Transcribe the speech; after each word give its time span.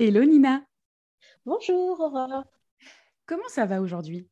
Hello 0.00 0.22
Nina. 0.22 0.64
Bonjour 1.44 1.98
Aurore. 1.98 2.44
Comment 3.26 3.48
ça 3.48 3.66
va 3.66 3.80
aujourd'hui? 3.80 4.28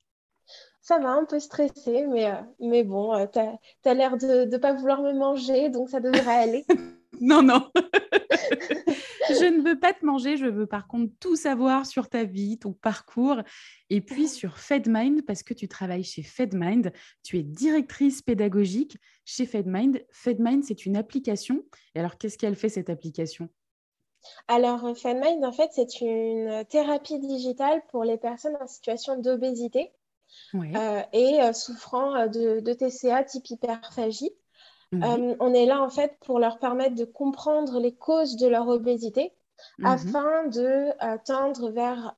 Ça 0.81 1.01
va 1.01 1.09
un 1.09 1.25
peu 1.25 1.41
stressé, 1.41 2.07
mais, 2.07 2.31
euh, 2.31 2.41
mais 2.61 2.85
bon, 2.85 3.13
euh, 3.13 3.27
tu 3.27 3.41
as, 3.89 3.95
l'air 3.95 4.17
de 4.17 4.45
ne 4.45 4.57
pas 4.59 4.75
vouloir 4.75 5.03
me 5.03 5.13
manger, 5.13 5.69
donc 5.69 5.91
ça 5.91 5.99
devrait 5.99 6.37
aller. 6.37 6.65
non, 7.21 7.43
non. 7.43 7.69
je 9.29 9.57
ne 9.57 9.69
veux 9.69 9.77
pas 9.77 9.93
te 9.93 10.07
manger, 10.07 10.37
je 10.37 10.47
veux 10.47 10.69
par 10.69 10.87
contre 10.87 11.13
tout 11.19 11.35
savoir 11.35 11.85
sur 11.85 12.09
ta 12.09 12.23
vie, 12.23 12.61
ton 12.61 12.73
parcours, 12.73 13.43
et 13.91 14.01
puis 14.01 14.29
sur 14.29 14.59
FedMind, 14.59 15.23
parce 15.27 15.43
que 15.43 15.53
tu 15.53 15.67
travailles 15.67 16.05
chez 16.05 16.23
FedMind, 16.23 16.93
tu 17.25 17.39
es 17.39 17.43
directrice 17.43 18.23
pédagogique 18.23 18.99
chez 19.25 19.47
FedMind. 19.47 20.01
FedMind, 20.13 20.63
c'est 20.63 20.87
une 20.87 20.97
application. 20.97 21.65
Et 21.97 21.99
alors, 21.99 22.19
qu'est-ce 22.19 22.39
qu'elle 22.39 22.55
fait 22.55 22.69
cette 22.69 22.89
application? 22.89 23.51
Alors, 24.49 24.85
euh, 24.85 24.95
FanMind, 24.95 25.45
en 25.45 25.53
fait, 25.53 25.71
c'est 25.73 26.01
une 26.01 26.65
thérapie 26.69 27.19
digitale 27.19 27.83
pour 27.91 28.05
les 28.05 28.17
personnes 28.17 28.57
en 28.61 28.67
situation 28.67 29.17
d'obésité 29.19 29.93
euh, 30.55 31.03
et 31.13 31.41
euh, 31.43 31.53
souffrant 31.53 32.27
de, 32.27 32.61
TCA 32.73 33.25
type 33.25 33.51
hyperphagie. 33.51 34.33
on 34.93 35.55
est 35.55 35.67
là, 35.67 35.83
en 35.83 35.91
fait, 35.91 36.17
pour 36.21 36.39
leur 36.39 36.59
permettre 36.59 36.95
de 36.95 37.05
comprendre 37.05 37.81
les 37.81 37.95
causes 37.95 38.37
de 38.37 38.47
leur 38.47 38.69
obésité 38.69 39.33
mhm. 39.79 39.87
afin 39.87 40.47
de 40.47 40.91
tendre 41.25 41.71
vers 41.71 42.15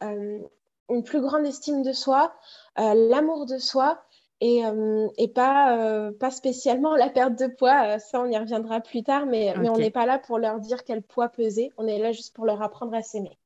une 0.91 1.05
plus 1.05 1.21
grande 1.21 1.47
estime 1.47 1.83
de 1.83 1.93
soi, 1.93 2.35
l'amour 2.77 3.47
de 3.47 3.59
soi 3.59 4.03
et, 4.41 4.65
euh, 4.65 5.09
et 5.17 5.29
pas, 5.29 5.77
euh, 5.77 6.13
pas 6.13 6.31
spécialement 6.31 6.95
la 6.95 7.11
perte 7.11 7.39
de 7.39 7.47
poids. 7.47 7.97
Euh, 7.97 7.99
ça, 7.99 8.21
on 8.21 8.27
y 8.27 8.39
reviendra 8.39 8.81
plus 8.81 9.03
tard, 9.03 9.27
mais, 9.27 9.55
mais 9.59 9.69
on 9.69 9.77
n'est 9.77 9.91
pas 9.91 10.07
là 10.07 10.19
pour 10.19 10.39
leur 10.39 10.61
dire 10.61 10.85
quel 10.85 11.03
poids 11.03 11.29
peser. 11.29 11.73
On 11.77 11.87
est 11.87 11.99
là 11.99 12.13
juste 12.13 12.35
pour 12.35 12.47
leur 12.47 12.63
apprendre 12.63 12.95
à 12.95 13.03
s'aimer. 13.03 13.37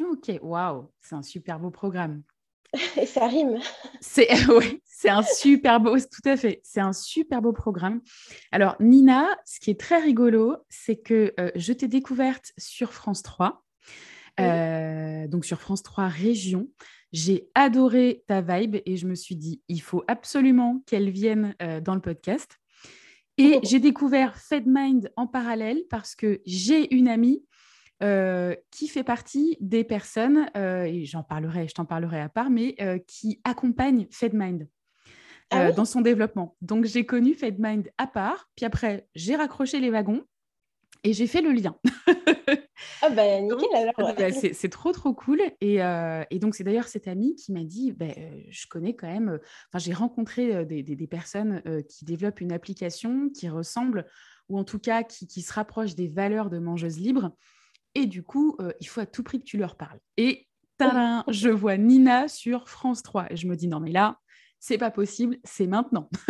Ok, 0.00 0.30
waouh, 0.42 0.88
c'est 1.00 1.14
un 1.14 1.22
super 1.22 1.58
beau 1.58 1.70
programme. 1.70 2.22
et 2.96 3.06
ça 3.06 3.26
rime. 3.26 3.58
C'est 4.00 4.28
oui, 4.48 4.80
c'est 4.84 5.10
un 5.10 5.22
super 5.22 5.80
beau, 5.80 5.98
tout 5.98 6.28
à 6.28 6.36
fait, 6.36 6.60
c'est 6.62 6.80
un 6.80 6.92
super 6.92 7.42
beau 7.42 7.52
programme. 7.52 8.00
Alors 8.52 8.76
Nina, 8.80 9.28
ce 9.44 9.60
qui 9.60 9.70
est 9.70 9.80
très 9.80 9.98
rigolo, 9.98 10.56
c'est 10.68 10.96
que 10.96 11.34
je 11.56 11.72
t'ai 11.72 11.88
découverte 11.88 12.52
sur 12.56 12.92
France 12.92 13.22
3, 13.22 13.64
donc 14.38 15.44
sur 15.44 15.60
France 15.60 15.82
3 15.82 16.06
Région. 16.06 16.68
J'ai 17.12 17.50
adoré 17.54 18.22
ta 18.28 18.40
vibe 18.40 18.76
et 18.86 18.96
je 18.96 19.06
me 19.06 19.14
suis 19.14 19.36
dit, 19.36 19.62
il 19.68 19.82
faut 19.82 20.04
absolument 20.06 20.82
qu'elle 20.86 21.10
vienne 21.10 21.54
euh, 21.60 21.80
dans 21.80 21.94
le 21.94 22.00
podcast. 22.00 22.58
Et 23.36 23.54
oh. 23.56 23.60
j'ai 23.64 23.80
découvert 23.80 24.36
FedMind 24.36 25.10
en 25.16 25.26
parallèle 25.26 25.82
parce 25.90 26.14
que 26.14 26.40
j'ai 26.46 26.94
une 26.94 27.08
amie 27.08 27.44
euh, 28.02 28.54
qui 28.70 28.86
fait 28.86 29.02
partie 29.02 29.56
des 29.60 29.82
personnes, 29.82 30.48
euh, 30.56 30.84
et 30.84 31.04
j'en 31.04 31.22
parlerai, 31.22 31.68
je 31.68 31.74
t'en 31.74 31.84
parlerai 31.84 32.20
à 32.20 32.28
part, 32.28 32.50
mais 32.50 32.76
qui 33.06 33.40
accompagne 33.44 34.06
FedMind. 34.10 34.68
Ah 35.52 35.72
dans 35.72 35.84
son 35.84 36.00
développement. 36.00 36.56
Donc, 36.60 36.84
j'ai 36.84 37.04
connu 37.04 37.34
FedMind 37.34 37.90
à 37.98 38.06
part, 38.06 38.48
puis 38.54 38.64
après, 38.64 39.08
j'ai 39.16 39.34
raccroché 39.34 39.80
les 39.80 39.90
wagons 39.90 40.22
et 41.02 41.12
j'ai 41.12 41.26
fait 41.26 41.42
le 41.42 41.50
lien. 41.50 41.76
ah 43.02 43.10
ben 43.10 43.44
nickel 43.44 43.68
alors. 43.74 44.14
Bah, 44.16 44.32
c'est 44.32 44.68
trop 44.68 44.92
trop 44.92 45.12
cool. 45.12 45.40
Et, 45.60 45.82
euh, 45.82 46.22
et 46.30 46.38
donc 46.38 46.54
c'est 46.54 46.64
d'ailleurs 46.64 46.88
cette 46.88 47.08
amie 47.08 47.34
qui 47.34 47.52
m'a 47.52 47.64
dit, 47.64 47.92
bah, 47.92 48.06
euh, 48.16 48.40
je 48.48 48.66
connais 48.66 48.94
quand 48.94 49.06
même, 49.06 49.30
euh, 49.30 49.38
enfin 49.68 49.78
j'ai 49.78 49.92
rencontré 49.92 50.64
des, 50.64 50.82
des, 50.82 50.96
des, 50.96 51.06
personnes 51.06 51.62
qui 51.88 52.04
développent 52.04 52.40
une 52.40 52.52
application 52.52 53.30
qui 53.30 53.48
ressemble, 53.48 54.06
ou 54.48 54.58
en 54.58 54.64
tout 54.64 54.78
cas 54.78 55.02
qui, 55.02 55.26
qui 55.26 55.42
se 55.42 55.52
rapproche 55.52 55.94
des 55.94 56.08
valeurs 56.08 56.50
de 56.50 56.58
mangeuse 56.58 56.98
libre. 56.98 57.32
Et 57.94 58.06
du 58.06 58.22
coup, 58.22 58.56
il 58.80 58.86
faut 58.86 59.00
à 59.00 59.06
tout 59.06 59.24
prix 59.24 59.40
que 59.40 59.44
tu 59.44 59.56
leur 59.56 59.76
parles. 59.76 59.98
Et 60.16 60.46
tadam, 60.78 61.24
je 61.28 61.48
vois 61.48 61.76
Nina 61.76 62.28
sur 62.28 62.68
France 62.68 63.02
3. 63.02 63.32
Et 63.32 63.36
je 63.36 63.48
me 63.48 63.56
dis, 63.56 63.66
non 63.66 63.80
mais 63.80 63.90
là, 63.90 64.18
c'est 64.60 64.78
pas 64.78 64.90
possible, 64.90 65.38
c'est 65.42 65.66
maintenant. 65.66 66.08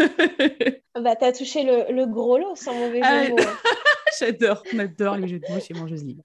bah, 0.94 1.16
tu 1.16 1.24
as 1.24 1.32
touché 1.32 1.64
le, 1.64 1.92
le, 1.92 2.06
gros 2.06 2.38
lot, 2.38 2.54
sans 2.54 2.74
mauvais 2.74 3.00
ah 3.02 3.24
jeu 3.24 3.34
J'adore, 4.18 4.62
on 4.74 4.78
adore 4.78 5.16
les 5.16 5.28
jeux 5.28 5.38
de 5.38 5.52
mots 5.52 5.60
chez 5.60 5.74
Mangeuse 5.74 6.04
Libre. 6.04 6.24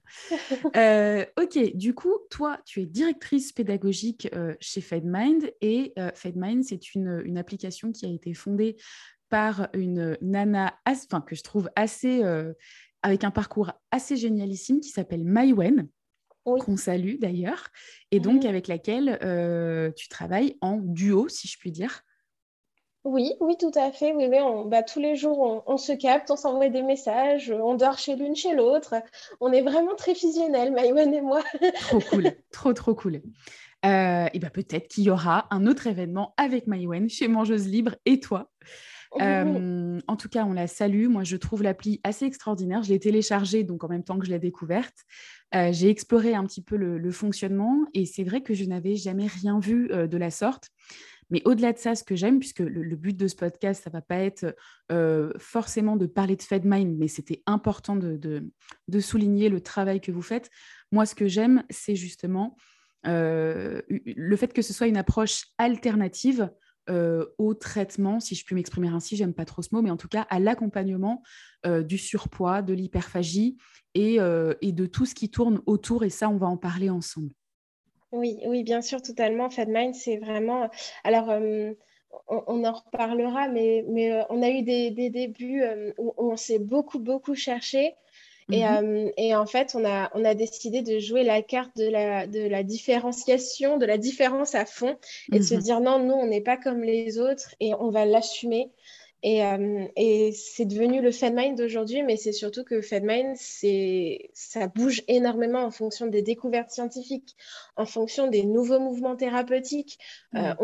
Euh, 0.76 1.24
ok, 1.40 1.76
du 1.76 1.94
coup, 1.94 2.14
toi, 2.30 2.58
tu 2.64 2.80
es 2.80 2.86
directrice 2.86 3.52
pédagogique 3.52 4.28
euh, 4.34 4.54
chez 4.60 4.80
FedMind 4.80 5.50
et 5.60 5.92
euh, 5.98 6.10
FedMind, 6.14 6.64
c'est 6.64 6.94
une, 6.94 7.22
une, 7.24 7.38
application 7.38 7.92
qui 7.92 8.06
a 8.06 8.08
été 8.08 8.34
fondée 8.34 8.76
par 9.28 9.68
une 9.74 10.16
nana, 10.20 10.74
enfin, 10.86 11.20
que 11.20 11.34
je 11.34 11.42
trouve 11.42 11.68
assez, 11.76 12.22
avec 13.02 13.24
un 13.24 13.30
parcours 13.30 13.72
assez 13.90 14.16
génialissime 14.16 14.80
qui 14.80 14.90
s'appelle 14.90 15.24
Maïwen. 15.24 15.88
qu'on 16.44 16.76
salue 16.76 17.16
d'ailleurs, 17.18 17.68
et 18.12 18.20
donc 18.20 18.44
avec 18.44 18.68
laquelle 18.68 19.18
tu 19.96 20.08
travailles 20.08 20.56
en 20.60 20.76
duo, 20.76 21.28
si 21.28 21.48
je 21.48 21.58
puis 21.58 21.72
dire. 21.72 22.02
Oui, 23.06 23.34
oui, 23.38 23.54
tout 23.56 23.70
à 23.76 23.92
fait. 23.92 24.12
Oui, 24.12 24.28
on, 24.40 24.64
bah, 24.64 24.82
tous 24.82 24.98
les 24.98 25.14
jours, 25.14 25.62
on, 25.64 25.76
se 25.76 25.92
capte, 25.92 26.28
on 26.32 26.36
s'envoie 26.36 26.68
des 26.70 26.82
messages, 26.82 27.52
on 27.52 27.74
dort 27.74 27.98
chez 27.98 28.16
l'une, 28.16 28.34
chez 28.34 28.52
l'autre. 28.52 28.96
On 29.40 29.52
est 29.52 29.62
vraiment 29.62 29.94
très 29.94 30.16
fusionnels, 30.16 30.72
Maïwen 30.72 31.14
et 31.14 31.20
moi. 31.20 31.40
trop 31.82 32.00
cool, 32.00 32.32
trop, 32.50 32.72
trop 32.72 32.94
cool. 32.96 33.22
Euh, 33.84 34.26
et 34.34 34.40
bah, 34.40 34.50
peut-être 34.50 34.88
qu'il 34.88 35.04
y 35.04 35.10
aura 35.10 35.46
un 35.52 35.68
autre 35.68 35.86
événement 35.86 36.34
avec 36.36 36.66
Maïwen 36.66 37.08
chez 37.08 37.28
Mangeuse 37.28 37.68
Libre 37.68 37.94
et 38.06 38.18
toi. 38.18 38.50
Euh, 39.20 40.00
en 40.08 40.16
tout 40.16 40.28
cas, 40.28 40.44
on 40.44 40.52
la 40.52 40.66
salue. 40.66 41.06
Moi, 41.06 41.22
je 41.22 41.36
trouve 41.36 41.62
l'appli 41.62 42.00
assez 42.02 42.24
extraordinaire. 42.24 42.82
Je 42.82 42.88
l'ai 42.88 42.98
téléchargée, 42.98 43.62
donc 43.62 43.84
en 43.84 43.88
même 43.88 44.02
temps 44.02 44.18
que 44.18 44.26
je 44.26 44.32
l'ai 44.32 44.40
découverte. 44.40 44.96
Euh, 45.54 45.72
j'ai 45.72 45.90
exploré 45.90 46.34
un 46.34 46.44
petit 46.44 46.60
peu 46.60 46.76
le, 46.76 47.10
fonctionnement 47.12 47.86
et 47.94 48.04
c'est 48.04 48.24
vrai 48.24 48.42
que 48.42 48.52
je 48.52 48.64
n'avais 48.64 48.96
jamais 48.96 49.28
rien 49.28 49.60
vu 49.60 49.88
de 49.88 50.16
la 50.16 50.32
sorte. 50.32 50.70
Mais 51.30 51.42
au-delà 51.44 51.72
de 51.72 51.78
ça, 51.78 51.94
ce 51.94 52.04
que 52.04 52.14
j'aime, 52.14 52.38
puisque 52.38 52.60
le, 52.60 52.96
but 52.96 53.16
de 53.16 53.26
ce 53.26 53.34
podcast, 53.34 53.82
ça 53.82 53.90
ne 53.90 53.94
va 53.94 54.00
pas 54.00 54.18
être 54.18 54.56
euh, 54.92 55.32
forcément 55.38 55.96
de 55.96 56.06
parler 56.06 56.36
de 56.36 56.42
FedMind, 56.42 56.96
mais 56.98 57.08
c'était 57.08 57.42
important 57.46 57.96
de, 57.96 58.50
souligner 59.00 59.48
le 59.48 59.60
travail 59.60 60.00
que 60.00 60.12
vous 60.12 60.22
faites. 60.22 60.50
Moi, 60.92 61.04
ce 61.04 61.14
que 61.14 61.26
j'aime, 61.26 61.64
c'est 61.68 61.96
justement 61.96 62.56
euh, 63.06 63.82
le 63.88 64.36
fait 64.36 64.52
que 64.52 64.62
ce 64.62 64.72
soit 64.72 64.86
une 64.86 64.96
approche 64.96 65.46
alternative 65.58 66.50
euh, 66.88 67.26
au 67.38 67.54
traitement, 67.54 68.20
si 68.20 68.36
je 68.36 68.44
puis 68.44 68.54
m'exprimer 68.54 68.88
ainsi, 68.88 69.16
j'aime 69.16 69.34
pas 69.34 69.44
trop 69.44 69.62
ce 69.62 69.70
mot, 69.72 69.82
mais 69.82 69.90
en 69.90 69.96
tout 69.96 70.08
cas 70.08 70.26
à 70.30 70.38
l'accompagnement 70.38 71.22
du 71.64 71.98
surpoids, 71.98 72.62
de 72.62 72.72
l'hyperphagie 72.72 73.56
et, 73.94 74.18
de 74.18 74.86
tout 74.86 75.04
ce 75.04 75.16
qui 75.16 75.28
tourne 75.28 75.60
autour. 75.66 76.04
Et 76.04 76.10
ça, 76.10 76.28
on 76.28 76.36
va 76.36 76.46
en 76.46 76.56
parler 76.56 76.88
ensemble. 76.88 77.30
Oui, 78.12 78.38
oui, 78.46 78.62
bien 78.62 78.82
sûr, 78.82 79.02
totalement. 79.02 79.50
FedMind, 79.50 79.94
c'est 79.94 80.16
vraiment. 80.16 80.70
Alors, 81.04 81.30
euh, 81.30 81.72
on, 82.28 82.64
en 82.64 82.72
reparlera, 82.72 83.48
mais, 83.48 83.84
mais 83.88 84.12
euh, 84.12 84.22
on 84.30 84.42
a 84.42 84.50
eu 84.50 84.62
des, 84.62 84.90
débuts 85.10 85.62
euh, 85.62 85.92
où 85.98 86.14
on 86.16 86.36
s'est 86.36 86.58
beaucoup, 86.58 86.98
beaucoup 86.98 87.34
cherché. 87.34 87.94
Et, 88.52 88.62
mhm. 88.62 89.10
et, 89.16 89.34
en 89.34 89.44
fait, 89.44 89.74
on 89.74 89.84
a, 89.84 90.08
on 90.14 90.24
a 90.24 90.34
décidé 90.34 90.80
de 90.80 91.00
jouer 91.00 91.24
la 91.24 91.42
carte 91.42 91.76
de 91.76 91.88
la, 91.88 92.28
de 92.28 92.46
la 92.46 92.62
différenciation, 92.62 93.76
de 93.76 93.86
la 93.86 93.98
différence 93.98 94.54
à 94.54 94.64
fond, 94.64 94.96
et 95.32 95.40
de 95.40 95.42
se 95.42 95.56
mhm. 95.56 95.60
dire 95.60 95.80
non, 95.80 95.98
nous, 95.98 96.14
on 96.14 96.26
n'est 96.26 96.40
pas 96.40 96.56
comme 96.56 96.82
les 96.82 97.18
autres 97.18 97.56
et 97.58 97.74
on 97.74 97.90
va 97.90 98.04
l'assumer. 98.04 98.70
Et, 99.28 99.44
euh, 99.44 99.88
et 99.96 100.30
c'est 100.30 100.66
devenu 100.66 101.02
le 101.02 101.10
FedMind 101.10 101.58
d'aujourd'hui, 101.58 102.04
mais 102.04 102.16
c'est 102.16 102.30
surtout 102.30 102.62
que 102.62 102.80
FedMind, 102.80 103.34
ça 103.34 104.68
bouge 104.68 105.02
énormément 105.08 105.64
en 105.64 105.72
fonction 105.72 106.06
des 106.06 106.22
découvertes 106.22 106.70
scientifiques, 106.70 107.34
en 107.74 107.86
fonction 107.86 108.28
des 108.28 108.44
nouveaux 108.44 108.78
mouvements 108.78 109.16
thérapeutiques. 109.16 109.98
Euh, 110.36 110.54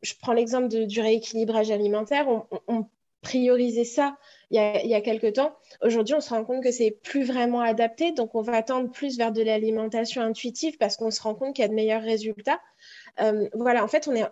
je 0.00 0.12
prends 0.20 0.32
l'exemple 0.32 0.68
du 0.68 1.00
rééquilibrage 1.00 1.72
alimentaire. 1.72 2.28
On, 2.68 2.86
priorisait 3.22 3.84
ça 3.84 4.16
il 4.50 4.56
y, 4.56 4.58
a, 4.58 4.82
il 4.82 4.90
y 4.90 4.94
a 4.94 5.00
quelques 5.00 5.34
temps. 5.34 5.54
Aujourd'hui, 5.80 6.16
on 6.16 6.20
se 6.20 6.30
rend 6.30 6.44
compte 6.44 6.62
que 6.62 6.72
c'est 6.72 6.90
plus 6.90 7.22
vraiment 7.22 7.60
adapté, 7.60 8.10
donc 8.10 8.34
on 8.34 8.42
va 8.42 8.62
tendre 8.64 8.90
plus 8.90 9.16
vers 9.16 9.30
de 9.30 9.42
l'alimentation 9.42 10.22
intuitive 10.22 10.76
parce 10.76 10.96
qu'on 10.96 11.12
se 11.12 11.22
rend 11.22 11.36
compte 11.36 11.54
qu'il 11.54 11.62
y 11.62 11.64
a 11.64 11.68
de 11.68 11.74
meilleurs 11.74 12.02
résultats. 12.02 12.60
Euh, 13.20 13.48
voilà, 13.54 13.84
en 13.84 13.88
fait, 13.88 14.08
on 14.08 14.14
est 14.14 14.24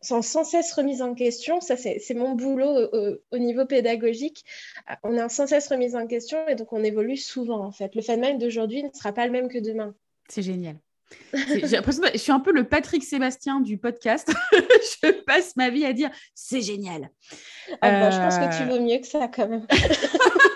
sans, 0.00 0.22
cesse 0.22 0.72
remise 0.72 1.02
en 1.02 1.14
question. 1.14 1.60
Ça, 1.60 1.76
c'est 1.76 2.14
mon 2.14 2.32
boulot 2.34 2.88
au, 3.30 3.38
niveau 3.38 3.64
pédagogique. 3.64 4.44
Euh, 4.90 4.94
on 5.04 5.16
est 5.16 5.28
sans 5.28 5.46
cesse 5.46 5.68
remise 5.68 5.94
en 5.94 6.06
question 6.06 6.46
et 6.48 6.54
donc 6.54 6.72
on 6.72 6.82
évolue 6.82 7.16
souvent, 7.16 7.64
en 7.64 7.72
fait. 7.72 7.94
Le 7.94 8.02
phénomène 8.02 8.38
d'aujourd'hui 8.38 8.82
ne 8.82 8.90
sera 8.92 9.12
pas 9.12 9.26
le 9.26 9.32
même 9.32 9.48
que 9.48 9.58
demain. 9.58 9.94
C'est 10.28 10.42
génial. 10.42 10.76
J'ai 11.32 11.76
l'impression 11.76 12.02
que 12.02 12.12
je 12.12 12.18
suis 12.18 12.32
un 12.32 12.40
peu 12.40 12.52
le 12.52 12.64
Patrick 12.64 13.02
Sébastien 13.02 13.60
du 13.60 13.78
podcast. 13.78 14.30
je 14.52 15.10
passe 15.22 15.56
ma 15.56 15.70
vie 15.70 15.84
à 15.84 15.92
dire 15.92 16.10
c'est 16.34 16.60
génial. 16.60 17.10
Ah 17.80 18.10
je 18.10 18.18
pense 18.18 18.36
que 18.36 18.56
tu 18.56 18.62
euh, 18.68 18.74
vaux 18.74 18.80
mieux 18.84 18.98
que 18.98 19.06
ça 19.06 19.28
quand 19.28 19.48
même. 19.48 19.66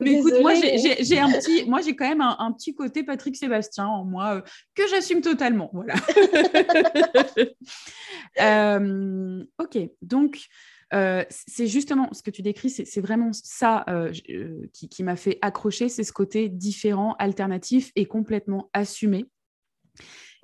Mais 0.00 0.12
écoute, 0.12 0.34
moi, 0.40 0.54
j'ai 0.54 1.18
un 1.18 1.30
petit, 1.30 1.64
moi, 1.68 1.80
j'ai 1.80 1.96
quand 1.96 2.08
même 2.08 2.20
un, 2.20 2.52
petit 2.52 2.74
côté 2.74 3.02
Patrick 3.02 3.36
Sébastien 3.36 3.86
en 3.86 4.04
moi 4.04 4.36
euh, 4.36 4.40
que 4.74 4.86
j'assume 4.88 5.20
totalement. 5.20 5.70
Voilà. 5.72 5.94
Euh, 8.40 9.44
ok, 9.58 9.78
donc 10.02 10.38
c'est 10.92 11.66
justement 11.66 12.08
ce 12.12 12.22
que 12.22 12.30
tu 12.30 12.42
décris, 12.42 12.70
c'est 12.70 13.00
vraiment 13.00 13.30
ça 13.32 13.84
qui, 14.72 14.88
qui 14.88 15.02
m'a 15.02 15.16
fait 15.16 15.38
accrocher, 15.40 15.88
c'est 15.88 16.04
ce 16.04 16.12
côté 16.12 16.48
différent, 16.48 17.16
alternatif 17.18 17.90
et 17.96 18.06
complètement 18.06 18.70
assumé. 18.72 19.26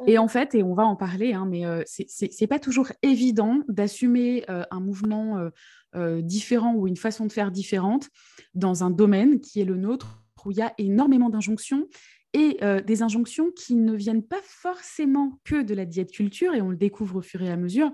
Et 0.06 0.18
en 0.18 0.28
fait, 0.28 0.54
et 0.54 0.62
on 0.62 0.74
va 0.74 0.84
en 0.84 0.96
parler, 0.96 1.32
hein, 1.34 1.46
mais 1.48 1.64
euh, 1.64 1.82
ce 1.86 2.02
c'est 2.08 2.46
pas 2.46 2.58
toujours 2.58 2.88
évident 3.02 3.60
d'assumer 3.68 4.44
euh, 4.50 4.64
un 4.70 4.80
mouvement 4.80 5.48
euh, 5.94 6.22
différent 6.22 6.74
ou 6.74 6.86
une 6.86 6.96
façon 6.96 7.26
de 7.26 7.32
faire 7.32 7.50
différente 7.50 8.08
dans 8.54 8.84
un 8.84 8.90
domaine 8.90 9.40
qui 9.40 9.60
est 9.60 9.64
le 9.64 9.76
nôtre, 9.76 10.22
où 10.44 10.50
il 10.50 10.58
y 10.58 10.62
a 10.62 10.74
énormément 10.76 11.30
d'injonctions 11.30 11.88
et 12.34 12.58
des 12.84 13.02
injonctions 13.02 13.52
qui 13.52 13.76
ne 13.76 13.94
viennent 13.94 14.24
pas 14.24 14.40
forcément 14.42 15.40
que 15.44 15.62
de 15.62 15.72
la 15.72 15.86
diète 15.86 16.10
culture, 16.10 16.52
et 16.52 16.60
on 16.60 16.68
le 16.68 16.76
découvre 16.76 17.16
au 17.16 17.22
fur 17.22 17.40
et 17.42 17.50
à 17.50 17.56
mesure, 17.56 17.92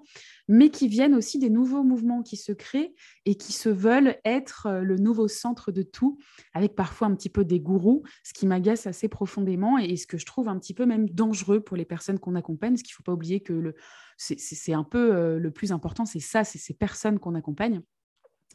mais 0.48 0.70
qui 0.70 0.88
viennent 0.88 1.14
aussi 1.14 1.38
des 1.38 1.50
nouveaux 1.50 1.82
mouvements 1.82 2.22
qui 2.22 2.38
se 2.38 2.52
créent 2.52 2.94
et 3.26 3.34
qui 3.34 3.52
se 3.52 3.68
veulent 3.68 4.16
être 4.24 4.80
le 4.82 4.96
nouveau 4.96 5.28
centre 5.28 5.72
de 5.72 5.82
tout, 5.82 6.18
avec 6.54 6.74
parfois 6.74 7.06
un 7.08 7.14
petit 7.14 7.28
peu 7.28 7.44
des 7.44 7.60
gourous, 7.60 8.02
ce 8.24 8.32
qui 8.32 8.46
m'agace 8.46 8.86
assez 8.86 9.08
profondément 9.08 9.76
et 9.76 9.96
ce 9.96 10.06
que 10.06 10.16
je 10.16 10.24
trouve 10.24 10.48
un 10.48 10.58
petit 10.58 10.74
peu 10.74 10.86
même 10.86 11.08
dangereux 11.10 11.60
pour 11.60 11.76
les 11.76 11.84
personnes 11.84 12.18
qu'on 12.18 12.34
accompagne, 12.34 12.72
parce 12.72 12.82
qu'il 12.82 12.94
ne 12.94 12.96
faut 12.96 13.02
pas 13.02 13.12
oublier 13.12 13.40
que 13.40 13.74
c'est, 14.16 14.72
un 14.72 14.84
peu 14.84 15.36
le 15.36 15.50
plus 15.50 15.70
important, 15.70 16.06
c'est 16.06 16.18
ça, 16.18 16.44
c'est 16.44 16.58
ces 16.58 16.74
personnes 16.74 17.18
qu'on 17.18 17.34
accompagne. 17.34 17.82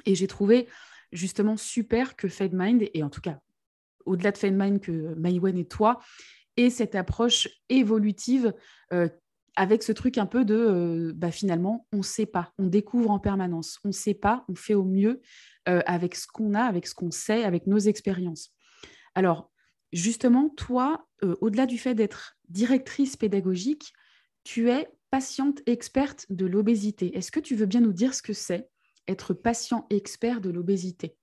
Et 0.06 0.16
j'ai 0.16 0.28
trouvé 0.28 0.68
justement 1.12 1.58
super 1.58 2.16
que 2.16 2.28
Fed 2.28 2.54
Mind, 2.54 2.90
et 2.94 3.04
en 3.04 3.12
tout 3.12 3.22
cas 3.22 3.40
au-delà 4.06 4.32
de 4.32 4.38
Feynman 4.38 4.80
que 4.80 5.14
Maïwen 5.16 5.58
et 5.58 5.66
toi, 5.66 6.00
et 6.58 6.70
cette 6.70 6.96
approche 6.96 7.50
évolutive 7.70 8.54
euh, 8.94 9.10
avec 9.56 9.84
ce 9.84 9.92
truc 9.92 10.18
un 10.18 10.26
peu 10.26 10.46
de 10.46 10.56
euh, 10.56 11.14
bah, 11.16 11.32
finalement, 11.32 11.88
on 11.94 11.98
ne 11.98 12.04
sait 12.04 12.26
pas, 12.26 12.54
on 12.58 12.68
découvre 12.68 13.12
en 13.12 13.20
permanence, 13.20 13.80
on 13.84 13.90
ne 13.90 13.94
sait 13.94 14.14
pas, 14.14 14.46
on 14.50 14.56
fait 14.56 14.74
au 14.74 14.84
mieux 14.84 15.22
euh, 15.70 15.82
avec 15.86 16.16
ce 16.16 16.28
qu'on 16.28 16.54
a, 16.54 16.64
avec 16.64 16.88
ce 16.88 16.94
qu'on 16.94 17.12
sait, 17.12 17.44
avec 17.44 17.68
nos 17.68 17.78
expériences. 17.78 18.52
Alors, 19.16 19.52
justement, 19.94 20.50
toi, 20.50 21.08
au-delà 21.40 21.66
du 21.66 21.78
fait 21.78 21.96
d'être 21.96 22.38
directrice 22.50 23.16
pédagogique, 23.16 23.94
tu 24.44 24.70
es 24.70 24.90
patiente 25.10 25.62
experte 25.66 26.26
de 26.30 26.46
l'obésité. 26.46 27.18
Est-ce 27.18 27.32
que 27.32 27.40
tu 27.40 27.56
veux 27.56 27.66
bien 27.66 27.80
nous 27.80 27.94
dire 27.94 28.14
ce 28.14 28.22
que 28.22 28.34
c'est 28.34 28.70
être 29.08 29.34
patient 29.34 29.88
expert 29.90 30.42
de 30.42 30.50
l'obésité? 30.50 31.16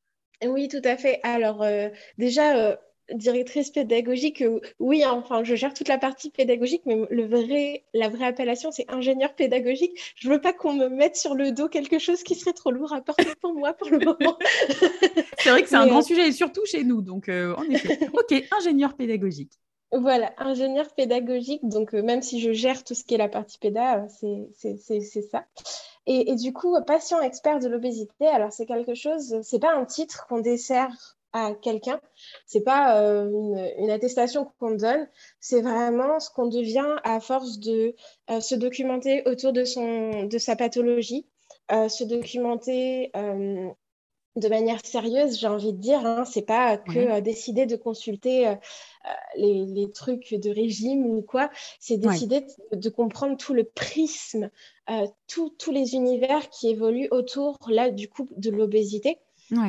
Oui, 0.47 0.69
tout 0.69 0.83
à 0.85 0.97
fait. 0.97 1.21
Alors, 1.23 1.63
euh, 1.63 1.89
déjà, 2.19 2.57
euh, 2.57 2.77
directrice 3.13 3.71
pédagogique, 3.71 4.43
euh, 4.43 4.61
oui, 4.79 5.03
hein, 5.03 5.13
enfin, 5.13 5.45
je 5.45 5.55
gère 5.55 5.75
toute 5.75 5.89
la 5.89 5.99
partie 5.99 6.31
pédagogique, 6.31 6.83
mais 6.87 6.97
le 7.11 7.27
vrai, 7.27 7.85
la 7.95 8.09
vraie 8.09 8.27
appellation, 8.27 8.71
c'est 8.71 8.91
ingénieur 8.91 9.35
pédagogique. 9.35 9.93
Je 10.17 10.29
ne 10.29 10.35
veux 10.35 10.41
pas 10.41 10.53
qu'on 10.53 10.75
me 10.75 10.89
mette 10.89 11.17
sur 11.17 11.35
le 11.35 11.53
dos 11.53 11.69
quelque 11.69 11.99
chose 11.99 12.23
qui 12.23 12.35
serait 12.35 12.53
trop 12.53 12.71
lourd 12.71 12.93
à 12.93 13.01
porter 13.01 13.35
pour 13.41 13.55
moi 13.55 13.73
pour 13.75 13.91
le 13.91 13.99
moment. 13.99 14.39
c'est 15.39 15.51
vrai 15.51 15.63
que 15.63 15.69
c'est 15.69 15.77
un 15.77 15.87
grand 15.87 16.03
sujet, 16.03 16.29
et 16.29 16.33
surtout 16.33 16.65
chez 16.65 16.85
nous. 16.85 17.03
Donc, 17.03 17.29
en 17.29 17.63
effet, 17.71 17.99
OK, 18.13 18.45
ingénieur 18.59 18.95
pédagogique. 18.95 19.53
Voilà, 19.95 20.33
ingénieur 20.39 20.89
pédagogique. 20.95 21.61
Donc, 21.69 21.93
même 21.93 22.23
si 22.23 22.41
je 22.41 22.53
gère 22.53 22.83
tout 22.83 22.95
ce 22.95 23.05
qui 23.05 23.15
est 23.15 23.19
la 23.19 23.29
partie 23.29 23.59
péda, 23.59 24.07
c'est 24.09 25.23
ça. 25.31 25.45
Et, 26.07 26.35
du 26.35 26.53
coup, 26.53 26.77
patient 26.85 27.21
expert 27.21 27.61
de 27.61 27.69
l'obésité, 27.69 28.27
alors 28.27 28.53
c'est 28.53 28.67
quelque 28.67 28.95
chose, 28.95 29.41
c'est 29.43 29.61
pas 29.61 29.75
un 29.75 29.85
titre 29.85 30.27
qu'on 30.27 30.41
dessert 30.41 30.91
à 31.33 31.55
quelqu'un, 31.55 32.01
c'est 32.45 32.63
pas 32.63 33.01
euh, 33.01 33.71
une, 33.79 33.91
attestation 33.91 34.51
qu'on 34.59 34.73
donne, 34.73 35.09
c'est 35.41 35.63
vraiment 35.63 36.19
ce 36.21 36.29
qu'on 36.31 36.49
devient 36.49 36.97
à 37.05 37.21
force 37.21 37.59
de 37.59 37.95
euh, 38.31 38.41
se 38.41 38.55
documenter 38.55 39.23
autour 39.27 39.53
de, 39.53 39.65
son, 39.65 40.25
de 40.25 40.39
sa 40.39 40.57
pathologie, 40.57 41.27
euh, 41.71 41.89
se 41.89 42.05
documenter 42.05 43.13
de 44.37 44.49
manière 44.49 44.85
sérieuse, 44.85 45.39
j'ai 45.39 45.47
envie 45.47 45.73
de 45.73 45.79
dire. 45.79 46.05
Hein, 46.07 46.25
c'est 46.25 46.47
pas 46.47 46.77
que 46.77 47.21
décider 47.21 47.67
de 47.67 47.77
consulter 47.77 48.55
les, 49.37 49.91
trucs 49.93 50.35
de 50.35 50.51
régime 50.51 51.07
ou 51.07 51.23
quoi. 51.23 51.51
C'est 51.81 51.99
décider 51.99 52.45
de, 52.73 52.89
comprendre 52.89 53.37
tout 53.37 53.55
le 53.55 53.65
prisme, 53.65 54.51
euh, 54.91 55.07
tous 55.29 55.71
les 55.71 55.95
univers 55.95 56.49
qui 56.51 56.69
évoluent 56.69 57.09
autour 57.11 57.59
là 57.69 57.91
du 57.91 58.09
coup 58.09 58.29
de 58.37 58.51
l'obésité. 58.51 59.19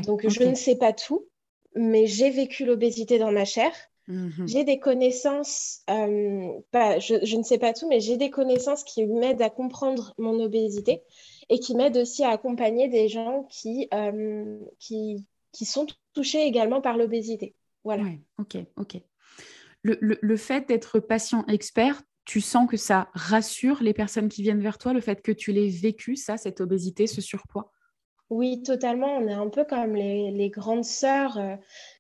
Donc 0.06 0.28
je 0.28 0.44
ne 0.44 0.56
sais 0.56 0.76
pas 0.76 0.94
tout, 0.94 1.26
mais 1.76 2.08
j'ai 2.08 2.30
vécu 2.30 2.66
l'obésité 2.66 3.20
dans 3.20 3.32
ma 3.32 3.46
chair. 3.46 3.72
Mhm. 4.08 4.48
J'ai 4.48 4.64
des 4.64 4.80
connaissances, 4.80 5.82
euh, 5.90 6.52
pas, 6.72 7.00
je, 7.00 7.38
ne 7.38 7.44
sais 7.44 7.58
pas 7.58 7.74
tout, 7.74 7.88
mais 7.88 8.02
j'ai 8.02 8.18
des 8.18 8.30
connaissances 8.30 8.84
qui 8.84 9.06
m'aident 9.06 9.42
à 9.42 9.50
comprendre 9.50 10.14
mon 10.18 10.40
obésité 10.42 11.04
et 11.50 11.60
qui 11.60 11.76
m'aident 11.76 11.98
aussi 11.98 12.24
à 12.24 12.30
accompagner 12.30 12.88
des 12.88 13.08
gens 13.08 13.44
qui, 13.50 13.88
euh, 13.94 14.60
qui, 14.80 15.26
qui 15.52 15.66
sont 15.66 15.88
touchés 16.14 16.46
également 16.46 16.82
par 16.82 16.98
l'obésité. 16.98 17.56
Voilà. 17.84 18.04
ok, 18.38 18.58
ok 18.78 19.02
le, 19.84 20.38
fait 20.38 20.68
d'être 20.68 21.00
patient 21.00 21.46
expert, 21.48 22.02
tu 22.26 22.42
sens 22.42 22.70
que 22.70 22.78
ça 22.78 23.10
rassure 23.14 23.84
les 23.84 23.94
personnes 23.94 24.30
qui 24.30 24.42
viennent 24.42 24.62
vers 24.62 24.78
toi, 24.78 24.94
le 24.94 25.02
fait 25.02 25.22
que 25.22 25.32
tu 25.32 25.52
l'aies 25.52 25.70
vécu, 25.70 26.16
ça, 26.16 26.38
cette 26.38 26.62
obésité, 26.62 27.06
ce 27.08 27.22
surpoids? 27.22 27.72
Oui, 28.30 28.64
totalement. 28.64 29.18
On 29.18 29.28
est 29.28 29.34
un 29.34 29.50
peu 29.50 29.66
comme 29.66 29.96
les, 29.96 30.50
grandes 30.50 30.86
sœurs 30.86 31.38
euh, 31.38 31.56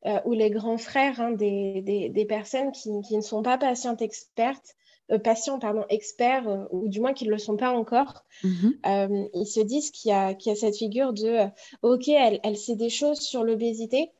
euh, 0.05 0.19
ou 0.25 0.31
les 0.31 0.49
grands 0.49 0.77
frères 0.77 1.19
hein, 1.19 1.31
des, 1.31 2.25
personnes 2.27 2.71
qui, 2.71 2.89
ne 2.89 3.21
sont 3.21 3.43
pas 3.43 3.57
patientes 3.57 4.01
expertes, 4.01 4.75
euh, 5.11 5.19
patients, 5.19 5.59
pardon, 5.59 5.85
experts, 5.89 6.67
ou 6.71 6.87
du 6.87 6.99
moins 6.99 7.13
qui 7.13 7.25
ne 7.25 7.31
le 7.31 7.37
sont 7.37 7.57
pas 7.57 7.71
encore. 7.71 8.23
Mm-hmm. 8.43 9.29
ils 9.33 9.47
se 9.47 9.59
disent 9.59 9.91
qu'il 9.91 10.11
y, 10.11 10.13
a 10.13 10.55
cette 10.55 10.77
figure 10.77 11.13
de 11.13 11.47
OK, 11.81 12.07
elle, 12.07 12.39
elle 12.43 12.57
sait 12.57 12.75
des 12.75 12.89
choses 12.89 13.19
sur 13.19 13.43
l'obésité, 13.43 14.11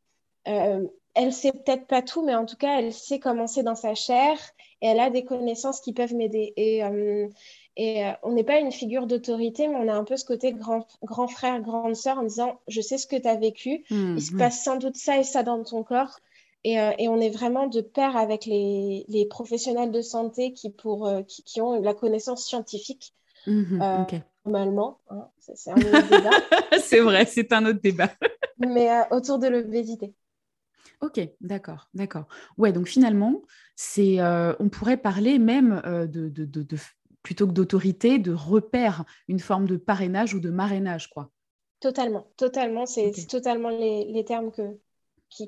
elle 1.15 1.33
sait 1.33 1.51
peut-être 1.51 1.85
pas 1.85 2.01
tout, 2.01 2.23
mais 2.23 2.35
en 2.35 2.45
tout 2.45 2.55
cas, 2.55 2.79
elle 2.79 2.91
sait 2.91 3.19
commencer 3.19 3.63
dans 3.63 3.75
sa 3.75 3.93
chair 3.93 4.37
et 4.81 4.87
elle 4.87 4.99
a 4.99 5.09
des 5.09 5.23
connaissances 5.23 5.79
qui 5.79 5.93
peuvent 5.93 6.13
m'aider. 6.15 6.53
Et, 6.57 6.83
euh, 6.83 7.27
et 7.77 8.05
euh, 8.05 8.11
on 8.23 8.33
n'est 8.33 8.43
pas 8.43 8.59
une 8.59 8.71
figure 8.71 9.05
d'autorité, 9.05 9.67
mais 9.67 9.75
on 9.75 9.87
a 9.87 9.93
un 9.93 10.03
peu 10.03 10.17
ce 10.17 10.25
côté 10.25 10.53
grand, 10.53 10.87
grand 11.03 11.27
frère, 11.27 11.59
grande 11.61 11.95
sœur 11.95 12.17
en 12.17 12.23
disant 12.23 12.59
Je 12.67 12.81
sais 12.81 12.97
ce 12.97 13.07
que 13.07 13.15
tu 13.15 13.27
as 13.27 13.35
vécu, 13.35 13.83
mmh, 13.89 14.15
il 14.17 14.21
se 14.21 14.35
passe 14.35 14.63
sans 14.63 14.77
doute 14.77 14.95
ça 14.95 15.17
et 15.17 15.23
ça 15.23 15.43
dans 15.43 15.63
ton 15.63 15.83
corps. 15.83 16.19
Et, 16.63 16.79
euh, 16.79 16.91
et 16.97 17.09
on 17.09 17.19
est 17.19 17.29
vraiment 17.29 17.67
de 17.67 17.81
pair 17.81 18.15
avec 18.15 18.45
les, 18.45 19.05
les 19.09 19.25
professionnels 19.25 19.91
de 19.91 20.01
santé 20.01 20.53
qui, 20.53 20.69
pour, 20.69 21.11
qui, 21.27 21.61
ont 21.61 21.81
la 21.81 21.93
connaissance 21.93 22.45
scientifique. 22.45 23.13
Mmh, 23.45 24.05
normalement, 24.45 24.99
hein. 25.09 25.27
c'est 25.39 25.71
un 25.71 25.75
autre 25.75 26.09
débat. 26.09 26.29
c'est 26.81 27.01
vrai, 27.01 27.25
c'est 27.25 27.51
un 27.51 27.65
autre 27.65 27.81
débat. 27.81 28.09
mais 28.57 28.89
autour 29.11 29.39
de 29.39 29.47
l'obésité. 29.47 30.13
Ok, 31.03 31.19
d'accord, 31.41 31.89
d'accord. 31.93 32.27
Ouais, 32.57 32.71
donc 32.71 32.87
finalement, 32.87 33.41
c'est, 33.75 34.21
euh, 34.21 34.53
on 34.59 34.69
pourrait 34.69 34.95
parler 34.95 35.37
même 35.37 35.81
euh, 35.85 36.07
de, 36.07 36.31
plutôt 37.23 37.45
que 37.45 37.51
d'autorité, 37.51 38.19
de 38.19 38.33
repère, 38.33 39.03
une 39.27 39.39
forme 39.39 39.67
de 39.67 39.75
parrainage 39.75 40.33
ou 40.33 40.39
de 40.39 40.49
marrainage, 40.49 41.09
quoi. 41.09 41.29
Totalement, 41.81 42.27
totalement. 42.37 42.85
C'est 42.85 43.11
totalement 43.27 43.67
les, 43.69 44.23
termes 44.25 44.51
que, 44.51 44.61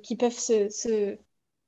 qui, 0.03 0.15
peuvent 0.15 0.31
se, 0.31 1.17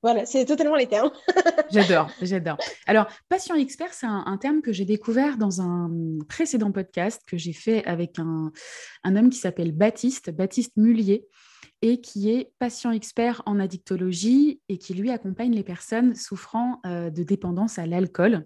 Voilà, 0.01 0.25
c'est 0.25 0.45
totalement 0.45 0.75
les 0.75 0.87
termes. 0.87 1.11
j'adore, 1.71 2.09
j'adore. 2.21 2.57
Alors, 2.85 3.07
patient 3.29 3.55
expert, 3.55 3.93
c'est 3.93 4.07
un, 4.07 4.37
terme 4.37 4.61
que 4.61 4.71
j'ai 4.71 4.85
découvert 4.85 5.37
dans 5.37 5.61
un 5.61 5.91
précédent 6.27 6.71
podcast 6.71 7.21
que 7.27 7.37
j'ai 7.37 7.53
fait 7.53 7.85
avec 7.85 8.19
un, 8.19 8.51
un 9.03 9.15
homme 9.15 9.29
qui 9.29 9.39
s'appelle 9.39 9.71
Baptiste, 9.71 10.31
Baptiste 10.31 10.73
Mullier 10.77 11.27
et 11.81 12.01
qui 12.01 12.31
est 12.31 12.51
patient 12.59 12.91
expert 12.91 13.43
en 13.45 13.59
addictologie 13.59 14.61
et 14.69 14.77
qui 14.77 14.93
lui 14.93 15.11
accompagne 15.11 15.53
les 15.53 15.63
personnes 15.63 16.15
souffrant 16.15 16.79
euh, 16.85 17.09
de 17.09 17.23
dépendance 17.23 17.77
à 17.77 17.85
l'alcool. 17.85 18.45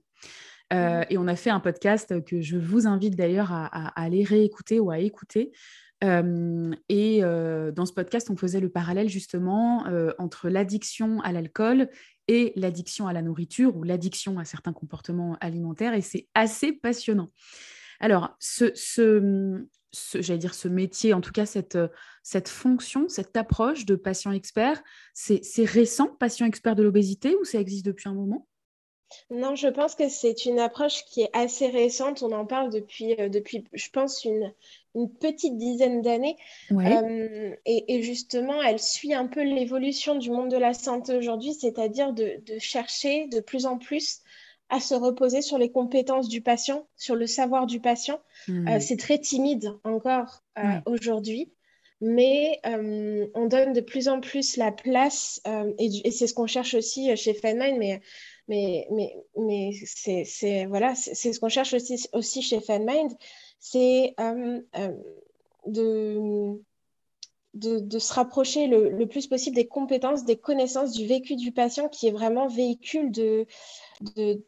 Euh, 0.74 1.04
et 1.10 1.18
on 1.18 1.28
a 1.28 1.36
fait 1.36 1.50
un 1.50 1.60
podcast 1.60 2.24
que 2.24 2.42
je 2.42 2.58
vous 2.58 2.88
invite 2.88 3.16
d'ailleurs 3.16 3.52
à, 3.52 3.88
aller 4.02 4.24
réécouter 4.24 4.80
ou 4.80 4.90
à 4.90 5.00
écouter. 5.00 5.52
Et 6.02 7.22
dans 7.22 7.86
ce 7.86 7.94
podcast, 7.94 8.30
on 8.30 8.36
faisait 8.36 8.60
le 8.60 8.70
parallèle 8.70 9.10
justement 9.10 9.86
entre 10.18 10.50
l'addiction 10.50 11.22
à 11.22 11.32
l'alcool 11.32 11.90
et 12.28 12.54
l'addiction 12.56 13.08
à 13.08 13.14
la 13.14 13.22
nourriture 13.22 13.76
ou 13.76 13.84
l'addiction 13.84 14.40
à 14.40 14.46
certains 14.46 14.74
comportements 14.74 15.38
alimentaires. 15.42 15.94
Et 15.94 16.02
c'est 16.02 16.28
assez 16.34 16.72
passionnant. 16.74 17.30
Alors, 18.00 18.36
ce, 18.40 18.72
j'allais 20.16 20.40
dire 20.40 20.54
ce 20.56 20.68
métier, 20.68 21.14
en 21.14 21.22
tout 21.22 21.32
cas 21.32 21.46
cette, 21.46 21.78
cette 22.24 22.50
fonction, 22.50 23.08
cette 23.08 23.38
approche 23.38 23.86
de 23.86 23.96
patient 23.96 24.32
expert, 24.32 24.82
c'est 25.14 25.42
récent, 25.66 26.08
patient 26.08 26.48
expert 26.48 26.76
de 26.76 26.84
l'obésité, 26.84 27.36
ou 27.40 27.44
ça 27.44 27.60
existe 27.60 27.86
depuis 27.86 28.10
un 28.10 28.14
moment? 28.16 28.48
Non, 29.30 29.56
je 29.56 29.68
pense 29.68 29.96
que 29.96 30.10
c'est 30.10 30.46
une 30.46 30.60
approche 30.60 31.06
qui 31.06 31.22
est 31.22 31.30
assez 31.34 31.68
récente. 31.68 32.24
On 32.24 32.32
en 32.32 32.46
parle 32.46 32.72
depuis, 32.72 33.16
euh, 33.20 33.30
depuis 33.30 33.64
je 33.74 33.90
pense, 33.90 34.26
une, 34.26 34.54
une 34.96 35.10
petite 35.10 35.58
dizaine 35.58 36.02
d'années. 36.02 36.36
Euh, 36.72 37.56
et, 37.66 38.02
justement, 38.04 38.62
elle 38.62 38.80
suit 38.80 39.14
un 39.14 39.28
peu 39.28 39.42
l'évolution 39.42 40.16
du 40.16 40.32
monde 40.32 40.50
de 40.50 40.58
la 40.58 40.74
santé 40.74 41.16
aujourd'hui, 41.16 41.54
c'est-à-dire 41.54 42.14
de, 42.14 42.42
de, 42.46 42.60
chercher 42.60 43.28
de 43.28 43.40
plus 43.40 43.66
en 43.66 43.78
plus 43.78 44.22
à 44.70 44.80
se 44.80 44.96
reposer 44.96 45.42
sur 45.42 45.58
les 45.58 45.72
compétences 45.72 46.30
du 46.30 46.42
patient, 46.42 46.88
sur 46.96 47.16
le 47.16 47.28
savoir 47.28 47.68
du 47.68 47.82
patient. 47.82 48.22
Hmm. 48.48 48.80
c'est 48.80 48.98
très 48.98 49.20
timide 49.20 49.74
encore 49.84 50.44
aujourd'hui 50.86 51.52
mais 52.02 52.60
on 52.66 53.46
donne 53.46 53.74
de 53.74 53.82
plus 53.82 54.08
en 54.08 54.20
plus 54.20 54.58
la 54.58 54.72
place, 54.72 55.40
et, 55.78 56.12
c'est 56.12 56.26
ce 56.26 56.34
qu'on 56.34 56.48
cherche 56.48 56.74
aussi 56.74 57.16
chez 57.16 57.34
Feynman, 57.34 57.78
mais 57.78 58.02
mais, 58.52 58.86
mais, 58.92 59.16
mais 59.38 59.72
c'est 59.86 60.66
voilà, 60.66 60.94
ce 60.94 61.40
qu'on 61.40 61.48
cherche 61.48 61.74
aussi, 61.74 62.06
aussi 62.12 62.42
chez 62.42 62.60
FanMind, 62.60 63.14
c'est 63.60 64.14
euh, 64.20 64.60
euh, 64.76 64.92
de, 65.68 66.60
de, 67.54 67.80
de, 67.80 68.00
se 68.00 68.14
rapprocher 68.14 68.68
le, 68.68 68.90
le, 68.90 69.08
plus 69.08 69.28
possible 69.28 69.56
des 69.56 69.68
compétences, 69.68 70.26
des 70.26 70.36
connaissances, 70.36 70.92
du 70.92 71.06
vécu 71.06 71.38
du 71.38 71.54
patient 71.54 71.88
qui 71.88 72.08
est 72.10 72.12
vraiment 72.12 72.48
véhicule 72.48 73.10
de, 73.12 73.46
de, 74.18 74.44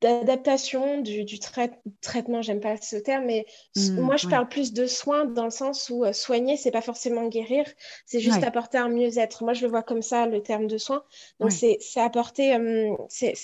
d'adaptation 0.00 1.00
du, 1.00 1.24
du 1.24 1.38
traitement, 1.38 2.42
j'aime 2.42 2.60
pas 2.60 2.76
ce 2.76 2.96
terme, 2.96 3.24
mais 3.24 3.46
mmh, 3.76 4.00
moi 4.00 4.16
je 4.16 4.28
parle 4.28 4.48
plus 4.48 4.72
de 4.72 4.86
soins 4.86 5.24
dans 5.24 5.44
le 5.44 5.50
sens 5.50 5.90
où 5.90 6.04
euh, 6.04 6.12
soigner, 6.12 6.56
c'est 6.56 6.70
pas 6.70 6.82
forcément 6.82 7.26
guérir, 7.28 7.64
c'est 8.06 8.20
juste 8.20 8.42
apporter 8.44 8.78
un 8.78 8.88
mieux-être. 8.88 9.42
Moi 9.44 9.54
je 9.54 9.62
le 9.62 9.70
vois 9.70 9.82
comme 9.82 10.02
ça, 10.02 10.26
le 10.26 10.42
terme 10.42 10.66
de 10.66 10.78
soin. 10.78 11.04
Donc 11.40 11.52
c'est 11.52 11.78
apporter, 11.96 12.54
euh, 12.54 12.94
c'est 13.08 13.34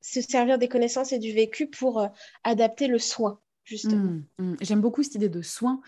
se 0.00 0.20
servir 0.20 0.58
des 0.58 0.68
connaissances 0.68 1.12
et 1.12 1.18
du 1.18 1.32
vécu 1.32 1.66
pour 1.66 2.00
euh, 2.00 2.08
adapter 2.42 2.88
le 2.88 2.98
soin, 2.98 3.40
justement. 3.64 3.96
Mmh, 3.96 4.24
mmh. 4.38 4.56
J'aime 4.60 4.80
beaucoup 4.80 5.02
cette 5.02 5.14
idée 5.14 5.30
de 5.30 5.42
soin 5.42 5.80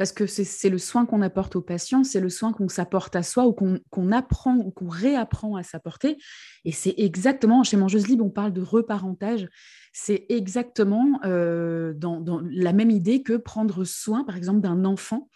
parce 0.00 0.12
que 0.12 0.24
c'est 0.26 0.70
le 0.70 0.78
soin 0.78 1.04
qu'on 1.04 1.20
apporte 1.20 1.56
aux 1.56 1.60
patients, 1.60 2.04
c'est 2.04 2.20
le 2.20 2.30
soin 2.30 2.54
qu'on 2.54 2.70
s'apporte 2.70 3.14
à 3.16 3.22
soi 3.22 3.46
ou 3.46 3.52
qu'on 3.52 4.12
apprend 4.12 4.56
ou 4.56 4.70
qu'on 4.70 4.88
réapprend 4.88 5.56
à 5.56 5.62
s'apporter. 5.62 6.16
Et 6.64 6.72
c'est 6.72 6.94
exactement, 6.96 7.64
chez 7.64 7.76
Mangeuse 7.76 8.08
Libre, 8.08 8.24
on 8.24 8.30
parle 8.30 8.54
de 8.54 8.62
reparentage, 8.62 9.46
c'est 9.92 10.24
exactement 10.30 11.20
euh, 11.26 11.92
dans, 11.92 12.40
la 12.50 12.72
même 12.72 12.90
idée 12.90 13.22
que 13.22 13.34
prendre 13.34 13.84
soin, 13.84 14.24
par 14.24 14.38
exemple, 14.38 14.60
d'un 14.60 14.86
enfant. 14.86 15.28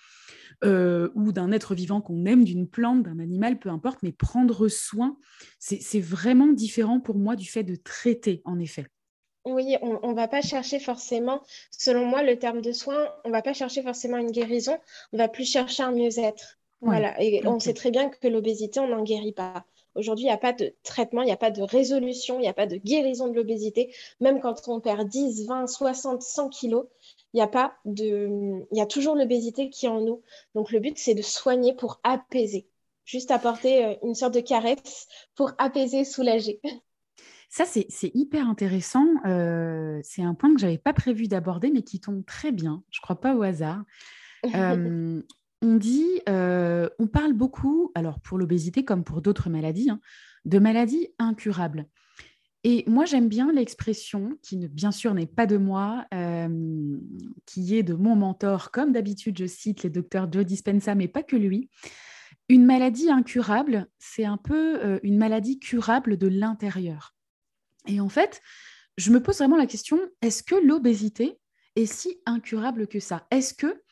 Euh, 0.64 1.10
ou 1.14 1.32
d'un 1.32 1.52
être 1.52 1.74
vivant 1.74 2.00
qu'on 2.00 2.24
aime, 2.24 2.44
d'une 2.44 2.66
plante, 2.66 3.02
d'un 3.02 3.18
animal, 3.18 3.58
peu 3.58 3.68
importe, 3.68 4.02
mais 4.02 4.12
prendre 4.12 4.68
soin, 4.68 5.18
c'est 5.58 6.00
vraiment 6.00 6.52
différent 6.52 7.00
pour 7.00 7.18
moi 7.18 7.36
du 7.36 7.46
fait 7.46 7.64
de 7.64 7.74
traiter, 7.74 8.40
en 8.46 8.58
effet. 8.58 8.86
Oui, 9.44 9.76
on 9.82 10.08
ne 10.08 10.14
va 10.14 10.26
pas 10.26 10.40
chercher 10.40 10.78
forcément, 10.78 11.42
selon 11.70 12.06
moi, 12.06 12.22
le 12.22 12.38
terme 12.38 12.62
de 12.62 12.72
soin, 12.72 13.12
on 13.24 13.28
ne 13.28 13.32
va 13.32 13.42
pas 13.42 13.52
chercher 13.52 13.82
forcément 13.82 14.16
une 14.16 14.30
guérison, 14.30 14.78
on 15.12 15.18
va 15.18 15.28
plus 15.28 15.44
chercher 15.44 15.82
un 15.82 15.92
mieux-être. 15.92 16.58
Voilà, 16.80 17.14
et 17.22 17.46
on 17.46 17.60
sait 17.60 17.72
très 17.72 17.90
bien 17.90 18.10
que 18.10 18.28
l'obésité, 18.28 18.78
on 18.80 18.88
n'en 18.88 19.02
guérit 19.02 19.32
pas. 19.32 19.64
Aujourd'hui, 19.94 20.24
il 20.24 20.28
n'y 20.28 20.34
a 20.34 20.38
pas 20.38 20.52
de 20.52 20.74
traitement, 20.82 21.22
il 21.22 21.26
n'y 21.26 21.32
a 21.32 21.36
pas 21.36 21.50
de 21.50 21.62
résolution, 21.62 22.38
il 22.38 22.42
n'y 22.42 22.48
a 22.48 22.54
pas 22.54 22.66
de 22.66 22.76
guérison 22.76 23.28
de 23.28 23.34
l'obésité. 23.34 23.94
Même 24.20 24.40
quand 24.40 24.68
on 24.68 24.80
perd 24.80 25.08
10, 25.08 25.46
20, 25.46 25.66
60, 25.66 26.22
100 26.22 26.48
kilos, 26.48 26.86
il 27.32 27.38
y 27.38 27.42
a 27.42 27.46
pas 27.46 27.74
de, 27.84 28.66
il 28.70 28.78
y 28.78 28.80
a 28.80 28.86
toujours 28.86 29.14
l'obésité 29.14 29.70
qui 29.70 29.86
est 29.86 29.88
en 29.88 30.00
nous. 30.00 30.22
Donc 30.54 30.72
le 30.72 30.80
but, 30.80 30.98
c'est 30.98 31.14
de 31.14 31.22
soigner 31.22 31.74
pour 31.74 32.00
apaiser, 32.02 32.66
juste 33.04 33.30
apporter 33.30 33.84
euh, 33.84 33.94
une 34.02 34.14
sorte 34.14 34.34
de 34.34 34.40
caresse 34.40 35.06
pour 35.36 35.52
apaiser, 35.58 36.04
soulager. 36.04 36.60
Ça, 37.56 37.64
c'est 37.66 38.10
hyper 38.14 38.48
intéressant. 38.48 39.06
C'est 40.02 40.22
un 40.24 40.34
point 40.34 40.52
que 40.52 40.60
je 40.60 40.66
n'avais 40.66 40.76
pas 40.76 40.92
prévu 40.92 41.28
d'aborder, 41.28 41.70
mais 41.70 41.82
qui 41.82 42.00
tombe 42.00 42.26
très 42.26 42.50
bien. 42.50 42.82
Je 42.90 42.98
ne 42.98 43.02
crois 43.02 43.20
pas 43.20 43.36
au 43.36 43.42
hasard. 43.42 43.84
On 44.42 45.22
dit, 45.62 46.20
on 46.26 47.06
parle 47.06 47.32
beaucoup, 47.32 47.92
alors 47.94 48.18
pour 48.18 48.38
l'obésité 48.38 48.84
comme 48.84 49.04
pour 49.04 49.22
d'autres 49.22 49.50
maladies, 49.50 49.88
hein, 49.88 50.00
de 50.44 50.58
maladies 50.58 51.10
incurables. 51.20 51.86
Et 52.64 52.82
moi, 52.88 53.04
j'aime 53.04 53.28
bien 53.28 53.52
l'expression, 53.52 54.36
qui 54.42 54.56
bien 54.66 54.90
sûr 54.90 55.14
n'est 55.14 55.24
pas 55.26 55.46
de 55.46 55.56
moi, 55.56 56.06
qui 57.46 57.76
est 57.76 57.84
de 57.84 57.94
mon 57.94 58.16
mentor. 58.16 58.72
Comme 58.72 58.90
d'habitude, 58.90 59.38
je 59.38 59.46
cite 59.46 59.84
les 59.84 59.90
docteurs 59.90 60.26
Joe 60.32 60.44
Dispenza, 60.44 60.96
mais 60.96 61.06
pas 61.06 61.22
que 61.22 61.36
lui. 61.36 61.70
Une 62.48 62.66
maladie 62.66 63.10
incurable, 63.10 63.86
c'est 64.00 64.24
un 64.24 64.38
peu 64.38 64.98
une 65.04 65.18
maladie 65.18 65.60
curable 65.60 66.16
de 66.16 66.26
l'intérieur. 66.26 67.13
Et 67.86 68.00
en 68.00 68.08
fait, 68.08 68.40
je 68.96 69.10
me 69.10 69.22
pose 69.22 69.38
vraiment 69.38 69.56
la 69.56 69.66
question, 69.66 69.98
est-ce 70.22 70.42
que 70.42 70.54
l'obésité 70.54 71.38
est 71.76 71.86
si 71.86 72.20
incurable 72.26 72.86
que 72.86 73.00
ça? 73.00 73.26
Est-ce 73.30 73.54
que 73.54 73.82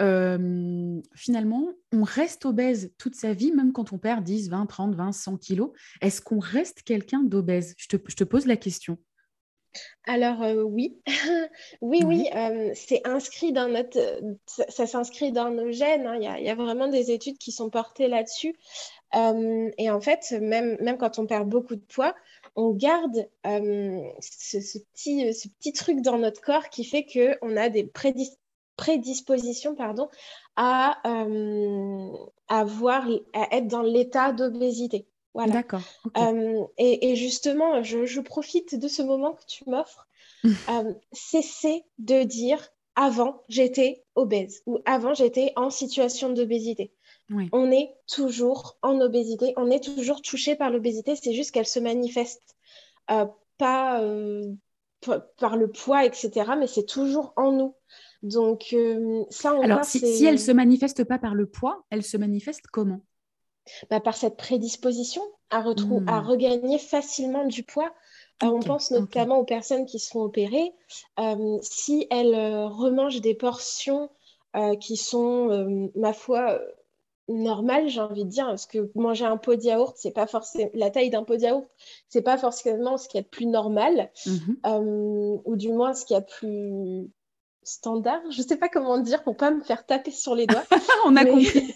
euh, 0.00 1.00
finalement, 1.14 1.68
on 1.92 2.02
reste 2.02 2.44
obèse 2.44 2.92
toute 2.98 3.14
sa 3.14 3.34
vie, 3.34 3.52
même 3.52 3.72
quand 3.72 3.92
on 3.92 3.98
perd 3.98 4.24
10, 4.24 4.50
20, 4.50 4.66
30, 4.66 4.94
20, 4.94 5.12
100 5.12 5.36
kilos? 5.36 5.70
Est-ce 6.00 6.20
qu'on 6.20 6.40
reste 6.40 6.82
quelqu'un 6.82 7.20
d'obèse? 7.22 7.74
Je 7.76 7.86
te, 7.86 8.24
pose 8.24 8.46
la 8.46 8.56
question. 8.56 8.98
Alors 10.06 10.42
euh, 10.42 10.62
oui, 10.62 11.00
oui, 11.80 12.02
oui, 12.04 12.28
euh, 12.34 12.72
c'est 12.74 13.06
inscrit 13.06 13.52
dans 13.52 13.68
notre, 13.68 13.98
ça, 14.46 14.86
s'inscrit 14.86 15.30
dans 15.30 15.50
nos 15.50 15.70
gènes. 15.70 16.06
Hein. 16.06 16.16
Il 16.16 16.44
y, 16.44 16.50
a 16.50 16.54
vraiment 16.54 16.88
des 16.88 17.10
études 17.10 17.38
qui 17.38 17.52
sont 17.52 17.70
portées 17.70 18.08
là-dessus. 18.08 18.54
et 19.14 19.90
en 19.90 20.00
fait, 20.00 20.32
même, 20.40 20.76
même 20.80 20.98
quand 20.98 21.18
on 21.18 21.26
perd 21.26 21.48
beaucoup 21.48 21.76
de 21.76 21.84
poids, 21.84 22.14
on 22.56 22.70
garde 22.70 23.28
euh, 23.46 24.02
ce, 24.20 24.78
petit, 24.78 25.34
ce 25.34 25.48
petit 25.48 25.72
truc 25.72 26.00
dans 26.00 26.18
notre 26.18 26.40
corps 26.40 26.68
qui 26.68 26.84
fait 26.84 27.04
qu'on 27.04 27.56
a 27.56 27.68
des 27.68 27.90
prédispositions 28.76 29.74
pardon, 29.74 30.08
à, 30.56 31.00
euh, 31.06 32.12
à 32.48 32.66
être 33.52 33.68
dans 33.68 33.82
l'état 33.82 34.32
d'obésité. 34.32 35.06
Voilà. 35.34 35.52
D'accord. 35.52 35.80
Euh, 36.18 36.64
et, 36.76 37.16
justement, 37.16 37.82
je, 37.82 38.20
profite 38.20 38.74
de 38.74 38.88
ce 38.88 39.00
moment 39.00 39.32
que 39.32 39.44
tu 39.46 39.68
m'offres. 39.68 40.06
cesser 41.12 41.84
de 41.98 42.24
dire 42.24 42.68
avant 42.96 43.42
j'étais 43.48 44.04
obèse 44.16 44.62
ou 44.66 44.80
avant 44.84 45.14
j'étais 45.14 45.52
en 45.54 45.70
situation 45.70 46.30
d'obésité 46.30 46.92
on 47.52 47.70
est 47.70 47.94
toujours 48.06 48.76
en 48.82 49.00
obésité, 49.00 49.54
on 49.56 49.70
est 49.70 49.82
toujours 49.82 50.22
touché 50.22 50.54
par 50.54 50.70
l'obésité, 50.70 51.16
c'est 51.16 51.32
juste 51.32 51.50
qu'elle 51.52 51.66
se 51.66 51.80
manifeste 51.80 52.56
euh, 53.10 53.26
pas 53.58 54.00
euh, 54.00 54.52
par 55.38 55.56
le 55.56 55.68
poids, 55.68 56.04
etc., 56.04 56.52
mais 56.58 56.66
c'est 56.66 56.86
toujours 56.86 57.32
en 57.36 57.52
nous. 57.52 57.74
Donc, 58.22 58.68
euh, 58.72 59.24
ça, 59.30 59.54
on 59.54 59.62
Alors, 59.62 59.84
si, 59.84 60.24
elle 60.24 60.34
ne 60.34 60.38
se 60.38 60.52
manifeste 60.52 61.04
pas 61.04 61.18
par 61.18 61.34
le 61.34 61.46
poids, 61.46 61.84
elle 61.90 62.04
se 62.04 62.16
manifeste 62.16 62.66
comment? 62.72 63.00
Bah, 63.90 64.00
Par 64.00 64.16
cette 64.16 64.36
prédisposition 64.36 65.22
à, 65.50 65.58
à 65.58 65.62
hmm. 65.62 66.26
regagner 66.26 66.78
facilement 66.78 67.46
du 67.46 67.62
poids. 67.62 67.92
on 68.42 68.60
pense 68.60 68.90
notamment 68.90 69.38
aux 69.38 69.44
personnes 69.44 69.86
qui 69.86 69.98
se 69.98 70.10
font 70.10 70.22
opérer. 70.22 70.72
si 71.62 72.06
elles 72.10 72.64
remangent 72.64 73.20
des 73.20 73.34
portions 73.34 74.10
qui 74.80 74.96
sont, 74.96 75.90
ma 75.94 76.12
foi, 76.12 76.60
normal, 77.32 77.88
j'ai 77.88 78.00
envie 78.00 78.24
de 78.24 78.30
dire, 78.30 78.46
parce 78.46 78.66
que 78.66 78.90
manger 78.94 79.24
un 79.24 79.36
pot 79.36 79.56
de 79.56 79.62
yaourt, 79.62 79.94
c'est 79.96 80.12
pas 80.12 80.26
forcément 80.26 80.70
la 80.74 80.90
taille 80.90 81.10
d'un 81.10 81.24
pot 81.24 81.36
de 81.36 81.42
yaourt, 81.42 81.66
c'est 82.08 82.22
pas 82.22 82.38
forcément 82.38 82.98
ce 82.98 83.08
qui 83.08 83.18
est 83.18 83.22
plus 83.22 83.46
normal, 83.46 84.10
mhm. 84.26 84.56
euh, 84.66 85.38
ou 85.44 85.56
du 85.56 85.72
moins 85.72 85.94
ce 85.94 86.04
qui 86.04 86.14
est 86.14 86.26
plus 86.26 87.10
standard. 87.62 88.20
Je 88.30 88.42
sais 88.42 88.56
pas 88.56 88.68
comment 88.68 88.98
dire 88.98 89.22
pour 89.22 89.36
pas 89.36 89.50
me 89.50 89.62
faire 89.62 89.86
taper 89.86 90.10
sur 90.10 90.34
les 90.34 90.46
doigts. 90.46 90.64
On 91.04 91.16
a 91.16 91.24
compris. 91.24 91.74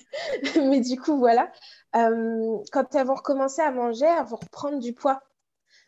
mais 0.56 0.80
du 0.80 1.00
coup, 1.00 1.18
voilà. 1.18 1.50
Euh, 1.94 2.58
quand 2.72 2.94
elles 2.94 3.06
vont 3.06 3.14
recommencer 3.14 3.62
à 3.62 3.70
manger, 3.70 4.06
elles 4.06 4.26
vont 4.26 4.36
reprendre 4.36 4.78
du 4.78 4.92
poids. 4.92 5.20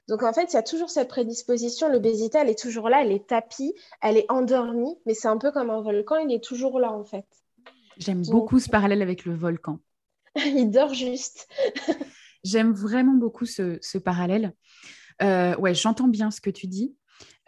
Donc 0.09 0.23
en 0.23 0.33
fait, 0.33 0.53
il 0.53 0.55
y 0.55 0.59
a 0.59 0.63
toujours 0.63 0.89
cette 0.89 1.09
prédisposition. 1.09 1.89
L'obésité, 1.89 2.39
elle 2.39 2.49
est 2.49 2.59
toujours 2.59 2.89
là, 2.89 3.03
elle 3.03 3.13
est 3.13 3.27
tapie, 3.27 3.75
elle 4.01 4.17
est 4.17 4.31
endormie, 4.31 4.97
mais 5.05 5.15
c'est 5.15 5.29
un 5.29 5.37
peu 5.37 5.53
comme 5.53 5.69
un 5.71 5.83
volcan, 5.83 6.17
il 6.17 6.33
est 6.33 6.43
toujours 6.43 6.81
là 6.81 6.91
en 6.91 7.05
fait. 7.05 7.27
J'aime 7.99 8.23
beaucoup 8.23 8.61
ce 8.61 8.69
parallèle 8.69 9.03
avec 9.03 9.25
le 9.25 9.35
volcan. 9.35 9.81
Il 10.37 10.71
dort 10.71 10.95
juste. 10.95 11.49
J'aime 12.45 12.73
vraiment 12.73 13.15
beaucoup 13.15 13.47
ce, 13.47 13.99
parallèle. 13.99 14.55
Euh, 15.23 15.57
ouais, 15.57 15.75
j'entends 15.75 16.09
bien 16.09 16.31
ce 16.31 16.41
que 16.41 16.51
tu 16.51 16.69
dis. 16.69 16.97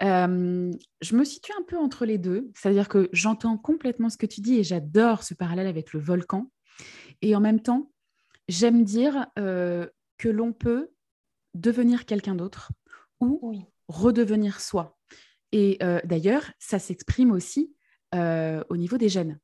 Euh, 0.03 0.71
je 1.01 1.17
me 1.17 1.25
situe 1.25 1.53
un 1.59 1.63
peu 1.63 1.79
entre 1.79 2.05
les 2.05 2.19
deux, 2.19 2.51
c'est-à-dire 2.55 2.89
que 2.89 3.09
j'entends 3.13 3.57
complètement 3.57 4.09
ce 4.09 4.17
que 4.17 4.27
tu 4.27 4.41
dis 4.41 4.57
et 4.57 4.65
j'adore 4.65 5.23
ce 5.23 5.35
parallèle 5.35 5.69
avec 5.69 5.93
le 5.93 6.01
volcan. 6.01 6.51
Et 7.23 7.37
en 7.37 7.41
même 7.41 7.61
temps, 7.61 7.93
j'aime 8.49 8.83
dire 8.83 9.27
euh, 9.39 9.87
que 10.19 10.29
l'on 10.29 10.53
peut 10.53 10.91
devenir 11.55 12.07
quelqu'un 12.07 12.35
d'autre 12.35 12.73
ou 13.21 13.55
redevenir 13.89 14.61
soi. 14.61 14.99
Et 15.53 15.79
d'ailleurs, 16.05 16.51
ça 16.59 16.79
s'exprime 16.79 17.33
aussi 17.33 17.75
au 18.13 18.77
niveau 18.77 18.97
des 18.97 19.09
gènes. 19.09 19.39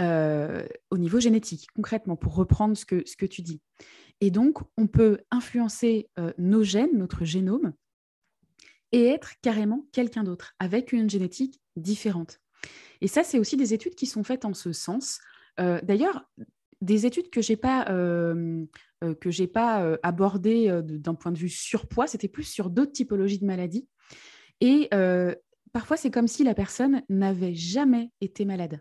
Euh, 0.00 0.66
au 0.90 0.96
niveau 0.96 1.20
génétique, 1.20 1.66
concrètement, 1.74 2.16
pour 2.16 2.34
reprendre 2.34 2.74
ce 2.74 2.86
que, 2.86 3.02
ce 3.06 3.16
que 3.16 3.26
tu 3.26 3.42
dis. 3.42 3.60
Et 4.22 4.30
donc, 4.30 4.58
on 4.78 4.86
peut 4.86 5.18
influencer 5.30 6.08
euh, 6.18 6.32
nos 6.38 6.62
gènes, 6.62 6.96
notre 6.96 7.24
génome, 7.26 7.74
et 8.92 9.04
être 9.04 9.32
carrément 9.42 9.84
quelqu'un 9.92 10.24
d'autre, 10.24 10.54
avec 10.58 10.92
une 10.92 11.10
génétique 11.10 11.60
différente. 11.76 12.40
Et 13.02 13.08
ça, 13.08 13.24
c'est 13.24 13.38
aussi 13.38 13.58
des 13.58 13.74
études 13.74 13.94
qui 13.94 14.06
sont 14.06 14.24
faites 14.24 14.46
en 14.46 14.54
ce 14.54 14.72
sens. 14.72 15.20
Euh, 15.58 15.80
d'ailleurs, 15.82 16.24
des 16.80 17.04
études 17.04 17.28
que 17.28 17.42
j'ai 17.42 17.56
pas 17.56 17.84
pas 19.52 19.98
abordées 20.02 20.80
d'un 20.82 21.14
point 21.14 21.30
de 21.30 21.38
vue 21.38 21.50
surpoids, 21.50 22.06
c'était 22.06 22.28
plus 22.28 22.44
sur 22.44 22.70
d'autres 22.70 22.92
typologies 22.92 23.38
de 23.38 23.44
maladies. 23.44 23.86
Et 24.62 24.88
parfois, 25.74 25.98
c'est 25.98 26.10
comme 26.10 26.26
si 26.26 26.42
la 26.42 26.54
personne 26.54 27.02
n'avait 27.10 27.54
jamais 27.54 28.10
été 28.22 28.46
malade. 28.46 28.80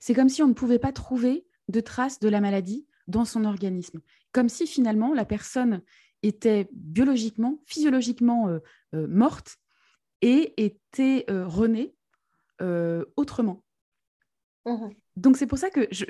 C'est 0.00 0.14
comme 0.14 0.28
si 0.28 0.42
on 0.42 0.48
ne 0.48 0.54
pouvait 0.54 0.78
pas 0.78 0.92
trouver 0.92 1.46
de 1.68 1.80
traces 1.80 2.20
de 2.20 2.28
la 2.28 2.40
maladie 2.40 2.86
dans 3.06 3.24
son 3.24 3.44
organisme. 3.44 4.00
Comme 4.32 4.48
si 4.48 4.66
finalement 4.66 5.14
la 5.14 5.24
personne 5.24 5.82
était 6.22 6.68
biologiquement, 6.72 7.60
physiologiquement 7.66 8.48
euh, 8.48 8.58
euh, 8.94 9.06
morte 9.06 9.56
et 10.20 10.64
était 10.64 11.26
renée 11.28 11.94
autrement. 13.16 13.62
Mmh 14.66 14.88
Donc 15.16 15.36
c'est 15.36 15.46
pour 15.46 15.58
ça 15.58 15.70
que 15.70 15.86
je, 15.92 16.04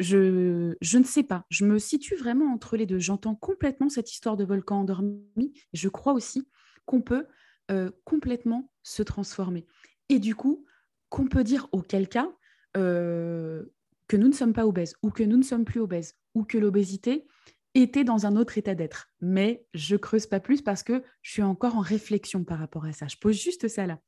je, 0.81 0.99
ne 0.99 1.05
sais 1.05 1.23
pas. 1.23 1.45
Je 1.51 1.67
me 1.67 1.79
situe 1.79 2.17
vraiment 2.17 2.53
entre 2.53 2.79
les 2.79 2.87
deux. 2.87 2.99
J'entends 2.99 3.35
complètement 3.35 3.91
cette 3.91 4.11
histoire 4.11 4.39
de 4.39 4.45
volcan 4.45 4.81
endormi. 4.81 5.53
Je 5.75 5.89
crois 5.91 6.15
aussi 6.15 6.49
qu'on 6.87 7.03
peut 7.03 7.27
euh, 7.71 7.91
complètement 8.05 8.73
se 8.83 9.03
transformer. 9.03 9.67
Et 10.09 10.19
du 10.19 10.35
coup, 10.35 10.65
qu'on 11.11 11.27
peut 11.27 11.45
dire 11.45 11.69
auquel 11.73 12.09
cas 12.09 12.31
euh, 12.77 13.63
que 14.07 14.17
nous 14.17 14.29
ne 14.29 14.33
sommes 14.33 14.53
pas 14.53 14.67
obèses 14.67 14.95
ou 15.03 15.11
que 15.11 15.23
nous 15.23 15.37
ne 15.37 15.43
sommes 15.43 15.65
plus 15.65 15.81
obèses 15.81 16.15
ou 16.35 16.45
que 16.45 16.59
l'obésité 16.59 17.27
était 17.75 18.05
dans 18.05 18.27
un 18.27 18.37
autre 18.37 18.59
état 18.59 18.75
d'être. 18.75 19.09
Mais 19.21 19.67
je 19.75 19.97
creuse 19.97 20.27
pas 20.27 20.41
plus 20.41 20.63
parce 20.63 20.83
que 20.83 21.03
je 21.23 21.33
suis 21.33 21.43
encore 21.43 21.77
en 21.77 21.81
réflexion 21.81 22.45
par 22.45 22.59
rapport 22.59 22.85
à 22.85 22.93
ça. 22.93 23.07
Je 23.09 23.17
pose 23.17 23.37
juste 23.37 23.69
ça 23.69 23.87
là. 23.87 23.99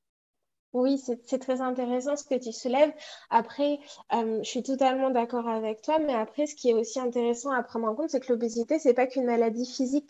Oui, 0.72 0.98
c'est 0.98 1.38
très 1.38 1.60
intéressant 1.60 2.16
ce 2.16 2.22
que 2.22 2.36
tu 2.36 2.52
soulèves. 2.52 2.92
Après, 3.28 3.80
euh, 4.12 4.38
je 4.42 4.48
suis 4.48 4.62
totalement 4.62 5.10
d'accord 5.10 5.48
avec 5.48 5.82
toi, 5.82 5.98
mais 5.98 6.14
après, 6.14 6.46
ce 6.46 6.54
qui 6.54 6.70
est 6.70 6.74
aussi 6.74 7.00
intéressant 7.00 7.50
à 7.50 7.62
prendre 7.64 7.88
en 7.88 7.94
compte, 7.96 8.10
c'est 8.10 8.20
que 8.20 8.32
l'obésité, 8.32 8.78
c'est 8.78 8.94
pas 8.94 9.08
qu'une 9.08 9.24
maladie 9.24 9.66
physique, 9.66 10.08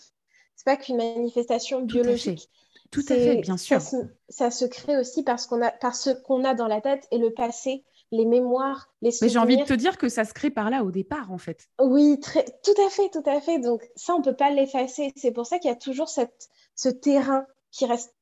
c'est 0.56 0.66
pas 0.66 0.76
qu'une 0.76 0.98
manifestation 0.98 1.80
biologique. 1.80 2.50
Tout 2.90 3.04
à 3.08 3.14
fait, 3.14 3.36
bien 3.36 3.56
sûr. 3.56 3.80
Ça 4.28 4.50
se, 4.50 4.64
crée 4.66 4.98
aussi 4.98 5.22
parce 5.22 5.46
qu'on 5.46 5.62
a, 5.62 5.70
parce 5.70 6.10
qu'on 6.24 6.44
a 6.44 6.54
dans 6.54 6.66
la 6.66 6.82
tête 6.82 7.06
et 7.10 7.18
le 7.18 7.32
passé, 7.32 7.84
les 8.12 8.24
mémoires, 8.24 8.88
les 9.02 9.10
souvenirs. 9.10 9.28
Mais 9.28 9.32
j'ai 9.32 9.38
envie 9.38 9.56
de 9.56 9.68
te 9.68 9.72
dire 9.72 9.98
que 9.98 10.08
ça 10.08 10.24
se 10.24 10.34
crée 10.34 10.50
par 10.50 10.70
là 10.70 10.84
au 10.84 10.90
départ, 10.90 11.30
en 11.30 11.38
fait. 11.38 11.68
Oui, 11.80 12.18
très, 12.20 12.44
tout 12.62 12.74
à 12.84 12.90
fait, 12.90 13.08
tout 13.10 13.22
à 13.26 13.40
fait. 13.40 13.58
Donc 13.58 13.88
ça, 13.96 14.14
on 14.14 14.22
peut 14.22 14.36
pas 14.36 14.50
l'effacer. 14.50 15.12
C'est 15.16 15.32
pour 15.32 15.46
ça 15.46 15.58
qu'il 15.58 15.70
y 15.70 15.72
a 15.72 15.76
toujours 15.76 16.08
cette, 16.08 16.48
ce 16.74 16.88
terrain 16.88 17.46
qui 17.70 17.86
reste 17.86 18.14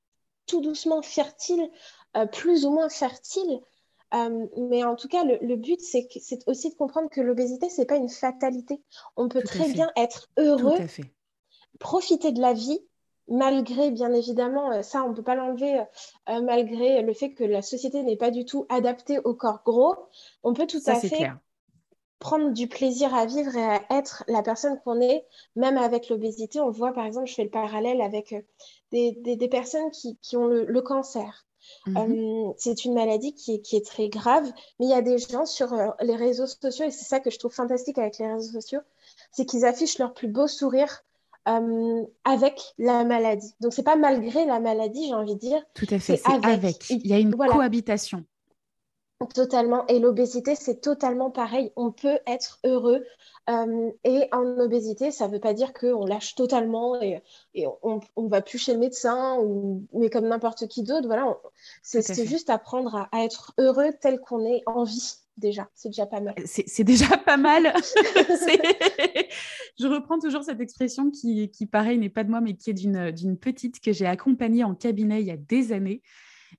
tout 0.47 0.61
doucement 0.61 1.03
fertile, 1.03 1.71
euh, 2.17 2.27
plus 2.27 2.65
ou 2.65 2.71
moins 2.71 2.89
fertile. 2.89 3.61
Euh, 4.15 4.47
mais 4.57 4.85
en 4.85 4.97
tout 4.97 5.09
cas, 5.09 5.23
le, 5.25 5.57
but, 5.57 5.81
c'est 5.81 6.09
aussi 6.47 6.71
de 6.71 6.75
comprendre 6.75 7.11
que 7.11 7.21
l'obésité, 7.21 7.69
c'est 7.69 7.85
pas 7.85 7.97
une 7.97 8.09
fatalité. 8.09 8.83
On 9.17 9.29
peut 9.29 9.43
très 9.43 9.69
bien 9.69 9.91
être 9.97 10.29
heureux, 10.39 10.79
profiter 11.79 12.33
de 12.33 12.41
la 12.41 12.55
vie 12.55 12.81
malgré, 13.29 13.91
bien 13.91 14.13
évidemment, 14.13 14.73
euh, 14.73 14.83
ça, 14.83 15.05
on 15.05 15.11
ne 15.11 15.15
peut 15.15 15.23
pas 15.23 15.35
l'enlever, 15.35 15.81
euh, 15.81 15.85
euh, 16.31 16.41
malgré 16.43 17.03
le 17.03 17.13
fait 17.13 17.33
que 17.33 17.45
la 17.45 17.63
société 17.63 18.03
n'est 18.03 18.17
pas 18.17 18.31
du 18.31 18.45
tout 18.45 18.67
adaptée 18.69 19.19
au 19.19 19.35
corps 19.35 19.63
gros, 19.65 19.95
on 20.43 20.53
peut 20.53 20.67
tout 20.67 20.83
à 20.87 20.95
fait 20.97 21.31
prendre 22.19 22.51
du 22.53 22.67
plaisir 22.67 23.15
à 23.15 23.27
vivre 23.27 23.55
et 23.57 23.65
à 23.65 23.81
être 23.91 24.25
la 24.27 24.43
personne 24.43 24.81
qu'on 24.81 25.01
est, 25.01 25.25
même 25.55 25.77
avec 25.77 26.09
l'obésité. 26.09 26.59
On 26.59 26.71
voit, 26.71 26.93
par 26.93 27.07
exemple, 27.07 27.29
je 27.29 27.35
fais 27.35 27.45
le 27.45 27.51
parallèle 27.51 28.01
avec 28.01 28.35
des, 28.91 29.49
personnes 29.49 29.91
qui, 29.93 30.37
ont 30.37 30.47
le, 30.47 30.83
cancer. 30.83 31.47
Mhm. 31.87 32.55
c'est 32.57 32.85
une 32.87 32.95
maladie 32.95 33.35
qui 33.35 33.63
est, 33.73 33.87
très 33.87 34.09
grave, 34.09 34.51
mais 34.81 34.87
il 34.87 34.91
y 34.91 34.95
a 34.95 35.03
des 35.03 35.19
gens 35.19 35.47
sur 35.47 35.73
les 36.01 36.17
réseaux 36.17 36.49
sociaux, 36.49 36.87
et 36.87 36.91
c'est 36.91 37.05
ça 37.05 37.21
que 37.21 37.31
je 37.31 37.39
trouve 37.39 37.53
fantastique 37.53 37.99
avec 37.99 38.19
les 38.19 38.33
réseaux 38.33 38.53
sociaux, 38.53 38.81
c'est 39.31 39.45
qu'ils 39.45 39.65
affichent 39.65 39.99
leur 39.99 40.13
plus 40.13 40.29
beau 40.29 40.49
sourire 40.49 41.05
euh, 41.49 42.05
avec 42.25 42.61
la 42.79 43.05
maladie. 43.05 43.55
Donc, 43.61 43.73
c'est 43.73 43.83
pas 43.83 43.97
malgré 43.97 44.45
la 44.45 44.61
maladie, 44.61 45.07
j'ai 45.07 45.15
envie 45.15 45.35
de 45.35 45.41
dire. 45.41 45.63
Tout 45.75 45.87
à 45.91 45.99
fait, 45.99 46.17
c'est 46.17 46.47
avec. 46.47 46.91
Il 46.91 47.07
y 47.07 47.13
a 47.13 47.19
une 47.19 47.35
cohabitation. 47.35 48.25
Totalement. 49.35 49.85
Et 49.89 49.99
l'obésité, 49.99 50.55
c'est 50.55 50.81
totalement 50.81 51.31
pareil. 51.31 51.73
On 51.75 51.91
peut 51.91 52.19
être 52.27 52.61
heureux. 52.65 53.05
Euh, 53.51 53.91
et 54.05 54.29
en 54.31 54.59
obésité, 54.61 55.11
ça 55.11 55.27
ne 55.27 55.33
veut 55.33 55.41
pas 55.41 55.55
dire 55.55 55.73
qu'on 55.73 56.05
lâche 56.05 56.35
totalement 56.35 57.01
et, 57.01 57.21
on 57.83 58.01
ne 58.17 58.29
va 58.29 58.43
plus 58.43 58.59
chez 58.59 58.75
le 58.75 58.79
médecin, 58.79 59.39
ou, 59.41 59.87
mais 59.93 60.11
comme 60.11 60.29
n'importe 60.29 60.69
qui 60.69 60.83
d'autre. 60.83 61.07
Voilà, 61.07 61.37
c'est 61.83 62.27
juste 62.27 62.51
apprendre 62.51 63.09
à, 63.11 63.25
être 63.25 63.55
heureux 63.59 63.91
tel 64.01 64.21
qu'on 64.21 64.45
est 64.45 64.63
en 64.67 64.85
vie 64.85 65.17
déjà. 65.39 65.69
C'est 65.75 65.89
déjà 65.89 66.07
pas 66.07 66.21
mal. 66.21 66.35
C'est 66.45 66.85
déjà 66.85 67.17
pas 67.17 67.37
mal. 67.37 67.73
je 69.79 69.87
reprends 69.87 70.19
toujours 70.19 70.43
cette 70.43 70.61
expression 70.61 71.11
qui, 71.11 71.51
qui 71.51 71.67
pareil, 71.67 71.99
n'est 71.99 72.09
pas 72.09 72.25
de 72.25 72.31
moi, 72.31 72.41
mais 72.41 72.55
qui 72.55 72.71
est 72.71 72.75
d'une 72.75 73.39
petite 73.39 73.81
que 73.81 73.93
j'ai 73.93 74.07
accompagnée 74.07 74.65
en 74.65 74.75
cabinet 74.75 75.21
il 75.21 75.27
y 75.27 75.31
a 75.31 75.37
des 75.37 75.73
années 75.73 76.03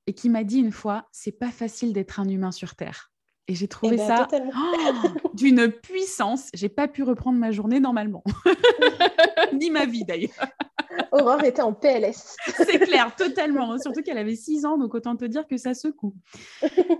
et 0.08 0.13
qui 0.13 0.30
m'a 0.30 0.44
dit 0.44 0.60
une 0.60 0.72
fois, 0.72 1.08
c'est 1.12 1.32
pas 1.32 1.52
facile 1.52 1.94
d'être 1.94 2.20
un 2.20 2.28
humain 2.28 2.52
sur 2.52 2.76
Terre. 2.76 3.12
Et 3.48 3.56
j'ai 3.56 3.68
trouvé 3.68 3.96
eh 3.96 3.98
ben, 3.98 4.08
ça 4.08 4.28
oh, 4.32 5.30
d'une 5.34 5.72
puissance. 5.72 6.50
J'ai 6.54 6.70
pas 6.70 6.88
pu 6.88 7.02
reprendre 7.02 7.39
ma 7.39 7.50
journée 7.50 7.80
normalement, 7.80 8.24
ni 9.54 9.72
ma 9.72 9.88
vie 9.88 10.06
d'ailleurs. 10.06 10.46
Aurore 11.12 11.44
était 11.44 11.63
en 11.63 11.74
PLS. 11.74 12.36
C'est 12.46 12.80
clair, 12.80 13.15
totalement. 13.15 13.76
Surtout 13.80 14.04
qu'elle 14.04 14.20
avait 14.20 14.36
6 14.36 14.65
ans, 14.65 14.78
donc 14.78 14.94
autant 14.94 15.15
te 15.15 15.26
dire 15.26 15.48
que 15.48 15.58
ça 15.58 15.74
secoue. 15.74 16.13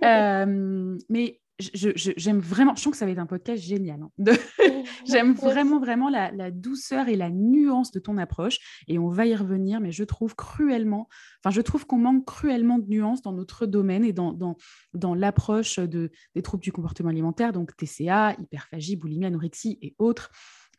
Euh, 0.04 0.98
mais 1.10 1.39
j'aime 1.60 2.39
vraiment, 2.39 2.76
je 2.76 2.82
sens 2.82 2.91
que 2.91 2.98
ça 2.98 3.06
va 3.06 3.12
être 3.12 3.19
un 3.19 3.26
podcast 3.26 3.62
génial. 3.62 4.02
Hein, 4.02 4.10
j'aime 5.08 5.34
vraiment, 5.34 5.80
vraiment 5.80 6.10
la, 6.10 6.52
douceur 6.52 7.08
et 7.10 7.15
la 7.15 7.30
nuance 7.30 7.91
de 7.91 8.00
ton 8.00 8.17
approche. 8.17 8.84
Et 8.88 8.98
on 9.00 9.10
va 9.10 9.26
y 9.26 9.36
revenir, 9.36 9.82
mais 9.82 9.91
je 9.91 10.04
trouve 10.04 10.36
cruellement, 10.36 11.08
enfin, 11.43 11.54
je 11.54 11.62
trouve 11.62 11.86
qu'on 11.86 11.98
manque 11.98 12.26
cruellement 12.26 12.80
de 12.80 12.88
nuances 12.88 13.22
dans 13.22 13.34
notre 13.34 13.65
domaine 13.65 14.04
et 14.04 14.13
dans, 14.13 14.34
dans, 14.34 14.58
dans 14.93 15.13
l'approche 15.13 15.80
de, 15.80 16.12
des 16.36 16.41
troubles 16.41 16.63
du 16.63 16.72
comportement 16.72 17.10
alimentaire, 17.10 17.54
donc 17.54 17.76
TCA, 17.76 18.36
hyperphagie, 18.39 18.95
boulimie, 18.95 19.26
anorexie 19.26 19.78
et 19.82 19.95
autres, 20.00 20.32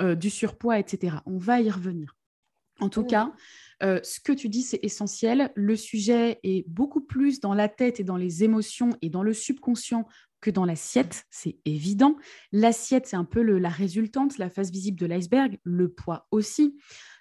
euh, 0.02 0.14
du 0.14 0.30
surpoids, 0.30 0.78
etc. 0.78 1.16
On 1.26 1.38
va 1.38 1.60
y 1.60 1.70
revenir. 1.70 2.16
En 2.80 2.88
tout 2.88 3.04
cas, 3.04 3.32
euh, 3.82 4.00
ce 4.02 4.20
que 4.20 4.32
tu 4.32 4.48
dis, 4.48 4.62
c'est 4.62 4.80
essentiel. 4.82 5.50
Le 5.54 5.76
sujet 5.76 6.38
est 6.42 6.68
beaucoup 6.68 7.00
plus 7.00 7.40
dans 7.40 7.54
la 7.54 7.68
tête 7.68 8.00
et 8.00 8.04
dans 8.04 8.16
les 8.16 8.44
émotions 8.44 8.90
et 9.02 9.10
dans 9.10 9.22
le 9.22 9.32
subconscient 9.32 10.06
que 10.40 10.50
dans 10.50 10.64
l'assiette, 10.64 11.24
c'est 11.30 11.58
évident. 11.64 12.16
L'assiette, 12.52 13.06
c'est 13.06 13.16
un 13.16 13.24
peu 13.24 13.42
la 13.42 13.68
résultante, 13.68 14.38
la 14.38 14.48
face 14.48 14.70
visible 14.70 14.98
de 14.98 15.06
l'iceberg, 15.06 15.58
le 15.64 15.90
poids 15.90 16.26
aussi. 16.30 16.78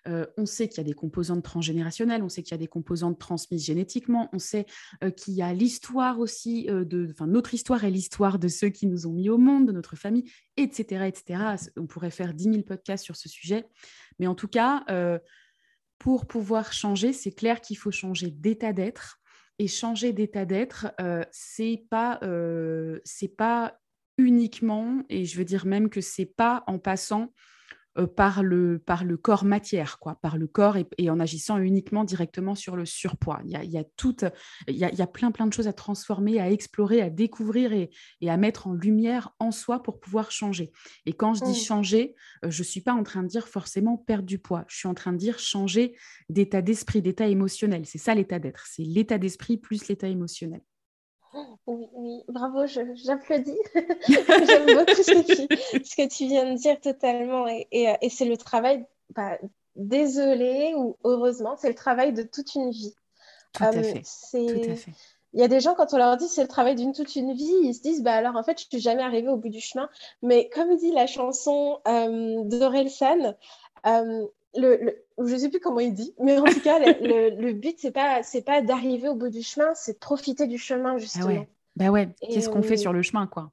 Euh, 0.07 0.25
on 0.37 0.45
sait 0.45 0.69
qu'il 0.69 0.77
y 0.77 0.81
a 0.81 0.85
des 0.85 0.93
composantes 0.93 1.43
transgénérationnelles, 1.43 2.23
on 2.23 2.29
sait 2.29 2.41
qu'il 2.41 2.51
y 2.51 2.55
a 2.55 2.59
des 2.59 2.67
composantes 2.67 3.19
transmises 3.19 3.65
génétiquement, 3.65 4.29
on 4.31 4.39
sait 4.39 4.65
euh, 5.03 5.11
qu'il 5.11 5.33
y 5.33 5.41
a 5.41 5.53
l'histoire 5.53 6.19
aussi, 6.19 6.69
euh, 6.69 6.85
de, 6.85 7.13
notre 7.25 7.53
histoire 7.53 7.83
est 7.83 7.91
l'histoire 7.91 8.39
de 8.39 8.47
ceux 8.47 8.69
qui 8.69 8.87
nous 8.87 9.07
ont 9.07 9.13
mis 9.13 9.29
au 9.29 9.37
monde, 9.37 9.67
de 9.67 9.71
notre 9.73 9.97
famille, 9.97 10.31
etc. 10.55 11.05
etc. 11.07 11.55
On 11.77 11.85
pourrait 11.85 12.11
faire 12.11 12.33
10 12.33 12.43
000 12.43 12.61
podcasts 12.63 13.03
sur 13.03 13.17
ce 13.17 13.27
sujet. 13.27 13.65
Mais 14.19 14.27
en 14.27 14.35
tout 14.35 14.47
cas, 14.47 14.83
pour 15.99 16.25
pouvoir 16.25 16.73
changer, 16.73 17.13
c'est 17.13 17.31
clair 17.31 17.61
qu'il 17.61 17.77
faut 17.77 17.91
changer 17.91 18.31
d'état 18.31 18.73
d'être, 18.73 19.19
et 19.59 19.67
changer 19.67 20.13
d'état 20.13 20.45
d'être, 20.45 20.87
euh, 21.01 21.23
c'est 21.31 21.83
pas, 21.89 22.19
euh, 22.23 22.99
c'est 23.03 23.35
pas 23.35 23.77
uniquement, 24.17 25.03
et 25.09 25.25
je 25.25 25.37
veux 25.37 25.45
dire 25.45 25.65
même 25.65 25.89
que 25.89 26.01
c'est 26.01 26.25
pas 26.25 26.63
en 26.67 26.79
passant 26.79 27.33
par, 28.15 28.43
le, 28.43 28.79
par 28.79 29.03
le 29.03 29.17
corps 29.17 29.45
matière, 29.45 29.99
quoi, 29.99 30.15
par 30.21 30.37
le 30.37 30.47
corps 30.47 30.77
et, 30.77 31.09
en 31.09 31.19
agissant 31.19 31.57
uniquement 31.57 32.03
directement 32.03 32.55
sur 32.55 32.75
le 32.75 32.85
surpoids. 32.85 33.41
Il 33.45 33.51
y 33.51 33.55
a, 33.55 33.63
il 33.63 33.71
y 33.71 33.77
a, 33.77 33.83
il 34.67 34.75
y 34.75 34.83
a, 34.83 34.91
il 34.91 34.97
y 34.97 35.01
a 35.01 35.07
plein, 35.07 35.31
plein 35.31 35.47
de 35.47 35.53
choses 35.53 35.67
à 35.67 35.73
transformer, 35.73 36.39
à 36.39 36.49
explorer, 36.51 37.01
à 37.01 37.09
découvrir 37.09 37.73
et, 37.73 37.89
et, 38.21 38.29
à 38.29 38.37
mettre 38.37 38.67
en 38.67 38.73
lumière 38.73 39.35
en 39.39 39.51
soi 39.51 39.81
pour 39.83 39.99
pouvoir 39.99 40.31
changer. 40.31 40.71
Et 41.05 41.13
quand 41.13 41.33
je 41.33 41.43
dis 41.43 41.51
mmh. 41.51 41.65
changer, 41.65 42.15
euh, 42.45 42.51
je 42.51 42.61
ne 42.61 42.65
suis 42.65 42.81
pas 42.81 42.93
en 42.93 43.03
train 43.03 43.23
de 43.23 43.27
dire 43.27 43.47
forcément 43.47 43.97
perdre 43.97 44.25
du 44.25 44.39
poids. 44.39 44.65
Je 44.67 44.77
suis 44.77 44.87
en 44.87 44.93
train 44.93 45.11
de 45.11 45.17
dire 45.17 45.39
changer 45.39 45.95
d'état 46.29 46.61
d'esprit, 46.61 47.01
d'état 47.01 47.27
émotionnel. 47.27 47.85
C'est 47.85 47.97
ça 47.97 48.15
l'état 48.15 48.39
d'être. 48.39 48.65
C'est 48.67 48.83
l'état 48.83 49.17
d'esprit 49.17 49.57
plus 49.57 49.87
l'état 49.87 50.07
émotionnel. 50.07 50.61
Oui, 51.67 51.87
oui, 51.93 52.23
bravo, 52.27 52.65
j'applaudis. 52.65 53.59
J'aime 54.07 54.65
beaucoup 54.65 55.03
ce 55.03 55.11
que, 55.11 55.25
tu, 55.25 55.85
ce 55.85 55.95
que, 55.95 56.07
tu, 56.07 56.25
viens 56.27 56.51
de 56.51 56.57
dire 56.57 56.79
totalement. 56.79 57.47
Et, 57.47 57.67
et, 57.71 57.89
euh, 57.89 57.93
et 58.01 58.09
c'est 58.09 58.25
le 58.25 58.37
travail, 58.37 58.85
bah, 59.15 59.37
désolé 59.75 60.73
ou 60.75 60.97
heureusement, 61.03 61.55
c'est 61.57 61.69
le 61.69 61.75
travail 61.75 62.13
de 62.13 62.23
toute 62.23 62.55
une 62.55 62.71
vie. 62.71 62.93
Tout, 63.53 63.63
à 63.63 63.69
euh, 63.69 63.83
fait. 63.83 64.01
Tout 64.31 64.71
à 64.71 64.75
fait. 64.75 64.91
Il 65.33 65.39
y 65.39 65.43
a 65.43 65.47
des 65.47 65.59
gens, 65.59 65.75
quand 65.75 65.93
on 65.93 65.97
leur 65.97 66.17
dit 66.17 66.27
c'est 66.27 66.41
le 66.41 66.47
travail 66.47 66.75
d'une 66.75 66.93
toute 66.93 67.15
une 67.15 67.33
vie, 67.33 67.53
ils 67.61 67.75
se 67.75 67.81
disent 67.81 68.01
bah 68.01 68.13
alors 68.13 68.35
en 68.35 68.43
fait, 68.43 68.59
je 68.59 68.65
suis 68.65 68.79
jamais 68.79 69.03
arrivée 69.03 69.29
au 69.29 69.37
bout 69.37 69.49
du 69.49 69.61
chemin. 69.61 69.89
Mais 70.23 70.49
comme 70.49 70.75
dit 70.77 70.91
la 70.91 71.05
chanson 71.05 71.79
euh, 71.87 72.43
d'Orelsan, 72.45 73.35
euh, 73.85 74.25
le, 74.55 75.03
je 75.17 75.33
ne 75.33 75.37
sais 75.37 75.49
plus 75.49 75.59
comment 75.59 75.79
il 75.79 75.93
dit, 75.93 76.13
mais 76.19 76.37
en 76.37 76.45
tout 76.45 76.61
cas, 76.61 76.79
le, 76.79 77.51
but, 77.51 77.75
c'est 77.79 77.91
pas, 77.91 78.23
c'est 78.23 78.41
pas 78.41 78.61
d'arriver 78.61 79.09
au 79.09 79.15
bout 79.15 79.29
du 79.29 79.43
chemin, 79.43 79.73
c'est 79.75 79.93
de 79.93 79.97
profiter 79.99 80.47
du 80.47 80.57
chemin, 80.57 80.95
ah 80.95 80.97
justement. 80.97 81.45
Bah 81.75 81.89
ouais, 81.89 82.09
qu'est-ce 82.21 82.49
qu'on 82.49 82.63
fait 82.63 82.77
sur 82.77 82.93
le 82.93 83.01
chemin, 83.01 83.27
quoi 83.27 83.51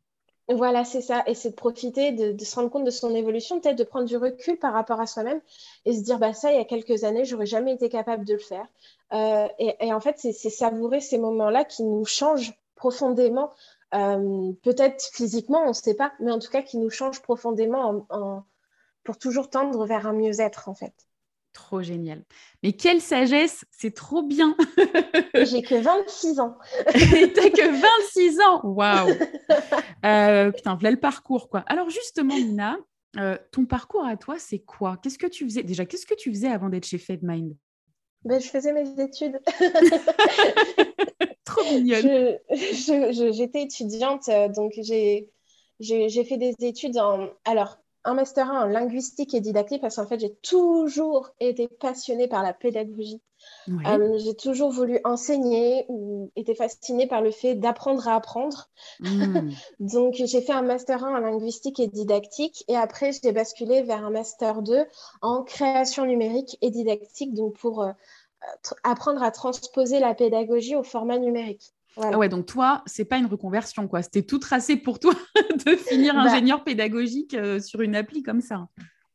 Voilà, 0.48 0.84
c'est 0.84 1.00
ça. 1.00 1.22
Et 1.26 1.34
c'est 1.34 1.50
de 1.50 1.54
profiter, 1.54 2.12
de, 2.12 2.44
se 2.44 2.54
rendre 2.56 2.70
compte 2.70 2.84
de 2.84 2.90
son 2.90 3.14
évolution, 3.14 3.60
peut-être 3.60 3.78
de 3.78 3.84
prendre 3.84 4.06
du 4.06 4.16
recul 4.16 4.58
par 4.58 4.72
rapport 4.72 5.00
à 5.00 5.06
soi-même 5.06 5.40
et 5.84 5.92
se 5.92 6.02
dire, 6.02 6.18
bah 6.18 6.32
ça, 6.32 6.52
il 6.52 6.56
y 6.56 6.60
a 6.60 6.64
quelques 6.64 7.04
années, 7.04 7.24
j'aurais 7.24 7.46
jamais 7.46 7.74
été 7.74 7.88
capable 7.88 8.24
de 8.24 8.34
le 8.34 8.38
faire. 8.38 8.66
Euh, 9.12 9.46
et, 9.58 9.92
en 9.92 10.00
fait, 10.00 10.16
c'est 10.18 10.32
savourer 10.32 11.00
ces 11.00 11.18
moments-là 11.18 11.64
qui 11.64 11.84
nous 11.84 12.04
changent 12.04 12.54
profondément, 12.74 13.50
euh, 13.94 14.52
peut-être 14.62 15.02
physiquement, 15.12 15.62
on 15.64 15.68
ne 15.68 15.72
sait 15.72 15.94
pas, 15.94 16.12
mais 16.20 16.32
en 16.32 16.38
tout 16.38 16.50
cas 16.50 16.62
qui 16.62 16.76
nous 16.78 16.90
changent 16.90 17.22
profondément 17.22 18.06
pour 19.06 19.18
toujours 19.18 19.48
tendre 19.48 19.86
vers 19.86 20.06
un 20.06 20.12
mieux-être, 20.12 20.68
en 20.68 20.74
fait. 20.74 20.92
Trop 21.52 21.80
génial. 21.80 22.22
Mais 22.62 22.72
quelle 22.74 23.00
sagesse, 23.00 23.64
c'est 23.70 23.94
trop 23.94 24.22
bien. 24.22 24.54
J'ai 25.34 25.62
que 25.62 25.76
26 25.76 26.38
ans. 26.38 26.58
T'as 26.84 26.92
que 27.50 28.02
26 28.04 28.40
ans. 28.40 28.60
Waouh. 28.64 29.08
Euh, 30.04 30.52
putain, 30.52 30.74
voilà 30.74 30.92
le 30.92 31.00
parcours, 31.00 31.48
quoi. 31.48 31.64
Alors 31.66 31.90
justement, 31.90 32.36
Nina, 32.36 32.76
euh, 33.18 33.36
ton 33.50 33.64
parcours 33.64 34.04
à 34.04 34.16
toi, 34.16 34.36
c'est 34.38 34.60
quoi? 34.60 34.98
Qu'est-ce 35.02 35.18
que 35.18 35.26
tu 35.26 35.44
faisais? 35.44 35.64
Déjà, 35.64 35.84
qu'est-ce 35.84 36.06
que 36.06 36.14
tu 36.14 36.30
faisais 36.30 36.48
avant 36.48 36.68
d'être 36.68 36.86
chez 36.86 36.98
FedMind? 36.98 37.56
Ben, 38.24 38.40
Je 38.40 38.48
faisais 38.48 38.72
mes 38.72 38.88
études. 39.02 39.40
trop 41.44 41.64
mignonne. 41.64 42.38
J'étais 42.52 43.62
étudiante, 43.62 44.28
euh, 44.28 44.48
donc 44.48 44.74
j'ai 44.78 45.28
fait 45.80 46.36
des 46.36 46.54
études 46.60 46.98
en... 46.98 47.30
Alors, 47.44 47.78
un 48.06 48.14
master 48.14 48.50
1 48.50 48.62
en 48.62 48.66
linguistique 48.66 49.34
et 49.34 49.40
didactique 49.40 49.82
parce 49.82 49.96
qu'en 49.96 50.06
fait, 50.06 50.20
j'ai 50.20 50.34
toujours 50.36 51.30
été 51.40 51.68
passionnée 51.68 52.28
par 52.28 52.42
la 52.42 52.54
pédagogie. 52.54 53.20
Euh, 53.68 54.18
j'ai 54.18 54.34
toujours 54.34 54.70
voulu 54.70 55.00
enseigner 55.04 55.84
ou 55.88 56.30
été 56.36 56.54
fascinée 56.54 57.06
par 57.06 57.20
le 57.20 57.30
fait 57.30 57.54
d'apprendre 57.54 58.06
à 58.08 58.14
apprendre. 58.14 58.70
Hmm. 59.00 59.50
Donc, 59.80 60.14
j'ai 60.14 60.40
fait 60.40 60.52
un 60.52 60.62
master 60.62 61.04
1 61.04 61.16
en 61.16 61.18
linguistique 61.18 61.80
et 61.80 61.88
didactique 61.88 62.64
et 62.68 62.76
après, 62.76 63.10
j'ai 63.12 63.32
basculé 63.32 63.82
vers 63.82 64.04
un 64.04 64.10
master 64.10 64.62
2 64.62 64.86
en 65.20 65.42
création 65.42 66.06
numérique 66.06 66.56
et 66.62 66.70
didactique, 66.70 67.34
donc 67.34 67.56
pour 67.58 67.82
euh, 67.82 67.92
apprendre 68.84 69.22
à 69.22 69.30
transposer 69.30 69.98
la 69.98 70.14
pédagogie 70.14 70.76
au 70.76 70.82
format 70.82 71.18
numérique. 71.18 71.74
Ah 71.98 72.18
ouais, 72.18 72.28
donc 72.28 72.46
toi, 72.46 72.82
c'est 72.86 73.04
pas 73.04 73.16
une 73.16 73.26
reconversion, 73.26 73.88
quoi. 73.88 74.02
C'était 74.02 74.22
tout 74.22 74.38
tracé 74.38 74.76
pour 74.76 74.98
toi 74.98 75.14
de 75.66 75.76
finir 75.76 76.14
bah 76.14 76.22
ingénieur 76.22 76.62
pédagogique 76.62 77.34
euh, 77.34 77.58
sur 77.60 77.80
une 77.80 77.96
appli 77.96 78.22
comme 78.22 78.40
ça. 78.40 78.68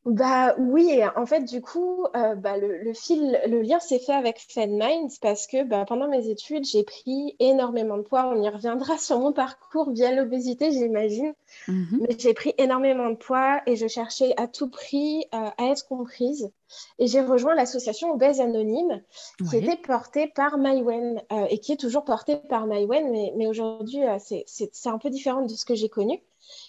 Bah 0.04 0.56
oui, 0.58 1.00
en 1.14 1.26
fait, 1.26 1.44
du 1.44 1.62
coup, 1.62 2.06
euh, 2.16 2.34
bah, 2.34 2.56
le, 2.56 2.92
fil, 2.92 3.40
le 3.46 3.62
lien 3.62 3.78
s'est 3.78 4.00
fait 4.00 4.12
avec 4.12 4.40
FedMinds 4.40 5.18
parce 5.20 5.46
que 5.46 5.62
bah, 5.62 5.84
pendant 5.86 6.08
mes 6.08 6.28
études, 6.28 6.64
j'ai 6.64 6.82
pris 6.82 7.36
énormément 7.38 7.96
de 7.98 8.02
poids. 8.02 8.26
On 8.26 8.42
y 8.42 8.48
reviendra 8.48 8.98
sur 8.98 9.20
mon 9.20 9.32
parcours 9.32 9.92
via 9.92 10.12
l'obésité, 10.12 10.72
j'imagine. 10.72 11.32
Mhm. 11.68 12.00
Mais 12.00 12.16
j'ai 12.18 12.34
pris 12.34 12.52
énormément 12.58 13.10
de 13.10 13.14
poids 13.14 13.60
et 13.66 13.76
je 13.76 13.86
cherchais 13.86 14.34
à 14.36 14.48
tout 14.48 14.68
prix 14.68 15.24
euh, 15.34 15.50
à 15.56 15.66
être 15.66 15.86
comprise. 15.86 16.50
Et 16.98 17.06
j'ai 17.06 17.20
rejoint 17.20 17.54
l'association 17.54 18.12
Obèse 18.12 18.40
Anonyme 18.40 19.02
qui 19.48 19.56
était 19.58 19.76
portée 19.76 20.26
par 20.26 20.58
Mywen 20.58 21.22
euh, 21.30 21.46
et 21.48 21.58
qui 21.58 21.72
est 21.72 21.76
toujours 21.76 22.04
portée 22.04 22.38
par 22.48 22.66
Mywen, 22.66 23.08
mais, 23.12 23.32
mais 23.36 23.46
aujourd'hui, 23.46 24.00
c'est 24.18 24.86
un 24.86 24.98
peu 24.98 25.10
différent 25.10 25.42
de 25.42 25.54
ce 25.54 25.64
que 25.64 25.76
j'ai 25.76 25.88
connu. 25.90 26.20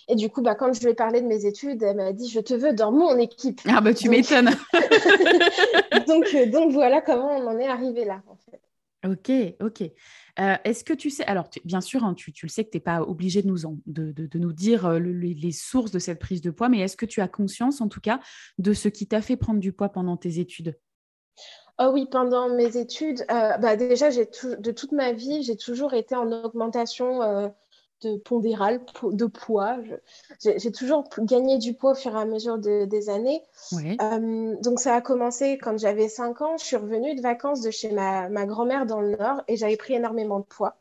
Et 0.08 0.16
du 0.16 0.30
coup, 0.30 0.42
bah, 0.42 0.56
quand 0.56 0.74
je 0.74 0.82
lui 0.82 0.92
ai 0.92 0.94
parlé 0.94 1.22
de 1.22 1.28
mes 1.28 1.46
études, 1.46 1.82
elle 1.84 1.98
m'a 1.98 2.14
dit 2.14 2.30
Je 2.30 2.40
te 2.40 2.54
veux 2.54 2.74
dans 2.74 2.92
mon 2.92 3.18
équipe. 3.18 3.62
Ah, 3.68 3.82
bah, 3.82 3.94
tu 3.94 4.10
m'étonnes. 4.10 4.52
donc, 6.08 6.28
euh, 6.34 6.46
donc, 6.48 6.72
voilà 6.72 7.02
comment 7.02 7.38
on 7.38 7.48
en 7.48 7.58
est 7.58 7.68
arrivé 7.68 8.06
là, 8.06 8.22
en 8.28 8.36
fait. 8.36 8.62
Ok, 9.06 9.32
ok. 9.60 9.82
Euh, 10.40 10.56
est-ce 10.64 10.86
que 10.86 10.94
tu 10.94 11.10
sais, 11.10 11.26
alors 11.26 11.50
bien 11.66 11.82
sûr, 11.82 12.06
hein, 12.06 12.14
tu, 12.14 12.32
tu, 12.32 12.46
le 12.46 12.50
sais 12.50 12.64
que 12.64 12.70
tu 12.70 12.78
n'es 12.78 12.82
pas 12.82 13.02
obligé 13.02 13.42
de 13.42 13.48
nous, 13.48 13.58
de, 13.86 14.14
de, 14.14 14.40
nous 14.40 14.54
dire 14.54 14.86
euh, 14.86 14.98
les, 14.98 15.52
sources 15.52 15.92
de 15.92 16.00
cette 16.00 16.20
prise 16.20 16.42
de 16.42 16.52
poids, 16.52 16.70
mais 16.70 16.80
est-ce 16.80 16.96
que 16.96 17.06
tu 17.06 17.20
as 17.20 17.28
conscience 17.28 17.82
en 17.82 17.90
tout 17.90 18.00
cas 18.00 18.22
de 18.60 18.72
ce 18.72 18.88
qui 18.88 19.06
t'a 19.06 19.22
fait 19.22 19.36
prendre 19.36 19.60
du 19.60 19.74
poids 19.74 19.90
pendant 19.90 20.16
tes 20.16 20.40
études? 20.40 20.80
Oh 21.80 21.90
oui, 21.94 22.08
pendant 22.10 22.48
mes 22.56 22.78
études, 22.78 23.26
bah 23.28 23.76
déjà, 23.76 24.10
de 24.10 24.72
toute 24.72 24.94
ma 24.94 25.12
vie, 25.12 25.44
j'ai 25.44 25.58
toujours 25.58 25.94
été 25.94 26.16
en 26.16 26.32
augmentation 26.32 27.52
de 28.06 28.18
pondéral, 28.18 28.82
de 29.04 29.26
poids. 29.26 29.78
J'ai 30.42 30.72
toujours 30.72 31.08
gagné 31.20 31.58
du 31.58 31.74
poids 31.74 31.92
au 31.92 31.96
fur 31.96 32.16
et 32.16 32.20
à 32.20 32.26
mesure 32.26 32.58
des 32.58 33.10
années. 33.10 33.42
Euh, 33.74 34.56
donc 34.62 34.80
ça 34.80 34.96
a 34.96 35.02
commencé 35.02 35.58
quand 35.58 35.78
j'avais 35.78 36.10
5 36.10 36.42
ans. 36.42 36.58
Je 36.58 36.64
suis 36.66 36.76
revenue 36.76 37.16
de 37.16 37.22
vacances 37.22 37.62
de 37.62 37.72
chez 37.72 37.92
ma, 37.92 38.46
grand-mère 38.46 38.86
dans 38.86 39.02
le 39.02 39.16
Nord 39.16 39.42
et 39.48 39.56
j'avais 39.56 39.78
pris 39.78 39.94
énormément 39.94 40.40
de 40.40 40.46
poids. 40.46 40.76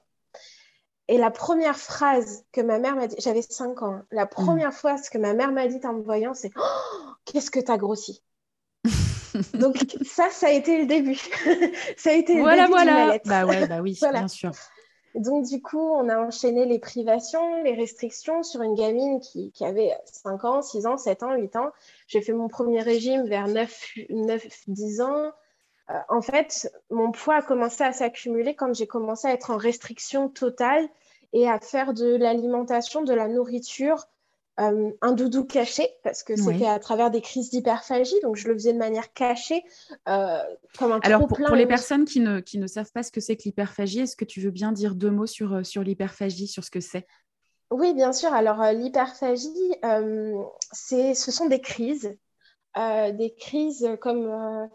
Et 1.08 1.18
la 1.18 1.30
première 1.30 1.76
phrase 1.76 2.44
que 2.52 2.60
ma 2.60 2.78
mère 2.78 2.96
m'a 2.96 3.06
dit, 3.06 3.16
j'avais 3.18 3.42
5 3.42 3.82
ans, 3.82 3.92
hein. 3.94 4.06
la 4.12 4.24
première 4.24 4.70
mm. 4.70 4.72
fois 4.72 4.96
que 5.10 5.18
ma 5.18 5.34
mère 5.34 5.52
m'a 5.52 5.66
dit 5.66 5.80
en 5.84 5.94
me 5.94 6.02
voyant, 6.02 6.32
c'est 6.32 6.52
oh, 6.56 7.12
Qu'est-ce 7.24 7.50
que 7.50 7.60
tu 7.60 7.70
as 7.70 7.76
grossi? 7.76 8.22
Donc 9.54 9.76
ça, 10.04 10.28
ça 10.30 10.48
a 10.48 10.50
été 10.50 10.78
le 10.78 10.86
début. 10.86 11.16
ça 11.96 12.10
a 12.10 12.12
été 12.12 12.34
le 12.34 12.40
voilà, 12.42 12.62
début 12.62 12.72
voilà. 12.72 13.18
Bah 13.24 13.46
ouais, 13.46 13.66
bah 13.66 13.80
oui, 13.80 13.98
bien 14.12 14.28
sûr. 14.28 14.52
Donc, 15.14 15.44
du 15.46 15.60
coup, 15.60 15.78
on 15.78 16.08
a 16.08 16.18
enchaîné 16.18 16.64
les 16.64 16.78
privations, 16.78 17.62
les 17.62 17.74
restrictions 17.74 18.42
sur 18.42 18.62
une 18.62 18.74
gamine 18.74 19.20
qui, 19.20 19.52
avait 19.60 19.92
5 20.06 20.44
ans, 20.44 20.62
6 20.62 20.86
ans, 20.86 20.96
7 20.96 21.22
ans, 21.22 21.34
8 21.34 21.56
ans. 21.56 21.70
J'ai 22.06 22.22
fait 22.22 22.32
mon 22.32 22.48
premier 22.48 22.80
régime 22.80 23.26
vers 23.26 23.46
9-10 23.48 25.02
ans. 25.02 25.32
Euh, 25.90 25.94
en 26.08 26.22
fait, 26.22 26.72
mon 26.90 27.12
poids 27.12 27.36
a 27.36 27.42
commencé 27.42 27.84
à 27.84 27.92
s'accumuler 27.92 28.54
quand 28.54 28.74
j'ai 28.74 28.86
commencé 28.86 29.28
à 29.28 29.32
être 29.32 29.50
en 29.50 29.56
restriction 29.58 30.28
totale 30.28 30.88
et 31.34 31.48
à 31.48 31.58
faire 31.60 31.92
de 31.92 32.16
l'alimentation, 32.16 33.02
de 33.02 33.12
la 33.12 33.28
nourriture 33.28 34.06
euh, 34.60 34.90
un 35.00 35.12
doudou 35.12 35.44
caché, 35.44 35.88
parce 36.04 36.22
que 36.22 36.36
c'était 36.36 36.66
à 36.66 36.78
travers 36.78 37.10
des 37.10 37.22
crises 37.22 37.48
d'hyperphagie, 37.48 38.20
donc 38.22 38.36
je 38.36 38.48
le 38.48 38.54
faisais 38.54 38.74
de 38.74 38.78
manière 38.78 39.10
cachée, 39.14 39.64
euh, 40.08 40.42
comme 40.78 40.92
un 40.92 41.00
Alors, 41.00 41.26
pour, 41.26 41.38
pour 41.38 41.56
les 41.56 41.66
personnes 41.66 42.04
qui 42.04 42.20
ne, 42.20 42.40
qui 42.40 42.58
ne 42.58 42.66
savent 42.66 42.92
pas 42.92 43.02
ce 43.02 43.10
que 43.10 43.20
c'est 43.20 43.36
que 43.36 43.44
l'hyperphagie, 43.44 44.00
est-ce 44.00 44.14
que 44.14 44.26
tu 44.26 44.42
veux 44.42 44.50
bien 44.50 44.72
dire 44.72 44.94
deux 44.94 45.10
mots 45.10 45.26
sur, 45.26 45.54
euh, 45.54 45.62
sur 45.62 45.82
l'hyperphagie, 45.82 46.48
sur 46.48 46.64
ce 46.64 46.70
que 46.70 46.80
c'est? 46.80 47.06
Oui, 47.70 47.94
bien 47.94 48.12
sûr. 48.12 48.34
Alors, 48.34 48.62
l'hyperphagie, 48.74 49.48
c'est, 50.72 51.14
ce 51.14 51.32
sont 51.32 51.46
des 51.46 51.62
crises, 51.62 52.14
des 52.76 53.34
crises 53.38 53.88
comme 54.02 54.68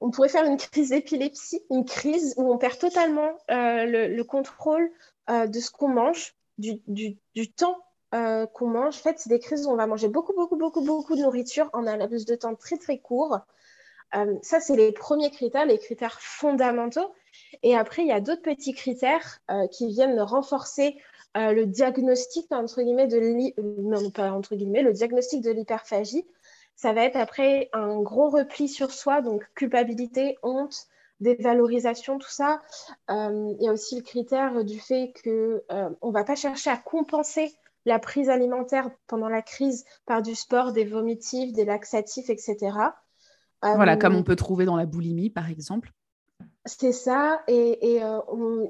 on 0.00 0.10
pourrait 0.10 0.30
faire 0.30 0.46
une 0.46 0.56
crise 0.56 0.88
d'épilepsie, 0.88 1.60
une 1.70 1.84
crise 1.84 2.32
où 2.38 2.50
on 2.50 2.56
perd 2.56 2.78
totalement 2.78 3.32
le, 3.50 4.22
contrôle 4.22 4.90
de 5.28 5.60
ce 5.60 5.70
qu'on 5.70 5.88
mange, 5.88 6.34
du, 6.56 6.80
du, 6.86 7.18
du, 7.34 7.52
temps 7.52 7.76
euh, 8.14 8.46
qu'on 8.46 8.68
mange, 8.68 8.96
en 8.96 9.02
fait, 9.02 9.18
c'est 9.18 9.28
des 9.28 9.38
crises 9.38 9.66
où 9.66 9.70
on 9.70 9.76
va 9.76 9.86
manger 9.86 10.08
beaucoup, 10.08 10.32
beaucoup, 10.32 10.56
beaucoup, 10.56 10.80
beaucoup 10.80 11.14
de 11.14 11.20
nourriture 11.20 11.68
en 11.74 11.86
un 11.86 11.98
laps 11.98 12.24
de 12.24 12.34
temps 12.36 12.54
très, 12.54 12.78
très 12.78 12.98
court. 12.98 13.38
Euh, 14.14 14.34
ça, 14.40 14.60
c'est 14.60 14.76
les 14.76 14.92
premiers 14.92 15.30
critères, 15.30 15.66
les 15.66 15.78
critères 15.78 16.18
fondamentaux. 16.20 17.12
Et 17.62 17.76
après, 17.76 18.02
il 18.02 18.08
y 18.08 18.12
a 18.12 18.20
d'autres 18.20 18.42
petits 18.42 18.72
critères 18.72 19.40
euh, 19.50 19.66
qui 19.68 19.88
viennent 19.88 20.18
renforcer 20.20 20.96
le 21.34 21.66
diagnostic, 21.66 22.50
entre 22.50 22.82
guillemets, 22.82 23.06
de 23.06 24.32
entre 24.32 24.56
guillemets, 24.56 24.82
le 24.82 24.92
diagnostic 24.92 25.40
de 25.40 25.52
l'hyperphagie. 25.52 26.26
Ça 26.74 26.92
va 26.92 27.04
être 27.04 27.14
après 27.14 27.68
un 27.72 28.00
gros 28.00 28.28
repli 28.28 28.66
sur 28.66 28.90
soi, 28.90 29.20
donc 29.20 29.44
culpabilité, 29.54 30.36
honte, 30.42 30.88
dévalorisation, 31.20 32.18
tout 32.18 32.30
ça. 32.30 32.60
il 33.08 33.56
y 33.60 33.68
a 33.68 33.72
aussi 33.72 33.94
le 33.94 34.02
critère 34.02 34.64
du 34.64 34.80
fait 34.80 35.12
qu'on 35.22 35.60
ne 36.08 36.12
va 36.12 36.24
pas 36.24 36.34
chercher 36.34 36.70
à 36.70 36.76
compenser 36.76 37.54
la 37.88 37.98
prise 37.98 38.28
alimentaire 38.28 38.90
pendant 39.06 39.28
la 39.28 39.42
crise 39.42 39.84
par 40.06 40.22
du 40.22 40.34
sport, 40.34 40.72
des 40.72 40.84
vomitifs, 40.84 41.52
des 41.52 41.64
laxatifs, 41.64 42.30
etc. 42.30 42.56
Voilà, 43.62 43.96
comme 43.96 44.14
on 44.14 44.22
peut 44.22 44.36
trouver 44.36 44.64
dans 44.64 44.76
la 44.76 44.86
boulimie, 44.86 45.30
par 45.30 45.50
exemple. 45.50 45.92
C'est 46.64 46.92
ça, 46.92 47.42
et 47.48 48.02
euh, 48.02 48.20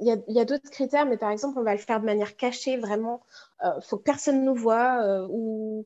il 0.01 0.23
y 0.29 0.41
a, 0.41 0.45
d'autres 0.45 0.71
critères, 0.71 1.05
mais 1.05 1.19
par 1.19 1.31
exemple, 1.31 1.59
on 1.59 1.65
va 1.65 1.73
le 1.73 1.81
faire 1.81 2.01
de 2.01 2.07
manière 2.07 2.37
cachée, 2.37 2.77
vraiment. 2.77 3.23
Il 3.63 3.67
euh, 3.67 3.81
faut 3.81 3.99
que 3.99 4.05
personne 4.05 4.45
nous 4.45 4.55
voit, 4.55 5.03
euh, 5.03 5.27
ou 5.29 5.85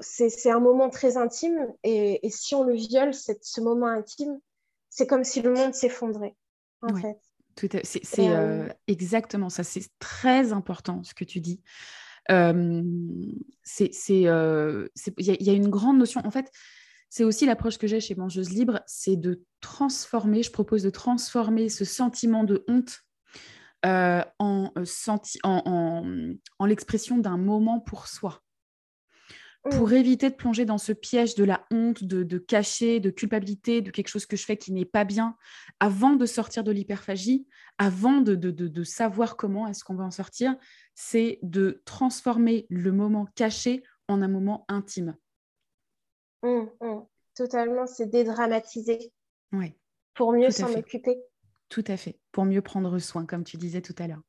c'est 0.00 0.50
un 0.50 0.60
moment 0.60 0.88
très 0.90 1.16
intime, 1.16 1.74
et, 1.82 2.20
si 2.30 2.54
on 2.54 2.62
le 2.62 2.74
viole, 2.74 3.12
ce 3.12 3.60
moment 3.60 3.88
intime, 3.88 4.38
c'est 4.90 5.06
comme 5.06 5.24
si 5.24 5.42
le 5.42 5.52
monde 5.52 5.74
s'effondrait, 5.74 6.36
en 6.82 6.94
fait. 6.94 7.18
C'est 7.82 8.30
exactement 8.86 9.50
ça, 9.50 9.64
c'est 9.64 9.88
très 9.98 10.52
important 10.52 11.02
ce 11.02 11.14
que 11.14 11.24
tu 11.24 11.40
dis 11.40 11.60
c'est 12.28 13.90
il 14.04 14.22
y, 14.22 15.50
a 15.50 15.52
une 15.52 15.68
grande 15.68 15.98
notion. 15.98 16.20
En 16.24 16.30
fait, 16.30 16.50
c'est 17.10 17.24
aussi 17.24 17.46
l'approche 17.46 17.78
que 17.78 17.86
j'ai 17.86 18.00
chez 18.00 18.14
Mangeuse 18.14 18.50
Libre, 18.50 18.80
c'est 18.86 19.16
de 19.16 19.42
transformer, 19.60 20.42
je 20.42 20.50
propose 20.50 20.82
de 20.82 20.90
transformer 20.90 21.68
ce 21.68 21.84
sentiment 21.84 22.44
de 22.44 22.64
honte 22.68 23.00
en, 23.84 24.70
senti 24.84 25.38
en, 25.42 26.04
en, 26.58 26.66
l'expression 26.66 27.18
d'un 27.18 27.36
moment 27.36 27.80
pour 27.80 28.06
soi. 28.06 28.43
Pour 29.70 29.92
éviter 29.92 30.28
de 30.28 30.34
plonger 30.34 30.64
dans 30.64 30.78
ce 30.78 30.92
piège 30.92 31.34
de 31.34 31.44
la 31.44 31.66
honte, 31.70 32.04
de, 32.04 32.22
de 32.22 32.38
cacher, 32.38 33.00
de 33.00 33.10
culpabilité, 33.10 33.80
de 33.80 33.90
quelque 33.90 34.08
chose 34.08 34.26
que 34.26 34.36
je 34.36 34.44
fais 34.44 34.56
qui 34.56 34.72
n'est 34.72 34.84
pas 34.84 35.04
bien, 35.04 35.36
avant 35.80 36.16
de 36.16 36.26
sortir 36.26 36.64
de 36.64 36.70
l'hyperphagie, 36.70 37.46
avant 37.78 38.20
de, 38.20 38.34
de, 38.34 38.84
savoir 38.84 39.36
comment 39.36 39.66
est-ce 39.66 39.82
qu'on 39.82 39.94
va 39.94 40.04
en 40.04 40.10
sortir, 40.10 40.54
c'est 40.94 41.38
de 41.42 41.82
transformer 41.86 42.66
le 42.68 42.92
moment 42.92 43.26
caché 43.34 43.82
en 44.06 44.20
un 44.20 44.28
moment 44.28 44.66
intime. 44.68 45.16
Mmh, 46.42 46.66
mmh. 46.80 47.00
Totalement, 47.34 47.86
c'est 47.86 48.06
dédramatiser. 48.06 49.12
Oui. 49.52 49.74
Pour 50.14 50.32
mieux 50.32 50.50
s'en 50.50 50.72
occuper. 50.72 51.18
Tout 51.70 51.84
à 51.86 51.96
fait, 51.96 52.20
pour 52.32 52.44
mieux 52.44 52.62
prendre 52.62 52.98
soin, 52.98 53.24
comme 53.24 53.44
tu 53.44 53.56
disais 53.56 53.80
tout 53.80 53.94
à 53.98 54.06
l'heure. 54.06 54.22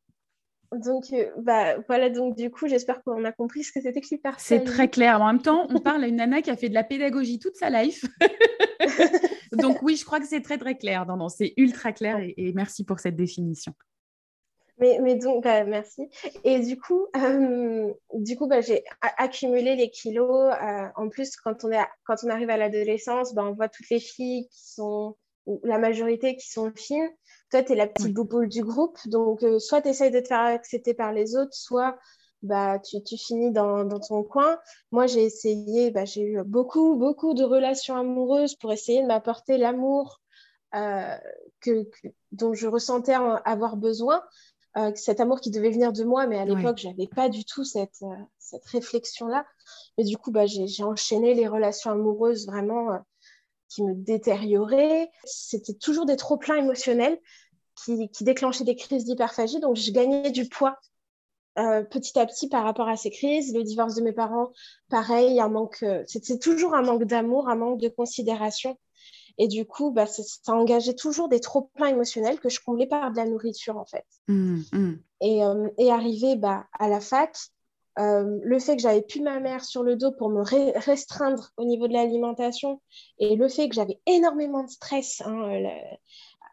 Donc, 0.71 1.06
euh, 1.13 1.30
bah, 1.38 1.78
voilà, 1.88 2.10
donc 2.10 2.36
du 2.36 2.49
coup, 2.49 2.67
j'espère 2.67 3.04
qu'on 3.04 3.23
a 3.23 3.32
compris 3.32 3.63
ce 3.63 3.71
que 3.71 3.82
c'était 3.82 4.01
que 4.01 4.08
l'hyper 4.12 4.39
C'est 4.39 4.63
très 4.63 4.89
clair. 4.89 5.21
En 5.21 5.28
même 5.28 5.41
temps, 5.41 5.67
on 5.69 5.80
parle 5.80 6.04
à 6.04 6.08
une 6.08 6.17
nana 6.17 6.41
qui 6.41 6.49
a 6.49 6.56
fait 6.56 6.69
de 6.69 6.73
la 6.73 6.84
pédagogie 6.84 7.39
toute 7.39 7.56
sa 7.56 7.69
life. 7.69 8.06
donc, 9.54 9.82
oui, 9.82 9.95
je 9.95 10.06
crois 10.06 10.19
que 10.19 10.28
c'est 10.28 10.41
très, 10.41 10.58
très 10.58 10.78
clair. 10.78 11.06
Non, 11.06 11.17
non, 11.17 11.30
c'est 11.30 11.54
ultra 11.58 11.91
clair 11.91 12.19
et, 12.19 12.54
merci 12.54 12.84
pour 12.84 12.99
cette 12.99 13.15
définition. 13.15 13.73
Mais, 14.78 14.99
mais 15.01 15.15
donc, 15.15 15.43
bah, 15.43 15.63
merci. 15.63 16.10
Et 16.43 16.60
du 16.60 16.78
coup, 16.78 17.08
euh, 17.15 17.93
du 18.13 18.36
coup 18.36 18.47
bah, 18.47 18.60
j'ai 18.60 18.84
accumulé 19.01 19.75
les 19.75 19.89
kilos. 19.89 20.54
Euh, 20.54 20.88
en 20.95 21.08
plus, 21.08 21.38
quand 21.38 21.63
on, 21.63 21.71
est 21.71 21.86
quand 22.04 22.15
on 22.23 22.30
arrive 22.30 22.49
à 22.49 22.58
l'adolescence, 22.58 23.34
bah, 23.34 23.43
on 23.45 23.54
voit 23.54 23.69
toutes 23.69 23.89
les 23.89 24.01
filles 24.01 24.47
qui 24.49 24.73
sont, 24.73 25.15
la 25.63 25.78
majorité 25.78 26.36
qui 26.36 26.49
sont 26.49 26.73
fines 26.75 27.10
toi, 27.51 27.63
tu 27.63 27.73
es 27.73 27.75
la 27.75 27.88
petite 27.88 28.13
bouboule 28.13 28.49
du 28.49 28.63
groupe. 28.63 28.97
Donc, 29.08 29.43
euh, 29.43 29.60
soit 29.60 29.81
tu 29.81 29.89
essayes 29.89 30.12
de 30.12 30.19
te 30.19 30.27
faire 30.27 30.41
accepter 30.41 30.93
par 30.93 31.12
les 31.12 31.36
autres, 31.36 31.53
soit 31.53 31.97
bah, 32.41 32.79
tu, 32.79 33.01
tu 33.03 33.17
finis 33.17 33.51
dans, 33.51 33.86
dans, 33.86 33.99
ton 33.99 34.23
coin. 34.23 34.58
Moi, 34.91 35.08
j'ai 35.08 35.23
essayé, 35.23 35.91
bah, 35.91 36.05
j'ai 36.05 36.21
eu 36.21 36.43
beaucoup, 36.43 36.95
beaucoup 36.95 37.34
de 37.34 37.43
relations 37.43 37.95
amoureuses 37.95 38.55
pour 38.55 38.71
essayer 38.71 39.01
de 39.01 39.08
m'apporter 39.08 39.58
l'amour 39.58 40.21
euh, 40.75 41.17
que, 41.62 41.88
dont 42.31 42.53
je 42.53 42.67
ressentais 42.67 43.13
avoir 43.13 43.77
besoin. 43.77 44.23
Euh, 44.77 44.91
cet 44.95 45.21
amour 45.21 45.39
qui 45.39 45.51
devait 45.51 45.69
venir 45.69 45.93
de 45.93 46.03
moi, 46.03 46.27
mais 46.27 46.38
à 46.38 46.43
l'époque, 46.43 46.79
je 46.79 46.89
n'avais 46.89 47.08
pas 47.08 47.29
du 47.29 47.45
tout 47.45 47.63
cette, 47.63 48.03
cette 48.39 48.65
réflexion-là. 48.65 49.45
Mais 49.97 50.03
du 50.03 50.17
coup, 50.17 50.31
bah, 50.31 50.45
j'ai 50.45 50.84
enchaîné 50.84 51.34
les 51.34 51.47
relations 51.47 51.91
amoureuses 51.91 52.45
vraiment 52.45 52.99
qui 53.69 53.84
me 53.84 53.93
détérioraient. 53.93 55.10
C'était 55.25 55.73
toujours 55.73 56.06
des 56.06 56.15
trop-pleins 56.15 56.58
émotionnels 56.58 57.19
qui, 57.84 58.10
qui, 58.10 58.23
déclenchaient 58.23 58.63
des 58.63 58.75
crises 58.75 59.06
d'hyperphagie. 59.06 59.60
Donc, 59.60 59.75
je 59.75 59.91
gagnais 59.91 60.32
du 60.32 60.47
poids 60.47 60.80
euh, 61.58 61.84
petit 61.84 62.19
à 62.19 62.25
petit 62.25 62.49
par 62.49 62.63
rapport 62.63 62.89
à 62.89 62.97
ces 62.97 63.10
crises. 63.10 63.54
Le 63.54 63.63
divorce 63.63 63.95
de 63.95 64.01
mes 64.01 64.13
parents, 64.13 64.51
pareil, 64.89 65.39
un 65.39 65.49
manque. 65.49 65.84
Euh, 65.84 66.04
C'était 66.08 66.38
toujours 66.38 66.75
un 66.75 66.82
manque 66.82 67.06
d'amour, 67.06 67.49
un 67.49 67.56
manque 67.56 67.80
de 67.80 67.89
considération. 67.89 68.78
Et 69.38 69.47
du 69.47 69.65
coup, 69.65 69.91
bah, 69.91 70.06
ça, 70.06 70.23
engageait 70.54 70.95
toujours 70.95 71.28
des 71.28 71.39
trop-pleins 71.39 71.88
émotionnels 71.88 72.39
que 72.39 72.49
je 72.49 72.60
comblais 72.62 72.88
par 72.88 73.12
de 73.12 73.17
la 73.17 73.25
nourriture, 73.25 73.78
en 73.78 73.86
fait. 73.86 74.06
Mmh, 74.28 74.62
mmh. 74.71 74.93
Et, 75.21 75.43
euh, 75.43 75.69
et 75.78 75.91
arrivé 75.91 76.36
bah, 76.36 76.65
à 76.78 76.88
la 76.88 76.99
fac, 76.99 77.38
euh, 77.97 78.39
le 78.43 78.60
fait 78.60 78.75
que 78.75 78.81
j'avais 78.81 79.01
plus 79.01 79.21
ma 79.21 79.39
mère 79.39 79.63
sur 79.63 79.84
le 79.84 79.95
dos 79.95 80.12
pour 80.12 80.29
me 80.29 80.41
restreindre 80.41 81.51
au 81.58 81.65
niveau 81.65 81.88
de 81.88 81.93
l'alimentation 81.93 82.81
et 83.19 83.36
le 83.36 83.47
fait 83.47 83.69
que 83.69 83.75
j'avais 83.75 83.99
énormément 84.05 84.63
de 84.63 84.69
stress. 84.69 85.21
Hein, 85.25 85.49
euh, 85.49 85.69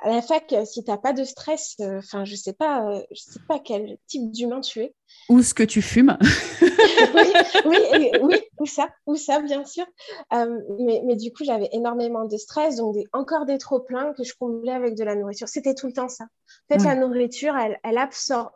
à 0.05 0.11
la 0.11 0.23
fac, 0.23 0.53
euh, 0.53 0.65
si 0.65 0.83
tu 0.83 0.91
n'as 0.91 0.97
pas 0.97 1.13
de 1.13 1.23
stress, 1.23 1.77
enfin, 1.81 2.25
je 2.25 2.35
sais 2.35 2.53
pas, 2.53 3.03
je 3.13 3.21
sais 3.21 3.41
pas 3.49 3.59
quel 3.61 3.99
type 4.09 4.31
d'humain 4.33 4.61
tu 4.61 4.81
es. 4.81 4.95
Ou 5.29 5.43
ce 5.43 5.55
que 5.55 5.63
tu 5.63 5.83
fumes. 5.83 6.17
oui, 6.63 8.11
oui, 8.23 8.37
ou 8.59 8.67
ça, 8.67 8.89
ou 9.07 9.17
ça, 9.17 9.41
bien 9.41 9.65
sûr. 9.65 9.87
mais, 10.33 11.03
mais, 11.05 11.17
du 11.17 11.33
coup, 11.33 11.45
j'avais 11.45 11.69
énormément 11.73 12.25
de 12.25 12.37
stress, 12.37 12.77
donc 12.77 12.97
encore 13.13 13.47
des 13.47 13.59
trop 13.59 13.81
pleins 13.81 14.13
que 14.15 14.25
je 14.25 14.35
comblais 14.39 14.73
avec 14.73 14.97
de 14.97 15.05
la 15.05 15.15
nourriture. 15.15 15.49
C'était 15.49 15.75
tout 15.75 15.87
le 15.87 15.93
temps 15.93 16.09
ça. 16.09 16.25
En 16.71 16.79
fait, 16.79 16.85
la 16.85 16.97
nourriture, 16.97 17.57
elle, 17.57 17.79
elle 17.85 17.99
absorbe 17.99 18.51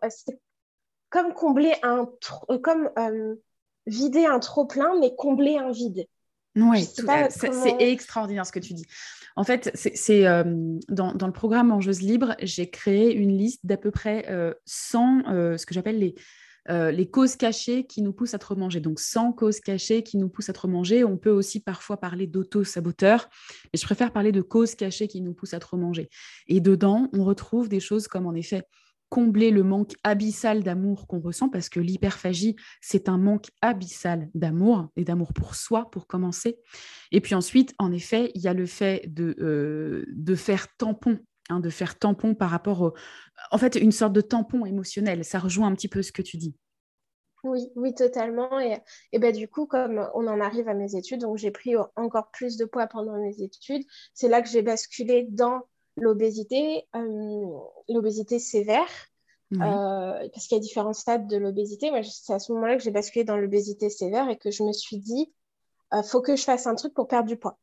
comme 1.16 1.32
combler 1.32 1.72
un 1.82 2.06
euh, 2.50 2.58
comme 2.58 2.90
euh, 2.98 3.36
vider 3.86 4.26
un 4.26 4.38
trop 4.38 4.66
plein 4.66 4.98
mais 5.00 5.14
combler 5.16 5.56
un 5.56 5.70
vide 5.70 6.06
oui 6.56 6.86
c'est 7.30 7.76
extraordinaire 7.78 8.44
ce 8.44 8.52
que 8.52 8.58
tu 8.58 8.74
dis 8.74 8.84
en 9.34 9.42
fait 9.42 9.70
c'est 9.74 10.26
euh, 10.26 10.44
dans, 10.88 11.14
dans, 11.14 11.26
le 11.26 11.32
programme 11.32 11.68
Mangeuse 11.68 12.02
Libre 12.02 12.36
j'ai 12.42 12.68
créé 12.68 13.14
une 13.14 13.36
liste 13.36 13.64
d'à 13.64 13.78
peu 13.78 13.90
près 13.90 14.26
100 14.66 15.22
ce 15.56 15.64
que 15.64 15.72
j'appelle 15.72 15.98
les 15.98 16.14
les 16.68 17.08
causes 17.08 17.36
cachées 17.36 17.86
qui 17.86 18.02
nous 18.02 18.12
poussent 18.12 18.34
à 18.34 18.40
trop 18.40 18.56
manger. 18.56 18.80
Donc, 18.80 18.98
100 18.98 19.34
causes 19.34 19.60
cachées 19.60 20.02
qui 20.02 20.16
nous 20.16 20.28
poussent 20.28 20.48
à 20.48 20.52
trop 20.52 20.66
manger. 20.66 21.04
On 21.04 21.16
peut 21.16 21.30
aussi 21.30 21.60
parfois 21.60 21.96
parler 21.96 22.26
d'auto-saboteur, 22.26 23.28
mais 23.72 23.78
je 23.78 23.84
préfère 23.84 24.12
parler 24.12 24.32
de 24.32 24.42
causes 24.42 24.74
cachées 24.74 25.06
qui 25.06 25.20
nous 25.20 25.32
poussent 25.32 25.54
à 25.54 25.60
trop 25.60 25.76
manger. 25.76 26.10
Et 26.48 26.60
dedans, 26.60 27.08
on 27.12 27.22
retrouve 27.22 27.68
des 27.68 27.78
choses 27.78 28.08
comme 28.08 28.26
en 28.26 28.34
effet 28.34 28.64
combler 29.08 29.50
le 29.50 29.62
manque 29.62 29.94
abyssal 30.04 30.62
d'amour 30.62 31.06
qu'on 31.06 31.20
ressent, 31.20 31.48
parce 31.48 31.68
que 31.68 31.80
l'hyperphagie, 31.80 32.56
c'est 32.80 33.08
un 33.08 33.18
manque 33.18 33.50
abyssal 33.62 34.28
d'amour 34.34 34.88
et 34.96 35.04
d'amour 35.04 35.32
pour 35.32 35.54
soi, 35.54 35.90
pour 35.90 36.06
commencer. 36.06 36.58
Et 37.12 37.20
puis 37.20 37.34
ensuite, 37.34 37.74
en 37.78 37.92
effet, 37.92 38.32
il 38.34 38.42
y 38.42 38.48
a 38.48 38.54
le 38.54 38.66
fait 38.66 39.04
de, 39.06 39.36
euh, 39.38 40.04
de 40.08 40.34
faire 40.34 40.66
tampon, 40.76 41.18
hein, 41.48 41.60
de 41.60 41.70
faire 41.70 41.98
tampon 41.98 42.34
par 42.34 42.50
rapport 42.50 42.82
au... 42.82 42.94
En 43.50 43.58
fait, 43.58 43.76
une 43.76 43.92
sorte 43.92 44.12
de 44.12 44.20
tampon 44.20 44.66
émotionnel. 44.66 45.24
Ça 45.24 45.38
rejoint 45.38 45.68
un 45.68 45.74
petit 45.74 45.88
peu 45.88 46.02
ce 46.02 46.12
que 46.12 46.22
tu 46.22 46.36
dis. 46.36 46.56
Oui, 47.44 47.68
oui, 47.76 47.94
totalement. 47.94 48.58
Et, 48.58 48.78
et 49.12 49.20
ben, 49.20 49.32
du 49.32 49.46
coup, 49.46 49.66
comme 49.66 50.04
on 50.14 50.26
en 50.26 50.40
arrive 50.40 50.68
à 50.68 50.74
mes 50.74 50.96
études, 50.96 51.20
donc 51.20 51.36
j'ai 51.36 51.52
pris 51.52 51.74
encore 51.94 52.30
plus 52.32 52.56
de 52.56 52.64
poids 52.64 52.88
pendant 52.88 53.16
mes 53.18 53.40
études, 53.40 53.84
c'est 54.14 54.28
là 54.28 54.42
que 54.42 54.48
j'ai 54.48 54.62
basculé 54.62 55.28
dans 55.30 55.62
l'obésité, 55.96 56.86
euh, 56.94 57.58
l'obésité 57.88 58.38
sévère, 58.38 58.88
euh, 59.52 60.28
parce 60.32 60.46
qu'il 60.46 60.56
y 60.56 60.60
a 60.60 60.62
différents 60.62 60.92
stades 60.92 61.28
de 61.28 61.36
l'obésité. 61.36 61.90
Moi, 61.90 62.02
c'est 62.02 62.32
à 62.32 62.38
ce 62.38 62.52
moment-là 62.52 62.76
que 62.76 62.82
j'ai 62.82 62.90
basculé 62.90 63.24
dans 63.24 63.36
l'obésité 63.36 63.90
sévère 63.90 64.28
et 64.28 64.36
que 64.36 64.50
je 64.50 64.62
me 64.62 64.72
suis 64.72 64.98
dit, 64.98 65.32
il 65.92 65.98
euh, 65.98 66.02
faut 66.02 66.20
que 66.20 66.36
je 66.36 66.42
fasse 66.42 66.66
un 66.66 66.74
truc 66.74 66.94
pour 66.94 67.08
perdre 67.08 67.28
du 67.28 67.36
poids. 67.36 67.58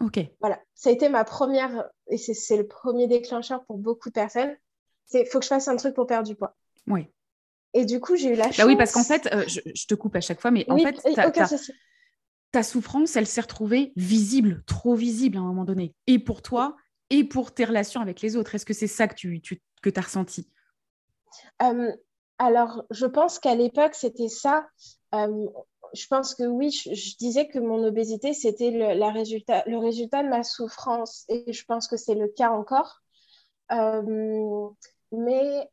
Ok. 0.00 0.18
Voilà, 0.40 0.60
ça 0.74 0.90
a 0.90 0.92
été 0.92 1.08
ma 1.08 1.24
première, 1.24 1.88
et 2.08 2.16
c'est 2.16 2.56
le 2.56 2.66
premier 2.66 3.06
déclencheur 3.06 3.64
pour 3.64 3.76
beaucoup 3.76 4.08
de 4.08 4.14
personnes, 4.14 4.56
c'est 5.06 5.24
faut 5.26 5.40
que 5.40 5.44
je 5.44 5.48
fasse 5.50 5.68
un 5.68 5.76
truc 5.76 5.94
pour 5.94 6.06
perdre 6.06 6.28
du 6.28 6.36
poids. 6.36 6.56
Oui. 6.86 7.06
Et 7.74 7.84
du 7.84 8.00
coup, 8.00 8.16
j'ai 8.16 8.30
eu 8.30 8.36
la 8.36 8.44
chance. 8.44 8.58
Bah 8.58 8.66
oui, 8.66 8.76
parce 8.76 8.92
qu'en 8.92 9.04
fait, 9.04 9.28
je, 9.46 9.86
te 9.86 9.94
coupe 9.94 10.16
à 10.16 10.20
chaque 10.20 10.40
fois, 10.40 10.50
mais 10.50 10.64
en 10.68 10.78
fait, 10.78 10.96
ta 12.52 12.62
souffrance, 12.62 13.14
elle 13.14 13.26
s'est 13.26 13.40
retrouvée 13.40 13.92
visible, 13.96 14.64
trop 14.66 14.94
visible 14.94 15.36
à 15.36 15.40
un 15.40 15.44
moment 15.44 15.64
donné. 15.64 15.94
Et 16.06 16.18
pour 16.18 16.42
toi, 16.42 16.76
et 17.10 17.24
pour 17.24 17.52
tes 17.52 17.64
relations 17.64 18.00
avec 18.00 18.20
les 18.20 18.36
autres? 18.36 18.54
Est-ce 18.54 18.64
que 18.64 18.72
c'est 18.74 18.86
ça 18.86 19.08
que 19.08 19.14
tu, 19.14 19.42
que 19.82 19.90
as 19.96 20.00
ressenti? 20.00 20.48
Euh, 21.62 21.92
Alors, 22.38 22.84
je 22.90 23.06
pense 23.06 23.38
qu'à 23.38 23.54
l'époque, 23.54 23.94
c'était 23.94 24.28
ça. 24.28 24.66
Euh, 25.14 25.46
je 25.92 26.06
pense 26.06 26.34
que 26.34 26.44
oui, 26.44 26.70
je, 26.70 27.16
disais 27.16 27.48
que 27.48 27.58
mon 27.58 27.84
obésité, 27.84 28.32
c'était 28.32 28.70
le, 28.70 29.12
résultat, 29.12 29.64
le 29.66 29.78
résultat 29.78 30.22
de 30.22 30.28
ma 30.28 30.44
souffrance. 30.44 31.24
Et 31.28 31.52
je 31.52 31.64
pense 31.64 31.88
que 31.88 31.96
c'est 31.96 32.14
le 32.14 32.28
cas 32.28 32.50
encore. 32.50 33.00
Euh, 33.72 34.68
mais, 35.12 35.68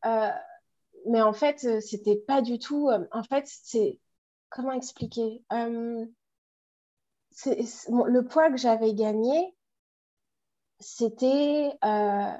mais 1.05 1.21
en 1.21 1.33
fait, 1.33 1.81
c'était 1.81 2.17
pas 2.17 2.41
du 2.41 2.59
tout. 2.59 2.89
en 3.11 3.23
fait, 3.23 3.45
c'est. 3.45 3.99
Comment 4.49 4.71
expliquer? 4.71 5.43
Le 5.51 6.07
poids 8.21 8.49
que 8.49 8.57
j'avais 8.57 8.93
gagné, 8.93 9.56
c'était 10.79 11.69
euh, 11.83 12.31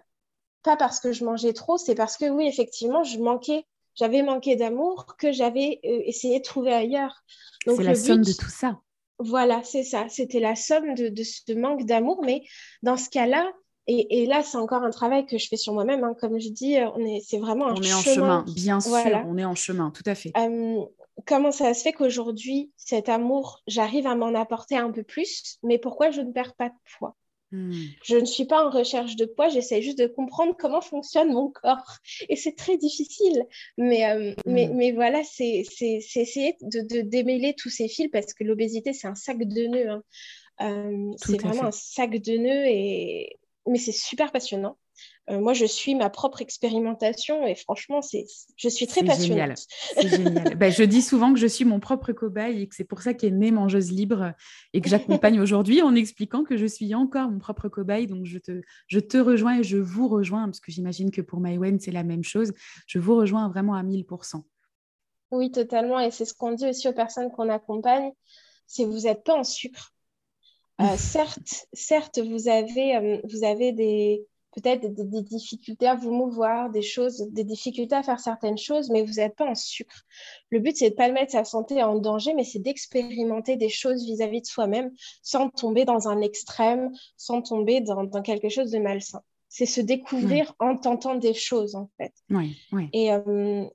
pas 0.64 0.78
parce 0.78 1.00
que 1.00 1.12
je 1.12 1.26
mangeais 1.26 1.54
trop, 1.54 1.78
c'est 1.78 1.96
parce 1.96 2.18
que 2.18 2.30
oui, 2.30 2.48
effectivement, 2.48 3.04
je 3.04 3.20
manquais, 3.20 3.66
j'avais 3.96 4.22
manqué 4.22 4.56
d'amour 4.56 5.16
que 5.18 5.32
j'avais 5.32 5.80
euh, 5.86 6.02
essayé 6.06 6.40
de 6.40 6.44
trouver 6.44 6.74
ailleurs. 6.74 7.24
C'est 7.66 7.84
la 7.84 7.96
somme 7.96 8.24
de 8.24 8.34
tout 8.34 8.50
ça. 8.50 8.80
Voilà, 9.20 9.64
c'est 9.64 9.84
ça. 9.84 10.06
C'était 10.10 10.40
la 10.40 10.56
somme 10.56 10.94
de, 10.94 11.24
ce 11.24 11.52
manque 11.54 11.86
d'amour, 11.86 12.22
mais 12.24 12.44
dans 12.84 12.98
ce 12.98 13.10
cas-là, 13.10 13.52
et, 13.90 14.26
là, 14.26 14.44
c'est 14.44 14.58
encore 14.58 14.84
un 14.84 14.90
travail 14.90 15.26
que 15.26 15.38
je 15.38 15.48
fais 15.48 15.56
sur 15.56 15.74
moi-même. 15.74 16.04
Hein. 16.04 16.14
Comme 16.20 16.42
je 16.42 16.50
dis, 16.50 16.76
on 16.96 17.06
est, 17.06 17.22
c'est 17.26 17.38
vraiment 17.38 17.68
un 17.68 17.76
on 17.76 17.82
est 17.82 17.94
en 17.94 18.02
chemin. 18.02 18.46
Bien 18.46 18.82
sûr, 18.82 19.24
on 19.26 19.38
est 19.38 19.46
en 19.46 19.56
chemin, 19.56 19.92
tout 19.92 20.04
à 20.06 20.14
fait. 20.14 20.34
Euh, 20.38 20.82
comment 21.26 21.52
ça 21.52 21.74
se 21.74 21.84
fait 21.84 21.94
qu'aujourd'hui, 21.94 22.72
cet 22.76 23.08
amour, 23.08 23.62
j'arrive 23.66 24.06
à 24.06 24.16
m'en 24.16 24.34
apporter 24.36 24.76
un 24.76 24.92
peu 24.92 25.04
plus, 25.04 25.58
mais 25.64 25.78
pourquoi 25.78 26.12
je 26.12 26.20
ne 26.20 26.32
perds 26.32 26.56
pas 26.56 26.68
de 26.68 26.76
poids? 26.98 27.16
Hmm. 27.52 27.72
Je 28.04 28.18
ne 28.18 28.26
suis 28.26 28.46
pas 28.46 28.66
en 28.66 28.70
recherche 28.70 29.16
de 29.16 29.26
poids, 29.26 29.48
j'essaie 29.48 29.82
juste 29.82 29.98
de 29.98 30.08
comprendre 30.08 30.56
comment 30.58 30.82
fonctionne 30.82 31.32
mon 31.32 31.50
corps. 31.50 31.98
Et 32.28 32.36
c'est 32.36 32.56
très 32.56 32.78
difficile. 32.78 33.46
Mais, 33.78 34.10
euh, 34.10 34.34
mais, 34.46 34.68
hmm. 34.68 34.76
mais, 34.76 34.92
voilà, 34.92 35.24
c'est 35.24 35.64
essayer 35.82 36.58
de, 36.62 36.82
de, 36.82 37.02
démêler 37.02 37.56
tous 37.58 37.70
ces 37.70 37.88
fils 37.88 38.10
parce 38.12 38.34
que 38.34 38.44
l'obésité, 38.44 38.92
c'est 38.94 39.08
un 39.08 39.16
sac 39.16 39.40
de 39.40 39.68
nœuds. 39.68 39.90
Hein. 39.90 40.04
Euh, 40.62 41.14
c'est 41.18 41.42
vraiment 41.42 41.66
un 41.66 41.72
sac 41.72 42.12
de 42.12 42.38
nœuds, 42.38 42.66
et... 42.68 43.38
mais 43.68 43.78
c'est 43.78 43.92
super 43.92 44.32
passionnant. 44.32 44.78
Moi, 45.30 45.54
je 45.54 45.66
suis 45.66 45.94
ma 45.94 46.10
propre 46.10 46.42
expérimentation 46.42 47.46
et 47.46 47.56
franchement, 47.56 48.02
c'est, 48.02 48.26
je 48.56 48.70
suis 48.70 48.88
très 48.88 49.04
passionnée. 49.04 49.56
C'est 49.58 50.08
génial. 50.08 50.56
ben, 50.58 50.72
je 50.72 50.84
dis 50.84 51.02
souvent 51.02 51.34
que 51.34 51.40
je 51.40 51.48
suis 51.48 51.66
mon 51.66 51.82
propre 51.82 52.14
cobaye 52.14 52.62
et 52.62 52.68
que 52.68 52.76
c'est 52.76 52.86
pour 52.86 53.02
ça 53.02 53.14
qu'est 53.14 53.32
née 53.32 53.52
Mangeuse 53.52 53.92
Libre 53.92 54.34
et 54.74 54.80
que 54.80 54.90
j'accompagne 54.90 55.42
aujourd'hui 55.42 55.82
en 55.82 55.96
expliquant 55.96 56.44
que 56.44 56.56
je 56.56 56.66
suis 56.66 56.96
encore 56.96 57.30
mon 57.30 57.40
propre 57.40 57.68
cobaye. 57.68 58.08
Donc, 58.08 58.26
je 58.26 58.38
te, 58.38 58.62
je 58.88 59.00
te 59.00 59.18
rejoins 59.18 59.60
et 59.60 59.64
je 59.64 59.78
vous 59.78 60.08
rejoins 60.08 60.46
parce 60.46 60.62
que 60.62 60.72
j'imagine 60.72 61.12
que 61.12 61.22
pour 61.22 61.42
Maïwen, 61.42 61.80
c'est 61.80 61.92
la 61.92 62.04
même 62.04 62.24
chose. 62.24 62.54
Je 62.86 63.00
vous 63.00 63.16
rejoins 63.16 63.50
vraiment 63.50 63.74
à 63.74 63.84
1000%. 63.84 64.44
Oui, 65.32 65.52
totalement. 65.52 66.00
Et 66.00 66.12
c'est 66.12 66.26
ce 66.26 66.34
qu'on 66.34 66.54
dit 66.54 66.68
aussi 66.68 66.88
aux 66.88 66.94
personnes 66.94 67.32
qu'on 67.32 67.50
accompagne, 67.50 68.12
c'est 68.66 68.86
vous 68.86 69.02
n'êtes 69.02 69.24
pas 69.24 69.38
en 69.38 69.44
sucre. 69.44 69.94
Euh, 70.80 70.86
certes, 70.98 71.68
certes, 71.74 72.20
vous 72.20 72.48
avez, 72.48 72.96
euh, 72.96 73.22
vous 73.30 73.44
avez 73.44 73.74
des, 73.74 74.26
peut-être 74.62 74.94
des, 74.94 75.22
difficultés 75.22 75.88
à 75.88 75.96
vous 75.96 76.12
mouvoir, 76.12 76.70
des 76.70 76.82
choses, 76.82 77.28
des 77.30 77.44
difficultés 77.44 77.96
à 77.96 78.04
faire 78.04 78.20
certaines 78.20 78.58
choses, 78.58 78.90
mais 78.90 79.04
vous 79.04 79.14
n'êtes 79.14 79.36
pas 79.36 79.46
en 79.46 79.56
sucre. 79.56 80.04
Le 80.50 80.60
but, 80.60 80.76
c'est 80.76 80.90
de 80.90 80.96
pas 80.96 81.10
mettre 81.12 81.32
sa 81.32 81.44
santé 81.44 81.84
en 81.84 81.96
danger, 81.96 82.34
mais 82.34 82.44
c'est 82.44 82.60
d'expérimenter 82.60 83.56
des 83.56 83.70
choses 83.70 84.04
vis-à-vis 84.04 84.42
de 84.42 84.48
soi-même 84.48 84.92
sans 85.22 85.50
tomber 85.50 85.86
dans 85.86 86.08
un 86.08 86.22
extrême, 86.22 86.92
sans 87.18 87.42
tomber 87.42 87.82
dans, 87.82 88.08
quelque 88.22 88.50
chose 88.50 88.72
de 88.72 88.80
malsain. 88.80 89.22
C'est 89.50 89.66
se 89.66 89.80
découvrir 89.80 90.54
en 90.60 90.76
tentant 90.76 91.16
des 91.16 91.34
choses, 91.34 91.76
en 91.76 91.90
fait. 91.98 92.14
Euh, 92.74 92.84
et, 92.94 93.10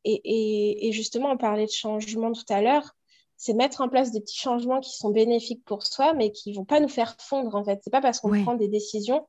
et, 0.05 0.88
et, 0.88 0.92
justement, 0.92 1.31
on 1.31 1.38
parlait 1.38 1.66
de 1.66 1.71
changement 1.71 2.33
tout 2.33 2.45
à 2.51 2.61
l'heure 2.61 2.95
c'est 3.42 3.55
mettre 3.55 3.81
en 3.81 3.88
place 3.88 4.12
des 4.12 4.21
petits 4.21 4.38
changements 4.38 4.79
qui 4.79 4.97
sont 4.97 5.11
bénéfiques 5.11 5.64
pour 5.64 5.83
soi, 5.83 6.14
mais 6.14 6.31
qui 6.31 6.53
ne 6.53 6.55
vont 6.59 6.64
pas 6.64 6.79
nous 6.79 6.87
faire 6.87 7.16
fondre, 7.18 7.57
en 7.57 7.64
fait. 7.64 7.81
C'est 7.83 7.90
pas 7.90 8.01
parce 8.01 8.21
qu'on 8.21 8.40
prend 8.45 8.55
des 8.55 8.68
décisions 8.68 9.27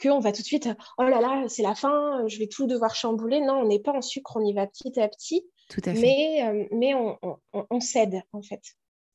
qu'on 0.00 0.18
va 0.20 0.32
tout 0.32 0.42
de 0.42 0.46
suite, 0.46 0.68
oh 0.98 1.02
là 1.02 1.20
là, 1.20 1.44
c'est 1.48 1.62
la 1.62 1.74
fin, 1.74 2.26
je 2.26 2.38
vais 2.38 2.48
tout 2.48 2.66
devoir 2.66 2.94
chambouler. 2.94 3.40
Non, 3.40 3.60
on 3.60 3.66
n'est 3.66 3.80
pas 3.80 3.92
en 3.92 4.02
sucre, 4.02 4.36
on 4.36 4.44
y 4.44 4.52
va 4.52 4.66
petit 4.66 4.98
à 5.00 5.08
petit. 5.08 5.46
Tout 5.68 5.82
à 5.84 5.94
fait. 5.94 6.00
Mais, 6.00 6.42
euh, 6.46 6.64
mais 6.72 6.94
on, 6.94 7.18
on, 7.52 7.80
cède, 7.80 8.22
en 8.32 8.42
fait. 8.42 8.62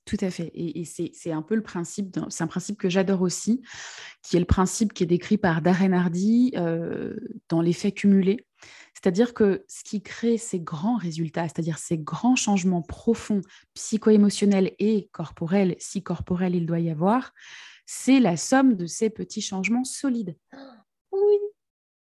Tout 0.06 0.17
à 0.22 0.32
fait. 0.32 0.52
Et, 0.54 0.84
c'est 0.86 1.32
un 1.32 1.41
peu 1.41 1.56
le 1.56 1.62
principe, 1.62 2.17
c'est 2.30 2.44
un 2.44 2.48
principe 2.48 2.78
que 2.78 2.89
j'adore 2.89 3.22
aussi, 3.22 3.62
qui 4.24 4.36
est 4.36 4.39
le 4.39 4.46
principe 4.46 4.94
qui 4.94 5.04
est 5.04 5.08
décrit 5.08 5.38
par 5.38 5.62
Darren 5.62 5.94
Hardy 5.94 6.52
euh, 6.56 7.15
dans 7.50 7.62
l'effet 7.62 7.91
cumulé. 7.91 8.46
C'est-à-dire 8.94 9.34
que 9.34 9.63
ce 9.67 9.84
qui 9.84 10.02
crée 10.02 10.38
ces 10.38 10.60
grands 10.60 10.98
résultats, 10.98 11.48
c'est-à-dire 11.48 11.78
ces 11.78 11.98
grands 11.98 12.36
changements 12.36 12.82
profonds, 12.82 13.41
psycho-émotionnels 13.74 14.74
et 14.80 15.10
corporels, 15.12 15.76
si 15.80 16.04
corporel 16.04 16.56
il 16.56 16.65
doit 16.65 16.80
y 16.80 16.89
avoir, 16.89 17.34
c'est 17.94 18.22
la 18.22 18.38
somme 18.38 18.76
de 18.76 18.86
ces 18.86 19.10
petits 19.10 19.42
changements 19.42 19.84
solides. 19.84 20.36
Oui. 21.14 21.40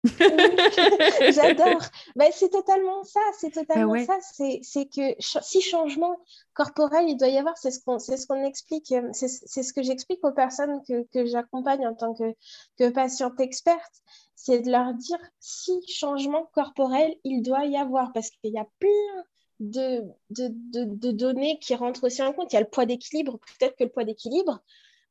J'adore. 1.35 1.83
Ben, 2.15 2.31
c'est 2.33 2.51
totalement 2.51 3.03
ça. 3.03 3.21
C'est 3.37 3.51
totalement 3.51 3.95
ah 3.95 4.05
ça. 4.05 4.19
C'est 4.63 4.87
que 4.87 5.15
si 5.19 5.61
changement 5.61 6.17
corporel 6.55 7.09
il 7.09 7.17
doit 7.17 7.29
y 7.29 7.37
avoir, 7.37 7.59
c'est 7.59 7.73
ce 7.73 7.81
qu'on 7.81 7.99
ce 7.99 8.27
qu'on 8.29 8.45
explique. 8.45 8.93
Euh, 8.93 9.11
c'est 9.13 9.29
ce 9.29 9.73
que 9.73 9.83
j'explique 9.83 10.25
aux 10.25 10.31
personnes 10.31 10.83
que, 10.87 11.03
que 11.13 11.27
j'accompagne 11.27 11.85
en 11.85 11.95
tant 11.95 12.15
que, 12.15 12.33
que 12.79 12.91
patiente 12.91 13.41
experte 13.41 14.03
c'est 14.37 14.61
de 14.61 14.71
leur 14.71 14.95
dire 14.95 15.19
si 15.41 15.73
changement 15.89 16.49
corporel 16.53 17.15
il 17.25 17.43
doit 17.43 17.65
y 17.67 17.77
avoir, 17.77 18.13
parce 18.13 18.31
qu'il 18.31 18.53
y 18.53 18.59
a 18.59 18.67
plein 18.79 19.25
de, 19.61 20.03
de, 20.31 21.11
données 21.13 21.59
qui 21.61 21.75
rentrent 21.75 22.05
aussi 22.05 22.23
en 22.23 22.33
compte. 22.33 22.53
Il 22.53 22.57
y 22.57 22.59
a 22.59 22.63
le 22.63 22.69
poids 22.69 22.87
d'équilibre, 22.87 23.39
peut-être 23.59 23.77
que 23.77 23.85
le 23.85 23.91
poids 23.91 24.05
d'équilibre, 24.05 24.61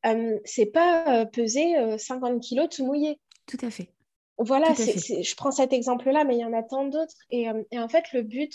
euh, 0.06 0.40
c'est 0.46 0.68
pas 0.68 1.22
euh, 1.22 1.26
peser 1.26 1.98
50 1.98 2.32
euh, 2.32 2.40
kilos 2.40 2.70
tout 2.70 2.86
mouillé. 2.86 3.20
Tout 3.48 3.58
à 3.62 3.70
fait. 3.70 3.90
Voilà, 4.38 4.74
je 4.74 5.36
prends 5.36 5.52
cet 5.52 5.72
exemple-là, 5.72 6.24
mais 6.24 6.36
il 6.36 6.40
y 6.40 6.46
en 6.46 6.54
a 6.54 6.64
tant 6.64 6.86
d'autres. 6.86 7.14
Et, 7.30 7.48
en 7.50 7.90
fait, 7.90 8.12
le 8.12 8.24
but, 8.24 8.52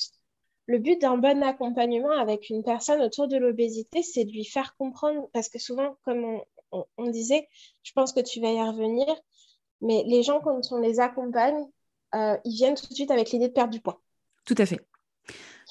le 0.66 0.78
but 0.78 1.00
d'un 1.00 1.16
bon 1.16 1.44
accompagnement 1.44 2.10
avec 2.10 2.50
une 2.50 2.64
personne 2.64 3.00
autour 3.02 3.28
de 3.28 3.36
l'obésité, 3.36 4.02
c'est 4.02 4.24
de 4.24 4.32
lui 4.32 4.44
faire 4.44 4.74
comprendre, 4.76 5.28
parce 5.32 5.48
que 5.48 5.60
souvent, 5.60 5.96
comme 6.04 6.40
on, 6.72 7.10
disait, 7.10 7.46
je 7.84 7.92
pense 7.92 8.12
que 8.12 8.20
tu 8.20 8.40
vas 8.40 8.50
y 8.50 8.60
revenir, 8.60 9.06
mais 9.80 10.02
les 10.06 10.24
gens, 10.24 10.40
quand 10.40 10.60
on 10.72 10.78
les 10.78 10.98
accompagne, 10.98 11.64
ils 12.14 12.56
viennent 12.56 12.74
tout 12.74 12.88
de 12.88 12.94
suite 12.94 13.12
avec 13.12 13.30
l'idée 13.30 13.46
de 13.46 13.52
perdre 13.52 13.72
du 13.72 13.80
poids. 13.80 14.02
Tout 14.44 14.56
à 14.58 14.66
fait. 14.66 14.80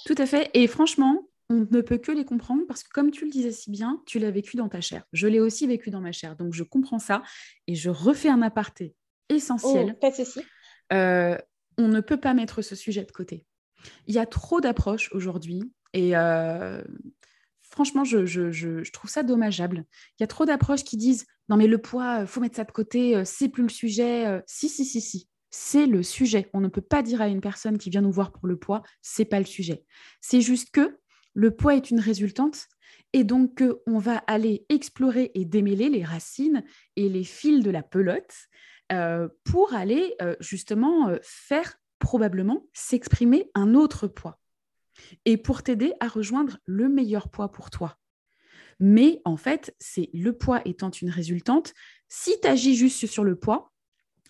Tout 0.06 0.16
à 0.18 0.26
fait. 0.26 0.50
Et 0.54 0.68
franchement, 0.68 1.28
on 1.50 1.68
ne 1.70 1.82
peut 1.82 1.98
que 1.98 2.12
les 2.12 2.26
comprendre 2.26 2.64
parce 2.68 2.84
que 2.84 2.90
comme 2.90 3.12
tu 3.12 3.26
le 3.26 3.32
disais 3.32 3.52
si 3.52 3.70
bien, 3.70 4.02
tu 4.06 4.20
l'as 4.20 4.32
vécu 4.32 4.58
dans 4.58 4.70
ta 4.70 4.82
chair. 4.82 5.04
Je 5.14 5.28
l'ai 5.28 5.40
aussi 5.40 5.68
vécu 5.68 5.90
dans 5.92 6.02
ma 6.02 6.12
chair. 6.12 6.36
Donc 6.36 6.54
je 6.54 6.64
comprends 6.64 7.00
ça 7.00 7.22
et 7.68 7.76
je 7.76 7.90
refais 7.90 8.30
un 8.30 8.42
aparté 8.42 8.96
essentiel. 9.30 9.96
Oh, 10.02 10.10
ceci. 10.16 10.42
Euh, 10.94 11.38
on 11.78 11.88
ne 11.88 12.02
peut 12.02 12.20
pas 12.20 12.34
mettre 12.34 12.62
ce 12.62 12.76
sujet 12.76 13.04
de 13.04 13.12
côté. 13.12 13.46
Il 14.08 14.16
y 14.16 14.20
a 14.20 14.26
trop 14.26 14.62
d'approches 14.62 15.12
aujourd'hui 15.14 15.72
et 15.94 16.16
euh, 16.18 16.82
franchement, 17.62 18.04
je, 18.04 18.90
trouve 18.90 19.10
ça 19.10 19.22
dommageable. 19.22 19.86
Il 20.18 20.24
y 20.24 20.26
a 20.26 20.28
trop 20.28 20.46
d'approches 20.46 20.84
qui 20.84 20.98
disent 20.98 21.28
non 21.48 21.58
mais 21.58 21.68
le 21.68 21.78
poids, 21.78 22.22
euh, 22.22 22.26
faut 22.26 22.42
mettre 22.42 22.56
ça 22.56 22.64
de 22.64 22.72
côté, 22.72 23.24
c'est 23.24 23.50
plus 23.50 23.64
le 23.64 23.70
sujet. 23.70 24.42
Si, 24.48 24.68
si, 24.68 24.84
si, 24.84 25.02
si. 25.02 25.30
C'est 25.52 25.86
le 25.86 26.04
sujet. 26.04 26.50
On 26.54 26.60
ne 26.60 26.68
peut 26.68 26.82
pas 26.82 27.02
dire 27.04 27.22
à 27.22 27.28
une 27.28 27.40
personne 27.40 27.78
qui 27.78 27.90
vient 27.90 28.02
nous 28.02 28.12
voir 28.12 28.32
pour 28.32 28.48
le 28.48 28.58
poids, 28.58 28.82
c'est 29.02 29.24
pas 29.24 29.40
le 29.40 29.46
sujet. 29.46 29.86
C'est 30.20 30.42
juste 30.42 30.72
que 30.72 30.98
le 31.36 31.52
poids 31.52 31.76
est 31.76 31.92
une 31.92 32.00
résultante 32.00 32.68
et 33.14 33.24
donc 33.24 33.64
on 33.86 34.00
va 34.00 34.18
aller 34.26 34.66
explorer 34.70 35.32
et 35.36 35.46
démêler 35.46 35.90
les 35.90 36.04
racines 36.04 36.64
et 36.96 37.08
les 37.08 37.24
fils 37.24 37.64
de 37.64 37.70
la 37.70 37.84
pelote 37.84 38.34
pour 39.44 39.74
aller 39.74 40.16
justement 40.40 41.12
faire 41.22 41.76
probablement 42.00 42.68
s'exprimer 42.74 43.50
un 43.54 43.76
autre 43.76 44.08
poids 44.08 44.40
et 45.26 45.38
pour 45.38 45.64
t'aider 45.64 45.94
à 46.00 46.08
rejoindre 46.08 46.58
le 46.66 46.90
meilleur 46.90 47.30
poids 47.30 47.52
pour 47.52 47.70
toi. 47.70 47.98
Mais 48.80 49.22
en 49.26 49.38
fait, 49.38 49.76
c'est 49.80 50.10
le 50.14 50.34
poids 50.34 50.62
étant 50.66 50.90
une 50.90 51.10
résultante. 51.10 51.74
Si 52.10 52.40
tu 52.42 52.48
agis 52.48 52.76
juste 52.76 53.06
sur 53.06 53.24
le 53.24 53.36
poids, 53.36 53.72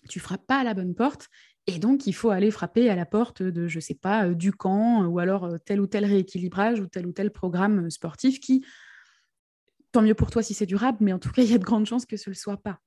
tu 0.08 0.20
frappes 0.20 0.46
pas 0.46 0.58
à 0.58 0.64
la 0.64 0.74
bonne 0.74 0.94
porte. 0.94 1.28
Et 1.66 1.78
donc, 1.78 2.06
il 2.06 2.12
faut 2.12 2.30
aller 2.30 2.50
frapper 2.50 2.88
à 2.90 2.94
la 2.94 3.06
porte 3.06 3.42
de, 3.42 3.66
je 3.66 3.78
ne 3.78 3.80
sais 3.80 3.94
pas, 3.94 4.28
euh, 4.28 4.34
du 4.34 4.52
camp 4.52 5.04
ou 5.06 5.18
alors 5.18 5.44
euh, 5.44 5.58
tel 5.58 5.80
ou 5.80 5.86
tel 5.86 6.04
rééquilibrage 6.04 6.80
ou 6.80 6.86
tel 6.86 7.06
ou 7.06 7.12
tel 7.12 7.32
programme 7.32 7.90
sportif 7.90 8.38
qui, 8.40 8.64
tant 9.92 10.02
mieux 10.02 10.14
pour 10.14 10.30
toi 10.30 10.42
si 10.42 10.54
c'est 10.54 10.66
durable, 10.66 10.98
mais 11.00 11.12
en 11.12 11.18
tout 11.18 11.32
cas, 11.32 11.42
il 11.42 11.50
y 11.50 11.54
a 11.54 11.58
de 11.58 11.64
grandes 11.64 11.86
chances 11.86 12.06
que 12.06 12.16
ce 12.16 12.30
ne 12.30 12.34
le 12.34 12.38
soit 12.38 12.58
pas. 12.58 12.78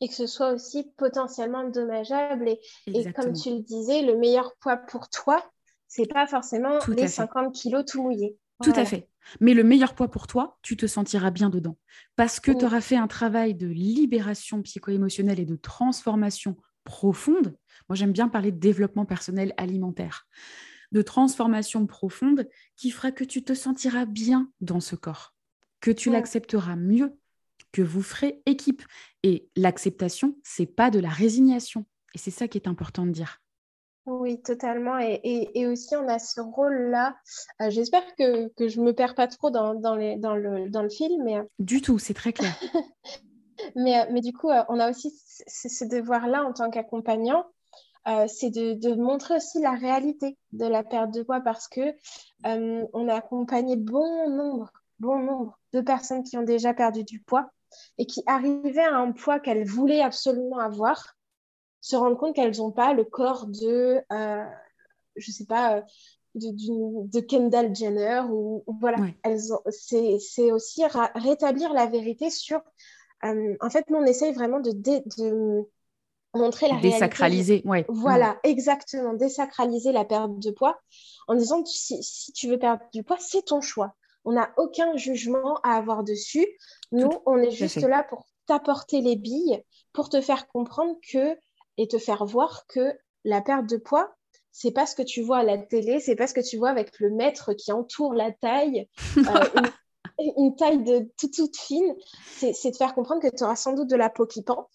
Et 0.00 0.08
que 0.08 0.14
ce 0.14 0.26
soit 0.26 0.52
aussi 0.52 0.92
potentiellement 0.96 1.68
dommageable. 1.68 2.48
et 2.86 3.12
comme 3.12 3.32
tu 3.32 3.50
le 3.50 3.62
disais, 3.62 4.02
le 4.02 4.16
meilleur 4.16 4.54
poids 4.56 4.76
pour 4.76 5.08
toi, 5.08 5.42
c'est 5.88 6.06
pas 6.06 6.26
forcément 6.26 6.78
les 6.88 7.08
50 7.08 7.54
kilos 7.54 7.84
tout 7.86 8.02
mouillés. 8.02 8.38
Tout 8.62 8.72
à 8.74 8.84
fait. 8.84 9.08
Mais 9.40 9.54
le 9.54 9.64
meilleur 9.64 9.94
poids 9.94 10.08
pour 10.08 10.26
toi, 10.26 10.58
tu 10.62 10.76
te 10.76 10.86
sentiras 10.86 11.30
bien 11.30 11.50
dedans. 11.50 11.76
Parce 12.14 12.40
que 12.40 12.52
tu 12.52 12.64
auras 12.64 12.80
fait 12.80 12.96
un 12.96 13.06
travail 13.06 13.54
de 13.54 13.66
libération 13.66 14.62
psycho-émotionnelle 14.62 15.40
et 15.40 15.44
de 15.44 15.56
transformation 15.56 16.56
profonde. 16.84 17.56
Moi, 17.88 17.96
j'aime 17.96 18.12
bien 18.12 18.28
parler 18.28 18.52
de 18.52 18.58
développement 18.58 19.04
personnel 19.04 19.54
alimentaire. 19.56 20.26
De 20.92 21.02
transformation 21.02 21.86
profonde 21.86 22.48
qui 22.76 22.90
fera 22.90 23.10
que 23.10 23.24
tu 23.24 23.42
te 23.42 23.54
sentiras 23.54 24.04
bien 24.04 24.50
dans 24.60 24.80
ce 24.80 24.96
corps, 24.96 25.34
que 25.80 25.90
tu 25.90 26.10
l'accepteras 26.10 26.76
mieux, 26.76 27.16
que 27.72 27.82
vous 27.82 28.02
ferez 28.02 28.42
équipe. 28.46 28.82
Et 29.22 29.48
l'acceptation, 29.56 30.36
c'est 30.42 30.66
pas 30.66 30.90
de 30.90 31.00
la 31.00 31.10
résignation. 31.10 31.86
Et 32.14 32.18
c'est 32.18 32.30
ça 32.30 32.48
qui 32.48 32.56
est 32.56 32.68
important 32.68 33.04
de 33.04 33.10
dire. 33.10 33.42
Oui, 34.06 34.40
totalement. 34.40 34.98
Et, 34.98 35.66
aussi, 35.66 35.96
on 35.96 36.08
a 36.08 36.20
ce 36.20 36.40
rôle-là. 36.40 37.16
Euh, 37.60 37.70
j'espère 37.70 38.04
que, 38.16 38.48
je 38.58 38.80
ne 38.80 38.86
me 38.86 38.92
perds 38.92 39.16
pas 39.16 39.26
trop 39.26 39.50
dans, 39.50 39.72
les, 39.96 40.16
dans, 40.16 40.36
le, 40.36 40.70
dans 40.70 40.82
le 40.82 40.88
film. 40.88 41.24
Mais... 41.24 41.38
Euh, 41.38 41.42
du 41.58 41.82
tout, 41.82 41.98
c'est 41.98 42.14
très 42.14 42.32
clair. 42.32 42.54
mais, 43.76 44.00
euh, 44.00 44.04
mais 44.12 44.20
du 44.20 44.32
coup, 44.32 44.48
on 44.68 44.78
a 44.78 44.88
aussi 44.88 45.12
ce, 45.48 45.84
devoir-là 45.84 46.44
en 46.44 46.52
tant 46.52 46.70
qu'accompagnant. 46.70 47.44
C'est 48.28 48.50
de, 48.50 48.94
montrer 48.94 49.36
aussi 49.36 49.60
la 49.60 49.72
réalité 49.72 50.38
de 50.52 50.66
la 50.66 50.84
perte 50.84 51.12
de 51.12 51.22
poids 51.22 51.40
parce 51.40 51.68
que 51.68 51.80
on 52.44 53.08
a 53.08 53.14
accompagné 53.14 53.76
bon 53.76 54.30
nombre, 54.30 54.72
bon 54.98 55.18
nombre 55.18 55.58
de 55.72 55.80
personnes 55.80 56.22
qui 56.22 56.36
ont 56.36 56.42
déjà 56.42 56.72
perdu 56.74 57.04
du 57.04 57.20
poids 57.20 57.50
et 57.98 58.06
qui 58.06 58.22
arrivaient 58.26 58.80
à 58.84 58.96
un 58.96 59.12
poids 59.12 59.40
qu'elles 59.40 59.66
voulaient 59.66 60.02
absolument 60.02 60.58
avoir 60.58 61.16
se 61.86 61.94
rendre 61.94 62.16
compte 62.18 62.34
qu'elles 62.34 62.56
n'ont 62.56 62.72
pas 62.72 62.94
le 62.94 63.04
corps 63.04 63.46
de, 63.46 64.00
euh, 64.12 64.44
je 65.14 65.30
sais 65.30 65.44
pas, 65.46 65.76
euh, 65.76 65.82
de, 66.34 66.50
de, 67.08 67.20
Kendall 67.20 67.74
Jenner 67.76 68.22
ou, 68.28 68.64
voilà. 68.80 68.98
c'est, 69.70 70.50
aussi 70.50 70.82
rétablir 71.14 71.72
la 71.72 71.86
vérité 71.86 72.28
sur. 72.30 72.60
Euh, 73.24 73.54
en 73.60 73.70
fait, 73.70 73.88
nous, 73.88 73.98
on 73.98 74.04
essaye 74.04 74.32
vraiment 74.32 74.58
de, 74.58 74.72
de 74.72 75.68
montrer 76.36 76.68
la 76.68 76.80
désacraliser, 76.80 77.62
réalité. 77.64 77.68
ouais. 77.68 77.86
Voilà, 77.88 78.38
exactement, 78.42 79.14
désacraliser 79.14 79.92
la 79.92 80.04
perte 80.04 80.38
de 80.38 80.50
poids 80.50 80.78
en 81.28 81.34
disant 81.34 81.64
si, 81.64 82.02
si 82.02 82.32
tu 82.32 82.48
veux 82.48 82.58
perdre 82.58 82.82
du 82.92 83.02
poids, 83.02 83.18
c'est 83.20 83.46
ton 83.46 83.60
choix. 83.60 83.94
On 84.24 84.32
n'a 84.32 84.50
aucun 84.56 84.96
jugement 84.96 85.60
à 85.62 85.76
avoir 85.76 86.02
dessus. 86.02 86.46
Nous, 86.92 87.10
on 87.26 87.38
est 87.38 87.52
juste 87.52 87.82
là 87.82 88.02
pour 88.02 88.26
t'apporter 88.46 89.00
les 89.00 89.16
billes, 89.16 89.62
pour 89.92 90.08
te 90.08 90.20
faire 90.20 90.48
comprendre 90.48 90.96
que 91.12 91.36
et 91.78 91.88
te 91.88 91.98
faire 91.98 92.24
voir 92.24 92.66
que 92.66 92.92
la 93.24 93.40
perte 93.40 93.68
de 93.68 93.76
poids, 93.76 94.14
c'est 94.52 94.70
pas 94.70 94.86
ce 94.86 94.94
que 94.94 95.02
tu 95.02 95.20
vois 95.20 95.38
à 95.38 95.42
la 95.42 95.58
télé, 95.58 96.00
c'est 96.00 96.16
pas 96.16 96.26
ce 96.26 96.34
que 96.34 96.40
tu 96.40 96.56
vois 96.56 96.70
avec 96.70 96.98
le 96.98 97.10
maître 97.10 97.52
qui 97.52 97.72
entoure 97.72 98.14
la 98.14 98.32
taille, 98.32 98.88
euh, 99.18 99.22
une, 100.36 100.56
taille 100.56 100.82
de 100.82 101.10
toute, 101.18 101.56
fine. 101.56 101.94
C'est 102.36 102.70
de 102.70 102.76
faire 102.76 102.94
comprendre 102.94 103.20
que 103.20 103.34
tu 103.34 103.44
auras 103.44 103.56
sans 103.56 103.74
doute 103.74 103.90
de 103.90 103.96
la 103.96 104.08
peau 104.08 104.26
qui 104.26 104.42
pend, 104.42 104.70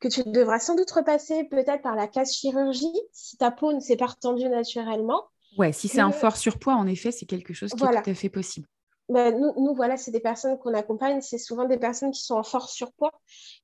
que 0.00 0.08
tu 0.08 0.22
devras 0.24 0.58
sans 0.58 0.74
doute 0.74 0.90
repasser 0.90 1.44
peut-être 1.44 1.82
par 1.82 1.96
la 1.96 2.06
case 2.06 2.32
chirurgie 2.32 3.00
si 3.12 3.36
ta 3.36 3.50
peau 3.50 3.72
ne 3.72 3.80
s'est 3.80 3.96
pas 3.96 4.06
retendue 4.06 4.48
naturellement. 4.48 5.24
Ouais, 5.56 5.72
si 5.72 5.88
c'est 5.88 6.00
un 6.00 6.12
fort 6.12 6.36
surpoids, 6.36 6.74
en 6.74 6.86
effet, 6.86 7.10
c'est 7.10 7.26
quelque 7.26 7.52
chose 7.52 7.72
qui 7.72 7.82
est 7.82 8.02
tout 8.02 8.10
à 8.10 8.14
fait 8.14 8.28
possible. 8.28 8.68
Ben, 9.08 9.34
nous, 9.38 9.74
voilà, 9.74 9.96
c'est 9.96 10.10
des 10.10 10.20
personnes 10.20 10.58
qu'on 10.58 10.74
accompagne, 10.74 11.22
c'est 11.22 11.38
souvent 11.38 11.64
des 11.64 11.78
personnes 11.78 12.10
qui 12.10 12.22
sont 12.22 12.34
en 12.34 12.42
fort 12.42 12.68
surpoids. 12.68 13.12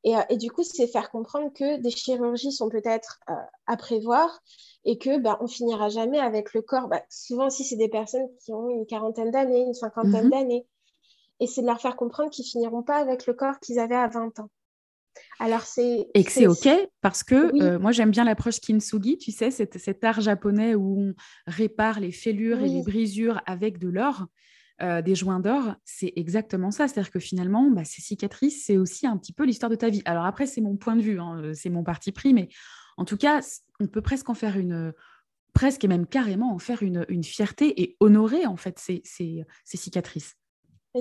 Et, 0.02 0.16
euh, 0.16 0.22
et 0.30 0.38
du 0.38 0.50
coup, 0.50 0.62
c'est 0.62 0.86
faire 0.86 1.10
comprendre 1.10 1.52
que 1.52 1.76
des 1.82 1.90
chirurgies 1.90 2.50
sont 2.50 2.70
peut-être 2.70 3.20
euh, 3.28 3.34
à 3.66 3.76
prévoir 3.76 4.40
et 4.86 4.96
que 4.96 5.18
ben, 5.18 5.36
on 5.40 5.46
finira 5.46 5.90
jamais 5.90 6.18
avec 6.18 6.54
le 6.54 6.62
corps. 6.62 6.88
Ben, 6.88 7.02
souvent 7.10 7.48
aussi, 7.48 7.62
c'est 7.62 7.76
des 7.76 7.90
personnes 7.90 8.26
qui 8.42 8.54
ont 8.54 8.70
une 8.70 8.86
quarantaine 8.86 9.30
d'années, 9.30 9.60
une 9.60 9.74
cinquantaine 9.74 10.24
mhm. 10.24 10.30
d'années. 10.30 10.66
Et 11.40 11.46
c'est 11.46 11.60
de 11.60 11.66
leur 11.66 11.80
faire 11.80 11.96
comprendre 11.96 12.30
qu'ils 12.30 12.46
finiront 12.46 12.82
pas 12.82 12.96
avec 12.96 13.26
le 13.26 13.34
corps 13.34 13.60
qu'ils 13.60 13.78
avaient 13.78 13.94
à 13.94 14.08
20 14.08 14.38
ans. 14.38 14.48
Alors 15.40 15.62
c'est 15.62 16.06
et 16.14 16.24
que 16.24 16.30
c'est 16.30 16.46
ok 16.46 16.68
parce 17.00 17.22
que 17.22 17.62
euh, 17.62 17.78
moi 17.78 17.92
j'aime 17.92 18.10
bien 18.10 18.24
l'approche 18.24 18.60
kintsugi, 18.60 19.18
tu 19.18 19.32
sais, 19.32 19.50
cet, 19.50 19.78
cet 19.78 20.04
art 20.04 20.20
japonais 20.20 20.74
où 20.74 21.00
on 21.00 21.14
répare 21.46 22.00
les 22.00 22.12
fêlures 22.12 22.60
et 22.60 22.68
les 22.68 22.82
brisures 22.82 23.40
avec 23.46 23.78
de 23.78 23.88
l'or. 23.88 24.26
Euh, 24.82 25.02
des 25.02 25.14
joints 25.14 25.38
d'or, 25.38 25.76
c'est 25.84 26.12
exactement 26.16 26.72
ça. 26.72 26.88
C'est-à-dire 26.88 27.12
que 27.12 27.20
finalement, 27.20 27.70
bah, 27.70 27.84
ces 27.84 28.02
cicatrices, 28.02 28.64
c'est 28.66 28.76
aussi 28.76 29.06
un 29.06 29.16
petit 29.16 29.32
peu 29.32 29.44
l'histoire 29.44 29.70
de 29.70 29.76
ta 29.76 29.88
vie. 29.88 30.02
Alors 30.04 30.24
après, 30.24 30.46
c'est 30.46 30.60
mon 30.60 30.76
point 30.76 30.96
de 30.96 31.00
vue, 31.00 31.20
hein, 31.20 31.40
euh, 31.40 31.54
c'est 31.54 31.70
mon 31.70 31.84
parti 31.84 32.10
pris, 32.10 32.34
mais 32.34 32.48
en 32.96 33.04
tout 33.04 33.16
cas, 33.16 33.40
on 33.78 33.86
peut 33.86 34.02
presque 34.02 34.28
en 34.30 34.34
faire 34.34 34.56
une, 34.58 34.92
presque 35.54 35.84
et 35.84 35.88
même 35.88 36.06
carrément 36.06 36.52
en 36.52 36.58
faire 36.58 36.82
une, 36.82 37.24
fierté 37.24 37.80
et 37.82 37.96
honorer 38.00 38.44
en 38.44 38.56
fait 38.56 38.78
ces, 38.78 39.02
cicatrices. 39.64 40.34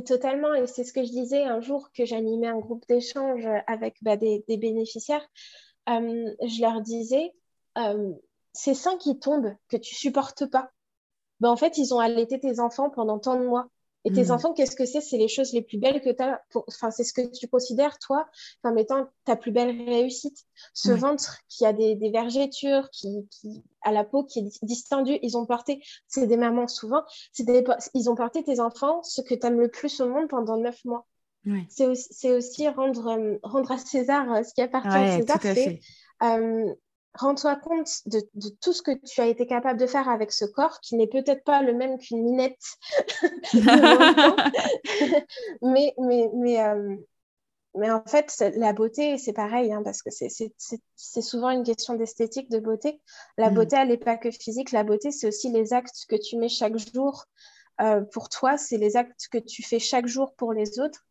Totalement, 0.01 0.53
et 0.55 0.65
c'est 0.65 0.83
ce 0.83 0.93
que 0.93 1.03
je 1.03 1.11
disais 1.11 1.43
un 1.43 1.61
jour 1.61 1.91
que 1.93 2.05
j'animais 2.05 2.47
un 2.47 2.57
groupe 2.57 2.83
d'échange 2.87 3.47
avec 3.67 3.97
bah, 4.01 4.17
des, 4.17 4.43
bénéficiaires. 4.47 5.25
Je 5.87 6.61
leur 6.61 6.81
disais, 6.81 7.33
ces 8.53 8.73
seins 8.73 8.97
qui 8.97 9.19
tombent, 9.19 9.55
que 9.69 9.77
tu 9.77 9.93
supportes 9.93 10.49
pas, 10.49 10.71
bah, 11.39 11.49
en 11.51 11.57
fait, 11.57 11.77
ils 11.77 11.93
ont 11.93 11.99
allaité 11.99 12.39
tes 12.39 12.59
enfants 12.59 12.89
pendant 12.89 13.19
tant 13.19 13.39
de 13.39 13.45
mois. 13.45 13.67
Et 14.05 14.11
tes 14.11 14.25
hmm. 14.25 14.31
enfants, 14.31 14.53
qu'est-ce 14.53 14.75
que 14.75 14.85
c'est? 14.85 14.99
C'est 14.99 15.17
les 15.17 15.27
choses 15.27 15.53
les 15.53 15.61
plus 15.61 15.77
belles 15.77 16.01
que 16.01 16.09
tu 16.09 16.21
as. 16.21 16.41
Enfin, 16.67 16.91
c'est 16.91 17.03
ce 17.03 17.13
que 17.13 17.21
tu 17.21 17.47
considères, 17.47 17.99
toi, 17.99 18.27
comme 18.61 18.77
étant 18.77 19.07
ta 19.23 19.35
plus 19.35 19.51
belle 19.51 19.81
réussite. 19.89 20.45
Ce 20.73 20.91
ventre 20.91 21.39
qui 21.47 21.65
a 21.65 21.71
des, 21.71 21.95
vergetures, 22.11 22.89
qui, 22.91 23.25
a 23.81 23.91
la 23.91 24.03
peau 24.03 24.23
qui 24.23 24.39
est 24.39 24.65
distendue, 24.65 25.17
ils 25.21 25.37
ont 25.37 25.45
porté, 25.45 25.81
c'est 26.07 26.27
des 26.27 26.37
mamans 26.37 26.67
souvent, 26.67 27.03
ils 27.93 28.09
ont 28.09 28.15
porté 28.15 28.43
tes 28.43 28.59
enfants 28.59 29.01
ce 29.03 29.21
que 29.21 29.35
tu 29.35 29.45
aimes 29.47 29.59
le 29.59 29.69
plus 29.69 30.01
au 30.01 30.09
monde 30.09 30.27
pendant 30.27 30.57
neuf 30.57 30.83
mois. 30.85 31.07
C'est 31.69 32.31
aussi, 32.31 32.67
rendre, 32.69 33.07
euh, 33.07 33.37
rendre 33.43 33.71
à 33.73 33.77
César 33.77 34.31
euh, 34.31 34.43
ce 34.43 34.53
qui 34.53 34.61
appartient 34.61 34.87
à 34.87 35.17
César. 35.17 35.39
C'est 35.41 35.81
rends-toi 37.15 37.55
compte 37.57 37.89
de, 38.05 38.21
tout 38.61 38.73
ce 38.73 38.81
que 38.81 38.91
tu 39.05 39.21
as 39.21 39.27
été 39.27 39.45
capable 39.45 39.79
de 39.79 39.87
faire 39.87 40.09
avec 40.09 40.31
ce 40.31 40.45
corps 40.45 40.79
qui 40.81 40.95
n'est 40.95 41.07
peut-être 41.07 41.43
pas 41.43 41.61
le 41.61 41.73
même 41.73 41.97
qu'une 41.97 42.23
minette 42.23 42.61
mais, 45.61 45.93
mais, 45.97 46.29
mais, 46.33 46.61
euh, 46.61 46.95
mais 47.75 47.91
en 47.91 48.03
fait, 48.05 48.43
la 48.55 48.73
beauté, 48.73 49.17
c'est 49.17 49.33
pareil, 49.33 49.71
hein, 49.71 49.81
parce 49.83 50.01
que 50.01 50.09
c'est 50.11 51.21
souvent 51.21 51.49
une 51.49 51.63
question 51.63 51.95
d'esthétique, 51.95 52.49
de 52.49 52.59
beauté. 52.59 53.01
La 53.37 53.49
mm. 53.49 53.55
beauté, 53.55 53.75
elle 53.79 53.87
n'est 53.87 53.97
pas 53.97 54.17
que 54.17 54.31
physique. 54.31 54.71
La 54.71 54.83
beauté, 54.83 55.11
c'est 55.11 55.27
aussi 55.27 55.49
les 55.49 55.73
actes 55.73 56.05
que 56.07 56.15
tu 56.15 56.37
mets 56.37 56.49
chaque 56.49 56.77
jour 56.77 57.25
euh, 57.81 58.01
pour 58.01 58.29
toi, 58.29 58.57
c'est 58.57 58.77
les 58.77 58.95
actes 58.95 59.27
que 59.31 59.39
tu 59.39 59.63
fais 59.63 59.79
chaque 59.79 60.05
jour 60.05 60.35
pour 60.35 60.53
les 60.53 60.79
autres. 60.79 61.07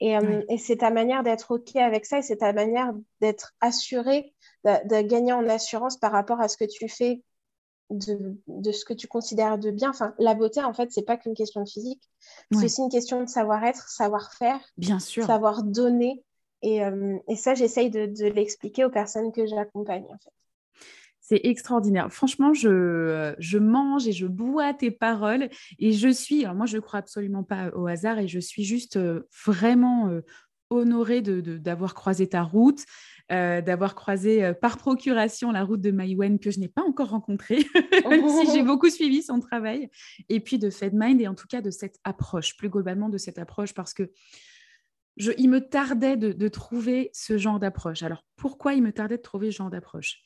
Et, 0.00 0.16
euh, 0.16 0.42
et 0.48 0.58
c'est 0.58 0.78
ta 0.78 0.90
manière 0.90 1.22
d'être 1.22 1.52
OK 1.52 1.76
avec 1.76 2.06
ça 2.06 2.18
et 2.18 2.22
c'est 2.22 2.38
ta 2.38 2.52
manière 2.52 2.92
d'être 3.20 3.54
assuré 3.60 4.31
de, 4.64 5.02
gagner 5.02 5.32
en 5.32 5.48
assurance 5.48 5.96
par 5.96 6.12
rapport 6.12 6.40
à 6.40 6.48
ce 6.48 6.56
que 6.56 6.64
tu 6.64 6.88
fais 6.88 7.22
de, 7.90 8.36
de, 8.46 8.72
ce 8.72 8.84
que 8.84 8.94
tu 8.94 9.06
considères 9.06 9.58
de 9.58 9.70
bien. 9.70 9.90
Enfin, 9.90 10.14
la 10.18 10.34
beauté, 10.34 10.62
en 10.62 10.72
fait, 10.72 10.90
c'est 10.90 11.04
pas 11.04 11.16
qu'une 11.16 11.34
question 11.34 11.62
de 11.62 11.68
physique. 11.68 12.02
C'est 12.52 12.64
aussi 12.64 12.80
une 12.80 12.90
question 12.90 13.22
de 13.22 13.28
savoir-être, 13.28 13.88
savoir-faire. 13.88 14.60
Bien 14.76 14.98
sûr. 14.98 15.26
Savoir 15.26 15.62
donner. 15.62 16.24
Et, 16.62 16.84
euh, 16.84 17.18
et 17.28 17.36
ça, 17.36 17.54
j'essaye 17.54 17.90
de, 17.90 18.06
de 18.06 18.26
l'expliquer 18.26 18.84
aux 18.84 18.90
personnes 18.90 19.32
que 19.32 19.46
j'accompagne, 19.46 20.04
en 20.04 20.18
fait. 20.18 20.32
C'est 21.24 21.40
extraordinaire. 21.44 22.12
Franchement, 22.12 22.52
je, 22.52 23.34
je, 23.38 23.58
mange 23.58 24.08
et 24.08 24.12
je 24.12 24.26
bois 24.26 24.74
tes 24.74 24.90
paroles 24.90 25.48
et 25.78 25.92
je 25.92 26.08
suis, 26.08 26.44
alors 26.44 26.56
moi 26.56 26.66
je 26.66 26.76
ne 26.76 26.82
crois 26.82 26.98
absolument 26.98 27.44
pas 27.44 27.70
au 27.76 27.86
hasard 27.86 28.18
et 28.18 28.26
je 28.26 28.40
suis 28.40 28.64
juste 28.64 28.96
euh, 28.96 29.22
vraiment 29.46 30.08
euh, 30.08 30.22
honorée 30.72 31.22
d'avoir 31.22 31.90
de, 31.90 31.94
croisé 31.94 32.28
ta 32.28 32.42
route, 32.42 32.84
euh, 33.30 33.62
d'avoir 33.62 33.94
croisé 33.94 34.44
euh, 34.44 34.52
par 34.52 34.76
procuration 34.76 35.52
la 35.52 35.64
route 35.64 35.80
de 35.80 35.90
Maïwen 35.90 36.38
que 36.38 36.50
je 36.50 36.58
n'ai 36.58 36.68
pas 36.68 36.82
encore 36.82 37.10
rencontrée, 37.10 37.64
même 38.10 38.28
si 38.28 38.52
j'ai 38.52 38.62
beaucoup 38.62 38.90
suivi 38.90 39.22
son 39.22 39.40
travail, 39.40 39.88
et 40.28 40.40
puis 40.40 40.58
de 40.58 40.70
FedMind 40.70 41.20
et 41.20 41.28
en 41.28 41.34
tout 41.34 41.46
cas 41.46 41.60
de 41.60 41.70
cette 41.70 41.98
approche, 42.04 42.56
plus 42.56 42.68
globalement 42.68 43.08
de 43.08 43.18
cette 43.18 43.38
approche, 43.38 43.74
parce 43.74 43.94
que 43.94 44.10
je, 45.16 45.30
il 45.38 45.48
me 45.48 45.60
tardait 45.60 46.16
de, 46.16 46.48
trouver 46.48 47.10
ce 47.12 47.38
genre 47.38 47.58
d'approche. 47.58 48.02
Alors 48.02 48.24
pourquoi 48.36 48.74
il 48.74 48.82
me 48.82 48.92
tardait 48.92 49.18
de 49.18 49.22
trouver 49.22 49.50
ce 49.50 49.58
genre 49.58 49.70
d'approche? 49.70 50.20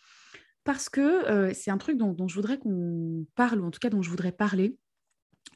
Parce 0.65 0.89
que 0.89 1.01
euh, 1.01 1.53
c'est 1.55 1.71
un 1.71 1.79
truc 1.79 1.99
dont, 1.99 2.13
dont 2.13 2.29
je 2.29 2.35
voudrais 2.35 2.59
qu'on 2.59 3.27
parle, 3.35 3.61
ou 3.61 3.67
en 3.67 3.71
tout 3.71 3.79
cas 3.79 3.91
dont 3.91 4.03
je 4.03 4.11
voudrais 4.11 4.33
parler. 4.33 4.77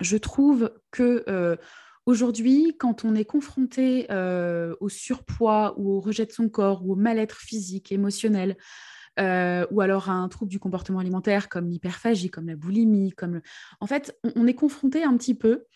Je 0.01 0.17
trouve 0.17 0.73
que 0.93 1.25
Aujourd'hui, 2.11 2.75
quand 2.77 3.05
on 3.05 3.15
est 3.15 3.25
confronté 3.25 4.09
euh, 4.11 4.75
au 4.81 4.89
surpoids 4.89 5.75
ou 5.79 5.93
au 5.93 6.01
rejet 6.01 6.27
de 6.27 6.33
son 6.33 6.49
corps 6.49 6.85
ou 6.85 6.95
au 6.95 6.97
mal-être 6.97 7.37
physique, 7.37 7.93
émotionnel, 7.93 8.57
euh, 9.21 9.65
ou 9.71 9.81
alors 9.81 10.11
à 10.11 10.15
un 10.15 10.29
trouble 10.29 10.51
du 10.51 10.59
comportement 10.59 10.99
alimentaire 10.99 11.49
comme 11.49 11.69
l'hyperphagie, 11.69 12.29
comme 12.29 12.49
la 12.49 12.57
boulimie, 12.57 13.13
comme 13.13 13.41
en 13.79 13.87
fait, 13.87 14.19
on, 14.35 14.49
est 14.49 14.55
confronté 14.55 15.05
un 15.05 15.17
petit 15.17 15.37
peu 15.37 15.67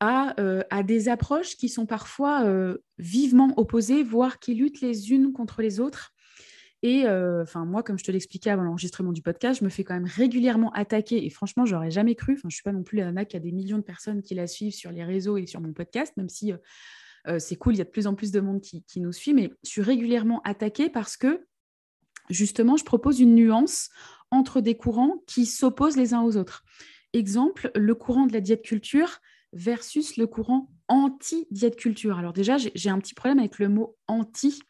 à, 0.00 0.34
euh, 0.40 0.64
à 0.70 0.82
des 0.82 1.08
approches 1.08 1.56
qui 1.56 1.68
sont 1.68 1.86
parfois 1.86 2.44
vivement 2.98 3.54
opposées, 3.56 4.02
voire 4.02 4.40
qui 4.40 4.54
luttent 4.54 4.80
les 4.80 5.12
unes 5.12 5.32
contre 5.32 5.62
les 5.62 5.78
autres. 5.78 6.10
Et 6.82 7.06
euh, 7.06 7.42
enfin, 7.42 7.64
moi, 7.64 7.82
comme 7.82 7.98
je 7.98 8.04
te 8.04 8.12
l'expliquais 8.12 8.50
avant 8.50 8.62
l'enregistrement 8.62 9.12
du 9.12 9.22
podcast, 9.22 9.60
je 9.60 9.64
me 9.64 9.70
fais 9.70 9.82
quand 9.82 9.94
même 9.94 10.04
régulièrement 10.06 10.70
attaquer. 10.72 11.24
Et 11.24 11.30
franchement, 11.30 11.64
j'aurais 11.64 11.90
jamais 11.90 12.14
cru. 12.14 12.34
Enfin, 12.34 12.48
je 12.48 12.54
suis 12.54 12.62
pas 12.62 12.72
non 12.72 12.82
plus 12.82 12.98
la 12.98 13.06
nana 13.06 13.24
qui 13.24 13.36
a 13.36 13.40
des 13.40 13.52
millions 13.52 13.78
de 13.78 13.82
personnes 13.82 14.22
qui 14.22 14.34
la 14.34 14.46
suivent 14.46 14.74
sur 14.74 14.90
les 14.90 15.04
réseaux 15.04 15.36
et 15.38 15.46
sur 15.46 15.60
mon 15.60 15.72
podcast, 15.72 16.12
même 16.16 16.28
si 16.28 16.52
euh, 16.52 16.58
euh, 17.28 17.38
c'est 17.38 17.56
cool, 17.56 17.74
il 17.74 17.78
y 17.78 17.80
a 17.80 17.84
de 17.84 17.90
plus 17.90 18.06
en 18.06 18.14
plus 18.14 18.30
de 18.30 18.40
monde 18.40 18.60
qui, 18.60 18.84
qui, 18.84 19.00
nous 19.00 19.12
suit. 19.12 19.34
Mais 19.34 19.50
je 19.64 19.70
suis 19.70 19.82
régulièrement 19.82 20.42
attaquée 20.42 20.90
parce 20.90 21.16
que 21.16 21.46
justement, 22.28 22.76
je 22.76 22.84
propose 22.84 23.20
une 23.20 23.34
nuance 23.34 23.88
entre 24.30 24.60
des 24.60 24.76
courants 24.76 25.22
qui 25.26 25.46
s'opposent 25.46 25.96
les 25.96 26.14
uns 26.14 26.22
aux 26.22 26.36
autres. 26.36 26.62
Exemple, 27.12 27.70
le 27.74 27.94
courant 27.94 28.26
de 28.26 28.32
la 28.32 28.40
diète 28.40 28.62
culture 28.62 29.20
versus 29.52 30.16
le 30.16 30.26
courant 30.26 30.70
anti-diète 30.88 31.76
culture. 31.76 32.18
Alors 32.18 32.32
déjà, 32.32 32.56
j'ai 32.58 32.90
un 32.90 32.98
petit 32.98 33.14
problème 33.14 33.38
avec 33.38 33.58
le 33.58 33.68
mot 33.68 33.96
anti 34.06 34.60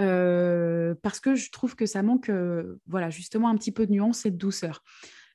euh, 0.00 0.94
parce 1.02 1.20
que 1.20 1.34
je 1.34 1.50
trouve 1.50 1.74
que 1.74 1.86
ça 1.86 2.02
manque, 2.02 2.28
euh, 2.28 2.80
voilà, 2.86 3.10
justement 3.10 3.48
un 3.48 3.56
petit 3.56 3.72
peu 3.72 3.86
de 3.86 3.92
nuance 3.92 4.26
et 4.26 4.30
de 4.30 4.36
douceur. 4.36 4.82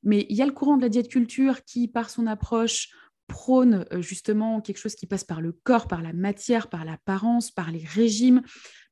Mais 0.04 0.26
il 0.30 0.36
y 0.36 0.42
a 0.42 0.46
le 0.46 0.52
courant 0.52 0.78
de 0.78 0.82
la 0.82 0.90
diète 0.90 1.10
culture 1.10 1.64
qui, 1.64 1.88
par 1.88 2.10
son 2.10 2.28
approche, 2.28 2.90
prône 3.28 3.86
euh, 3.92 4.02
justement 4.02 4.62
quelque 4.62 4.78
chose 4.78 4.96
qui 4.96 5.06
passe 5.06 5.24
par 5.24 5.42
le 5.42 5.52
corps, 5.52 5.88
par 5.88 6.02
la 6.02 6.14
matière, 6.14 6.70
par 6.70 6.86
l'apparence, 6.86 7.52
par 7.52 7.72
les 7.72 7.86
régimes, 7.86 8.42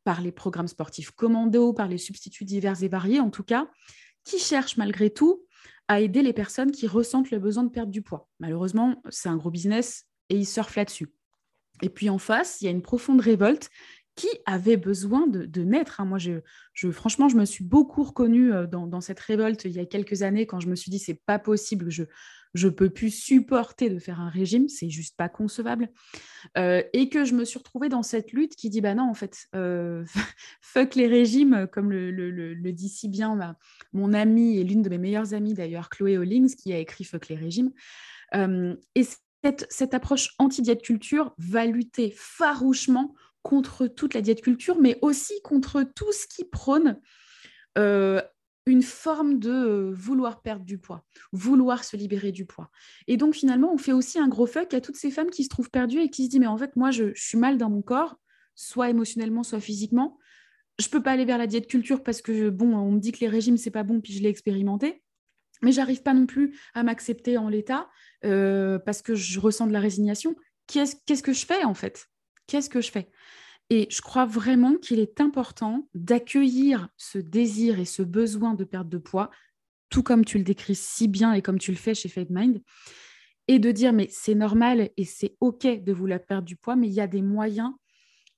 par 0.03 0.21
les 0.21 0.31
programmes 0.31 0.67
sportifs 0.67 1.11
commando, 1.11 1.73
par 1.73 1.87
les 1.87 1.97
substituts 1.97 2.45
divers 2.45 2.81
et 2.83 2.87
variés, 2.87 3.19
en 3.19 3.29
tout 3.29 3.43
cas, 3.43 3.69
qui 4.23 4.39
cherche 4.39 4.77
malgré 4.77 5.09
tout 5.09 5.43
à 5.87 5.99
aider 5.99 6.21
les 6.21 6.33
personnes 6.33 6.71
qui 6.71 6.87
ressentent 6.87 7.31
le 7.31 7.39
besoin 7.39 7.63
de 7.63 7.69
perdre 7.69 7.91
du 7.91 8.01
poids. 8.01 8.29
Malheureusement, 8.39 9.01
c'est 9.09 9.29
un 9.29 9.37
gros 9.37 9.51
business 9.51 10.05
et 10.29 10.37
ils 10.37 10.45
surfent 10.45 10.75
là-dessus. 10.75 11.09
Et 11.81 11.89
puis 11.89 12.09
en 12.09 12.17
face, 12.17 12.61
il 12.61 12.65
y 12.65 12.67
a 12.67 12.71
une 12.71 12.81
profonde 12.81 13.21
révolte 13.21 13.69
qui 14.19 14.27
avait 14.45 14.75
besoin 14.75 15.27
de, 15.27 15.63
naître. 15.63 16.01
Hein. 16.01 16.05
Moi, 16.05 16.17
je, 16.17 16.91
franchement, 16.91 17.29
je 17.29 17.37
me 17.37 17.45
suis 17.45 17.63
beaucoup 17.63 18.03
reconnue 18.03 18.51
euh, 18.51 18.67
dans, 18.67 18.99
cette 18.99 19.19
révolte 19.21 19.63
il 19.63 19.71
y 19.71 19.79
a 19.79 19.85
quelques 19.85 20.23
années 20.23 20.45
quand 20.45 20.59
je 20.59 20.67
me 20.67 20.75
suis 20.75 20.91
dit 20.91 20.99
c'est 20.99 21.21
pas 21.25 21.39
possible, 21.39 21.89
je 21.89 22.03
je 22.55 22.67
peux 22.67 22.89
plus 22.89 23.11
supporter 23.11 23.91
de 23.91 23.99
faire 23.99 24.19
un 24.19 24.29
régime, 24.29 24.67
c'est 24.69 24.89
juste 24.89 25.15
pas 25.15 25.29
concevable, 25.29 25.87
euh, 26.57 26.81
et 26.93 27.07
que 27.07 27.23
je 27.23 27.35
me 27.35 27.45
suis 27.45 27.59
retrouvée 27.59 27.89
dans 27.89 28.01
cette 28.01 28.31
lutte 28.33 28.55
qui 28.55 28.71
dit 28.71 28.81
bah 28.81 28.95
non 28.95 29.07
en 29.07 29.13
fait 29.13 29.45
euh, 29.55 30.03
fuck 30.61 30.95
les 30.95 31.05
régimes 31.05 31.67
comme 31.71 31.91
le, 31.91 32.71
dit 32.71 32.89
si 32.89 33.07
bien 33.07 33.55
mon 33.93 34.13
amie 34.13 34.57
et 34.57 34.63
l'une 34.63 34.81
de 34.81 34.89
mes 34.89 34.97
meilleures 34.97 35.35
amies 35.35 35.53
d'ailleurs 35.53 35.89
Chloé 35.89 36.17
Hollings 36.17 36.55
qui 36.55 36.73
a 36.73 36.79
écrit 36.79 37.03
fuck 37.03 37.27
les 37.27 37.35
régimes 37.35 37.71
et 38.33 39.03
cette, 39.43 39.67
cette 39.69 39.93
approche 39.93 40.33
anti-diète 40.39 40.81
culture 40.81 41.35
va 41.37 41.67
lutter 41.67 42.11
farouchement 42.17 43.13
contre 43.49 43.87
toute 43.87 44.13
la 44.13 44.21
diète 44.21 44.43
culture, 44.43 44.79
mais 44.79 44.99
aussi 45.01 45.41
contre 45.41 45.81
tout 45.81 46.11
ce 46.11 46.27
qui 46.27 46.45
prône 46.45 47.01
euh, 47.79 48.21
une 48.67 48.83
forme 48.83 49.39
de 49.39 49.49
euh, 49.49 49.91
vouloir 49.91 50.43
perdre 50.43 50.63
du 50.63 50.77
poids, 50.77 51.03
vouloir 51.31 51.83
se 51.83 51.97
libérer 51.97 52.31
du 52.31 52.45
poids. 52.45 52.69
Et 53.07 53.17
donc 53.17 53.33
finalement, 53.33 53.73
on 53.73 53.79
fait 53.79 53.91
aussi 53.91 54.19
un 54.19 54.27
gros 54.27 54.45
fuck 54.45 54.75
à 54.75 54.81
toutes 54.81 54.97
ces 54.97 55.09
femmes 55.09 55.31
qui 55.31 55.43
se 55.45 55.49
trouvent 55.49 55.71
perdues 55.71 55.99
et 55.99 56.11
qui 56.11 56.25
se 56.25 56.29
disent 56.29 56.39
mais 56.39 56.45
en 56.45 56.59
fait 56.59 56.75
moi 56.75 56.91
je, 56.91 57.11
suis 57.15 57.39
mal 57.39 57.57
dans 57.57 57.71
mon 57.71 57.81
corps, 57.81 58.19
soit 58.53 58.91
émotionnellement, 58.91 59.41
soit 59.41 59.59
physiquement. 59.59 60.19
Je 60.77 60.87
peux 60.87 61.01
pas 61.01 61.13
aller 61.13 61.25
vers 61.25 61.39
la 61.39 61.47
diète 61.47 61.65
culture 61.65 62.03
parce 62.03 62.21
que 62.21 62.51
bon, 62.51 62.75
on 62.75 62.91
me 62.91 62.99
dit 62.99 63.11
que 63.11 63.21
les 63.21 63.29
régimes 63.29 63.57
c'est 63.57 63.71
pas 63.71 63.83
bon 63.83 63.99
puis 63.99 64.13
je 64.13 64.21
l'ai 64.21 64.29
expérimenté. 64.29 65.01
Mais 65.63 65.71
j'arrive 65.71 66.03
pas 66.03 66.13
non 66.13 66.27
plus 66.27 66.55
à 66.75 66.83
m'accepter 66.83 67.39
en 67.39 67.49
l'état 67.49 67.89
euh, 68.25 68.77
parce 68.77 69.01
que 69.01 69.15
je 69.15 69.39
ressens 69.39 69.65
de 69.65 69.73
la 69.73 69.79
résignation. 69.79 70.35
Qu'est-ce 70.67 71.23
que 71.23 71.33
je 71.33 71.47
fais 71.47 71.63
en 71.63 71.73
fait? 71.73 72.05
Qu'est-ce 72.49 72.69
que 72.69 72.81
je 72.81 72.89
fais? 72.89 73.11
Et 73.69 73.87
je 73.91 74.01
crois 74.01 74.25
vraiment 74.25 74.75
qu'il 74.75 74.99
est 74.99 75.21
important 75.21 75.87
d'accueillir 75.93 76.89
ce 76.97 77.19
désir 77.19 77.79
et 77.79 77.85
ce 77.85 78.01
besoin 78.01 78.55
de 78.55 78.63
perte 78.63 78.89
de 78.89 78.97
poids, 78.97 79.29
tout 79.89 80.01
comme 80.01 80.25
tu 80.25 80.39
le 80.39 80.43
décris 80.43 80.73
si 80.73 81.07
bien 81.07 81.33
et 81.33 81.43
comme 81.43 81.59
tu 81.59 81.69
le 81.69 81.77
fais 81.77 81.93
chez 81.93 82.09
Fade 82.09 82.31
Mind, 82.31 82.63
et 83.47 83.59
de 83.59 83.71
dire 83.71 83.93
mais 83.93 84.07
c'est 84.09 84.33
normal 84.33 84.89
et 84.97 85.05
c'est 85.05 85.37
OK 85.41 85.67
de 85.67 85.93
vouloir 85.93 86.19
perdre 86.25 86.47
du 86.47 86.55
poids, 86.55 86.75
mais 86.75 86.87
il 86.87 86.93
y 86.93 87.01
a 87.01 87.05
des 87.07 87.21
moyens 87.21 87.73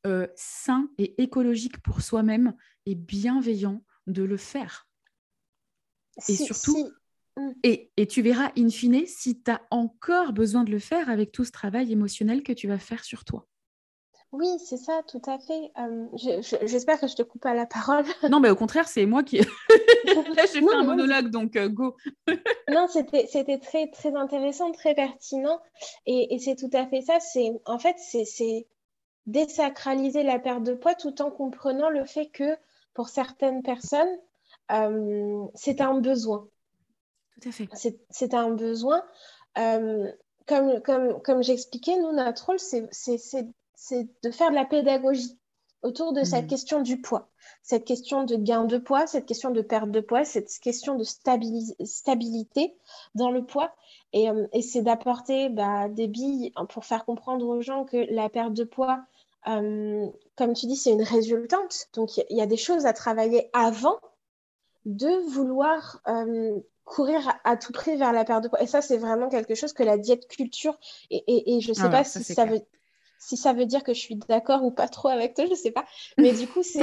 euh, 0.06 0.28
sains 0.36 0.90
et 0.98 1.22
écologiques 1.22 1.82
pour 1.82 2.02
soi-même 2.02 2.54
et 2.86 2.96
bienveillants 2.96 3.82
de 4.08 4.24
le 4.24 4.36
faire. 4.36 4.90
Et 6.28 6.36
surtout, 6.36 6.92
mm. 7.38 7.52
Et, 7.64 7.90
et, 7.96 8.08
tu 8.08 8.22
verras, 8.22 8.52
in 8.58 8.68
fine, 8.68 9.06
si 9.06 9.42
tu 9.42 9.52
as 9.52 9.62
encore 9.72 10.34
besoin 10.34 10.66
de 10.66 10.72
le 10.72 10.80
faire 10.80 11.10
avec 11.10 11.32
tout 11.32 11.46
ce 11.46 11.52
travail 11.52 11.90
émotionnel 11.94 12.44
que 12.44 12.52
tu 12.52 12.68
vas 12.68 12.78
faire 12.78 13.06
sur 13.06 13.24
toi. 13.24 13.48
Oui, 14.32 14.48
c'est 14.60 14.78
ça, 14.78 15.02
tout 15.08 15.22
à 15.28 15.40
fait. 15.40 15.72
J'espère 16.64 17.00
que 17.00 17.08
je 17.08 17.16
te 17.16 17.22
coupe 17.22 17.42
pas 17.42 17.54
la 17.54 17.66
parole. 17.66 18.06
non, 18.30 18.40
mais 18.40 18.50
au 18.50 18.56
contraire, 18.56 18.88
c'est 18.88 19.06
moi 19.06 19.24
qui. 19.24 19.40
Là, 20.06 20.46
j'ai 20.54 20.62
fait 20.62 20.74
un 20.74 20.84
monologue, 20.84 21.30
donc 21.30 21.58
euh, 21.58 21.68
go. 21.68 21.98
non, 22.70 22.88
c'était 22.88 23.60
très, 23.60 23.88
très 23.88 24.16
intéressant, 24.16 24.72
très 24.72 24.96
pertinent. 24.96 25.60
Et, 26.06 26.40
c'est 26.40 26.56
tout 26.56 26.70
à 26.74 26.88
fait 26.88 27.02
ça. 27.02 27.18
En 27.66 27.78
fait, 27.78 27.98
c'est 27.98 28.68
désacraliser 29.26 30.24
la 30.24 30.40
perte 30.40 30.64
de 30.64 30.74
poids 30.74 30.96
tout 30.96 31.22
en 31.22 31.30
comprenant 31.30 31.90
le 31.90 32.06
fait 32.06 32.28
que 32.28 32.58
pour 32.94 33.10
certaines 33.10 33.64
personnes, 33.64 34.18
euh, 34.72 35.46
c'est 35.56 35.82
un 35.82 36.00
besoin. 36.00 36.48
Tout 37.42 37.50
à 37.50 37.52
fait. 37.52 37.70
C'est 38.10 38.34
un 38.34 38.52
besoin. 38.52 39.04
Comme, 40.48 40.82
comme, 40.82 41.22
comme 41.22 41.44
j'expliquais, 41.44 41.98
nous, 41.98 42.14
notre 42.14 42.46
rôle, 42.46 42.60
c'est 42.60 42.88
c'est 43.82 44.08
de 44.22 44.30
faire 44.30 44.52
de 44.52 44.56
la 44.56 44.66
pédagogie 44.66 45.40
autour 45.82 46.14
de 46.14 46.24
cette 46.24 46.46
hmm. 46.46 46.50
question 46.50 46.82
du 46.82 47.02
poids, 47.02 47.32
cette 47.64 47.84
question 47.84 48.24
de 48.24 48.36
gain 48.36 48.66
de 48.66 48.78
poids, 48.78 49.08
cette 49.08 49.26
question 49.26 49.50
de 49.50 49.62
perte 49.64 49.90
de 49.90 50.02
poids, 50.02 50.24
cette 50.24 50.52
question 50.60 50.96
de 50.96 51.04
stabilité 51.04 52.78
dans 53.16 53.32
le 53.32 53.44
poids. 53.44 53.74
Et, 54.14 54.30
euh, 54.30 54.46
c'est 54.62 54.84
d'apporter 54.84 55.50
bah, 55.50 55.90
des 55.90 56.08
billes 56.08 56.54
pour 56.70 56.86
faire 56.86 57.06
comprendre 57.06 57.48
aux 57.48 57.62
gens 57.62 57.84
que 57.84 58.06
la 58.14 58.30
perte 58.30 58.54
de 58.54 58.66
poids, 58.66 59.02
euh, 59.48 60.06
comme 60.36 60.54
tu 60.54 60.68
dis, 60.68 60.76
c'est 60.76 60.92
une 60.92 61.02
résultante. 61.02 61.88
Donc, 61.94 62.18
il 62.18 62.38
y, 62.38 62.42
a 62.42 62.46
des 62.46 62.58
choses 62.58 62.86
à 62.86 62.94
travailler 62.94 63.50
avant 63.52 64.00
de 64.86 65.28
vouloir 65.32 66.02
euh, 66.08 66.60
courir 66.86 67.40
à, 67.46 67.58
tout 67.58 67.74
prix 67.74 67.96
vers 67.96 68.14
la 68.14 68.26
perte 68.26 68.44
de 68.44 68.48
poids. 68.50 68.62
Et 68.62 68.68
ça, 68.68 68.84
c'est 68.84 68.98
vraiment 68.98 69.30
quelque 69.30 69.56
chose 69.56 69.74
que 69.74 69.82
la 69.82 69.98
diète 69.98 70.28
culture, 70.28 70.78
et, 71.10 71.60
je 71.62 71.70
ne 71.70 71.74
sais 71.74 71.82
ah 71.86 71.90
pas 71.90 72.04
si 72.04 72.24
ça 72.24 72.46
veut 72.46 72.62
si 73.22 73.38
ça 73.38 73.54
veut 73.54 73.66
dire 73.66 73.84
que 73.84 73.94
je 73.94 74.00
suis 74.00 74.16
d'accord 74.16 74.64
ou 74.64 74.72
pas 74.72 74.88
trop 74.88 75.08
avec 75.08 75.36
toi, 75.36 75.46
je 75.46 75.52
ne 75.52 75.56
sais 75.56 75.72
pas. 75.72 75.86
Mais 76.18 76.34
du 76.34 76.48
coup, 76.48 76.64
c'est 76.64 76.82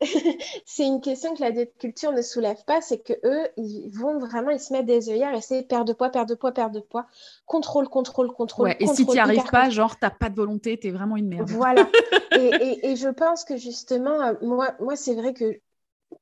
c'est 0.66 0.84
une 0.84 1.00
question 1.00 1.32
que 1.32 1.40
la 1.40 1.52
diète 1.52 1.74
culture 1.78 2.10
ne 2.10 2.22
soulève 2.22 2.64
pas, 2.66 2.80
c'est 2.80 2.98
que 2.98 3.12
eux, 3.24 3.46
ils 3.56 3.88
vont 3.88 4.18
vraiment, 4.18 4.50
ils 4.50 4.58
se 4.58 4.72
mettent 4.72 4.86
des 4.86 5.08
œillères 5.10 5.32
et 5.32 5.40
c'est 5.40 5.62
perdre 5.62 5.84
de 5.84 5.92
poids, 5.92 6.10
perdre 6.10 6.28
de 6.28 6.34
poids, 6.34 6.50
perdre 6.50 6.74
de 6.74 6.80
poids, 6.80 7.06
contrôle, 7.46 7.88
contrôle, 7.88 8.32
contrôle. 8.32 8.74
et 8.80 8.86
si 8.88 9.06
tu 9.06 9.12
n'y 9.12 9.20
arrives 9.20 9.44
pas, 9.44 9.70
genre, 9.70 9.96
tu 9.96 10.04
n'as 10.04 10.10
pas 10.10 10.28
de 10.28 10.34
volonté, 10.34 10.76
tu 10.76 10.88
es 10.88 10.90
vraiment 10.90 11.16
une 11.16 11.28
merde. 11.28 11.48
Voilà. 11.50 11.88
et, 12.36 12.90
et, 12.90 12.96
je 12.96 13.08
pense 13.10 13.44
que 13.44 13.56
justement, 13.56 14.20
euh, 14.20 14.34
moi, 14.42 14.74
moi 14.80 14.96
c'est 14.96 15.14
vrai 15.14 15.34
que 15.34 15.60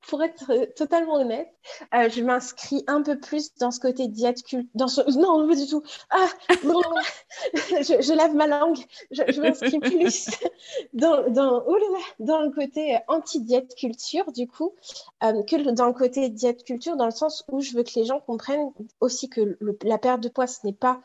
pour 0.07 0.23
être 0.23 0.51
euh, 0.51 0.67
totalement 0.77 1.15
honnête, 1.15 1.49
euh, 1.95 2.09
je 2.09 2.23
m'inscris 2.23 2.85
un 2.87 3.03
peu 3.03 3.19
plus 3.19 3.55
dans 3.57 3.71
ce 3.71 3.81
côté 3.81 4.09
diète. 4.09 4.39
Dans 4.75 4.89
ce... 4.89 5.01
Non, 5.19 5.47
pas 5.49 5.55
du 5.55 5.67
tout. 5.67 5.83
Ah, 6.11 6.29
je, 6.49 8.15
lave 8.15 8.35
ma 8.35 8.47
langue. 8.47 8.79
Je, 9.11 9.41
m'inscris 9.41 9.79
plus 9.79 10.31
dans, 10.93 11.29
dans, 11.31 11.63
oh 11.67 11.77
dans 12.19 12.43
le 12.43 12.51
côté 12.51 12.99
anti-diète 13.09 13.75
culture, 13.77 14.33
du 14.33 14.47
coup, 14.47 14.75
euh, 15.23 15.43
que 15.43 15.71
dans 15.71 15.87
le 15.87 15.93
côté 15.93 16.29
diète 16.29 16.65
culture, 16.65 16.97
dans 16.97 17.07
le 17.07 17.11
sens 17.11 17.45
où 17.51 17.61
je 17.61 17.75
veux 17.75 17.83
que 17.83 17.93
les 17.97 18.05
gens 18.05 18.21
comprennent 18.21 18.73
aussi 19.01 19.29
que 19.29 19.59
la 19.83 19.99
perte 19.99 20.21
de 20.21 20.29
poids, 20.29 20.47
ce 20.47 20.67
n'est 20.67 20.73
pas 20.73 21.01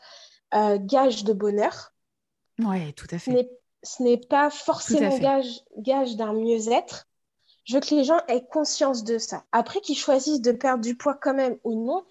gage 0.52 1.24
de 1.24 1.32
bonheur. 1.32 1.92
Oui, 2.60 2.92
tout 2.94 3.08
à 3.10 3.18
fait. 3.18 3.50
Ce 3.82 4.02
n'est 4.02 4.16
pas 4.16 4.48
forcément 4.48 5.18
gage, 5.18 5.62
gage 5.76 6.16
d'un 6.16 6.32
mieux-être 6.32 7.06
je 7.66 7.74
veux 7.74 7.80
que 7.80 7.94
les 7.94 8.04
gens 8.04 8.20
aient 8.28 8.46
conscience 8.46 9.04
de 9.04 9.18
ça. 9.18 9.44
Après 9.52 9.80
qu'ils 9.80 9.96
choisissent 9.96 10.40
de 10.40 10.52
perdre 10.52 10.82
du 10.82 10.96
poids 10.96 11.14
quand 11.14 11.34
même 11.34 11.58
ou 11.64 11.74
non, 11.84 12.04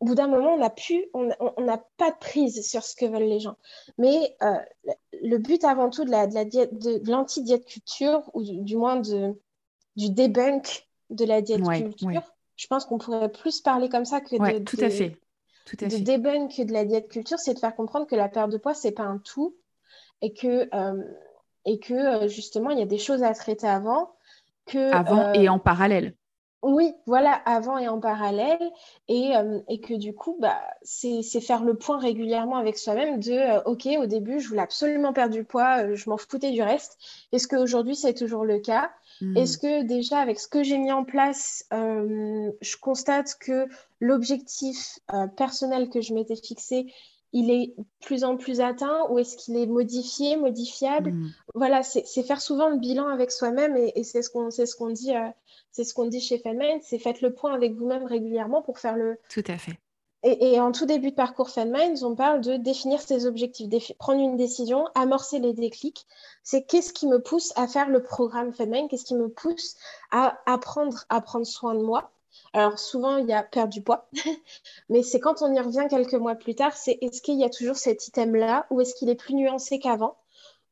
au 0.00 0.06
bout 0.06 0.14
d'un 0.14 0.26
moment, 0.26 0.54
on 0.54 0.58
n'a 0.58 0.70
plus, 0.70 1.06
on 1.14 1.26
n'a 1.62 1.84
pas 1.96 2.10
de 2.10 2.18
prise 2.18 2.66
sur 2.66 2.82
ce 2.82 2.96
que 2.96 3.04
veulent 3.04 3.28
les 3.28 3.40
gens. 3.40 3.56
Mais 3.98 4.36
euh, 4.42 4.56
le 5.22 5.38
but 5.38 5.64
avant 5.64 5.90
tout 5.90 6.04
de 6.04 6.10
la, 6.10 6.26
de 6.26 6.34
la 6.34 6.44
diète, 6.44 6.76
de, 6.78 7.00
l'anti-diète 7.10 7.66
culture, 7.66 8.22
ou 8.34 8.42
du, 8.42 8.76
moins 8.76 8.96
de, 8.96 9.34
du 9.96 10.10
debunk 10.10 10.86
de 11.10 11.24
la 11.24 11.40
diète 11.42 11.62
culture, 11.62 12.34
je 12.56 12.66
pense 12.66 12.86
qu'on 12.86 12.98
pourrait 12.98 13.30
plus 13.30 13.60
parler 13.60 13.88
comme 13.88 14.06
ça 14.06 14.20
que 14.20 14.36
de, 14.36 14.64
tout 14.64 14.78
à 14.80 14.90
fait. 14.90 15.18
Tout 15.66 15.76
à 15.82 15.88
de 15.88 15.96
debunk 15.98 16.58
de 16.58 16.72
la 16.72 16.84
diète 16.84 17.08
culture, 17.08 17.38
c'est 17.38 17.54
de 17.54 17.58
faire 17.58 17.74
comprendre 17.74 18.06
que 18.06 18.16
la 18.16 18.28
perte 18.28 18.50
de 18.50 18.56
poids, 18.56 18.74
c'est 18.74 18.92
pas 18.92 19.02
un 19.02 19.18
tout 19.18 19.56
et 20.22 20.32
que, 20.32 20.74
euh, 20.74 21.04
et 21.66 21.78
que 21.78 21.94
euh, 21.94 22.28
justement, 22.28 22.70
il 22.70 22.78
y 22.78 22.82
a 22.82 22.86
des 22.86 22.98
choses 22.98 23.22
à 23.22 23.34
traiter 23.34 23.66
avant 23.66 24.15
avant 24.74 25.32
et 25.32 25.48
euh, 25.48 25.52
en 25.52 25.58
parallèle. 25.58 26.14
Oui, 26.62 26.94
voilà, 27.06 27.30
avant 27.44 27.78
et 27.78 27.86
en 27.86 28.00
parallèle. 28.00 28.58
Et, 29.08 29.36
euh, 29.36 29.60
et 29.68 29.80
que 29.80 29.94
du 29.94 30.14
coup, 30.14 30.36
bah, 30.40 30.60
c'est 30.82 31.22
faire 31.40 31.62
le 31.62 31.74
point 31.74 31.98
régulièrement 31.98 32.56
avec 32.56 32.76
soi-même 32.76 33.20
de 33.20 33.32
euh, 33.32 33.62
OK, 33.64 33.86
au 33.86 34.06
début, 34.06 34.40
je 34.40 34.48
voulais 34.48 34.62
absolument 34.62 35.12
perdre 35.12 35.34
du 35.34 35.44
poids, 35.44 35.94
je 35.94 36.10
m'en 36.10 36.16
foutais 36.16 36.50
du 36.50 36.62
reste. 36.62 36.98
Est-ce 37.32 37.46
qu'aujourd'hui, 37.46 37.94
c'est 37.94 38.14
toujours 38.14 38.44
le 38.44 38.58
cas? 38.58 38.90
Hmm. 39.20 39.36
Est-ce 39.36 39.58
que 39.58 39.82
déjà, 39.82 40.18
avec 40.18 40.40
ce 40.40 40.48
que 40.48 40.62
j'ai 40.62 40.78
mis 40.78 40.92
en 40.92 41.04
place, 41.04 41.64
je 41.70 42.76
constate 42.80 43.36
que 43.38 43.68
l'objectif 44.00 44.98
personnel 45.36 45.88
que 45.88 46.00
je 46.00 46.14
m'étais 46.14 46.36
fixé 46.36 46.86
il 47.36 47.50
est 47.50 47.74
plus 48.00 48.24
en 48.24 48.38
plus 48.38 48.62
atteint 48.62 49.06
ou 49.10 49.18
est-ce 49.18 49.36
qu'il 49.36 49.58
est 49.58 49.66
modifié, 49.66 50.36
modifiable? 50.36 51.12
Mm. 51.12 51.30
Voilà, 51.54 51.82
c'est 51.82 52.22
faire 52.22 52.40
souvent 52.40 52.70
le 52.70 52.78
bilan 52.78 53.08
avec 53.08 53.30
soi-même 53.30 53.76
et, 53.76 54.02
c'est 54.04 54.22
ce 54.22 54.30
qu'on 54.30 54.50
ce 54.50 54.74
qu'on 54.74 54.88
dit, 54.88 55.14
euh, 55.14 55.28
c'est 55.70 55.84
ce 55.84 55.92
qu'on 55.92 56.06
dit 56.06 56.22
chez 56.22 56.38
Fanmind, 56.38 56.80
c'est 56.82 56.98
faites 56.98 57.20
le 57.20 57.34
point 57.34 57.52
avec 57.52 57.74
vous-même 57.74 58.06
régulièrement 58.06 58.62
pour 58.62 58.78
faire 58.78 58.96
le. 58.96 59.18
Tout 59.28 59.44
à 59.48 59.58
fait. 59.58 59.78
Et, 60.22 60.58
en 60.58 60.72
tout 60.72 60.86
début 60.86 61.10
de 61.10 61.14
parcours 61.14 61.50
Fanmind, 61.50 62.02
on 62.02 62.16
parle 62.16 62.40
de 62.40 62.56
définir 62.56 63.00
ses 63.00 63.26
objectifs, 63.26 63.92
prendre 63.98 64.20
une 64.20 64.36
décision, 64.36 64.88
amorcer 64.94 65.38
les 65.38 65.52
déclics. 65.52 66.06
C'est 66.42 66.64
qu'est-ce 66.64 66.92
qui 66.92 67.06
me 67.06 67.20
pousse 67.20 67.52
à 67.54 67.68
faire 67.68 67.90
le 67.90 68.02
programme 68.02 68.52
Fanmind, 68.52 68.88
qu'est-ce 68.88 69.04
qui 69.04 69.14
me 69.14 69.28
pousse 69.28 69.76
à 70.10 70.40
apprendre 70.46 71.04
à 71.10 71.20
prendre 71.20 71.46
soin 71.46 71.74
de 71.74 71.82
moi? 71.82 72.10
Alors 72.52 72.78
souvent, 72.78 73.18
il 73.18 73.26
y 73.26 73.32
a 73.32 73.42
perdre 73.42 73.72
du 73.72 73.82
poids, 73.82 74.08
mais 74.88 75.02
c'est 75.02 75.20
quand 75.20 75.42
on 75.42 75.52
y 75.52 75.60
revient 75.60 75.86
quelques 75.90 76.14
mois 76.14 76.34
plus 76.34 76.54
tard, 76.54 76.76
c'est 76.76 76.98
est-ce 77.02 77.20
qu'il 77.20 77.38
y 77.38 77.44
a 77.44 77.50
toujours 77.50 77.76
cet 77.76 78.08
item-là 78.08 78.66
ou 78.70 78.80
est-ce 78.80 78.94
qu'il 78.94 79.08
est 79.10 79.14
plus 79.14 79.34
nuancé 79.34 79.78
qu'avant 79.78 80.16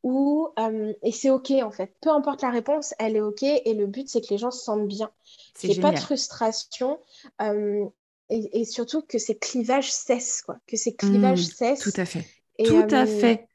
ou, 0.02 0.48
euh, 0.58 0.92
et 1.02 1.12
c'est 1.12 1.30
OK 1.30 1.50
en 1.50 1.70
fait. 1.70 1.94
Peu 2.02 2.10
importe 2.10 2.42
la 2.42 2.50
réponse, 2.50 2.94
elle 2.98 3.16
est 3.16 3.22
OK 3.22 3.42
et 3.42 3.74
le 3.74 3.86
but, 3.86 4.08
c'est 4.08 4.20
que 4.20 4.28
les 4.30 4.38
gens 4.38 4.50
se 4.50 4.62
sentent 4.62 4.86
bien. 4.86 5.10
C'est 5.54 5.80
pas 5.80 5.92
de 5.92 5.98
frustration 5.98 6.98
euh, 7.40 7.86
et, 8.28 8.64
surtout 8.64 9.00
que 9.00 9.18
ces 9.18 9.36
clivages 9.36 9.90
cessent, 9.90 10.42
quoi. 10.42 10.58
Que 10.66 10.76
ces 10.76 10.94
clivages 10.94 11.46
mmh, 11.46 11.52
cessent. 11.52 11.80
Tout 11.80 12.00
à 12.00 12.04
fait. 12.04 12.26
tout 12.64 12.86
à 12.90 13.02
euh, 13.02 13.06
fait. 13.06 13.48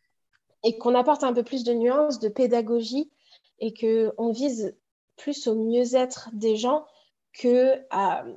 Et 0.63 0.77
qu'on 0.77 0.95
apporte 0.95 1.23
un 1.23 1.33
peu 1.33 1.43
plus 1.43 1.63
de 1.63 1.73
nuances, 1.73 2.19
de 2.19 2.29
pédagogie 2.29 3.11
et 3.59 3.73
qu'on 3.73 4.31
vise 4.31 4.75
plus 5.17 5.47
au 5.47 5.55
mieux-être 5.55 6.29
des 6.33 6.55
gens 6.55 6.85
que, 7.33 7.75
euh, 7.75 8.33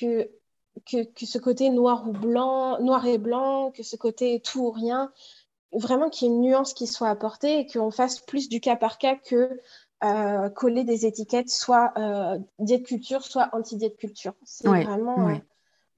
que, 0.00 0.28
que, 0.86 1.26
ce 1.26 1.38
côté 1.38 1.70
noir 1.70 2.08
ou 2.08 2.12
blanc, 2.12 2.80
noir 2.80 3.06
et 3.06 3.18
blanc, 3.18 3.70
que 3.70 3.82
ce 3.82 3.96
côté 3.96 4.40
tout 4.40 4.60
ou 4.60 4.70
rien, 4.70 5.12
vraiment 5.72 6.08
qu'il 6.08 6.28
y 6.28 6.30
ait 6.30 6.34
une 6.34 6.42
nuance 6.42 6.74
qui 6.74 6.86
soit 6.86 7.08
apportée 7.08 7.60
et 7.60 7.66
qu'on 7.66 7.90
fasse 7.90 8.20
plus 8.20 8.48
du 8.48 8.60
cas 8.60 8.76
par 8.76 8.98
cas 8.98 9.16
que 9.16 9.60
euh, 10.04 10.48
coller 10.50 10.84
des 10.84 11.06
étiquettes, 11.06 11.50
soit 11.50 11.92
euh, 11.98 12.38
diète 12.58 12.86
culture, 12.86 13.24
soit 13.24 13.48
anti-diète 13.52 13.96
culture. 13.96 14.34
C'est 14.44 14.68
vraiment. 14.68 15.40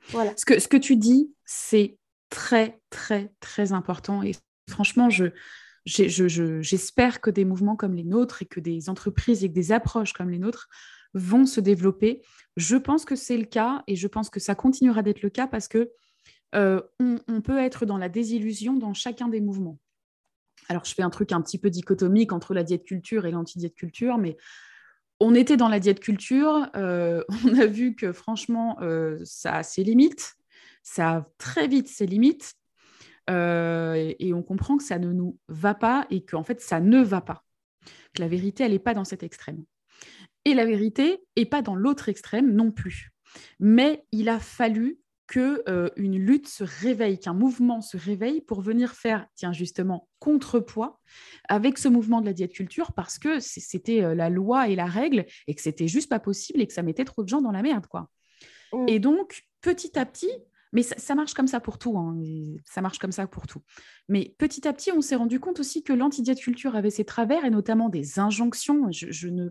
voilà. 0.08 0.32
Ce 0.36 0.44
que, 0.44 0.58
ce 0.58 0.68
que 0.68 0.78
tu 0.78 0.96
dis, 0.96 1.34
c'est 1.44 1.98
très, 2.30 2.80
très, 2.88 3.32
très 3.40 3.72
important. 3.72 4.22
Et 4.22 4.32
franchement, 4.68 5.10
je, 5.10 5.26
j'espère 5.84 7.20
que 7.20 7.30
des 7.30 7.44
mouvements 7.44 7.76
comme 7.76 7.94
les 7.94 8.04
nôtres 8.04 8.42
et 8.42 8.46
que 8.46 8.60
des 8.60 8.88
entreprises 8.88 9.44
et 9.44 9.48
que 9.48 9.54
des 9.54 9.72
approches 9.72 10.12
comme 10.12 10.30
les 10.30 10.38
nôtres 10.38 10.68
vont 11.14 11.46
se 11.46 11.60
développer. 11.60 12.22
Je 12.56 12.76
pense 12.76 13.04
que 13.04 13.16
c'est 13.16 13.36
le 13.36 13.44
cas 13.44 13.82
et 13.86 13.96
je 13.96 14.06
pense 14.06 14.30
que 14.30 14.40
ça 14.40 14.54
continuera 14.54 15.02
d'être 15.02 15.22
le 15.22 15.30
cas 15.30 15.46
parce 15.46 15.68
que 15.68 15.90
euh, 16.54 16.80
on, 16.98 17.40
peut 17.40 17.58
être 17.58 17.86
dans 17.86 17.98
la 17.98 18.08
désillusion 18.08 18.74
dans 18.74 18.92
chacun 18.92 19.28
des 19.28 19.40
mouvements. 19.40 19.78
Alors, 20.68 20.84
je 20.84 20.94
fais 20.94 21.02
un 21.02 21.10
truc 21.10 21.32
un 21.32 21.40
petit 21.40 21.58
peu 21.58 21.70
dichotomique 21.70 22.32
entre 22.32 22.54
la 22.54 22.64
diète 22.64 22.84
culture 22.84 23.26
et 23.26 23.30
l'anti-diète 23.30 23.74
culture, 23.74 24.18
mais 24.18 24.36
on 25.20 25.34
était 25.34 25.56
dans 25.56 25.68
la 25.68 25.80
diète 25.80 26.00
culture, 26.00 26.68
euh, 26.76 27.22
on 27.46 27.58
a 27.58 27.66
vu 27.66 27.94
que 27.94 28.12
franchement, 28.12 28.78
euh, 28.80 29.18
ça 29.24 29.56
a 29.56 29.62
ses 29.62 29.84
limites, 29.84 30.34
ça 30.82 31.10
a 31.10 31.26
très 31.38 31.68
vite 31.68 31.88
ses 31.88 32.06
limites, 32.06 32.54
et, 33.28 34.32
on 34.34 34.42
comprend 34.42 34.76
que 34.76 34.82
ça 34.82 34.98
ne 34.98 35.12
nous 35.12 35.38
va 35.46 35.74
pas 35.74 36.04
et 36.10 36.24
qu'en 36.24 36.42
fait, 36.42 36.60
ça 36.60 36.80
ne 36.80 37.00
va 37.00 37.20
pas. 37.20 37.44
La 38.18 38.26
vérité, 38.26 38.64
elle 38.64 38.72
n'est 38.72 38.80
pas 38.80 38.92
dans 38.92 39.04
cet 39.04 39.22
extrême. 39.22 39.62
Et 40.44 40.54
la 40.54 40.64
vérité 40.64 41.22
n'est 41.36 41.44
pas 41.44 41.62
dans 41.62 41.74
l'autre 41.74 42.08
extrême 42.08 42.52
non 42.52 42.70
plus. 42.70 43.10
Mais 43.58 44.04
il 44.12 44.28
a 44.28 44.40
fallu 44.40 44.98
qu'une 45.26 45.60
euh, 45.68 45.90
lutte 45.96 46.48
se 46.48 46.64
réveille, 46.64 47.20
qu'un 47.20 47.34
mouvement 47.34 47.80
se 47.80 47.96
réveille 47.96 48.40
pour 48.40 48.62
venir 48.62 48.94
faire, 48.94 49.26
tiens, 49.36 49.52
justement, 49.52 50.08
contrepoids 50.18 51.00
avec 51.48 51.78
ce 51.78 51.88
mouvement 51.88 52.20
de 52.20 52.26
la 52.26 52.32
diète 52.32 52.52
culture 52.52 52.92
parce 52.92 53.18
que 53.18 53.38
c'était 53.38 54.02
euh, 54.02 54.14
la 54.14 54.28
loi 54.28 54.68
et 54.68 54.74
la 54.74 54.86
règle 54.86 55.26
et 55.46 55.54
que 55.54 55.62
c'était 55.62 55.86
juste 55.86 56.08
pas 56.08 56.18
possible 56.18 56.60
et 56.60 56.66
que 56.66 56.72
ça 56.72 56.82
mettait 56.82 57.04
trop 57.04 57.22
de 57.22 57.28
gens 57.28 57.42
dans 57.42 57.52
la 57.52 57.62
merde, 57.62 57.86
quoi. 57.86 58.10
Mm. 58.72 58.88
Et 58.88 58.98
donc, 58.98 59.44
petit 59.60 59.96
à 59.96 60.04
petit, 60.04 60.32
mais 60.72 60.82
ça, 60.82 61.14
marche 61.14 61.34
comme 61.34 61.48
ça 61.48 61.60
pour 61.60 61.78
tout, 61.78 61.98
hein, 61.98 62.16
ça 62.64 62.80
marche 62.80 62.98
comme 62.98 63.12
ça 63.12 63.26
pour 63.26 63.46
tout. 63.46 63.62
Mais 64.08 64.34
petit 64.38 64.68
à 64.68 64.72
petit, 64.72 64.92
on 64.92 65.00
s'est 65.00 65.16
rendu 65.16 65.40
compte 65.40 65.58
aussi 65.58 65.82
que 65.82 65.92
l'anti-diète 65.92 66.40
culture 66.40 66.76
avait 66.76 66.90
ses 66.90 67.04
travers 67.04 67.44
et 67.44 67.50
notamment 67.50 67.88
des 67.88 68.20
injonctions. 68.20 68.88
Je, 68.90 69.28
ne... 69.28 69.50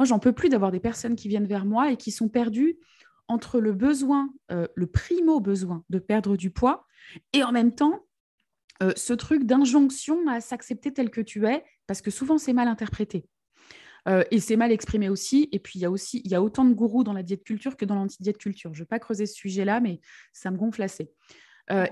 Moi, 0.00 0.06
j'en 0.06 0.18
peux 0.18 0.32
plus 0.32 0.48
d'avoir 0.48 0.70
des 0.70 0.80
personnes 0.80 1.14
qui 1.14 1.28
viennent 1.28 1.46
vers 1.46 1.66
moi 1.66 1.92
et 1.92 1.98
qui 1.98 2.10
sont 2.10 2.30
perdues 2.30 2.78
entre 3.28 3.60
le 3.60 3.74
besoin, 3.74 4.32
euh, 4.50 4.66
le 4.74 4.86
primo 4.86 5.40
besoin 5.40 5.84
de 5.90 5.98
perdre 5.98 6.38
du 6.38 6.50
poids 6.50 6.86
et 7.34 7.42
en 7.42 7.52
même 7.52 7.74
temps 7.74 8.06
euh, 8.82 8.94
ce 8.96 9.12
truc 9.12 9.44
d'injonction 9.44 10.26
à 10.26 10.40
s'accepter 10.40 10.90
tel 10.94 11.10
que 11.10 11.20
tu 11.20 11.46
es, 11.46 11.62
parce 11.86 12.00
que 12.00 12.10
souvent 12.10 12.38
c'est 12.38 12.54
mal 12.54 12.66
interprété. 12.66 13.26
Euh, 14.08 14.24
et 14.30 14.40
c'est 14.40 14.56
mal 14.56 14.72
exprimé 14.72 15.10
aussi. 15.10 15.50
Et 15.52 15.58
puis, 15.58 15.78
il 15.78 15.82
y 15.82 15.84
a 15.84 15.90
aussi 15.90 16.22
il 16.24 16.30
y 16.30 16.34
a 16.34 16.40
autant 16.40 16.64
de 16.64 16.72
gourous 16.72 17.04
dans 17.04 17.12
la 17.12 17.22
diète 17.22 17.44
culture 17.44 17.76
que 17.76 17.84
dans 17.84 17.96
l'anti-diète 17.96 18.38
culture. 18.38 18.72
Je 18.72 18.80
ne 18.80 18.84
vais 18.84 18.88
pas 18.88 19.00
creuser 19.00 19.26
ce 19.26 19.34
sujet-là, 19.34 19.80
mais 19.80 20.00
ça 20.32 20.50
me 20.50 20.56
gonfle 20.56 20.82
assez. 20.82 21.10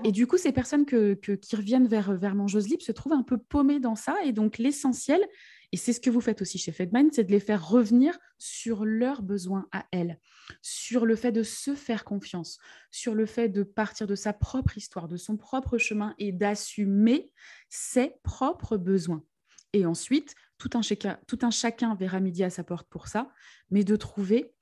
et 0.03 0.11
du 0.11 0.25
coup, 0.25 0.37
ces 0.37 0.51
personnes 0.51 0.87
que, 0.87 1.13
qui 1.13 1.55
reviennent 1.55 1.87
vers, 1.87 2.17
vers 2.17 2.33
Mangeuse 2.33 2.67
Libre 2.67 2.81
se 2.81 2.91
trouvent 2.91 3.13
un 3.13 3.21
peu 3.21 3.37
paumées 3.37 3.79
dans 3.79 3.93
ça. 3.93 4.15
Et 4.25 4.33
donc, 4.33 4.57
l'essentiel, 4.57 5.23
et 5.71 5.77
c'est 5.77 5.93
ce 5.93 5.99
que 5.99 6.09
vous 6.09 6.21
faites 6.21 6.41
aussi 6.41 6.57
chez 6.57 6.71
Fedmind, 6.71 7.13
c'est 7.13 7.23
de 7.23 7.31
les 7.31 7.39
faire 7.39 7.67
revenir 7.67 8.17
sur 8.37 8.85
leurs 8.85 9.21
besoins 9.21 9.67
à 9.71 9.85
elles, 9.91 10.19
sur 10.61 11.05
le 11.05 11.15
fait 11.15 11.31
de 11.31 11.43
se 11.43 11.75
faire 11.75 12.03
confiance, 12.03 12.57
sur 12.89 13.13
le 13.13 13.25
fait 13.25 13.49
de 13.49 13.63
partir 13.63 14.07
de 14.07 14.15
sa 14.15 14.33
propre 14.33 14.77
histoire, 14.77 15.07
de 15.07 15.17
son 15.17 15.37
propre 15.37 15.77
chemin 15.77 16.15
et 16.17 16.31
d'assumer 16.31 17.31
ses 17.69 18.13
propres 18.23 18.77
besoins. 18.77 19.23
Et 19.73 19.85
ensuite, 19.85 20.33
tout 20.57 20.71
un, 20.73 20.81
chacun, 20.81 21.19
tout 21.27 21.39
un 21.43 21.51
chacun 21.51 21.93
verra 21.93 22.19
midi 22.19 22.43
à 22.43 22.49
sa 22.49 22.63
porte 22.63 22.89
pour 22.89 23.07
ça, 23.07 23.31
mais 23.69 23.83
de 23.83 23.95
trouver 23.95 24.55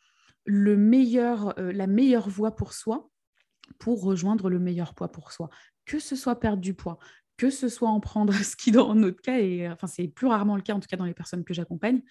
le 0.43 0.75
meilleur, 0.75 1.57
euh, 1.59 1.71
la 1.71 1.87
meilleure 1.87 2.29
voie 2.29 2.55
pour 2.55 2.73
soi 2.73 3.09
pour 3.79 4.01
rejoindre 4.01 4.49
le 4.49 4.59
meilleur 4.59 4.93
poids 4.93 5.11
pour 5.11 5.31
soi. 5.31 5.49
Que 5.85 5.99
ce 5.99 6.15
soit 6.15 6.39
perdre 6.39 6.61
du 6.61 6.73
poids, 6.73 6.99
que 7.37 7.49
ce 7.49 7.69
soit 7.69 7.89
en 7.89 7.99
prendre, 7.99 8.33
ce 8.43 8.55
qui 8.55 8.71
dans 8.71 8.95
notre 8.95 9.21
cas, 9.21 9.39
et 9.39 9.69
enfin 9.69 9.87
c'est 9.87 10.07
plus 10.07 10.27
rarement 10.27 10.55
le 10.55 10.61
cas, 10.61 10.73
en 10.73 10.79
tout 10.79 10.87
cas 10.87 10.97
dans 10.97 11.05
les 11.05 11.13
personnes 11.13 11.43
que 11.43 11.53
j'accompagne, 11.53 12.01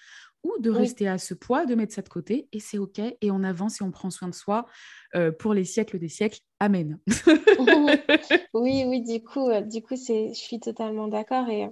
ou 0.45 0.53
de 0.61 0.71
rester 0.71 1.09
à 1.09 1.19
ce 1.19 1.35
poids, 1.35 1.67
de 1.67 1.75
mettre 1.75 1.93
ça 1.93 2.03
de 2.03 2.09
côté, 2.09 2.49
et 2.53 2.61
c'est 2.61 2.79
OK, 2.79 2.99
et 2.99 3.31
on 3.31 3.43
avance 3.43 3.81
et 3.81 3.85
on 3.85 3.91
prend 3.91 4.11
soin 4.11 4.29
de 4.29 4.35
soi 4.35 4.67
euh, 5.15 5.33
pour 5.33 5.55
les 5.55 5.65
siècles 5.65 5.99
des 5.99 6.09
siècles. 6.09 6.41
Amen. 6.61 6.99
oui, 8.55 8.85
oui, 8.87 9.03
du 9.03 9.23
coup, 9.23 9.49
euh, 9.49 9.61
du 9.61 9.83
coup 9.83 9.97
je 9.97 10.33
suis 10.33 10.61
totalement 10.61 11.09
d'accord. 11.09 11.49
Et, 11.49 11.69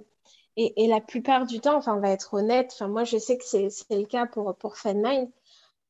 et, 0.57 0.87
la 0.87 1.01
plupart 1.01 1.45
du 1.45 1.59
temps, 1.59 1.77
enfin, 1.77 1.95
on 1.95 2.01
va 2.01 2.11
être 2.11 2.33
honnête, 2.33 2.71
enfin, 2.73 2.87
moi 2.87 3.03
je 3.03 3.17
sais 3.17 3.37
que 3.37 3.43
c'est 3.45 3.69
le 3.89 4.05
cas 4.05 4.25
pour, 4.25 4.55
pour 4.57 4.77
FanMind, 4.77 5.29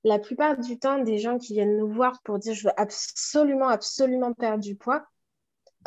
la 0.04 0.20
plupart 0.20 0.58
du 0.58 0.78
temps, 0.78 1.00
des 1.00 1.18
gens 1.18 1.40
qui 1.40 1.54
viennent 1.54 1.78
nous 1.78 1.92
voir 1.92 2.22
pour 2.24 2.38
dire 2.38 2.54
je 2.54 2.68
veux 2.68 2.80
absolument, 2.80 3.68
absolument 3.68 4.34
perdre 4.34 4.64
du 4.64 4.76
poids, 4.76 5.06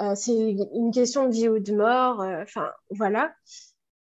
euh, 0.00 0.14
c'est 0.14 0.32
une 0.32 0.92
question 0.92 1.26
de 1.28 1.32
vie 1.32 1.48
ou 1.48 1.58
de 1.58 1.72
mort, 1.72 2.20
euh, 2.20 2.42
enfin 2.42 2.70
voilà, 2.90 3.32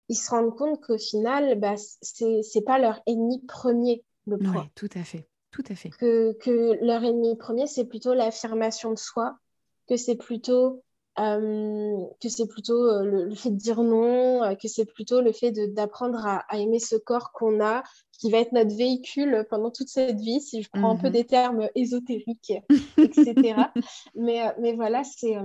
ils 0.10 0.16
se 0.16 0.30
rendent 0.30 0.56
compte 0.56 0.80
qu'au 0.82 0.98
final, 0.98 1.60
bah, 1.60 1.76
c'est 2.02 2.62
pas 2.66 2.78
leur 2.78 3.02
ennemi 3.08 3.44
premier, 3.48 4.04
le 4.26 4.38
poids. 4.38 4.62
Oui, 4.62 4.70
tout 4.76 4.90
à 4.96 5.04
fait, 5.04 5.28
tout 5.52 5.64
à 5.70 5.76
fait. 5.76 5.90
Que, 5.90 6.34
que 6.34 6.78
leur 6.86 7.04
ennemi 7.04 7.36
premier, 7.36 7.66
c'est 7.66 7.86
plutôt 7.86 8.14
l'affirmation 8.14 8.92
de 8.92 8.98
soi, 8.98 9.38
que 9.90 9.98
c'est 9.98 10.16
plutôt, 10.16 10.84
euh, 11.20 11.98
que 12.22 12.30
c'est 12.30 12.48
plutôt 12.48 13.02
le, 13.02 13.34
fait 13.34 13.50
de 13.50 13.56
dire 13.56 13.82
non, 13.82 14.56
que 14.62 14.68
c'est 14.68 14.86
plutôt 14.86 15.22
le 15.22 15.32
fait 15.32 15.52
d'apprendre 15.74 16.24
à, 16.28 16.46
à, 16.48 16.58
aimer 16.60 16.80
ce 16.80 16.96
corps 16.96 17.32
qu'on 17.32 17.60
a, 17.60 17.82
qui 18.20 18.30
va 18.30 18.38
être 18.38 18.52
notre 18.52 18.76
véhicule 18.76 19.48
pendant 19.50 19.72
toute 19.72 19.90
cette 19.90 20.20
vie, 20.20 20.42
si 20.42 20.62
je 20.62 20.70
prends 20.72 20.92
un 20.92 20.98
peu 20.98 21.08
mhm. 21.08 21.14
des 21.14 21.26
termes 21.26 21.70
ésotériques, 21.74 22.54
etc. 22.98 23.56
mais, 24.16 24.42
mais 24.60 24.74
voilà, 24.74 25.04
c'est 25.04 25.36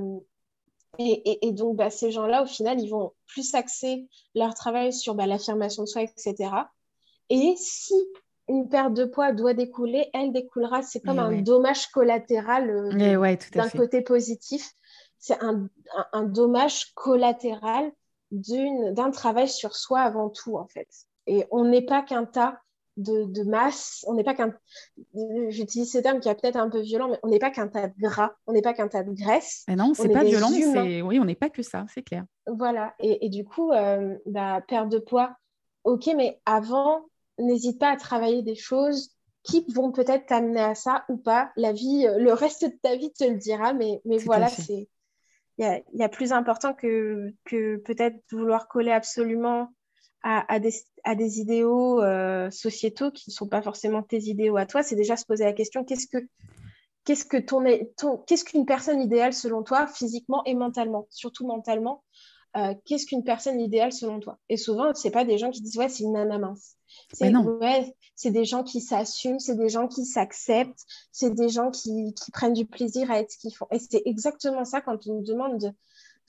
et, 0.98 1.52
donc, 1.52 1.76
bah, 1.76 1.90
ces 1.90 2.10
gens-là, 2.10 2.42
au 2.42 2.46
final, 2.46 2.80
ils 2.80 2.90
vont 2.90 3.12
plus 3.26 3.54
axer 3.54 4.08
leur 4.34 4.54
travail 4.54 4.92
sur 4.92 5.14
bah, 5.14 5.26
l'affirmation 5.26 5.84
de 5.84 5.88
soi, 5.88 6.02
etc. 6.02 6.50
Et 7.30 7.54
si 7.56 7.94
une 8.48 8.68
perte 8.68 8.92
de 8.92 9.04
poids 9.04 9.32
doit 9.32 9.54
découler, 9.54 10.10
elle 10.12 10.32
découlera. 10.32 10.82
C'est 10.82 11.00
comme 11.00 11.18
un 11.18 11.40
dommage 11.40 11.88
collatéral 11.88 12.70
euh, 12.70 13.36
d'un 13.54 13.68
côté 13.70 14.02
positif. 14.02 14.72
C'est 15.18 15.38
un, 15.40 15.68
dommage 16.24 16.92
collatéral 16.94 17.92
d'un 18.30 19.10
travail 19.12 19.48
sur 19.48 19.76
soi 19.76 20.00
avant 20.00 20.28
tout, 20.28 20.56
en 20.56 20.66
fait. 20.66 20.88
Et 21.26 21.46
on 21.50 21.64
n'est 21.64 21.84
pas 21.84 22.02
qu'un 22.02 22.24
tas 22.24 22.58
de, 22.96 23.42
masse. 23.44 24.04
On 24.06 24.14
n'est 24.14 24.24
pas 24.24 24.34
qu'un. 24.34 24.54
J'utilise 25.48 25.92
ce 25.92 25.98
terme 25.98 26.20
qui 26.20 26.28
est 26.28 26.34
peut-être 26.34 26.56
un 26.56 26.68
peu 26.68 26.80
violent, 26.80 27.08
mais 27.08 27.18
on 27.22 27.28
n'est 27.28 27.38
pas 27.38 27.50
qu'un 27.50 27.68
tas 27.68 27.88
de 27.88 27.94
gras, 27.98 28.32
on 28.46 28.52
n'est 28.52 28.62
pas 28.62 28.74
qu'un 28.74 28.88
tas 28.88 29.02
de 29.02 29.12
graisse. 29.12 29.64
Mais 29.68 29.76
non, 29.76 29.94
c'est 29.94 30.08
pas 30.08 30.24
violent, 30.24 30.50
oui, 30.50 31.18
on 31.20 31.24
n'est 31.24 31.34
pas 31.34 31.50
que 31.50 31.62
ça, 31.62 31.86
c'est 31.92 32.02
clair. 32.02 32.24
Voilà. 32.46 32.94
Et, 32.98 33.28
du 33.28 33.44
coup, 33.44 33.72
euh, 33.72 34.16
bah, 34.26 34.60
perte 34.66 34.88
de 34.88 34.98
poids, 34.98 35.36
ok, 35.84 36.10
mais 36.16 36.40
avant, 36.44 37.06
n'hésite 37.38 37.78
pas 37.78 37.90
à 37.90 37.96
travailler 37.96 38.42
des 38.42 38.56
choses 38.56 39.10
qui 39.42 39.64
vont 39.74 39.90
peut-être 39.90 40.26
t'amener 40.26 40.60
à 40.60 40.74
ça 40.74 41.04
ou 41.08 41.16
pas. 41.16 41.50
La 41.56 41.72
vie, 41.72 42.06
euh, 42.06 42.18
le 42.18 42.32
reste 42.32 42.64
de 42.64 42.78
ta 42.82 42.96
vie 42.96 43.12
te 43.12 43.24
le 43.24 43.36
dira, 43.36 43.72
mais, 43.72 44.00
mais 44.04 44.18
voilà, 44.18 44.48
c'est. 44.48 44.88
Il 45.58 45.82
y 45.92 46.02
a, 46.02 46.08
plus 46.08 46.32
important 46.32 46.72
que, 46.72 47.32
que 47.44 47.76
peut-être 47.76 48.16
vouloir 48.32 48.68
coller 48.68 48.90
absolument 48.90 49.68
à, 50.22 50.60
des, 50.60 51.40
idéaux 51.40 52.00
euh, 52.00 52.50
sociétaux 52.50 53.10
qui 53.10 53.30
ne 53.30 53.32
sont 53.32 53.48
pas 53.48 53.62
forcément 53.62 54.02
tes 54.02 54.20
idéaux 54.20 54.56
à 54.56 54.66
toi, 54.66 54.82
c'est 54.82 54.96
déjà 54.96 55.16
se 55.16 55.24
poser 55.24 55.44
la 55.44 55.52
question 55.52 55.84
qu'est-ce 55.84 56.06
que 56.06 56.18
qu'est-ce 57.04 57.24
que 57.24 57.36
ton, 57.36 58.18
qu'est-ce 58.26 58.44
qu'une 58.44 58.64
personne 58.64 59.00
idéale 59.00 59.32
selon 59.32 59.62
toi, 59.62 59.86
physiquement 59.86 60.44
et 60.44 60.54
mentalement, 60.54 61.08
surtout 61.10 61.46
mentalement, 61.46 62.04
euh, 62.56 62.74
qu'est-ce 62.84 63.06
qu'une 63.06 63.24
personne 63.24 63.60
idéale 63.60 63.92
selon 63.92 64.20
toi? 64.20 64.38
Et 64.48 64.56
souvent, 64.56 64.94
c'est 64.94 65.10
pas 65.10 65.24
des 65.24 65.38
gens 65.38 65.50
qui 65.50 65.62
disent 65.62 65.76
ouais, 65.76 65.88
c'est 65.88 66.04
une 66.04 66.12
nana 66.12 66.38
mince. 66.38 66.76
C'est 67.12 67.34
ouais, 67.34 67.96
c'est 68.14 68.30
des 68.30 68.44
gens 68.44 68.62
qui 68.62 68.80
s'assument, 68.80 69.40
c'est 69.40 69.56
des 69.56 69.70
gens 69.70 69.88
qui 69.88 70.04
s'acceptent, 70.04 70.84
c'est 71.10 71.34
des 71.34 71.48
gens 71.48 71.70
qui, 71.70 72.12
qui, 72.14 72.30
prennent 72.30 72.52
du 72.52 72.66
plaisir 72.66 73.10
à 73.10 73.18
être 73.18 73.32
ce 73.32 73.38
qu'ils 73.38 73.56
font. 73.56 73.66
Et 73.72 73.78
c'est 73.78 74.02
exactement 74.04 74.64
ça 74.64 74.82
quand 74.82 75.06
on 75.06 75.14
nous 75.14 75.24
demande 75.24 75.58
de, 75.58 75.72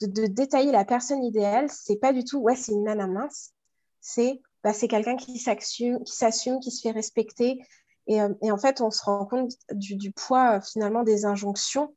de, 0.06 0.22
de 0.22 0.26
détailler 0.26 0.72
la 0.72 0.84
personne 0.84 1.22
idéale, 1.22 1.66
c'est 1.70 1.98
pas 2.00 2.12
du 2.12 2.24
tout 2.24 2.38
ouais, 2.38 2.56
c'est 2.56 2.72
une 2.72 2.84
nana 2.84 3.06
mince 3.06 3.53
c'est 4.04 4.42
bah, 4.62 4.72
quelqu'un 4.74 5.16
qui 5.16 5.38
s'assume, 5.38 5.98
qui, 6.04 6.70
se 6.70 6.80
fait 6.82 6.90
respecter. 6.90 7.58
Euh, 8.10 8.34
et, 8.42 8.52
en 8.52 8.58
fait, 8.58 8.82
on 8.82 8.90
se 8.90 9.02
rend 9.02 9.24
compte 9.24 9.52
du, 9.72 10.12
poids 10.12 10.58
euh, 10.58 10.60
finalement 10.60 11.02
des 11.04 11.24
injonctions. 11.24 11.96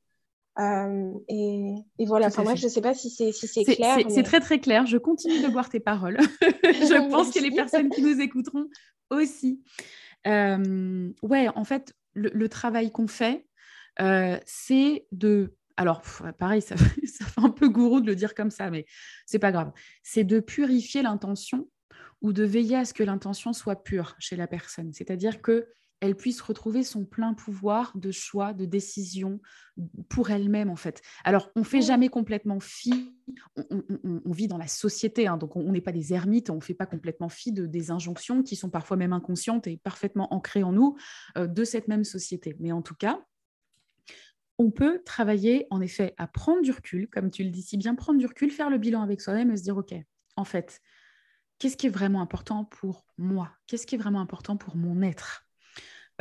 Euh, 0.58 1.12
et, 1.28 1.76
voilà, 1.99 2.28
enfin, 2.28 2.43
moi, 2.43 2.55
je 2.55 2.64
ne 2.64 2.70
sais 2.70 2.82
pas 2.82 2.93
si 2.93 3.10
c'est 3.10 3.34
si 3.34 3.66
clair. 3.66 3.99
C'est 4.08 4.24
très 4.24 4.39
très 4.39 4.60
clair. 4.60 4.86
Je 4.86 4.97
continue 4.97 5.41
de 5.41 5.49
boire 5.49 5.70
tes 5.70 5.82
paroles. 5.82 6.18
je 6.41 7.12
pense 7.12 7.32
que 7.32 7.39
les 7.39 7.51
personnes 7.51 7.89
qui 7.89 8.01
nous 8.01 8.22
écouteront 8.22 8.68
aussi. 9.10 9.62
ouais, 10.26 11.49
en 11.55 11.64
fait, 11.66 11.93
le, 12.14 12.47
travail 12.47 12.89
qu'on 12.89 13.08
fait, 13.08 13.45
c'est 14.45 15.05
de 15.12 15.53
alors 15.76 16.01
pareil, 16.39 16.62
ça, 16.62 16.76
ça, 17.05 17.26
fait 17.26 17.41
un 17.41 17.49
peu 17.49 17.68
gourou 17.68 17.99
de 17.99 18.08
le 18.08 18.16
dire 18.16 18.34
comme 18.34 18.49
ça, 18.49 18.72
mais 18.72 18.86
c'est 19.26 19.39
pas 19.39 19.51
grave. 19.51 19.74
C'est 20.03 20.24
de 20.24 20.39
purifier 20.39 21.03
l'intention 21.03 21.68
ou 22.22 22.34
de 22.34 22.43
veiller 22.43 22.76
à 22.76 22.86
ce 22.86 22.93
que 22.93 23.03
l'intention 23.03 23.53
soit 23.53 23.84
pure 23.84 24.15
chez 24.20 24.36
la 24.36 24.47
personne. 24.47 24.91
C'est-à-dire 24.93 25.41
que 25.41 25.68
elle 25.99 26.15
puisse 26.15 26.41
retrouver 26.41 26.84
son 26.84 27.05
plein 27.05 27.34
pouvoir 27.34 27.91
de 27.95 28.11
choix, 28.11 28.53
de 28.53 28.65
décision 28.65 29.39
pour 30.09 30.30
elle-même 30.30 30.70
en 30.70 30.76
fait. 30.76 31.01
Alors, 31.24 31.51
on 31.55 31.63
fait 31.63 31.82
jamais 31.82 32.09
complètement 32.09 32.59
fi, 32.59 33.15
on, 33.72 34.32
vit 34.32 34.47
dans 34.47 34.57
la 34.57 34.68
société, 34.68 35.28
hein, 35.28 35.38
donc 35.38 35.55
on 35.55 35.72
n'est 35.72 35.82
pas 35.82 35.91
des 35.91 36.13
ermites, 36.13 36.49
on 36.49 36.55
ne 36.55 36.61
fait 36.61 36.76
pas 36.76 36.86
complètement 36.86 37.30
fi 37.30 37.51
de, 37.51 37.65
des 37.65 37.89
injonctions 37.89 38.43
qui 38.43 38.55
sont 38.55 38.70
parfois 38.70 38.97
même 38.97 39.13
inconscientes 39.13 39.68
et 39.68 39.78
parfaitement 39.78 40.34
ancrées 40.34 40.63
en 40.63 40.72
nous 40.72 40.97
euh, 41.38 41.47
de 41.47 41.63
cette 41.63 41.88
même 41.88 42.03
société. 42.03 42.55
Mais 42.59 42.72
en 42.72 42.82
tout 42.82 42.95
cas, 42.95 43.20
on 44.59 44.72
peut 44.72 45.01
travailler 45.03 45.68
en 45.70 45.82
effet 45.82 46.13
à 46.18 46.28
prendre 46.28 46.61
du 46.61 46.72
recul, 46.72 47.07
comme 47.09 47.30
tu 47.30 47.43
le 47.43 47.49
dis 47.49 47.61
si 47.61 47.78
bien, 47.78 47.95
prendre 47.95 48.20
du 48.20 48.26
recul, 48.26 48.51
faire 48.51 48.70
le 48.70 48.78
bilan 48.78 49.01
avec 49.01 49.22
soi-même 49.22 49.51
et 49.51 49.57
se 49.57 49.63
dire, 49.63 49.78
OK, 49.78 49.93
en 50.36 50.43
fait, 50.43 50.82
qu'est-ce 51.60 51.78
qui 51.78 51.88
est 51.88 51.91
vraiment 51.91 52.22
important 52.22 52.66
pour 52.66 53.05
moi? 53.18 53.51
Qu'est-ce 53.68 53.88
qui 53.88 53.95
est 53.95 53.97
vraiment 53.97 54.22
important 54.22 54.58
pour 54.58 54.76
mon 54.76 55.01
être? 55.01 55.47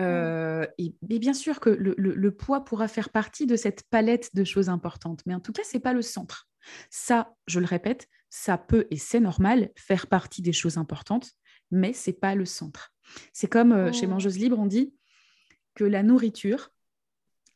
Euh, 0.01 0.67
et, 0.79 0.95
bien 1.03 1.33
sûr 1.33 1.61
que 1.61 1.71
le, 1.71 2.31
poids 2.31 2.65
pourra 2.65 2.89
faire 2.89 3.11
partie 3.11 3.47
de 3.47 3.57
cette 3.57 3.85
palette 3.85 4.35
de 4.35 4.45
choses 4.45 4.69
importantes, 4.69 5.23
mais 5.27 5.35
en 5.35 5.41
tout 5.41 5.53
cas, 5.53 5.63
ce 5.65 5.77
n'est 5.77 5.83
pas 5.83 5.95
le 5.95 6.03
centre. 6.03 6.49
Ça, 6.91 7.35
je 7.47 7.61
le 7.61 7.67
répète, 7.67 8.09
ça 8.29 8.59
peut 8.59 8.87
et 8.91 8.99
c'est 8.99 9.21
normal 9.21 9.71
faire 9.77 10.07
partie 10.07 10.43
des 10.43 10.53
choses 10.53 10.79
importantes, 10.79 11.31
mais 11.71 11.93
ce 11.93 12.11
n'est 12.11 12.17
pas 12.17 12.35
le 12.35 12.45
centre. 12.45 12.95
C'est 13.33 13.47
comme 13.47 13.73
euh, 13.73 13.93
chez 13.93 14.07
Mangeuse 14.07 14.39
Libre, 14.39 14.59
on 14.59 14.67
dit 14.67 14.93
que 15.75 15.85
la 15.85 16.03
nourriture, 16.03 16.71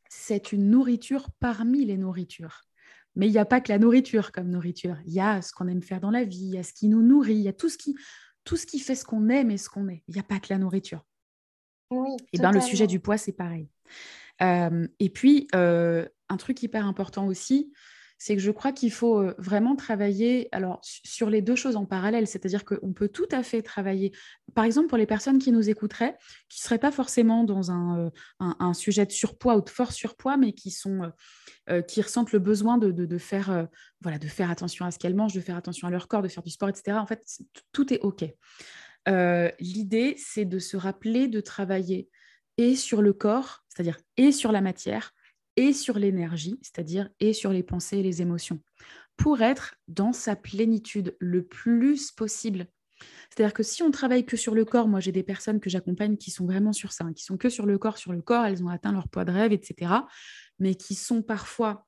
c'est 0.09 0.53
une 0.53 0.71
nourriture 0.71 1.29
parmi 1.41 1.85
les 1.85 1.97
nourritures. 1.97 2.63
Mais 3.17 3.27
il 3.27 3.33
n'y 3.33 3.39
a 3.39 3.45
pas 3.45 3.61
que 3.61 3.73
la 3.73 3.79
nourriture 3.79 4.33
comme 4.33 4.49
nourriture. 4.49 4.97
Il 5.05 5.13
y 5.13 5.21
a 5.21 5.43
ce 5.43 5.53
qu'on 5.53 5.69
aime 5.69 5.83
faire 5.83 6.01
dans 6.01 6.11
la 6.11 6.25
vie, 6.25 6.45
il 6.45 6.55
y 6.55 6.59
a 6.59 6.63
ce 6.63 6.73
qui 6.73 6.89
nous 6.89 7.03
nourrit, 7.03 7.35
il 7.35 7.43
y 7.43 7.49
a 7.49 7.53
tout 7.53 7.69
ce 7.69 7.77
qui, 7.77 7.97
tout 8.45 8.57
ce 8.57 8.67
qui 8.67 8.79
fait 8.79 8.95
ce 8.95 9.05
qu'on 9.05 9.29
aime 9.29 9.51
et 9.51 9.59
ce 9.59 9.69
qu'on 9.69 9.89
est. 9.89 10.03
Il 10.09 10.15
n'y 10.15 10.21
a 10.21 10.25
pas 10.25 10.39
que 10.39 10.47
la 10.51 10.59
nourriture. 10.59 11.05
Oui, 11.91 12.11
et 12.33 12.39
ben, 12.39 12.53
le 12.53 12.61
sujet 12.61 12.87
du 12.87 13.01
poids, 13.01 13.19
c'est 13.19 13.33
pareil. 13.33 13.69
Euh, 14.43 14.87
et 15.01 15.11
puis, 15.11 15.49
euh, 15.55 16.09
un 16.29 16.37
truc 16.37 16.63
hyper 16.63 16.87
important 16.87 17.27
aussi, 17.27 17.73
c'est 18.23 18.37
que 18.37 18.43
je 18.43 18.51
crois 18.51 18.71
qu'il 18.71 18.93
faut 18.93 19.19
euh, 19.19 19.35
vraiment 19.39 19.75
travailler 19.75 20.49
alors, 20.53 20.79
sur 20.83 21.31
les 21.31 21.41
deux 21.41 21.57
choses 21.57 21.75
en 21.75 21.87
parallèle, 21.87 22.27
c'est-à-dire 22.27 22.65
qu'on 22.65 22.93
peut 22.93 23.09
tout 23.09 23.29
à 23.33 23.43
fait 23.43 23.63
travailler, 23.63 24.13
par 24.55 24.65
exemple 24.65 24.89
pour 24.89 24.99
les 24.99 25.07
personnes 25.07 25.39
qui 25.39 25.51
nous 25.51 25.71
écouteraient, 25.71 26.17
qui 26.49 26.61
ne 26.61 26.65
seraient 26.65 26.79
pas 26.79 26.93
forcément 26.93 27.45
dans 27.45 27.73
un, 27.73 28.13
un, 28.39 28.75
sujet 28.75 29.07
de 29.07 29.13
surpoids 29.13 29.57
ou 29.57 29.63
de 29.63 29.71
fort 29.71 29.93
surpoids, 29.93 30.37
mais 30.37 30.53
qui, 30.53 30.71
sont, 30.71 31.11
qui 31.89 32.03
ressentent 32.03 32.33
le 32.33 32.39
besoin 32.39 32.79
de, 32.79 33.19
faire, 33.19 33.67
voilà, 34.01 34.19
de 34.19 34.27
faire 34.27 34.51
attention 34.51 34.85
à 34.85 34.91
ce 34.91 34.99
qu'elles 34.99 35.15
mangent, 35.15 35.35
de 35.35 35.41
faire 35.41 35.57
attention 35.57 35.89
à 35.89 35.91
leur 35.91 36.09
corps, 36.09 36.23
de 36.23 36.29
faire 36.29 36.43
du 36.43 36.51
sport, 36.51 36.69
etc. 36.69 36.99
En 36.99 37.07
fait, 37.07 37.25
tout 37.73 37.93
est 37.93 38.01
OK. 38.01 38.25
Euh, 39.09 39.51
l'idée, 39.61 40.15
c'est 40.19 40.45
de 40.45 40.59
se 40.59 40.77
rappeler 40.77 41.29
de 41.29 41.41
travailler 41.41 42.09
et 42.59 42.77
sur 42.77 43.03
le 43.03 43.13
corps, 43.13 43.65
c'est-à-dire 43.69 43.99
et 44.17 44.33
sur 44.33 44.53
la 44.53 44.61
matière, 44.61 45.13
et 45.61 45.75
sur 45.75 45.99
l'énergie, 45.99 46.59
c'est-à-dire 46.63 47.11
et 47.21 47.35
sur 47.35 47.53
les 47.53 47.63
pensées 47.63 47.99
et 47.99 48.03
les 48.03 48.23
émotions, 48.23 48.61
pour 49.19 49.43
être 49.43 49.75
dans 49.89 50.15
sa 50.15 50.35
plénitude 50.35 51.15
le 51.19 51.45
plus 51.45 52.13
possible. 52.13 52.67
C'est-à-dire 53.29 53.53
que 53.53 53.63
si 53.63 53.83
on 53.83 53.91
travaille 53.91 54.25
que 54.25 54.39
sur 54.39 54.55
le 54.55 54.65
corps, 54.65 54.89
moi 54.89 55.01
j'ai 55.01 55.13
des 55.13 55.23
personnes 55.23 55.61
que 55.61 55.69
j'accompagne 55.69 56.17
qui 56.17 56.31
sont 56.31 56.47
vraiment 56.47 56.73
sur 56.73 56.93
ça, 56.93 57.05
hein, 57.05 57.13
qui 57.13 57.25
sont 57.25 57.37
que 57.37 57.51
sur 57.51 57.67
le 57.67 57.77
corps, 57.77 57.99
sur 57.99 58.15
le 58.15 58.23
corps, 58.23 58.47
elles 58.47 58.65
ont 58.65 58.69
atteint 58.69 58.91
leur 58.91 59.09
poids 59.09 59.27
de 59.27 59.33
rêve, 59.33 59.53
etc., 59.53 59.93
mais 60.59 60.75
qui 60.75 60.95
sont 60.95 61.21
parfois 61.21 61.87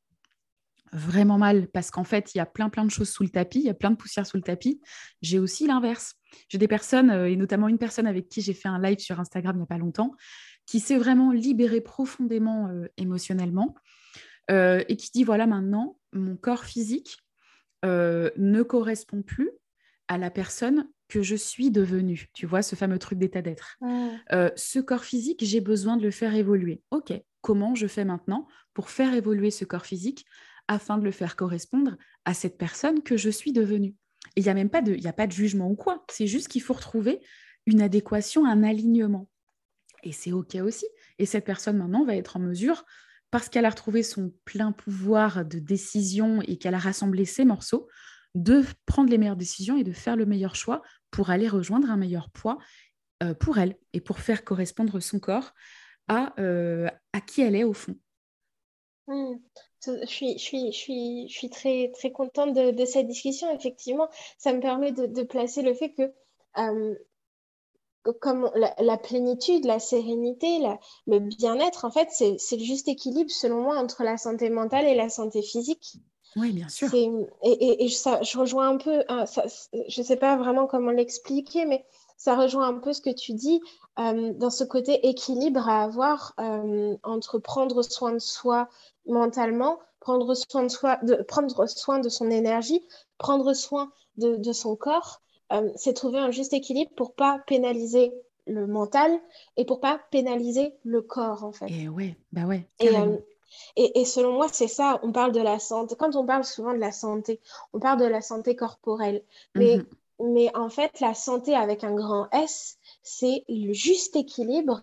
vraiment 0.93 1.39
mal 1.39 1.69
parce 1.69 1.91
qu'en 1.91 2.05
fait, 2.05 2.35
il 2.35 2.39
y 2.39 2.41
a 2.43 2.47
plein 2.47 2.69
plein 2.69 2.85
de 2.85 2.91
choses 2.91 3.09
sous 3.09 3.23
le 3.23 3.31
tapis, 3.31 3.61
il 3.61 3.65
y 3.65 3.71
a 3.71 3.75
plein 3.75 3.91
de 3.91 3.97
poussière 3.97 4.27
sous 4.27 4.37
le 4.37 4.43
tapis. 4.43 4.83
J'ai 5.23 5.39
aussi 5.39 5.67
l'inverse. 5.67 6.17
J'ai 6.49 6.59
des 6.59 6.69
personnes, 6.69 7.11
euh, 7.11 7.31
et 7.31 7.37
notamment 7.37 7.69
une 7.69 7.79
personne 7.79 8.07
avec 8.07 8.29
qui 8.29 8.43
j'ai 8.43 8.55
fait 8.55 8.69
un 8.69 8.79
live 8.79 8.99
sur 8.99 9.19
Instagram 9.19 9.57
il 9.57 9.61
n'y 9.61 9.65
a 9.65 9.67
pas 9.67 9.79
longtemps, 9.79 10.15
qui 10.67 10.81
s'est 10.81 10.99
vraiment 10.99 11.33
libérée 11.33 11.81
profondément 11.81 12.69
euh, 12.69 12.87
émotionnellement 12.97 13.75
euh, 14.51 14.85
et 14.89 14.97
qui 14.97 15.11
dit, 15.13 15.25
voilà, 15.25 15.47
maintenant, 15.47 15.99
mon 16.13 16.37
corps 16.37 16.65
physique 16.65 17.19
ne 17.85 18.63
correspond 18.63 19.23
plus 19.23 19.51
à 20.07 20.17
la 20.17 20.31
personne 20.31 20.89
que 21.09 21.21
je 21.21 21.35
suis 21.35 21.73
devenue. 21.73 22.31
Tu 22.33 22.47
vois, 22.47 22.63
ce 22.63 22.77
fameux 22.77 23.01
truc 23.01 23.19
d'état 23.19 23.43
d'être. 23.43 23.77
ce 24.31 24.79
corps 24.79 25.05
physique, 25.05 25.45
j'ai 25.45 25.61
besoin 25.61 25.97
de 25.97 26.03
le 26.05 26.13
faire 26.13 26.33
évoluer. 26.37 26.81
OK, 26.93 27.13
comment 27.41 27.75
je 27.75 27.89
fais 27.89 28.05
maintenant 28.05 28.47
pour 28.73 28.89
faire 28.89 29.13
évoluer 29.15 29.51
ce 29.51 29.65
corps 29.65 29.85
physique 29.85 30.25
afin 30.69 30.97
de 30.97 31.05
le 31.05 31.11
faire 31.11 31.35
correspondre 31.35 31.97
à 32.25 32.35
cette 32.35 32.57
personne 32.57 33.03
que 33.03 33.17
je 33.17 33.31
suis 33.31 33.53
devenue? 33.53 33.97
Il 34.37 34.45
n'y 34.45 34.49
a 34.49 34.55
même 34.55 34.71
pas 34.71 34.81
de, 34.81 34.95
y 34.95 35.09
a 35.09 35.13
pas 35.13 35.27
de 35.27 35.33
jugement 35.33 35.69
ou 35.69 35.75
quoi. 35.75 36.05
C'est 36.11 36.27
juste 36.27 36.49
qu'il 36.49 36.63
faut 36.63 36.75
retrouver 36.75 37.21
une 37.67 37.83
adéquation, 37.83 38.47
un 38.47 38.63
alignement. 38.63 39.29
Et 40.03 40.13
c'est 40.13 40.33
OK 40.33 40.55
aussi. 40.57 40.87
Et 41.19 41.27
cette 41.27 41.45
personne 41.45 41.77
maintenant 41.77 42.05
va 42.05 42.17
être 42.17 42.37
en 42.37 42.41
mesure, 42.41 42.85
parce 43.31 43.49
qu'elle 43.49 43.65
a 43.65 43.71
retrouvé 43.71 44.03
son 44.03 44.33
plein 44.45 44.73
pouvoir 44.73 45.45
de 45.45 45.59
décision 45.59 46.43
et 46.43 46.59
qu'elle 46.59 46.75
a 46.75 46.79
rassemblé 46.79 47.25
ses 47.25 47.45
morceaux, 47.45 47.89
de 48.35 48.63
prendre 48.87 49.11
les 49.11 49.19
meilleures 49.19 49.37
décisions 49.37 49.77
et 49.77 49.85
de 49.85 49.93
faire 49.93 50.17
le 50.17 50.27
meilleur 50.27 50.55
choix 50.55 50.83
pour 51.11 51.31
aller 51.31 51.49
rejoindre 51.49 51.91
un 51.91 51.97
meilleur 51.97 52.31
poids 52.31 52.59
euh, 53.23 53.35
pour 53.35 53.59
elle 53.59 53.77
et 53.93 54.01
pour 54.01 54.19
faire 54.19 54.45
correspondre 54.45 55.01
son 55.01 55.21
corps 55.21 55.53
à, 56.09 56.35
euh, 56.41 56.89
à 57.13 57.21
qui 57.21 57.43
elle 57.43 57.55
est 57.55 57.65
au 57.65 57.73
fond. 57.73 57.95
Mmh. 59.07 59.35
Je 59.85 60.07
suis, 60.07 60.39
je 60.39 60.43
suis, 60.43 60.73
je 60.73 60.77
suis, 60.77 61.29
je 61.29 61.33
suis 61.35 61.51
très, 61.51 61.91
très 61.95 62.13
contente 62.13 62.55
de, 62.55 62.85
cette 62.85 63.07
discussion. 63.07 63.53
Effectivement, 63.55 64.09
ça 64.39 64.53
me 64.53 64.61
permet 64.61 64.93
de, 64.93 65.07
de 65.07 65.23
placer 65.23 65.63
le 65.63 65.75
fait 65.75 65.93
que, 65.93 66.13
euh, 66.59 66.95
comme 68.21 68.51
la, 68.55 68.75
la, 68.79 68.97
plénitude, 68.97 69.65
la 69.65 69.79
sérénité, 69.79 70.59
la, 70.59 70.79
le 71.07 71.21
bien-être, 71.21 71.85
en 71.85 71.91
fait, 71.91 72.09
c'est 72.11 72.57
le 72.57 72.65
juste 72.65 72.89
équilibre, 72.89 73.31
selon 73.31 73.63
moi, 73.63 73.79
entre 73.79 74.03
la 74.03 74.17
santé 74.17 74.51
mentale 74.51 74.87
et 74.87 74.95
la 74.95 75.09
santé 75.09 75.43
physique. 75.43 75.97
Oui, 76.37 76.53
bien 76.53 76.69
sûr. 76.69 76.93
Et, 76.95 77.11
et, 77.43 77.85
et 77.85 77.89
ça, 77.89 78.23
je 78.23 78.39
rejoins 78.39 78.71
un 78.71 78.77
peu, 78.79 79.05
hein, 79.09 79.27
ça, 79.27 79.45
je 79.89 80.01
ne 80.01 80.07
sais 80.07 80.17
pas 80.17 80.37
vraiment 80.37 80.67
comment 80.67 80.91
l'expliquer, 80.91 81.67
mais 81.67 81.85
ça 82.17 82.37
rejoint 82.37 82.69
un 82.69 82.79
peu 82.79 82.93
ce 82.93 83.01
que 83.01 83.11
tu 83.11 83.33
dis 83.35 83.61
euh, 83.99 84.33
dans 84.35 84.51
ce 84.51 84.65
côté 84.65 85.09
équilibre 85.09 85.69
à 85.69 85.83
avoir 85.83 86.35
euh, 86.39 86.97
entre 87.03 87.39
prendre 87.39 87.83
soin 87.83 88.13
de 88.13 88.21
soi 88.21 88.69
mentalement, 89.07 89.79
prendre 90.01 90.33
soin 90.35 90.63
de 90.63 90.69
soi, 90.69 90.99
de, 91.03 91.17
prendre 91.17 91.67
soin 91.67 91.99
de 91.99 92.09
son 92.09 92.31
énergie, 92.31 92.81
prendre 93.19 93.53
soin 93.55 93.91
de, 94.17 94.37
de 94.37 94.53
son 94.53 94.77
corps. 94.77 95.21
Euh, 95.53 95.71
c'est 95.77 95.95
trouver 95.95 96.19
un 96.19 96.31
juste 96.31 96.53
équilibre 96.53 96.91
pour 96.97 97.15
pas 97.15 97.41
pénaliser 97.47 98.13
le 98.47 98.67
mental 98.67 99.13
et 99.57 99.65
pour 99.65 99.81
pas 99.81 100.01
pénaliser 100.11 100.75
le 100.85 101.03
corps 101.03 101.45
en 101.45 101.53
fait. 101.53 101.69
Et 101.69 101.89
ouais, 101.89 102.17
bah 102.33 102.45
ouais. 102.45 102.67
Et, 103.77 104.01
et, 104.01 104.05
selon 104.07 104.33
moi, 104.33 104.47
c'est 104.51 104.67
ça, 104.67 104.99
on 105.03 105.13
parle 105.13 105.33
de 105.33 105.41
la 105.41 105.59
santé. 105.59 105.95
Quand 105.95 106.17
on 106.17 106.25
parle 106.25 106.43
souvent 106.43 106.73
de 106.73 106.79
la 106.79 106.91
santé, 106.91 107.39
on 107.75 107.81
parle 107.81 108.01
de 108.01 108.07
la 108.07 108.23
santé 108.23 108.57
corporelle. 108.57 109.23
Mais 109.55 109.77
mhm. 109.77 109.85
Mais 110.23 110.55
en 110.57 110.69
fait, 110.69 111.01
la 111.01 111.15
santé 111.15 111.55
avec 111.55 111.85
un 111.85 111.95
grand 111.95 112.29
S, 112.31 112.79
c'est 113.03 113.45
le 113.49 113.73
juste 113.73 114.15
équilibre 114.17 114.83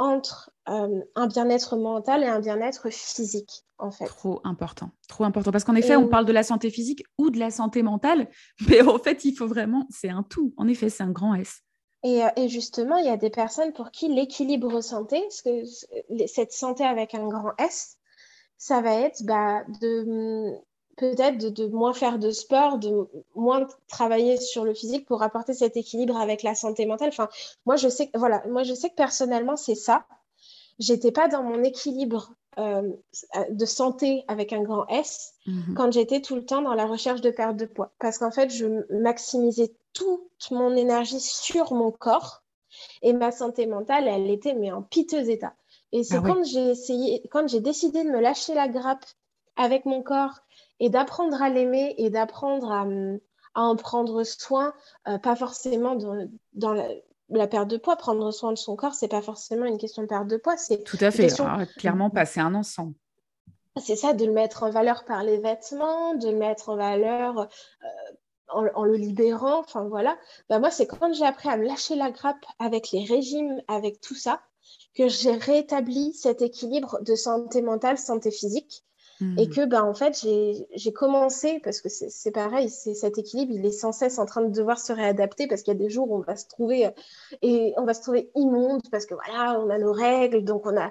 entre 0.00 0.50
euh, 0.68 1.02
un 1.14 1.26
bien-être 1.26 1.76
mental 1.76 2.24
et 2.24 2.26
un 2.26 2.40
bien-être 2.40 2.90
physique, 2.90 3.64
en 3.78 3.90
fait. 3.90 4.06
Trop 4.06 4.40
important, 4.44 4.90
trop 5.08 5.24
important. 5.24 5.52
Parce 5.52 5.64
qu'en 5.64 5.74
effet, 5.74 5.94
on 5.94 6.08
parle 6.08 6.24
de 6.24 6.32
la 6.32 6.42
santé 6.42 6.70
physique 6.70 7.04
ou 7.18 7.28
de 7.28 7.38
la 7.38 7.50
santé 7.50 7.82
mentale, 7.82 8.28
mais 8.68 8.80
en 8.80 8.98
fait, 8.98 9.24
il 9.26 9.36
faut 9.36 9.46
vraiment, 9.46 9.86
c'est 9.90 10.08
un 10.08 10.22
tout. 10.22 10.54
En 10.56 10.66
effet, 10.66 10.88
c'est 10.88 11.02
un 11.02 11.10
grand 11.10 11.34
S. 11.34 11.60
Et, 12.02 12.24
euh, 12.24 12.28
et, 12.36 12.48
justement, 12.48 12.96
il 12.96 13.04
y 13.04 13.10
a 13.10 13.18
des 13.18 13.28
personnes 13.28 13.74
pour 13.74 13.90
qui 13.90 14.08
l'équilibre 14.08 14.80
santé, 14.80 15.22
que 15.44 15.64
cette 16.26 16.52
santé 16.52 16.82
avec 16.82 17.14
un 17.14 17.28
grand 17.28 17.52
S, 17.58 17.98
ça 18.56 18.80
va 18.80 18.94
être 18.94 19.22
bah, 19.24 19.64
de 19.82 20.54
peut-être 21.00 21.38
de, 21.38 21.66
moins 21.66 21.94
faire 21.94 22.18
de 22.18 22.30
sport, 22.30 22.78
de 22.78 23.08
moins 23.34 23.66
travailler 23.88 24.36
sur 24.36 24.64
le 24.64 24.74
physique 24.74 25.06
pour 25.06 25.22
apporter 25.22 25.54
cet 25.54 25.78
équilibre 25.78 26.18
avec 26.18 26.42
la 26.42 26.54
santé 26.54 26.84
mentale. 26.84 27.08
Enfin, 27.08 27.28
moi, 27.64 27.76
je 27.76 27.88
sais, 27.88 28.10
voilà, 28.14 28.42
moi, 28.48 28.64
je 28.64 28.74
sais 28.74 28.90
que 28.90 28.94
personnellement, 28.94 29.56
c'est 29.56 29.74
ça. 29.74 30.04
J'étais 30.78 31.10
pas 31.10 31.28
dans 31.28 31.42
mon 31.42 31.62
équilibre 31.62 32.34
euh, 32.58 32.92
de 33.50 33.64
santé 33.64 34.24
avec 34.28 34.52
un 34.52 34.62
grand 34.62 34.86
S 34.88 35.32
mhm. 35.46 35.74
quand 35.74 35.90
j'étais 35.90 36.20
tout 36.20 36.34
le 36.34 36.44
temps 36.44 36.60
dans 36.60 36.74
la 36.74 36.86
recherche 36.86 37.22
de 37.22 37.30
perte 37.30 37.56
de 37.56 37.66
poids. 37.66 37.92
Parce 37.98 38.18
qu'en 38.18 38.30
fait, 38.30 38.50
je 38.50 38.66
maximisais 38.94 39.72
toute 39.94 40.50
mon 40.50 40.76
énergie 40.76 41.20
sur 41.20 41.72
mon 41.72 41.90
corps 41.90 42.42
et 43.00 43.14
ma 43.14 43.32
santé 43.32 43.66
mentale, 43.66 44.06
elle 44.06 44.30
était 44.30 44.54
mais 44.54 44.70
en 44.70 44.82
piteux 44.82 45.30
état. 45.30 45.54
Et 45.92 46.04
c'est 46.04 46.16
ah 46.16 46.22
quand 46.24 46.44
j'ai 46.44 46.70
essayé, 46.70 47.22
quand 47.30 47.48
j'ai 47.48 47.60
décidé 47.60 48.04
de 48.04 48.10
me 48.10 48.20
lâcher 48.20 48.54
la 48.54 48.68
grappe 48.68 49.04
avec 49.56 49.84
mon 49.84 50.02
corps 50.02 50.40
et 50.78 50.90
d'apprendre 50.90 51.40
à 51.42 51.48
l'aimer 51.48 51.94
et 51.98 52.10
d'apprendre 52.10 52.72
à, 52.72 52.86
en 53.54 53.76
prendre 53.76 54.22
soin, 54.24 54.72
euh, 55.08 55.18
pas 55.18 55.36
forcément 55.36 55.96
dans 56.54 56.74
la, 57.28 57.46
perte 57.46 57.68
de 57.68 57.76
poids. 57.76 57.96
Prendre 57.96 58.30
soin 58.30 58.52
de 58.52 58.58
son 58.58 58.76
corps, 58.76 58.94
c'est 58.94 59.08
pas 59.08 59.22
forcément 59.22 59.66
une 59.66 59.78
question 59.78 60.02
de 60.02 60.08
perte 60.08 60.28
de 60.28 60.36
poids. 60.36 60.56
C'est 60.56 60.82
Tout 60.84 60.98
à 61.00 61.10
fait, 61.10 61.28
ah, 61.40 61.64
clairement 61.76 62.10
pas, 62.10 62.24
c'est 62.24 62.40
un 62.40 62.54
ensemble. 62.54 62.94
C'est 63.76 63.96
ça, 63.96 64.12
de 64.12 64.24
le 64.24 64.32
mettre 64.32 64.64
en 64.64 64.70
valeur 64.70 65.04
par 65.04 65.22
les 65.22 65.38
vêtements, 65.38 66.14
de 66.14 66.28
le 66.28 66.36
mettre 66.36 66.70
en 66.70 66.76
valeur 66.76 67.38
euh, 67.38 67.46
en, 68.48 68.84
le 68.84 68.96
libérant. 68.96 69.60
Enfin 69.60 69.84
voilà. 69.84 70.18
Bah, 70.48 70.58
moi, 70.58 70.70
c'est 70.70 70.86
quand 70.86 71.12
j'ai 71.12 71.24
appris 71.24 71.48
à 71.48 71.56
me 71.56 71.66
lâcher 71.66 71.94
la 71.94 72.10
grappe 72.10 72.44
avec 72.58 72.90
les 72.90 73.04
régimes, 73.04 73.62
avec 73.68 74.00
tout 74.00 74.14
ça, 74.14 74.40
que 74.94 75.08
j'ai 75.08 75.32
rétabli 75.32 76.14
cet 76.14 76.42
équilibre 76.42 77.00
de 77.02 77.14
santé 77.14 77.62
mentale, 77.62 77.98
santé 77.98 78.30
physique. 78.30 78.84
Et 79.20 79.46
hmm. 79.46 79.50
que, 79.50 79.66
ben, 79.66 79.82
en 79.82 79.92
fait, 79.92 80.26
j'ai 80.74 80.92
commencé, 80.92 81.60
parce 81.62 81.80
que 81.80 81.88
c'est 81.90 82.30
pareil, 82.30 82.70
c'est 82.70 82.94
cet 82.94 83.18
équilibre, 83.18 83.52
il 83.54 83.66
est 83.66 83.70
sans 83.70 83.92
cesse 83.92 84.18
en 84.18 84.24
train 84.24 84.40
de 84.40 84.50
devoir 84.50 84.78
se 84.78 84.92
réadapter, 84.92 85.46
parce 85.46 85.62
qu'il 85.62 85.74
y 85.74 85.76
a 85.76 85.78
des 85.78 85.90
jours 85.90 86.10
où 86.10 86.16
on 86.16 86.20
va 86.20 86.36
se 86.36 86.46
trouver, 86.46 86.86
euh, 86.86 86.90
et 87.42 87.74
on 87.76 87.84
va 87.84 87.92
se 87.92 88.00
trouver 88.00 88.30
immonde, 88.34 88.80
parce 88.90 89.04
que 89.04 89.14
voilà, 89.14 89.60
on 89.60 89.68
a 89.68 89.78
nos 89.78 89.92
règles, 89.92 90.42
donc 90.42 90.64
on 90.64 90.76
a, 90.76 90.90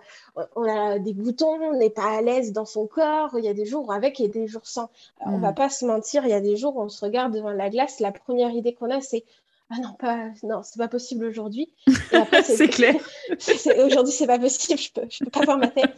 on 0.55 0.63
a 0.63 0.99
des 0.99 1.13
boutons, 1.13 1.59
on 1.59 1.77
n'est 1.77 1.89
pas 1.89 2.17
à 2.17 2.21
l'aise 2.21 2.51
dans 2.51 2.65
son 2.65 2.85
corps. 2.85 3.31
Il 3.37 3.45
y 3.45 3.49
a 3.49 3.53
des 3.53 3.65
jours 3.65 3.91
avec 3.91 4.19
et 4.19 4.27
des 4.27 4.47
jours 4.47 4.65
sans. 4.65 4.89
On 5.25 5.39
va 5.39 5.51
hmm. 5.51 5.55
pas 5.55 5.69
se 5.69 5.85
mentir, 5.85 6.23
il 6.25 6.29
y 6.29 6.33
a 6.33 6.41
des 6.41 6.55
jours 6.55 6.75
où 6.77 6.81
on 6.81 6.89
se 6.89 7.03
regarde 7.03 7.33
devant 7.33 7.51
la 7.51 7.69
glace, 7.69 7.99
la 7.99 8.11
première 8.11 8.51
idée 8.51 8.73
qu'on 8.73 8.91
a, 8.91 9.01
c'est 9.01 9.23
ah 9.71 9.79
non, 9.81 9.93
pas, 9.93 10.31
non, 10.43 10.61
c'est 10.63 10.79
pas 10.79 10.87
possible 10.87 11.25
aujourd'hui. 11.25 11.73
c'est 12.43 12.69
clair. 12.69 12.95
aujourd'hui, 13.85 14.13
c'est 14.13 14.27
pas 14.27 14.39
possible, 14.39 14.79
je 14.79 14.91
peux, 14.91 15.07
je 15.09 15.23
peux 15.23 15.29
pas 15.29 15.45
voir 15.45 15.57
ma 15.57 15.67
tête. 15.67 15.95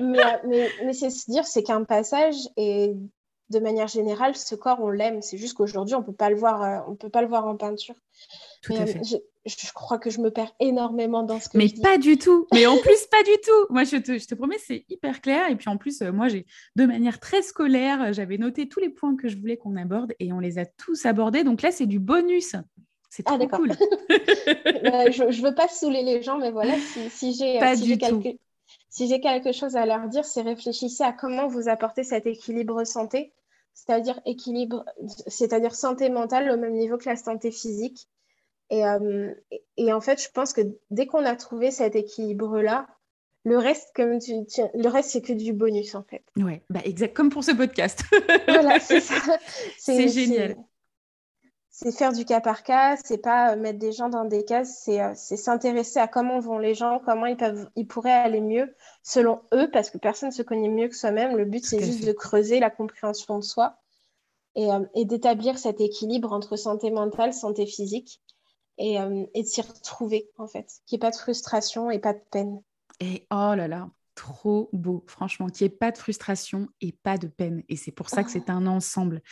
mais, 0.00 0.40
mais, 0.46 0.68
mais 0.84 0.92
c'est 0.92 1.10
se 1.10 1.30
dire, 1.30 1.44
c'est 1.44 1.64
qu'un 1.64 1.84
passage 1.84 2.36
et 2.56 2.94
de 3.50 3.58
manière 3.58 3.88
générale, 3.88 4.36
ce 4.36 4.54
corps, 4.54 4.78
on 4.80 4.90
l'aime. 4.90 5.22
C'est 5.22 5.38
juste 5.38 5.54
qu'aujourd'hui, 5.54 5.94
on 5.94 6.02
peut 6.02 6.12
pas 6.12 6.30
le 6.30 6.36
voir, 6.36 6.62
euh, 6.62 6.78
on 6.88 6.96
peut 6.96 7.08
pas 7.08 7.22
le 7.22 7.28
voir 7.28 7.46
en 7.46 7.56
peinture. 7.56 7.94
Tout 8.62 8.74
à 8.74 8.86
fait. 8.86 9.00
Je, 9.04 9.16
je, 9.46 9.72
crois 9.72 9.98
que 9.98 10.10
je 10.10 10.20
me 10.20 10.30
perds 10.30 10.52
énormément 10.60 11.22
dans 11.22 11.40
ce 11.40 11.48
que 11.48 11.56
mais 11.56 11.68
je 11.68 11.74
dis. 11.74 11.80
pas 11.80 11.96
du 11.96 12.18
tout. 12.18 12.46
Mais 12.52 12.66
en 12.66 12.76
plus, 12.76 13.06
pas 13.10 13.22
du 13.22 13.36
tout. 13.42 13.66
Moi, 13.70 13.84
je 13.84 13.96
te, 13.96 14.18
je 14.18 14.26
te 14.26 14.34
promets, 14.34 14.58
c'est 14.58 14.84
hyper 14.88 15.20
clair. 15.22 15.50
Et 15.50 15.56
puis 15.56 15.68
en 15.68 15.78
plus, 15.78 16.02
euh, 16.02 16.12
moi, 16.12 16.28
j'ai 16.28 16.46
de 16.76 16.84
manière 16.84 17.20
très 17.20 17.42
scolaire, 17.42 18.12
j'avais 18.12 18.36
noté 18.36 18.68
tous 18.68 18.80
les 18.80 18.90
points 18.90 19.16
que 19.16 19.28
je 19.28 19.38
voulais 19.38 19.56
qu'on 19.56 19.76
aborde 19.76 20.12
et 20.20 20.32
on 20.32 20.40
les 20.40 20.58
a 20.58 20.66
tous 20.66 21.06
abordés. 21.06 21.42
Donc 21.42 21.62
là, 21.62 21.70
c'est 21.70 21.86
du 21.86 21.98
bonus. 21.98 22.54
C'est 23.10 23.24
ah, 23.26 23.38
trop 23.38 23.48
cool. 23.48 23.72
Bah, 24.82 25.10
je 25.10 25.24
ne 25.24 25.42
veux 25.42 25.54
pas 25.54 25.68
saouler 25.68 26.02
les 26.02 26.22
gens, 26.22 26.38
mais 26.38 26.50
voilà, 26.50 26.74
si, 26.78 27.10
si 27.10 27.34
j'ai 27.34 27.58
si 27.76 27.98
quelque, 27.98 28.38
si 28.90 29.20
quelque 29.20 29.52
chose 29.52 29.76
à 29.76 29.86
leur 29.86 30.08
dire, 30.08 30.24
c'est 30.24 30.42
réfléchissez 30.42 31.02
à 31.02 31.12
comment 31.12 31.46
vous 31.46 31.68
apporter 31.68 32.04
cet 32.04 32.26
équilibre 32.26 32.84
santé, 32.84 33.32
c'est-à-dire 33.74 34.20
équilibre, 34.26 34.84
c'est-à-dire 35.26 35.74
santé 35.74 36.10
mentale 36.10 36.50
au 36.50 36.56
même 36.56 36.74
niveau 36.74 36.98
que 36.98 37.08
la 37.08 37.16
santé 37.16 37.50
physique. 37.50 38.08
Et, 38.70 38.84
euh, 38.84 39.32
et, 39.78 39.92
en 39.92 40.00
fait, 40.00 40.22
je 40.22 40.28
pense 40.30 40.52
que 40.52 40.60
dès 40.90 41.06
qu'on 41.06 41.24
a 41.24 41.36
trouvé 41.36 41.70
cet 41.70 41.96
équilibre-là, 41.96 42.86
le 43.44 43.56
reste, 43.56 43.88
comme 43.94 44.18
tu, 44.18 44.34
le 44.74 44.88
reste, 44.88 45.10
c'est 45.10 45.22
que 45.22 45.32
du 45.32 45.54
bonus 45.54 45.94
en 45.94 46.02
fait. 46.02 46.22
Ouais, 46.36 46.62
bah 46.68 46.80
exact, 46.84 47.16
comme 47.16 47.30
pour 47.30 47.44
ce 47.44 47.52
podcast. 47.52 48.02
voilà, 48.46 48.78
c'est 48.78 49.00
ça. 49.00 49.38
C'est 49.78 50.08
génial 50.08 50.56
c'est 51.80 51.92
faire 51.92 52.12
du 52.12 52.24
cas 52.24 52.40
par 52.40 52.64
cas, 52.64 52.96
c'est 53.04 53.18
pas 53.18 53.52
euh, 53.52 53.56
mettre 53.56 53.78
des 53.78 53.92
gens 53.92 54.08
dans 54.08 54.24
des 54.24 54.44
cases, 54.44 54.88
euh, 54.88 55.12
c'est 55.14 55.36
s'intéresser 55.36 56.00
à 56.00 56.08
comment 56.08 56.40
vont 56.40 56.58
les 56.58 56.74
gens, 56.74 57.00
comment 57.04 57.26
ils, 57.26 57.36
peuvent, 57.36 57.70
ils 57.76 57.86
pourraient 57.86 58.10
aller 58.10 58.40
mieux 58.40 58.74
selon 59.04 59.42
eux, 59.54 59.70
parce 59.70 59.88
que 59.88 59.96
personne 59.96 60.30
ne 60.30 60.34
se 60.34 60.42
connaît 60.42 60.68
mieux 60.68 60.88
que 60.88 60.96
soi-même. 60.96 61.36
Le 61.36 61.44
but, 61.44 61.64
c'est 61.64 61.80
juste 61.80 62.04
de 62.04 62.10
creuser 62.10 62.58
la 62.58 62.70
compréhension 62.70 63.38
de 63.38 63.44
soi 63.44 63.76
et, 64.56 64.72
euh, 64.72 64.84
et 64.96 65.04
d'établir 65.04 65.56
cet 65.56 65.80
équilibre 65.80 66.32
entre 66.32 66.56
santé 66.56 66.90
mentale, 66.90 67.32
santé 67.32 67.64
physique 67.64 68.20
et, 68.76 68.96
et 69.34 69.42
de 69.42 69.46
s'y 69.46 69.60
retrouver, 69.60 70.30
en 70.36 70.48
fait, 70.48 70.66
qu'il 70.86 70.96
n'y 70.96 71.00
ait 71.00 71.06
pas 71.06 71.10
de 71.12 71.16
frustration 71.16 71.92
et 71.92 72.00
pas 72.00 72.12
de 72.12 72.22
peine. 72.32 72.60
Et 72.98 73.24
oh 73.30 73.54
là 73.54 73.68
là, 73.68 73.88
trop 74.16 74.68
beau, 74.72 75.04
franchement, 75.06 75.46
qu'il 75.46 75.64
n'y 75.64 75.72
ait 75.72 75.76
pas 75.76 75.92
de 75.92 75.98
frustration 75.98 76.68
et 76.80 76.90
pas 76.90 77.18
de 77.18 77.28
peine. 77.28 77.62
Et 77.68 77.76
c'est 77.76 77.92
pour 77.92 78.08
ça 78.08 78.24
que 78.24 78.30
c'est 78.32 78.50
un 78.50 78.66
ensemble. 78.66 79.22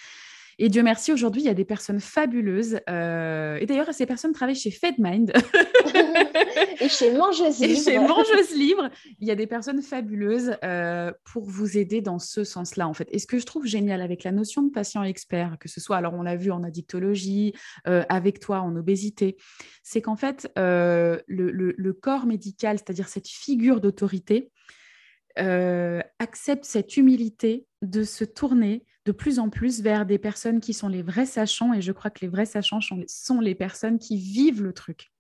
Et 0.59 0.71
Dieu 0.71 0.83
merci, 0.83 1.13
aujourd'hui, 1.13 1.43
il 1.43 1.45
y 1.45 1.51
a 1.51 1.55
des 1.55 1.67
personnes 1.67 2.01
fabuleuses. 2.01 2.81
Euh, 2.89 3.59
et 3.61 3.67
d'ailleurs, 3.67 3.93
ces 3.93 4.07
personnes 4.07 4.33
travaillent 4.33 4.55
chez 4.55 4.71
FedMind. 4.71 5.31
et 6.81 6.89
chez 6.89 7.13
Mangeuse 7.13 7.61
Libre. 7.61 7.73
Et 7.73 7.77
chez 7.77 7.99
Mangeuse 7.99 8.55
Libre, 8.57 8.89
il 9.21 9.29
y 9.29 9.31
a 9.31 9.35
des 9.35 9.47
personnes 9.47 9.83
fabuleuses 9.83 10.57
euh, 10.65 11.13
pour 11.25 11.45
vous 11.45 11.77
aider 11.77 12.01
dans 12.01 12.19
ce 12.19 12.43
sens-là, 12.43 12.89
en 12.89 12.95
fait. 12.95 13.07
Et 13.11 13.19
ce 13.19 13.27
que 13.27 13.39
je 13.39 13.45
trouve 13.45 13.67
génial 13.67 14.01
avec 14.01 14.25
la 14.25 14.33
notion 14.33 14.63
de 14.63 14.71
patient 14.71 15.03
expert, 15.03 15.59
que 15.61 15.69
ce 15.69 15.79
soit, 15.79 15.99
alors 15.99 16.15
on 16.15 16.23
l'a 16.23 16.37
vu 16.37 16.51
en 16.51 16.63
addictologie, 16.63 17.53
euh, 17.87 18.05
avec 18.09 18.41
toi 18.41 18.61
en 18.61 18.75
obésité, 18.77 19.37
c'est 19.83 20.01
qu'en 20.01 20.17
fait, 20.17 20.51
le, 20.57 21.23
le, 21.27 21.93
corps 21.93 22.25
médical, 22.25 22.79
c'est-à-dire 22.79 23.09
cette 23.09 23.29
figure 23.29 23.83
d'autorité, 23.83 24.51
accepte 25.37 26.65
cette 26.65 26.97
humilité 26.97 27.67
de 27.83 28.05
se 28.05 28.25
tourner 28.25 28.85
de 29.07 29.13
plus 29.13 29.39
en 29.39 29.49
plus 29.49 29.81
vers 29.81 30.05
des 30.05 30.19
personnes 30.19 30.61
qui 30.61 30.75
sont 30.75 30.89
les 30.89 31.03
vrais 31.03 31.27
sachants, 31.27 31.73
et 31.73 31.81
je 31.81 31.93
crois 31.93 32.11
que 32.11 32.21
les 32.21 32.29
vrais 32.29 32.45
sachants 32.45 32.81
sont 32.81 33.41
les 33.41 33.55
personnes 33.55 33.99
qui 33.99 34.19
vivent 34.19 34.63
le 34.63 34.73
truc. 34.73 35.13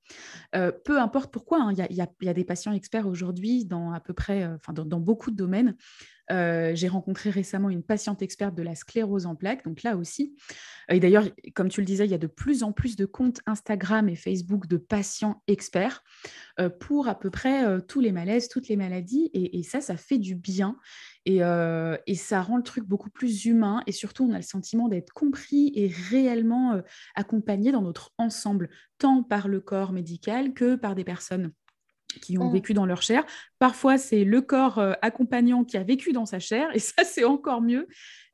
Euh, 0.55 0.72
peu 0.84 1.01
importe 1.01 1.32
pourquoi, 1.32 1.62
hein, 1.62 1.72
il 1.72 1.97
y, 1.97 2.28
a 2.28 2.34
des 2.34 2.45
patients 2.45 2.72
experts 2.72 3.07
aujourd'hui 3.07 3.64
dans 3.64 3.93
à 3.93 4.01
peu 4.01 4.12
près, 4.12 4.45
euh, 4.45 4.57
dans, 4.72 5.01
beaucoup 5.01 5.30
de 5.30 5.37
domaines. 5.37 5.76
Euh, 6.31 6.72
j'ai 6.74 6.89
rencontré 6.89 7.31
récemment 7.31 7.70
une 7.70 7.83
patiente 7.83 8.22
experte 8.22 8.55
de 8.55 8.62
la 8.62 8.74
sclérose 8.74 9.27
en 9.27 9.35
plaques, 9.35 9.64
donc 9.64 9.83
là 9.83 9.97
aussi. 9.97 10.37
Et 10.89 11.01
d'ailleurs, 11.01 11.24
comme 11.55 11.68
tu 11.68 11.81
le 11.81 11.87
disais, 11.87 12.05
il 12.05 12.11
y 12.11 12.14
a 12.14 12.18
de 12.18 12.27
plus 12.27 12.62
en 12.62 12.72
plus 12.72 12.97
de 12.97 13.07
comptes 13.07 13.41
Instagram 13.47 14.09
et 14.09 14.14
Facebook 14.16 14.66
de 14.66 14.77
patients 14.77 15.43
experts 15.49 16.05
pour 16.79 17.09
à 17.09 17.18
peu 17.18 17.29
près 17.29 17.81
tous 17.89 18.01
les 18.01 18.12
malaises, 18.12 18.49
toutes 18.49 18.68
les 18.68 18.77
maladies, 18.77 19.31
et, 19.35 19.62
ça, 19.64 19.81
ça 19.81 19.97
fait 19.97 20.18
du 20.18 20.37
bien. 20.37 20.77
Et, 21.24 21.41
et, 22.07 22.14
ça 22.14 22.41
rend 22.41 22.57
le 22.57 22.62
truc 22.62 22.85
beaucoup 22.85 23.11
plus 23.11 23.47
humain 23.47 23.83
et 23.89 23.93
surtout 23.93 24.24
on 24.24 24.33
a 24.33 24.37
le 24.37 24.43
sentiment 24.43 24.89
d'être 24.89 25.12
compris 25.12 25.72
et 25.74 25.93
réellement 26.11 26.81
accompagné 27.16 27.72
dans 27.72 27.83
notre 27.83 28.12
ensemble, 28.16 28.70
tant 28.99 29.24
par 29.24 29.49
le 29.49 29.61
corps 29.61 29.91
médical 29.91 30.55
que 30.55 30.77
par 30.77 30.95
des 30.95 31.05
personnes 31.05 31.53
qui 32.21 32.39
ont 32.39 32.49
mmh. 32.49 32.53
vécu 32.53 32.75
dans 32.75 32.87
leur 32.87 33.03
chair. 33.03 33.25
Parfois, 33.59 33.99
c'est 33.99 34.25
le 34.25 34.41
corps 34.41 34.79
euh, 34.79 34.93
accompagnant 35.03 35.64
qui 35.64 35.77
a 35.77 35.83
vécu 35.83 36.12
dans 36.12 36.27
sa 36.27 36.39
chair, 36.39 36.69
et 36.75 36.79
ça, 36.79 37.05
c'est 37.05 37.25
encore 37.25 37.62
mieux. 37.62 37.89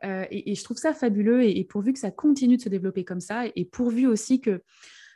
Euh, 0.05 0.25
et, 0.31 0.55
je 0.55 0.65
trouve 0.65 0.77
ça 0.77 0.93
fabuleux, 0.93 1.45
et, 1.45 1.65
pourvu 1.65 1.93
que 1.93 1.99
ça 1.99 2.11
continue 2.11 2.57
de 2.57 2.63
se 2.63 2.69
développer 2.69 3.05
comme 3.05 3.21
ça, 3.21 3.45
et 3.55 3.65
pourvu 3.65 4.07
aussi 4.07 4.41
que, 4.41 4.63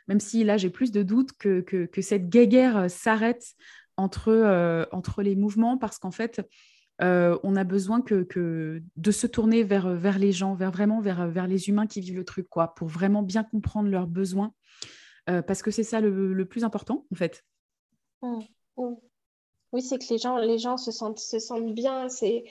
même 0.07 0.19
si 0.19 0.43
là, 0.43 0.57
j'ai 0.57 0.69
plus 0.69 0.91
de 0.91 1.03
doutes, 1.03 1.33
que, 1.33 1.61
que, 1.61 2.01
cette 2.01 2.29
guéguerre 2.29 2.77
euh, 2.77 2.87
s'arrête 2.87 3.53
entre, 3.97 4.87
entre 4.91 5.23
les 5.23 5.35
mouvements, 5.35 5.79
parce 5.79 5.97
qu'en 5.97 6.11
fait, 6.11 6.39
on 6.99 7.55
a 7.55 7.63
besoin 7.63 8.01
que, 8.01 8.21
que, 8.21 8.83
de 8.95 9.11
se 9.11 9.25
tourner 9.25 9.63
vers, 9.63 9.89
vers 9.95 10.19
les 10.19 10.31
gens, 10.31 10.53
vers 10.53 10.69
vraiment 10.69 11.01
vers, 11.01 11.27
vers 11.27 11.47
les 11.47 11.67
humains 11.67 11.87
qui 11.87 12.01
vivent 12.01 12.17
le 12.17 12.23
truc, 12.23 12.47
quoi, 12.47 12.75
pour 12.75 12.89
vraiment 12.89 13.23
bien 13.23 13.43
comprendre 13.43 13.89
leurs 13.89 14.05
besoins, 14.05 14.53
parce 15.25 15.63
que 15.63 15.71
c'est 15.71 15.81
ça 15.81 15.99
le, 15.99 16.45
plus 16.45 16.63
important, 16.63 17.07
en 17.11 17.15
fait. 17.15 17.43
Mmh. 18.21 18.41
Oui, 19.73 19.81
c'est 19.81 19.97
que 19.97 20.05
les 20.09 20.17
gens, 20.17 20.37
les 20.37 20.57
gens 20.57 20.77
se 20.77 20.91
sentent, 20.91 21.19
se 21.19 21.39
sentent 21.39 21.73
bien. 21.73 22.07
C'est, 22.09 22.45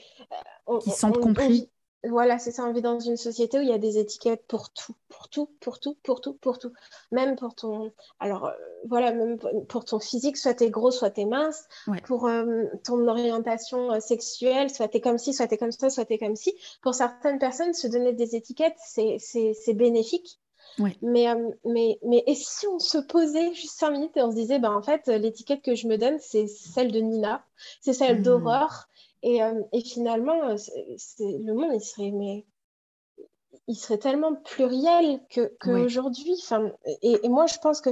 euh, 0.69 0.79
Ils 0.85 0.93
sentent 0.93 1.19
compris. 1.19 1.71
voilà, 2.05 2.39
c'est 2.39 2.51
ça. 2.53 2.65
On 2.65 2.73
vit 2.73 2.83
dans 2.83 3.01
une 3.01 3.17
société 3.17 3.59
où 3.59 3.63
il 3.63 3.69
y 3.69 3.73
a 3.73 3.79
des 3.79 3.99
étiquettes 3.99 4.45
pour 4.47 4.71
tout, 4.71 4.95
pour 5.09 5.29
tout, 5.31 5.49
pour 5.61 5.81
tout, 5.81 5.97
pour 6.03 6.21
tout, 6.21 6.35
pour 6.35 6.59
tout. 6.59 6.73
Même 7.13 7.37
pour 7.37 7.55
ton, 7.55 7.91
alors 8.21 8.47
euh, 8.47 8.53
voilà, 8.87 9.13
même 9.13 9.39
pour 9.69 9.87
ton 9.87 9.99
physique, 9.99 10.37
soit 10.37 10.55
t'es 10.55 10.69
gros, 10.71 10.91
soit 10.91 11.11
t'es 11.11 11.25
mince. 11.25 11.67
Pour 12.05 12.27
euh, 12.27 12.65
ton 12.85 13.09
orientation 13.09 13.99
sexuelle, 14.01 14.69
soit 14.69 14.89
t'es 14.89 15.01
comme 15.01 15.19
ci, 15.19 15.33
soit 15.33 15.47
t'es 15.47 15.57
comme 15.57 15.73
ça, 15.73 15.89
soit 15.89 16.05
t'es 16.05 16.19
comme 16.19 16.37
ci. 16.37 16.55
Pour 16.83 16.95
certaines 16.95 17.39
personnes, 17.39 17.73
se 17.73 17.87
donner 17.87 18.13
des 18.13 18.37
étiquettes, 18.37 18.77
c'est, 18.85 19.17
c'est, 19.19 19.55
c'est 19.55 19.75
bénéfique. 19.75 20.39
Mais, 21.03 21.29
euh, 21.29 21.51
mais, 21.65 21.99
mais 22.05 22.23
et 22.27 22.35
si 22.35 22.67
on 22.67 22.79
se 22.79 22.99
posait 22.99 23.55
juste 23.55 23.79
cinq 23.79 23.93
minutes 23.93 24.17
et 24.17 24.23
on 24.23 24.31
se 24.31 24.37
disait, 24.37 24.59
bah, 24.59 24.73
en 24.73 24.83
fait, 24.83 25.07
l'étiquette 25.07 25.63
que 25.63 25.75
je 25.75 25.87
me 25.87 25.97
donne, 25.97 26.19
c'est 26.21 26.47
celle 26.47 26.93
de 26.93 27.01
Nina, 27.01 27.45
c'est 27.81 27.93
celle 27.93 28.21
hmm. 28.21 28.23
d'Aurore. 28.23 28.87
Et, 29.23 29.43
euh, 29.43 29.63
et, 29.73 29.81
finalement, 29.81 30.51
euh, 30.51 30.57
le 31.19 31.53
monde, 31.53 31.73
il 31.75 31.81
serait, 31.81 32.11
mais, 32.11 32.45
il 33.67 33.77
serait 33.77 33.99
tellement 33.99 34.35
pluriel 34.35 35.21
qu'aujourd'hui. 35.61 36.37
Que 36.49 36.73
et, 37.03 37.25
et, 37.25 37.29
moi, 37.29 37.47
je 37.47 37.59
pense 37.59 37.81
que 37.81 37.91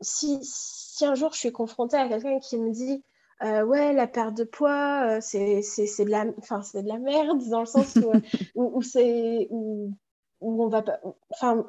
si, 0.00 0.40
si 0.42 1.04
un 1.04 1.14
jour 1.14 1.32
je 1.32 1.38
suis 1.38 1.52
confrontée 1.52 1.96
à 1.96 2.08
quelqu'un 2.08 2.40
qui 2.40 2.58
me 2.58 2.72
dit, 2.72 3.04
ouais, 3.42 3.92
la 3.92 4.06
perte 4.06 4.36
de 4.36 4.44
poids, 4.44 5.20
c'est 5.20 5.60
de, 5.60 6.10
la, 6.10 6.24
de 6.24 6.88
la 6.88 6.98
merde, 6.98 7.46
dans 7.48 7.60
le 7.60 7.66
sens 7.66 7.96
où, 7.96 8.12
où, 8.54 8.78
où 8.78 8.82
c'est. 8.82 9.46
Où 9.50 9.92
on 10.40 10.68
va 10.68 10.82
pas. 10.82 10.98
Enfin, 11.30 11.64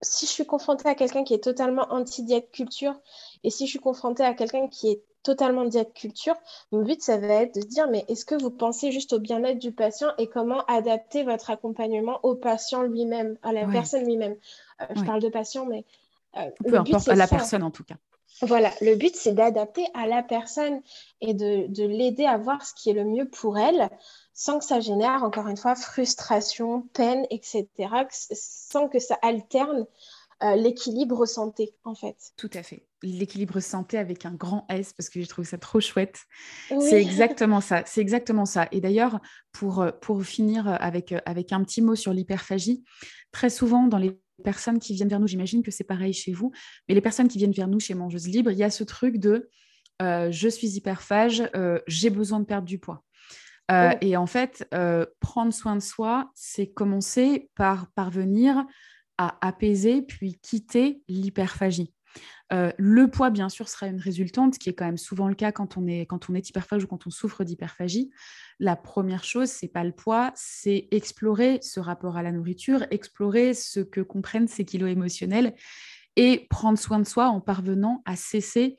si 0.00 0.26
je 0.26 0.30
suis 0.30 0.46
confrontée 0.46 0.88
à 0.88 0.94
quelqu'un 0.94 1.24
qui 1.24 1.34
est 1.34 1.42
totalement 1.42 1.86
anti-diète 1.90 2.50
culture 2.52 2.94
et 3.42 3.50
si 3.50 3.66
je 3.66 3.70
suis 3.70 3.78
confrontée 3.78 4.24
à 4.24 4.34
quelqu'un 4.34 4.68
qui 4.68 4.90
est 4.90 5.02
totalement 5.22 5.64
diète 5.64 5.92
culture, 5.94 6.36
mon 6.72 6.82
but, 6.82 7.02
ça 7.02 7.18
va 7.18 7.42
être 7.42 7.54
de 7.54 7.60
dire, 7.60 7.88
mais 7.90 8.04
est-ce 8.08 8.24
que 8.24 8.34
vous 8.34 8.50
pensez 8.50 8.92
juste 8.92 9.12
au 9.12 9.18
bien-être 9.18 9.58
du 9.58 9.72
patient 9.72 10.08
et 10.16 10.26
comment 10.26 10.64
adapter 10.66 11.22
votre 11.24 11.50
accompagnement 11.50 12.20
au 12.22 12.34
patient 12.34 12.82
lui-même, 12.82 13.36
à 13.42 13.52
la 13.52 13.66
personne 13.66 14.04
lui-même? 14.06 14.36
Euh, 14.80 14.86
Je 14.94 15.04
parle 15.04 15.20
de 15.20 15.28
patient, 15.28 15.66
mais... 15.66 15.84
Euh, 16.36 16.50
Peu 16.64 16.78
importe, 16.78 17.08
à 17.08 17.14
la 17.14 17.26
personne 17.26 17.62
en 17.62 17.70
tout 17.70 17.84
cas. 17.84 17.96
Voilà, 18.42 18.70
le 18.80 18.94
but, 18.94 19.16
c'est 19.16 19.32
d'adapter 19.32 19.84
à 19.94 20.06
la 20.06 20.22
personne 20.22 20.80
et 21.20 21.34
de, 21.34 21.66
de 21.66 21.84
l'aider 21.84 22.24
à 22.24 22.38
voir 22.38 22.64
ce 22.64 22.72
qui 22.74 22.90
est 22.90 22.92
le 22.92 23.04
mieux 23.04 23.28
pour 23.28 23.58
elle 23.58 23.90
sans 24.38 24.60
que 24.60 24.64
ça 24.64 24.78
génère, 24.78 25.24
encore 25.24 25.48
une 25.48 25.56
fois, 25.56 25.74
frustration, 25.74 26.82
peine, 26.92 27.26
etc., 27.28 27.66
sans 28.32 28.88
que 28.88 29.00
ça 29.00 29.18
alterne 29.20 29.84
l'équilibre 30.54 31.26
santé, 31.26 31.74
en 31.82 31.96
fait. 31.96 32.14
Tout 32.36 32.50
à 32.54 32.62
fait. 32.62 32.86
L'équilibre 33.02 33.58
santé 33.58 33.98
avec 33.98 34.24
un 34.24 34.32
grand 34.32 34.64
S, 34.68 34.92
parce 34.92 35.10
que 35.10 35.20
je 35.20 35.26
trouve 35.26 35.44
ça 35.44 35.58
trop 35.58 35.80
chouette. 35.80 36.20
C'est 36.68 37.02
exactement 37.02 37.60
ça. 37.60 37.82
C'est 37.84 38.00
exactement 38.00 38.44
ça. 38.44 38.68
Et 38.70 38.80
d'ailleurs, 38.80 39.18
pour, 39.50 39.84
pour 40.00 40.22
finir 40.22 40.68
avec, 40.68 41.12
avec 41.26 41.52
un 41.52 41.64
petit 41.64 41.82
mot 41.82 41.96
sur 41.96 42.12
l'hyperphagie, 42.12 42.84
très 43.32 43.50
souvent 43.50 43.88
dans 43.88 43.98
les 43.98 44.20
personnes 44.44 44.78
qui 44.78 44.94
viennent 44.94 45.08
vers 45.08 45.18
nous, 45.18 45.26
j'imagine 45.26 45.64
que 45.64 45.72
c'est 45.72 45.82
pareil 45.82 46.12
chez 46.12 46.32
vous, 46.32 46.52
mais 46.88 46.94
les 46.94 47.00
personnes 47.00 47.26
qui 47.26 47.38
viennent 47.38 47.50
vers 47.50 47.66
nous 47.66 47.80
chez 47.80 47.94
Mangeuse 47.94 48.28
Libre, 48.28 48.52
il 48.52 48.58
y 48.58 48.62
a 48.62 48.70
ce 48.70 48.84
truc 48.84 49.16
de 49.18 49.50
je 50.00 50.48
suis 50.48 50.76
hyperphage, 50.76 51.42
j'ai 51.88 52.10
besoin 52.10 52.38
de 52.38 52.44
perdre 52.44 52.68
du 52.68 52.78
poids. 52.78 53.02
Euh, 53.70 53.92
et 54.00 54.16
en 54.16 54.26
fait, 54.26 54.66
euh, 54.72 55.04
prendre 55.20 55.52
soin 55.52 55.76
de 55.76 55.82
soi, 55.82 56.30
c'est 56.34 56.68
commencer 56.68 57.50
par 57.54 57.90
parvenir 57.92 58.64
à 59.18 59.36
apaiser 59.46 60.02
puis 60.02 60.38
quitter 60.40 61.02
l'hyperphagie. 61.08 61.92
Euh, 62.52 62.72
le 62.78 63.08
poids, 63.10 63.30
bien 63.30 63.48
sûr, 63.48 63.68
sera 63.68 63.86
une 63.86 64.00
résultante, 64.00 64.54
ce 64.54 64.58
qui 64.58 64.70
est 64.70 64.74
quand 64.74 64.86
même 64.86 64.96
souvent 64.96 65.28
le 65.28 65.34
cas 65.34 65.52
quand 65.52 65.76
on 65.76 65.86
est, 65.86 66.06
quand 66.06 66.30
on 66.30 66.34
est 66.34 66.48
hyperphage 66.48 66.84
ou 66.84 66.86
quand 66.86 67.06
on 67.06 67.10
souffre 67.10 67.44
d'hyperphagie. 67.44 68.10
La 68.58 68.74
première 68.74 69.24
chose, 69.24 69.48
c'est 69.50 69.68
pas 69.68 69.84
le 69.84 69.92
poids, 69.92 70.32
c'est 70.34 70.88
explorer 70.90 71.58
ce 71.60 71.78
rapport 71.80 72.16
à 72.16 72.22
la 72.22 72.32
nourriture, 72.32 72.86
explorer 72.90 73.52
ce 73.52 73.80
que 73.80 74.00
comprennent 74.00 74.48
ces 74.48 74.64
kilos 74.64 74.90
émotionnels 74.90 75.54
et 76.16 76.46
prendre 76.48 76.78
soin 76.78 76.98
de 76.98 77.06
soi 77.06 77.28
en 77.28 77.40
parvenant 77.40 78.02
à 78.06 78.16
cesser 78.16 78.78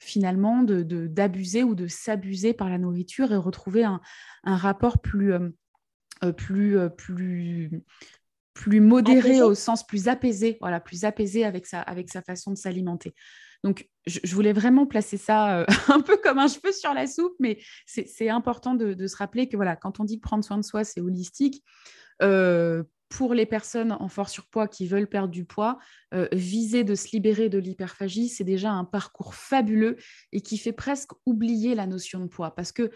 finalement 0.00 0.62
de, 0.62 0.82
d'abuser 1.06 1.62
ou 1.62 1.74
de 1.74 1.86
s'abuser 1.86 2.54
par 2.54 2.68
la 2.68 2.78
nourriture 2.78 3.32
et 3.32 3.36
retrouver 3.36 3.84
un, 3.84 4.00
rapport 4.44 5.00
plus, 5.00 5.32
euh, 5.32 5.50
euh, 6.24 6.32
plus, 6.32 6.78
euh, 6.78 6.88
plus, 6.88 7.70
plus 8.54 8.80
modéré 8.80 9.42
au 9.42 9.54
sens 9.54 9.86
plus 9.86 10.08
apaisé, 10.08 10.56
voilà, 10.60 10.80
plus 10.80 11.04
apaisé 11.04 11.44
avec 11.44 11.66
sa, 11.66 11.80
avec 11.80 12.10
sa 12.10 12.22
façon 12.22 12.50
de 12.50 12.56
s'alimenter. 12.56 13.14
Donc, 13.62 13.90
je, 14.06 14.34
voulais 14.34 14.54
vraiment 14.54 14.86
placer 14.86 15.18
ça 15.18 15.66
un 15.88 16.00
peu 16.00 16.16
comme 16.16 16.38
un 16.38 16.48
cheveu 16.48 16.72
sur 16.72 16.94
la 16.94 17.06
soupe, 17.06 17.36
mais 17.38 17.58
c'est, 17.84 18.30
important 18.30 18.74
de, 18.74 18.94
de, 18.94 19.06
se 19.06 19.16
rappeler 19.16 19.48
que 19.48 19.56
voilà, 19.56 19.76
quand 19.76 20.00
on 20.00 20.04
dit 20.04 20.16
que 20.16 20.26
prendre 20.26 20.42
soin 20.42 20.56
de 20.56 20.64
soi, 20.64 20.82
c'est 20.82 21.02
holistique, 21.02 21.62
pour 23.10 23.34
les 23.34 23.44
personnes 23.44 23.92
en 23.92 24.08
fort 24.08 24.30
surpoids 24.30 24.68
qui 24.68 24.86
veulent 24.86 25.08
perdre 25.08 25.28
du 25.28 25.44
poids, 25.44 25.78
euh, 26.14 26.28
viser 26.32 26.84
de 26.84 26.94
se 26.94 27.08
libérer 27.12 27.48
de 27.48 27.58
l'hyperphagie, 27.58 28.28
c'est 28.28 28.44
déjà 28.44 28.70
un 28.70 28.84
parcours 28.84 29.34
fabuleux 29.34 29.96
et 30.32 30.40
qui 30.40 30.56
fait 30.56 30.72
presque 30.72 31.10
oublier 31.26 31.74
la 31.74 31.86
notion 31.86 32.20
de 32.20 32.26
poids 32.26 32.54
parce 32.54 32.72
que 32.72 32.90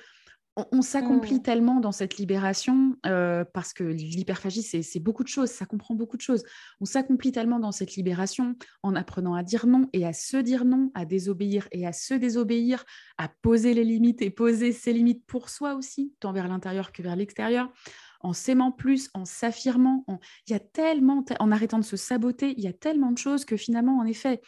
on, 0.71 0.83
s'accomplit 0.83 1.39
mmh. 1.39 1.43
tellement 1.43 1.81
dans 1.81 1.91
cette 1.91 2.17
libération 2.17 2.95
euh, 3.07 3.45
parce 3.53 3.73
que 3.73 3.83
l'hyperphagie, 3.83 4.63
c'est 4.63 5.01
beaucoup 5.01 5.25
de 5.25 5.29
choses, 5.29 5.51
ça 5.51 5.67
comprend 5.67 5.97
beaucoup 5.97 6.17
de 6.17 6.23
choses. 6.23 6.45
On 6.81 6.85
s'accomplit 6.85 7.33
tellement 7.33 7.59
dans 7.59 7.73
cette 7.73 7.97
libération 7.97 8.55
en 8.85 8.95
apprenant 8.95 9.35
à 9.35 9.43
dire 9.43 9.67
non 9.67 9.89
et 9.93 10.07
à 10.07 10.13
se 10.13 10.37
dire 10.37 10.65
non, 10.65 10.93
à 10.95 11.07
désobéir 11.07 11.67
et 11.73 11.89
à 11.89 11.93
se 11.93 12.15
désobéir, 12.15 12.85
à 13.19 13.29
poser 13.43 13.75
les 13.75 13.83
limites 13.83 14.23
et 14.23 14.31
poser 14.31 14.71
ses 14.71 14.93
limites 14.93 15.27
pour 15.27 15.51
soi 15.51 15.75
aussi, 15.75 16.15
tant 16.21 16.33
vers 16.33 16.47
l'intérieur 16.47 16.93
que 16.93 17.03
vers 17.03 17.17
l'extérieur 17.17 17.73
en 18.25 18.33
s'aimant 18.33 18.73
plus, 18.73 19.11
en 19.15 19.25
s'affirmant, 19.25 20.05
il 20.47 20.53
y 20.53 20.57
a 20.57 20.61
tellement, 20.61 21.25
en 21.39 21.53
arrêtant 21.53 21.79
de 21.79 21.85
se 21.85 21.97
saboter, 21.97 22.55
il 22.57 22.65
y 22.65 22.67
a 22.69 22.73
tellement 22.73 23.13
de 23.13 23.19
choses 23.19 23.45
que 23.45 23.57
finalement, 23.57 23.99
en 23.99 24.07
effet, 24.07 24.41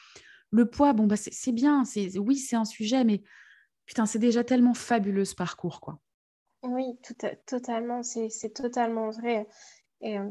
le 0.51 0.69
poids, 0.69 0.95
bon, 0.95 1.07
bah, 1.07 1.17
c'est 1.17 1.53
bien, 1.53 1.85
oui, 2.17 2.39
c'est 2.39 2.57
un 2.57 2.65
sujet, 2.65 3.05
mais 3.05 3.23
putain, 3.85 4.07
c'est 4.07 4.19
déjà 4.19 4.45
tellement 4.45 4.75
fabuleux 4.75 5.27
ce 5.27 5.35
parcours, 5.35 5.81
quoi. 5.81 6.01
Oui, 6.63 6.99
totalement, 7.47 8.03
c'est 8.03 8.55
totalement 8.55 9.11
vrai. 9.11 9.47
Et, 10.01 10.19
euh, 10.19 10.29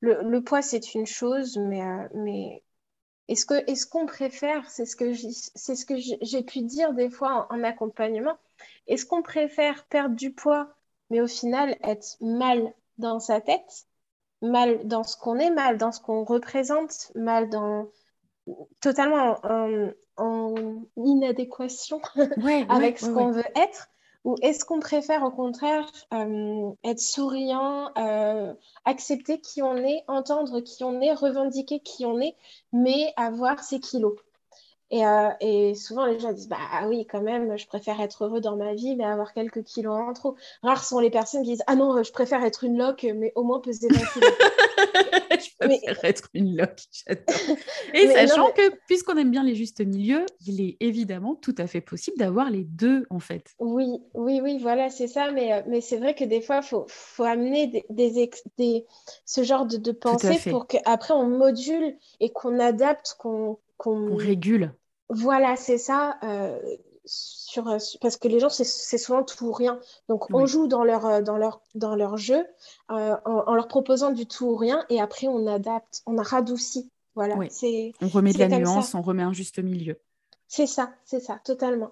le, 0.00 0.40
poids, 0.40 0.62
c'est 0.62 0.94
une 0.94 1.06
chose, 1.06 1.58
mais, 1.58 1.82
euh, 1.82 2.08
mais 2.14 2.64
est-ce 3.28 3.44
qu'on 3.44 3.56
est 3.56 3.88
qu'on 3.90 4.06
préfère, 4.06 4.68
c'est 4.70 4.86
ce 4.86 4.96
que 4.96 5.12
j'ai 5.94 6.42
pu 6.42 6.62
dire 6.62 6.94
des 6.94 7.10
fois 7.10 7.46
en 7.50 7.62
accompagnement, 7.62 8.38
est-ce 8.86 9.04
qu'on 9.04 9.22
préfère 9.22 9.84
perdre 9.86 10.16
du 10.16 10.32
poids 10.32 10.74
mais 11.10 11.20
au 11.20 11.26
final 11.26 11.76
être 11.82 12.16
mal 12.20 12.72
dans 12.98 13.20
sa 13.20 13.40
tête, 13.40 13.86
mal 14.42 14.86
dans 14.86 15.02
ce 15.02 15.16
qu'on 15.16 15.38
est, 15.38 15.50
mal 15.50 15.78
dans 15.78 15.92
ce 15.92 16.00
qu'on 16.00 16.24
représente, 16.24 17.12
mal 17.14 17.48
dans 17.48 17.88
totalement 18.80 19.38
en, 20.16 20.82
inadéquation 20.96 22.00
avec 22.68 22.98
ce 22.98 23.10
qu'on 23.10 23.30
veut 23.30 23.44
être. 23.54 23.88
Ou 24.24 24.34
est-ce 24.42 24.64
qu'on 24.64 24.80
préfère 24.80 25.22
au 25.22 25.30
contraire 25.30 25.86
euh, 26.12 26.70
être 26.84 26.98
souriant, 26.98 27.90
euh, 27.96 28.52
accepter 28.84 29.40
qui 29.40 29.62
on 29.62 29.76
est, 29.76 30.02
entendre 30.08 30.60
qui 30.60 30.82
on 30.82 31.00
est, 31.00 31.14
revendiquer 31.14 31.80
qui 31.80 32.04
on 32.04 32.20
est, 32.20 32.34
mais 32.72 33.12
avoir 33.16 33.62
ses 33.62 33.78
kilos? 33.78 34.16
Et, 34.90 35.04
euh, 35.04 35.28
et, 35.40 35.74
souvent, 35.74 36.06
les 36.06 36.18
gens 36.18 36.32
disent 36.32 36.48
Bah 36.48 36.56
oui, 36.86 37.06
quand 37.06 37.20
même, 37.20 37.58
je 37.58 37.66
préfère 37.66 38.00
être 38.00 38.24
heureux 38.24 38.40
dans 38.40 38.56
ma 38.56 38.74
vie, 38.74 38.96
mais 38.96 39.04
avoir 39.04 39.34
quelques 39.34 39.62
kilos 39.62 39.94
en 39.94 40.12
trop. 40.14 40.34
Rares 40.62 40.84
sont 40.84 40.98
les 40.98 41.10
personnes 41.10 41.42
qui 41.42 41.50
disent 41.50 41.64
Ah 41.66 41.76
non, 41.76 42.02
je 42.02 42.10
préfère 42.10 42.42
être 42.42 42.64
une 42.64 42.78
loque, 42.78 43.06
mais 43.14 43.32
au 43.34 43.44
moins 43.44 43.60
peser 43.60 43.88
20 43.88 43.98
kilos. 44.14 44.32
je 45.30 45.56
préfère 45.58 46.04
être 46.04 46.28
une 46.32 46.56
loque, 46.56 46.80
Et 47.94 48.08
sachant 48.08 48.50
que, 48.52 48.76
puisqu'on 48.86 49.18
aime 49.18 49.30
bien 49.30 49.44
les 49.44 49.54
justes 49.54 49.84
milieux, 49.84 50.24
il 50.46 50.62
est 50.62 50.78
évidemment 50.80 51.34
tout 51.34 51.54
à 51.58 51.66
fait 51.66 51.82
possible 51.82 52.16
d'avoir 52.16 52.48
les 52.48 52.64
deux, 52.64 53.06
en 53.10 53.20
fait. 53.20 53.44
Oui, 53.58 54.00
oui, 54.14 54.40
oui, 54.42 54.58
voilà, 54.58 54.88
c'est 54.88 55.08
ça. 55.08 55.30
Mais, 55.32 55.52
euh, 55.52 55.60
mais 55.66 55.82
c'est 55.82 55.98
vrai 55.98 56.14
que 56.14 56.24
des 56.24 56.40
fois, 56.40 56.60
il 56.62 56.66
faut, 56.66 56.86
faut, 56.88 57.24
amener 57.24 57.66
des, 57.66 57.84
des, 57.90 58.30
des, 58.56 58.86
ce 59.26 59.42
genre 59.42 59.66
de, 59.66 59.76
de 59.76 59.92
pensée 59.92 60.38
pour 60.50 60.66
qu'après, 60.66 61.12
on 61.12 61.26
module 61.26 61.94
et 62.20 62.30
qu'on 62.30 62.58
adapte, 62.58 63.16
qu'on 63.18 63.58
qu'on 63.78 64.16
régule. 64.16 64.74
Voilà, 65.08 65.56
c'est 65.56 65.78
ça. 65.78 66.18
Euh, 66.22 66.58
sur, 67.04 67.66
euh, 67.68 67.78
parce 68.00 68.16
que 68.16 68.28
les 68.28 68.40
gens, 68.40 68.50
c'est 68.50 68.98
souvent 68.98 69.22
tout 69.22 69.46
ou 69.46 69.52
rien. 69.52 69.80
Donc, 70.08 70.32
on 70.34 70.44
joue 70.46 70.66
dans 70.66 70.84
leur, 70.84 71.06
euh, 71.06 71.22
dans 71.22 71.38
leur, 71.38 71.62
dans 71.74 71.96
leur 71.96 72.16
jeu 72.16 72.44
en, 72.88 73.54
leur 73.54 73.68
proposant 73.68 74.12
du 74.12 74.26
tout 74.26 74.46
ou 74.46 74.56
rien 74.56 74.84
et 74.90 75.00
après, 75.00 75.26
on 75.26 75.46
adapte, 75.46 76.02
on 76.06 76.16
radoucit. 76.16 76.90
Voilà, 77.14 77.34
on 77.34 78.08
remet 78.08 78.32
de 78.32 78.38
la 78.38 78.48
nuance, 78.48 78.94
on 78.94 79.02
remet 79.02 79.24
un 79.24 79.32
juste 79.32 79.58
milieu. 79.58 79.98
C'est 80.46 80.66
ça, 80.68 80.92
c'est 81.04 81.20
ça, 81.20 81.40
totalement. 81.42 81.90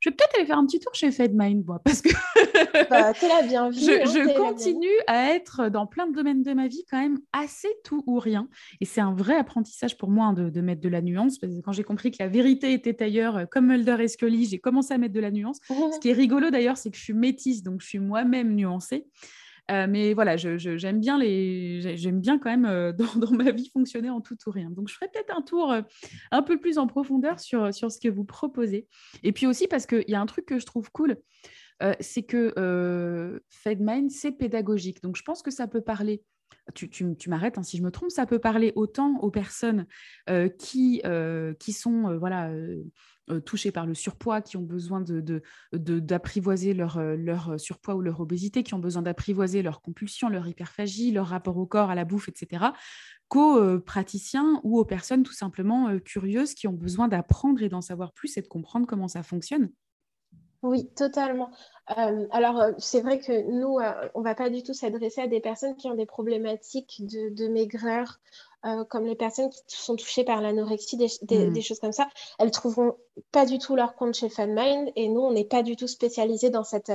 Je 0.00 0.10
vais 0.10 0.16
peut-être 0.16 0.34
aller 0.36 0.46
faire 0.46 0.58
un 0.58 0.66
petit 0.66 0.80
tour 0.80 0.94
chez 0.94 1.10
FedMind, 1.10 1.64
moi, 1.64 1.80
parce 1.84 2.02
que 2.02 2.10
bah, 2.90 3.12
la 3.12 3.46
bienvenue, 3.46 3.80
je, 3.80 3.90
hein, 3.90 4.04
je 4.04 4.36
continue 4.36 4.88
à 5.06 5.30
être 5.30 5.68
dans 5.68 5.86
plein 5.86 6.06
de 6.06 6.14
domaines 6.14 6.42
de 6.42 6.52
ma 6.52 6.68
vie 6.68 6.84
quand 6.90 6.98
même 7.00 7.18
assez 7.32 7.68
tout 7.84 8.02
ou 8.06 8.18
rien. 8.18 8.48
Et 8.80 8.84
c'est 8.84 9.00
un 9.00 9.14
vrai 9.14 9.36
apprentissage 9.36 9.96
pour 9.96 10.10
moi 10.10 10.26
hein, 10.26 10.32
de, 10.32 10.60
mettre 10.60 10.80
de 10.80 10.88
la 10.88 11.02
nuance, 11.02 11.38
parce 11.38 11.52
que 11.52 11.60
quand 11.60 11.72
j'ai 11.72 11.84
compris 11.84 12.10
que 12.10 12.18
la 12.20 12.28
vérité 12.28 12.72
était 12.72 13.02
ailleurs, 13.02 13.36
euh, 13.36 13.44
comme 13.46 13.66
Mulder 13.66 13.96
et 14.00 14.08
Scully, 14.08 14.46
j'ai 14.46 14.58
commencé 14.58 14.94
à 14.94 14.98
mettre 14.98 15.14
de 15.14 15.20
la 15.20 15.30
nuance. 15.30 15.58
Ce 15.68 15.98
qui 16.00 16.10
est 16.10 16.14
rigolo 16.14 16.50
d'ailleurs, 16.50 16.76
c'est 16.76 16.90
que 16.90 16.96
je 16.96 17.02
suis 17.02 17.14
métisse, 17.14 17.62
donc 17.62 17.80
je 17.80 17.86
suis 17.86 17.98
moi-même 17.98 18.54
nuancée. 18.54 19.06
Euh, 19.70 19.86
mais 19.88 20.14
voilà, 20.14 20.36
j'aime 20.36 21.00
bien, 21.00 21.18
les, 21.18 21.96
j'aime 21.96 22.20
bien 22.20 22.38
quand 22.38 22.50
même 22.50 22.66
euh, 22.66 22.92
dans, 23.16 23.30
ma 23.32 23.50
vie 23.50 23.68
fonctionner 23.72 24.10
en 24.10 24.20
tout 24.20 24.36
ou 24.46 24.50
rien. 24.50 24.70
Donc, 24.70 24.88
je 24.88 24.94
ferai 24.94 25.08
peut-être 25.08 25.36
un 25.36 25.42
tour 25.42 25.72
euh, 25.72 25.82
un 26.30 26.42
peu 26.42 26.58
plus 26.58 26.78
en 26.78 26.86
profondeur 26.86 27.40
sur, 27.40 27.74
sur 27.74 27.90
ce 27.90 28.00
que 28.00 28.08
vous 28.08 28.24
proposez. 28.24 28.86
Et 29.22 29.32
puis 29.32 29.46
aussi 29.46 29.66
parce 29.66 29.86
qu'il 29.86 30.04
y 30.08 30.14
a 30.14 30.20
un 30.20 30.26
truc 30.26 30.46
que 30.46 30.58
je 30.58 30.66
trouve 30.66 30.90
cool, 30.92 31.16
c'est 32.00 32.22
que 32.22 33.40
FedMind, 33.50 34.10
c'est 34.10 34.32
pédagogique. 34.32 35.02
Donc, 35.02 35.16
je 35.16 35.22
pense 35.22 35.42
que 35.42 35.50
ça 35.50 35.66
peut 35.66 35.82
parler 35.82 36.22
tu, 36.74 37.16
m'arrêtes 37.28 37.58
hein, 37.58 37.62
si 37.62 37.76
je 37.76 37.82
me 37.82 37.90
trompe, 37.90 38.10
ça 38.10 38.26
peut 38.26 38.38
parler 38.38 38.72
autant 38.76 39.18
aux 39.20 39.30
personnes 39.30 39.86
qui, 40.58 41.02
qui 41.58 41.72
sont 41.72 42.18
voilà, 42.18 42.50
euh, 43.28 43.40
touchés 43.40 43.72
par 43.72 43.86
le 43.86 43.94
surpoids, 43.94 44.40
qui 44.40 44.56
ont 44.56 44.62
besoin 44.62 45.02
d'apprivoiser 45.72 46.74
leur, 46.74 46.98
euh, 46.98 47.16
leur 47.16 47.58
surpoids 47.58 47.96
ou 47.96 48.00
leur 48.00 48.20
obésité, 48.20 48.62
qui 48.62 48.74
ont 48.74 48.78
besoin 48.78 49.02
d'apprivoiser 49.02 49.62
leur 49.62 49.82
compulsion, 49.82 50.28
leur 50.28 50.46
hyperphagie, 50.46 51.10
leur 51.10 51.26
rapport 51.26 51.56
au 51.56 51.66
corps, 51.66 51.90
à 51.90 51.96
la 51.96 52.04
bouffe, 52.04 52.28
etc., 52.28 52.66
qu'aux 53.26 53.58
euh, 53.58 53.80
praticiens 53.80 54.60
ou 54.62 54.78
aux 54.78 54.84
personnes 54.84 55.24
tout 55.24 55.32
simplement 55.32 55.98
curieuses 55.98 56.54
qui 56.54 56.68
ont 56.68 56.72
besoin 56.72 57.08
d'apprendre 57.08 57.60
et 57.62 57.68
d'en 57.68 57.80
savoir 57.80 58.12
plus 58.12 58.36
et 58.36 58.42
de 58.42 58.46
comprendre 58.46 58.86
comment 58.86 59.08
ça 59.08 59.24
fonctionne. 59.24 59.70
Oui, 60.62 60.88
totalement. 60.96 61.50
alors, 61.86 62.62
c'est 62.78 63.00
vrai 63.00 63.20
que 63.20 63.48
nous, 63.50 63.78
on 64.14 64.20
ne 64.20 64.24
va 64.24 64.34
pas 64.34 64.50
du 64.50 64.62
tout 64.62 64.74
s'adresser 64.74 65.20
à 65.20 65.26
des 65.28 65.40
personnes 65.40 65.76
qui 65.76 65.88
ont 65.88 65.94
des 65.94 66.06
problématiques 66.06 67.06
de, 67.06 67.28
de 67.34 67.48
maigreur, 67.48 68.18
euh, 68.66 68.84
comme 68.84 69.04
les 69.04 69.14
personnes 69.14 69.50
qui 69.50 69.62
sont 69.68 69.94
touchées 69.94 70.24
par 70.24 70.40
l'anorexie, 70.40 70.96
des, 70.96 71.06
mm. 71.50 71.60
choses 71.60 71.78
comme 71.78 71.92
ça, 71.92 72.08
elles 72.38 72.50
trouveront 72.50 72.96
pas 73.30 73.46
du 73.46 73.58
tout 73.58 73.76
leur 73.76 73.94
compte 73.94 74.14
chez 74.14 74.28
FunMind 74.28 74.90
et 74.96 75.08
nous, 75.08 75.20
on 75.20 75.30
n'est 75.30 75.44
pas 75.44 75.62
du 75.62 75.76
tout 75.76 75.86
spécialisés 75.86 76.50
dans, 76.50 76.64
cette, 76.64 76.90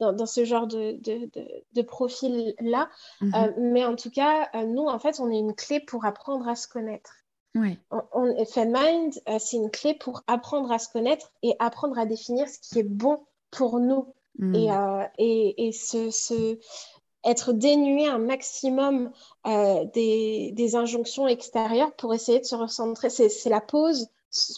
dans, 0.00 0.26
ce 0.26 0.44
genre 0.44 0.66
de, 0.66 0.98
de, 1.72 1.82
profil-là. 1.82 2.90
Euh, 3.22 3.52
mais 3.56 3.86
en 3.86 3.96
tout 3.96 4.10
cas, 4.10 4.50
euh, 4.54 4.66
nous, 4.66 4.86
en 4.86 4.98
fait, 4.98 5.18
on 5.18 5.30
est 5.30 5.38
une 5.38 5.54
clé 5.54 5.80
pour 5.80 6.04
apprendre 6.04 6.46
à 6.46 6.56
se 6.56 6.68
connaître. 6.68 7.12
Oui. 7.54 7.78
On, 7.90 8.44
FunMind, 8.46 9.20
c'est 9.38 9.56
une 9.56 9.70
clé 9.70 9.94
pour 9.94 10.22
apprendre 10.26 10.72
à 10.72 10.78
se 10.78 10.88
connaître 10.88 11.30
et 11.42 11.54
apprendre 11.58 11.98
à 11.98 12.06
définir 12.06 12.48
ce 12.48 12.58
qui 12.58 12.80
est 12.80 12.88
bon 12.88 13.20
pour 13.50 13.78
nous. 13.78 14.12
Mm. 14.38 14.54
Et, 14.54 14.68
et, 15.18 15.68
et 15.68 15.72
ce, 15.72 16.10
ce 16.10 16.58
être 17.24 17.52
dénué 17.52 18.06
un 18.06 18.18
maximum 18.18 19.10
euh, 19.46 19.84
des, 19.92 20.52
des, 20.52 20.76
injonctions 20.76 21.26
extérieures 21.26 21.92
pour 21.94 22.14
essayer 22.14 22.38
de 22.38 22.44
se 22.44 22.54
recentrer. 22.54 23.10
C'est 23.10 23.48
la 23.48 23.60
pause 23.60 24.08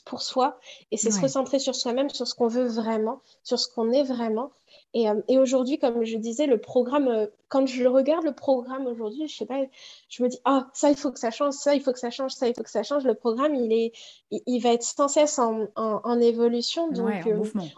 pour 0.05 0.23
soi 0.23 0.59
et 0.91 0.97
c'est 0.97 1.11
se 1.11 1.21
recentrer 1.21 1.59
sur 1.59 1.75
soi-même, 1.75 2.09
sur 2.11 2.27
ce 2.27 2.35
qu'on 2.35 2.49
veut 2.49 2.67
vraiment, 2.67 3.21
sur 3.43 3.59
ce 3.59 3.69
qu'on 3.69 3.93
est 3.93 4.03
vraiment. 4.03 4.51
Et, 4.97 5.11
euh, 5.11 5.21
et 5.29 5.39
aujourd'hui, 5.39 5.79
comme 5.79 6.05
je 6.05 6.17
disais, 6.17 6.47
le 6.47 6.57
programme, 6.57 7.09
euh, 7.09 7.27
quand 7.49 7.67
je 7.67 7.85
regarde 7.85 8.25
le 8.25 8.33
programme 8.33 8.87
aujourd'hui, 8.87 9.29
je 9.29 9.37
sais 9.37 9.45
pas, 9.45 9.61
je 10.09 10.23
me 10.23 10.29
dis, 10.31 10.41
ah, 10.47 10.71
ça, 10.73 10.89
il 10.89 10.97
faut 10.97 11.13
que 11.13 11.19
ça 11.19 11.31
change, 11.31 11.53
ça, 11.53 11.75
il 11.75 11.83
faut 11.83 11.93
que 11.93 11.99
ça 11.99 12.09
change, 12.09 12.33
ça, 12.33 12.49
il 12.49 12.55
faut 12.55 12.63
que 12.63 12.71
ça 12.71 12.83
change. 12.83 13.05
Le 13.05 13.13
programme, 13.13 13.55
il, 13.55 13.75
est, 13.75 13.93
il, 14.31 14.59
va 14.61 14.73
être 14.73 14.83
sans 14.83 15.09
cesse 15.09 15.39
en, 15.39 15.69
en, 15.77 16.21
évolution. 16.21 16.91
Donc, 16.91 17.09
ouais, 17.09 17.31
en 17.31 17.37
mouvement. 17.37 17.69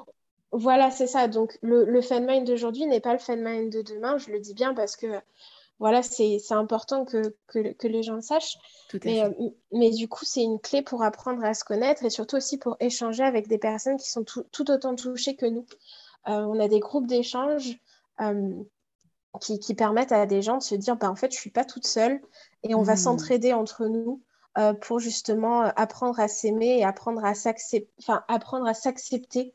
Voilà, 0.53 0.93
c'est 0.93 1.09
ça. 1.09 1.27
Donc, 1.27 1.59
le, 1.61 1.85
le 1.85 2.01
fan 2.03 2.25
mind 2.25 2.47
d'aujourd'hui 2.47 2.87
n'est 2.87 3.01
pas 3.01 3.14
le 3.14 3.19
fan 3.19 3.43
mind 3.43 3.73
de 3.73 3.83
demain. 3.83 4.16
Je 4.19 4.31
le 4.31 4.39
dis 4.39 4.55
bien 4.55 4.73
parce 4.73 4.95
que, 4.95 5.09
voilà, 5.81 6.05
c'est 6.05 6.41
important 6.51 7.05
que, 7.05 7.35
que, 7.49 7.73
que, 7.73 7.89
les 7.89 8.05
gens 8.05 8.14
le 8.14 8.23
sachent. 8.23 8.59
mais, 9.05 9.25
euh, 9.25 9.31
mais, 9.73 9.91
du 9.91 10.07
coup, 10.07 10.25
c'est 10.25 10.45
une 10.45 10.61
clé 10.61 10.83
pour 10.83 11.03
apprendre 11.03 11.43
à 11.43 11.53
se 11.53 11.64
connaître 11.64 12.05
et 12.05 12.11
surtout 12.11 12.37
aussi 12.37 12.59
pour 12.59 12.77
échanger 12.79 13.25
avec 13.25 13.49
des 13.49 13.59
personnes 13.59 13.97
qui 13.97 14.09
sont 14.09 14.23
tout, 14.23 14.45
tout 14.53 14.71
autant 14.71 14.95
touchées 14.95 15.35
que 15.35 15.47
nous. 15.47 15.66
Euh, 16.29 16.45
on 16.45 16.61
a 16.61 16.68
des 16.68 16.81
groupes 16.81 17.07
d'échange 17.07 17.79
euh, 18.20 18.53
qui, 19.41 19.59
qui, 19.59 19.74
permettent 19.74 20.12
à 20.12 20.26
des 20.26 20.43
gens 20.43 20.59
de 20.59 20.62
se 20.62 20.74
dire, 20.74 20.97
bah, 20.97 21.11
en 21.11 21.16
fait, 21.16 21.31
je 21.31 21.37
ne 21.37 21.41
suis 21.41 21.51
pas 21.51 21.64
toute 21.64 21.87
seule 21.87 22.20
et 22.62 22.74
on 22.74 22.83
va 22.83 22.95
mmh. 22.95 22.99
s'entraider 22.99 23.53
entre 23.53 23.87
nous. 23.87 24.22
pour 24.81 24.99
justement 24.99 25.61
apprendre 25.76 26.18
à 26.18 26.26
s'aimer 26.26 26.79
et 26.79 26.85
apprendre 26.85 27.24
à 27.24 27.35
s'accepter, 27.35 27.89
enfin, 28.01 28.24
apprendre 28.26 28.66
à 28.66 28.74
s'accepter 28.74 29.55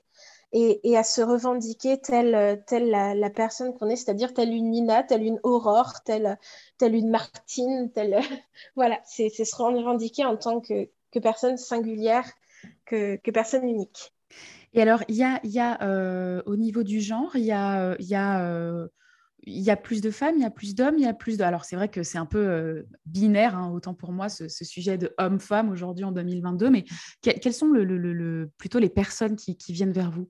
et, 0.53 0.97
à 0.97 1.03
se 1.03 1.21
revendiquer 1.21 1.99
telle, 1.99 2.63
telle 2.67 2.89
la, 2.89 3.29
personne 3.31 3.73
qu'on 3.73 3.89
est, 3.89 3.95
c'est-à-dire 3.95 4.33
telle 4.33 4.53
une 4.53 4.69
Nina, 4.69 5.03
telle 5.03 5.23
une 5.23 5.39
Aurore, 5.43 6.03
telle, 6.05 6.37
telle 6.77 6.95
une 6.95 7.09
Martine, 7.09 7.91
telle... 7.91 8.21
voilà, 8.75 8.99
c'est 9.03 9.29
se 9.29 9.55
revendiquer 9.55 10.25
en 10.25 10.37
tant 10.37 10.61
que, 10.61 10.89
que 11.11 11.19
personne 11.19 11.57
singulière, 11.57 12.29
que, 12.85 13.15
que, 13.17 13.31
personne 13.31 13.67
unique. 13.67 14.13
Et 14.73 14.81
alors, 14.81 15.03
il 15.07 15.15
y 15.15 15.23
a, 15.23 15.39
y 15.43 15.59
a 15.59 15.81
euh, 15.83 16.41
au 16.45 16.55
niveau 16.55 16.83
du 16.83 16.99
genre, 16.99 17.35
il 17.35 17.43
y 17.43 17.51
a, 17.51 17.81
euh, 17.81 17.95
y 17.99 18.15
a 18.15 18.43
euh, 18.45 18.87
y 19.45 19.69
a 19.69 19.75
plus 19.75 20.01
de 20.01 20.09
femmes, 20.09 20.35
il 20.37 20.41
y 20.41 20.45
a 20.45 20.49
plus 20.49 20.73
d'hommes, 20.73 20.97
il 20.97 21.03
y 21.03 21.07
a 21.07 21.13
plus 21.13 21.37
de... 21.37 21.43
Alors 21.43 21.65
c'est 21.65 21.75
vrai 21.75 21.89
que 21.89 22.01
c'est 22.01 22.17
un 22.17 22.25
peu 22.25 22.85
binaire, 23.05 23.57
hein, 23.57 23.71
autant 23.71 23.93
pour 23.93 24.13
moi, 24.13 24.29
ce, 24.29 24.47
sujet 24.47 24.97
de 24.97 25.13
homme-femme 25.17 25.69
aujourd'hui 25.69 26.05
en 26.05 26.13
2022, 26.13 26.69
mais 26.69 26.85
quelles 27.21 27.53
sont 27.53 27.67
le, 27.67 27.83
le, 27.83 28.49
plutôt 28.57 28.79
les 28.79 28.89
personnes 28.89 29.35
qui, 29.35 29.57
qui, 29.57 29.73
viennent 29.73 29.91
vers 29.91 30.11
vous? 30.11 30.29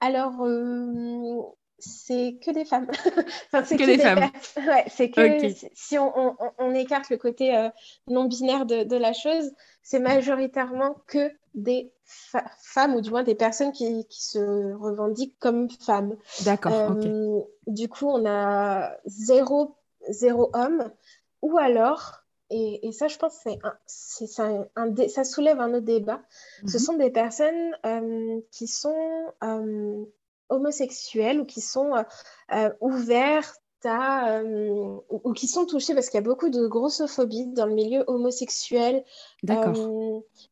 Alors, 0.00 0.44
c'est 1.78 2.38
que 2.44 2.50
des 2.50 2.64
femmes. 2.64 2.88
enfin, 3.46 3.64
c'est 3.64 3.76
que, 3.76 3.84
des, 3.84 3.98
femmes. 3.98 4.30
Ouais, 4.56 4.84
c'est 4.88 5.10
que 5.10 5.20
si 5.74 5.98
on, 5.98 6.36
on, 6.58 6.74
écarte 6.74 7.08
le 7.10 7.16
côté 7.16 7.56
euh, 7.56 7.68
non 8.08 8.24
binaire 8.24 8.66
de, 8.66 8.82
de, 8.82 8.96
la 8.96 9.12
chose, 9.12 9.52
c'est 9.82 10.00
majoritairement 10.00 10.96
que 11.06 11.30
des 11.62 11.92
femmes 12.04 12.94
ou 12.94 13.00
du 13.00 13.10
moins 13.10 13.22
des 13.22 13.34
personnes 13.34 13.72
qui, 13.72 14.06
qui 14.06 14.24
se 14.24 14.72
revendiquent 14.74 15.38
comme 15.38 15.68
femmes. 15.70 16.16
D'accord. 16.44 16.72
Euh, 16.72 17.40
du 17.66 17.88
coup, 17.88 18.06
on 18.06 18.26
a 18.26 18.96
zéro, 19.06 19.76
zéro 20.08 20.50
homme 20.54 20.90
ou 21.42 21.58
alors 21.58 22.24
et, 22.50 22.92
ça, 22.92 23.08
je 23.08 23.18
pense, 23.18 23.38
c'est 23.86 24.40
un, 24.40 25.08
ça 25.08 25.24
soulève 25.24 25.60
un 25.60 25.74
autre 25.74 25.84
débat. 25.84 26.22
Ce 26.66 26.78
mhm. 26.78 26.82
sont 26.82 26.94
des 26.94 27.10
personnes 27.10 27.76
euh, 27.84 28.40
qui 28.50 28.66
sont 28.66 29.34
euh, 29.44 30.02
homosexuelles 30.48 31.40
ou 31.40 31.44
qui 31.44 31.60
sont 31.60 31.92
ouvertes 32.80 33.60
à, 33.84 34.42
ou, 34.42 35.32
qui 35.32 35.46
sont 35.46 35.66
touchées 35.66 35.94
parce 35.94 36.08
qu'il 36.08 36.18
y 36.18 36.22
a 36.22 36.26
beaucoup 36.26 36.50
de 36.50 36.66
grossophobie 36.66 37.46
dans 37.46 37.66
le 37.66 37.74
milieu 37.74 38.04
homosexuel, 38.06 39.04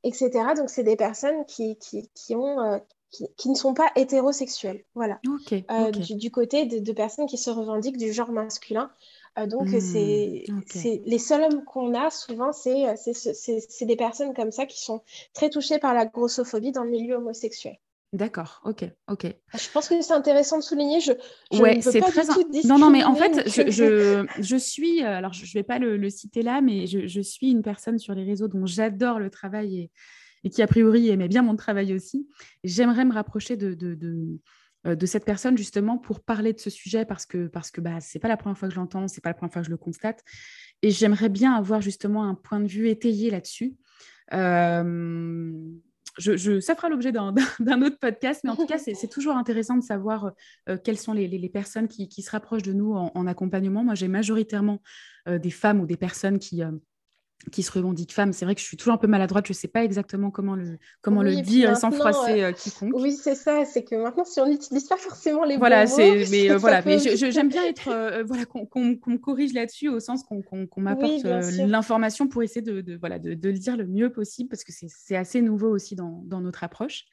etc. 0.05 0.31
Donc, 0.57 0.71
c'est 0.71 0.85
des 0.85 0.97
personnes 0.97 1.45
qui, 1.47 1.77
qui, 1.77 2.11
qui 2.15 2.35
ont, 2.35 2.81
qui, 3.37 3.49
ne 3.49 3.55
sont 3.55 3.75
pas 3.75 3.91
hétérosexuelles. 3.97 4.85
Voilà. 4.95 5.19
Du, 5.23 6.31
côté 6.31 6.67
de, 6.67 6.79
de, 6.79 6.93
personnes 6.93 7.27
qui 7.27 7.39
se 7.39 7.51
revendiquent 7.51 7.99
du 7.99 8.13
genre 8.13 8.33
masculin. 8.33 8.91
Euh, 9.39 9.47
donc, 9.47 9.69
hmm, 9.69 9.81
c'est 10.67 11.03
les 11.05 11.19
seuls 11.19 11.43
hommes 11.43 11.65
qu'on 11.65 11.95
a 11.95 12.11
souvent, 12.11 12.53
c'est 12.53 12.87
des 13.83 13.97
personnes 13.97 14.35
comme 14.35 14.51
ça 14.51 14.67
qui 14.67 14.83
sont 14.83 15.03
très 15.35 15.51
touchées 15.51 15.79
par 15.79 15.95
la 15.95 16.07
grossophobie 16.07 16.73
dans 16.73 16.85
le 16.85 16.91
milieu 16.91 17.17
homosexuel. 17.17 17.79
D'accord, 18.17 18.63
ok, 18.65 18.83
ok. 19.09 19.27
Je 19.53 19.71
pense 19.73 19.91
que 19.91 20.01
c'est 20.01 20.15
intéressant 20.15 20.57
de 20.57 20.63
souligner. 20.63 21.01
Je, 21.01 21.13
je 21.53 21.59
ouais, 21.59 21.83
c'est 21.83 22.01
très. 22.01 22.25
non, 22.65 22.79
non, 22.79 22.89
mais 22.89 23.05
en 23.05 23.15
fait, 23.15 23.47
je, 23.47 23.71
je, 23.71 24.27
je, 24.43 24.57
suis. 24.57 25.05
Euh, 25.05 25.19
alors, 25.19 25.35
je 25.35 25.45
ne 25.45 25.53
vais 25.53 25.63
pas 25.63 25.79
le, 25.79 26.09
citer 26.09 26.41
là, 26.43 26.63
mais 26.63 26.87
je, 26.87 27.21
suis 27.21 27.51
une 27.51 27.61
personne 27.61 27.99
sur 27.99 28.15
les 28.15 28.25
réseaux 28.25 28.49
dont 28.49 28.65
j'adore 28.65 29.19
le 29.19 29.29
travail 29.29 29.81
et, 29.81 29.91
et, 30.45 30.49
qui, 30.49 30.63
a 30.63 30.67
priori, 30.67 31.11
aimait 31.11 31.29
bien 31.29 31.43
mon 31.43 31.57
travail 31.57 31.93
aussi. 31.93 32.27
J'aimerais 32.65 33.05
me 33.05 33.13
rapprocher 33.13 33.59
de, 33.59 33.75
de, 33.75 33.95
de 33.95 34.41
euh, 34.87 34.95
de 34.95 35.05
cette 35.05 35.27
personne 35.27 35.59
justement 35.59 35.99
pour 35.99 36.21
parler 36.21 36.55
de 36.55 36.61
ce 36.61 36.71
sujet 36.71 37.05
parce 37.05 37.27
que 37.27 37.49
parce 37.49 37.71
que 37.71 37.83
bah 37.83 38.01
c'est 38.01 38.19
pas 38.19 38.29
la 38.29 38.37
première 38.39 38.57
fois 38.57 38.69
que 38.69 38.75
je 38.75 38.81
l'entends, 38.81 39.09
c'est 39.09 39.21
pas 39.21 39.31
la 39.31 39.35
première 39.35 39.53
fois 39.53 39.61
que 39.61 39.67
je 39.67 39.71
le 39.71 39.77
constate 39.77 40.23
et 40.81 40.91
j'aimerais 40.91 41.29
bien 41.29 41.53
avoir 41.55 41.83
justement 41.83 42.25
un 42.25 42.35
point 42.35 42.61
de 42.61 42.67
vue 42.67 42.89
étayé 42.89 43.31
là-dessus. 43.31 43.75
Euh, 44.33 45.53
je, 46.19 46.61
ça 46.61 46.75
fera 46.75 46.89
l'objet 46.89 47.13
d'un 47.61 47.83
autre 47.83 47.99
podcast, 47.99 48.41
mais 48.45 48.51
en 48.51 48.57
tout 48.57 48.67
cas, 48.67 48.79
c'est 48.79 49.09
toujours 49.11 49.37
intéressant 49.37 49.77
de 49.77 49.83
savoir 49.83 50.33
euh, 50.69 50.77
quelles 50.83 50.99
sont 50.99 51.13
les, 51.13 51.29
les, 51.29 51.49
personnes 51.49 51.89
qui, 51.89 52.09
qui, 52.09 52.23
se 52.23 52.31
rapprochent 52.31 52.63
de 52.63 52.73
nous 52.73 52.95
en, 52.95 53.27
accompagnement. 53.27 53.85
Moi, 53.85 53.95
j'ai 53.95 54.09
majoritairement 54.09 54.81
des 55.27 55.51
femmes 55.51 55.81
ou 55.81 55.87
des 55.87 55.97
personnes 55.97 56.39
qui, 56.39 56.63
qui 57.53 57.63
se 57.63 57.71
revendique 57.71 58.13
femme. 58.13 58.33
C'est 58.33 58.45
vrai 58.45 58.55
que 58.55 58.61
je 58.61 58.67
suis 58.67 58.77
toujours 58.77 58.95
un 58.95 58.99
peu 58.99 59.07
maladroite, 59.07 59.47
je 59.47 59.53
ne 59.53 59.57
sais 59.57 59.69
pas 59.69 59.85
exactement 59.85 60.31
comment 60.31 60.57
le, 60.57 60.79
comment 61.01 61.23
le 61.23 61.37
dire 61.37 61.77
sans 61.77 61.91
froisser 61.91 62.43
euh, 62.43 62.53
quiconque. 62.53 62.93
Oui, 62.95 63.13
c'est 63.13 63.35
ça, 63.35 63.65
c'est 63.65 63.85
que 63.85 63.95
maintenant, 63.95 64.25
si 64.25 64.41
on 64.41 64.49
n'utilise 64.49 64.87
pas 64.89 64.97
forcément 64.97 65.45
les 65.45 65.57
voilà, 65.57 65.85
bons 65.87 65.97
mots... 65.97 66.25
Mais, 66.31 66.51
euh, 66.51 66.57
voilà, 66.57 66.83
mais 66.85 66.99
j'aime 66.99 67.49
bien 67.49 67.65
être, 67.65 67.89
euh, 67.89 68.25
voilà, 68.25 68.45
qu'on 68.45 68.81
me 68.81 69.17
corrige 69.17 69.53
là-dessus 69.53 69.89
au 69.89 70.01
sens 70.01 70.25
qu'on 70.25 70.43
m'apporte 70.81 71.25
l'information 71.25 72.27
pour 72.27 72.43
essayer 72.43 72.63
de, 72.63 72.81
de 72.81 72.97
voilà, 72.97 73.19
de, 73.19 73.35
de, 73.35 73.49
le 73.49 73.59
dire 73.59 73.77
le 73.77 73.87
mieux 73.87 74.11
possible 74.11 74.49
parce 74.49 74.65
que 74.65 74.73
c'est 74.73 75.17
assez 75.17 75.41
nouveau 75.41 75.69
aussi 75.69 75.95
dans, 75.95 76.23
dans 76.27 76.41
notre 76.41 76.65
approche. 76.65 77.05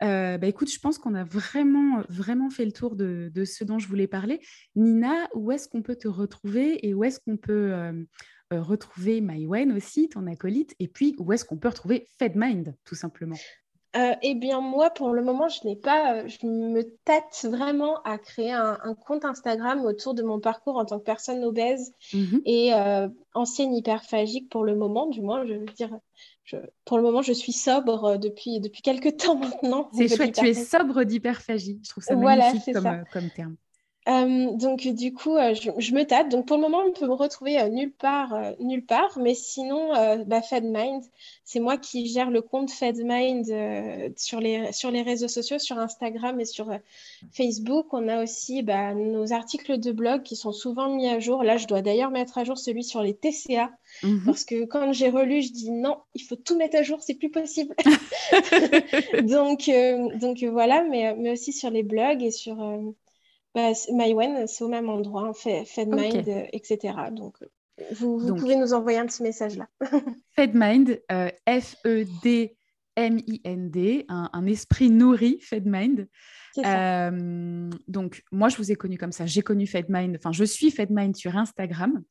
bah, 0.00 0.38
écoute, 0.42 0.70
je 0.70 0.78
pense 0.78 0.98
qu'on 0.98 1.14
a 1.14 1.24
vraiment, 1.24 2.02
vraiment 2.08 2.50
fait 2.50 2.64
le 2.64 2.72
tour 2.72 2.94
de, 2.94 3.30
de, 3.34 3.44
ce 3.44 3.64
dont 3.64 3.78
je 3.78 3.88
voulais 3.88 4.06
parler. 4.06 4.40
Nina, 4.76 5.28
où 5.34 5.50
est-ce 5.50 5.68
qu'on 5.68 5.82
peut 5.82 5.96
te 5.96 6.08
retrouver 6.08 6.86
et 6.86 6.94
où 6.94 7.04
est-ce 7.04 7.20
qu'on 7.20 7.36
peut 7.36 7.72
euh, 7.72 7.92
retrouver 8.60 9.20
MyWen 9.20 9.72
aussi, 9.72 10.08
ton 10.08 10.26
acolyte, 10.26 10.74
et 10.78 10.88
puis 10.88 11.14
où 11.18 11.32
est-ce 11.32 11.44
qu'on 11.44 11.56
peut 11.56 11.68
retrouver 11.68 12.06
FedMind, 12.18 12.74
tout 12.84 12.94
simplement? 12.94 13.36
Euh, 13.94 14.14
eh 14.22 14.34
bien, 14.34 14.62
moi, 14.62 14.88
pour 14.88 15.12
le 15.12 15.22
moment, 15.22 15.48
je 15.48 15.66
n'ai 15.66 15.76
pas, 15.76 16.14
euh, 16.14 16.26
je 16.26 16.46
me 16.46 16.82
tâte 17.04 17.44
vraiment 17.44 18.00
à 18.04 18.16
créer 18.16 18.50
un, 18.50 18.78
compte 19.06 19.26
Instagram 19.26 19.84
autour 19.84 20.14
de 20.14 20.22
mon 20.22 20.40
parcours 20.40 20.78
en 20.78 20.86
tant 20.86 20.98
que 20.98 21.04
personne 21.04 21.44
obèse 21.44 21.92
mhm. 22.14 22.40
et 22.46 22.72
ancienne 23.34 23.74
hyperphagique 23.74 24.48
pour 24.48 24.64
le 24.64 24.76
moment, 24.76 25.08
du 25.08 25.20
moins, 25.20 25.46
je 25.46 25.54
veux 25.54 25.66
dire, 25.66 25.90
je, 26.44 26.56
pour 26.86 26.96
le 26.96 27.02
moment, 27.02 27.20
je 27.20 27.32
suis 27.32 27.52
sobre 27.52 28.16
depuis, 28.16 28.60
depuis 28.60 28.80
quelques 28.80 29.16
temps 29.18 29.36
maintenant. 29.36 29.90
C'est 29.92 30.08
chouette, 30.08 30.34
tu 30.34 30.48
es 30.48 30.54
sobre 30.54 31.04
d'hyperphagie. 31.04 31.80
Je 31.84 31.90
trouve 31.90 32.04
ça 32.04 32.16
magnifique 32.16 32.74
comme, 32.74 33.04
comme 33.12 33.30
terme. 33.30 33.56
Euh, 34.08 34.56
donc 34.56 34.88
du 34.88 35.12
coup, 35.12 35.36
euh, 35.36 35.54
je, 35.54 35.94
me 35.94 36.02
tâte. 36.04 36.28
Donc 36.28 36.46
pour 36.46 36.56
le 36.56 36.62
moment, 36.62 36.82
on 36.84 36.92
peut 36.92 37.06
me 37.06 37.12
retrouver 37.12 37.60
euh, 37.60 37.68
nulle 37.68 37.92
part, 37.92 38.36
nulle 38.58 38.84
part. 38.84 39.16
Mais 39.18 39.34
sinon, 39.34 39.92
bah, 40.26 40.42
FedMind, 40.42 41.04
c'est 41.44 41.60
moi 41.60 41.76
qui 41.76 42.06
gère 42.06 42.30
le 42.30 42.42
compte 42.42 42.70
FedMind 42.70 43.46
sur 44.16 44.40
les 44.40 44.72
sur 44.72 44.90
les 44.90 45.02
réseaux 45.02 45.28
sociaux, 45.28 45.58
sur 45.58 45.78
Instagram 45.78 46.40
et 46.40 46.44
sur 46.44 46.68
Facebook. 47.32 47.86
On 47.92 48.08
a 48.08 48.22
aussi 48.22 48.62
bah, 48.62 48.94
nos 48.94 49.32
articles 49.32 49.78
de 49.78 49.92
blog 49.92 50.22
qui 50.22 50.34
sont 50.34 50.52
souvent 50.52 50.88
mis 50.88 51.08
à 51.08 51.20
jour. 51.20 51.44
Là, 51.44 51.56
je 51.56 51.66
dois 51.66 51.82
d'ailleurs 51.82 52.10
mettre 52.10 52.38
à 52.38 52.44
jour 52.44 52.58
celui 52.58 52.82
sur 52.82 53.02
les 53.02 53.14
TCA 53.14 53.70
mhm. 54.02 54.22
parce 54.26 54.44
que 54.44 54.64
quand 54.64 54.92
j'ai 54.92 55.10
relu, 55.10 55.42
je 55.42 55.52
dis 55.52 55.70
non, 55.70 55.98
il 56.14 56.22
faut 56.22 56.36
tout 56.36 56.56
mettre 56.56 56.76
à 56.76 56.82
jour, 56.82 57.00
c'est 57.02 57.14
plus 57.14 57.30
possible. 57.30 57.74
donc 59.22 59.70
donc 60.20 60.42
voilà, 60.42 60.82
mais 60.82 61.14
mais 61.16 61.30
aussi 61.30 61.52
sur 61.52 61.70
les 61.70 61.84
blogs 61.84 62.22
et 62.22 62.32
sur 62.32 62.56
bah, 63.54 63.72
MyWen, 63.90 64.46
c'est 64.46 64.64
au 64.64 64.68
même 64.68 64.88
endroit, 64.88 65.28
hein, 65.28 65.32
FedMind, 65.64 66.28
euh, 66.28 66.46
etc. 66.52 66.94
Donc, 67.12 67.36
euh, 67.42 67.46
vous, 67.92 68.34
pouvez 68.34 68.56
nous 68.56 68.72
envoyer 68.72 68.98
un 68.98 69.06
petit 69.06 69.22
message 69.22 69.56
là. 69.56 69.68
FedMind, 70.36 71.00
euh, 71.10 71.30
F-E-D-M-I-N-D, 71.48 72.56
un, 74.08 74.46
esprit 74.46 74.90
nourri, 74.90 75.38
FedMind. 75.40 76.08
Euh, 76.58 77.70
donc, 77.88 78.22
moi, 78.30 78.48
je 78.48 78.56
vous 78.56 78.70
ai 78.70 78.74
connu 78.74 78.98
comme 78.98 79.12
ça. 79.12 79.26
J'ai 79.26 79.42
connu 79.42 79.66
FedMind, 79.66 80.16
enfin, 80.16 80.32
je 80.32 80.44
suis 80.44 80.70
FedMind 80.70 81.16
sur 81.16 81.36
Instagram. 81.36 82.02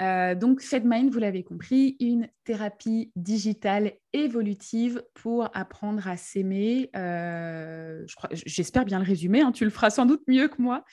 Euh, 0.00 0.34
donc, 0.34 0.62
FedMind, 0.62 1.12
vous 1.12 1.18
l'avez 1.18 1.42
compris, 1.44 1.96
une 2.00 2.28
thérapie 2.44 3.12
digitale 3.16 3.92
évolutive 4.12 5.02
pour 5.14 5.50
apprendre 5.54 6.08
à 6.08 6.16
s'aimer. 6.16 6.90
Euh, 6.96 8.04
j'espère 8.32 8.84
bien 8.84 8.98
le 8.98 9.04
résumer, 9.04 9.42
hein, 9.42 9.52
tu 9.52 9.64
le 9.64 9.70
feras 9.70 9.90
sans 9.90 10.06
doute 10.06 10.22
mieux 10.26 10.48
que 10.48 10.60
moi. 10.60 10.84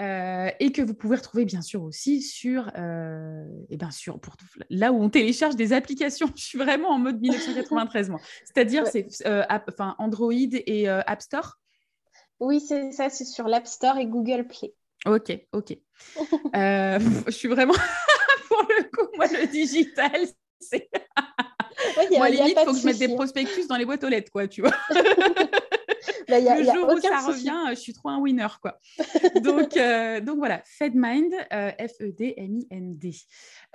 Euh, 0.00 0.48
et 0.60 0.72
que 0.72 0.80
vous 0.80 0.94
pouvez 0.94 1.16
retrouver 1.16 1.44
bien 1.44 1.60
sûr 1.60 1.82
aussi 1.82 2.22
sur, 2.22 2.68
et 2.68 3.76
bien 3.76 3.90
sûr 3.90 4.18
pour 4.18 4.34
là 4.70 4.92
où 4.92 5.02
on 5.02 5.10
télécharge 5.10 5.56
des 5.56 5.74
applications. 5.74 6.26
Je 6.36 6.42
suis 6.42 6.58
vraiment 6.58 6.88
en 6.88 6.98
mode 6.98 7.20
1993 7.20 8.08
moi. 8.08 8.18
C'est-à-dire 8.46 8.86
c'est 8.86 9.08
enfin 9.60 9.96
Android 9.98 10.32
et 10.32 10.88
App 10.88 11.20
Store? 11.20 11.58
Oui 12.38 12.60
c'est 12.60 12.92
ça, 12.92 13.10
c'est 13.10 13.26
sur 13.26 13.46
l'App 13.46 13.66
Store 13.66 13.98
et 13.98 14.06
Google 14.06 14.46
Play. 14.46 14.72
Ok, 15.04 15.38
ok. 15.52 15.76
je 16.54 17.30
suis 17.30 17.48
vraiment 17.48 17.74
le 18.78 18.84
coup, 18.84 19.08
moi, 19.16 19.26
le 19.26 19.46
digital, 19.46 20.26
c'est. 20.58 20.88
moi, 22.16 22.28
limite, 22.28 22.56
il 22.58 22.64
faut 22.64 22.72
que 22.72 22.78
je 22.78 22.86
mette 22.86 22.98
des 22.98 23.08
prospectus 23.08 23.66
dans 23.66 23.76
les 23.76 23.84
boîtes 23.84 24.04
aux 24.04 24.08
lettres, 24.08 24.30
quoi, 24.30 24.46
tu 24.48 24.62
vois. 24.62 24.74
Bah, 26.28 26.38
le 26.38 26.64
jour 26.64 26.88
où 26.88 27.00
ça 27.00 27.20
revient, 27.26 27.58
je 27.70 27.74
suis 27.74 27.92
trop 27.92 28.08
un 28.08 28.18
winner, 28.20 28.46
quoi. 28.62 28.78
donc, 29.42 29.76
euh, 29.76 30.20
donc 30.20 30.38
voilà, 30.38 30.62
FedMind, 30.64 31.32
euh, 31.52 31.70
F-E-D-M-I-N-D. 31.78 33.14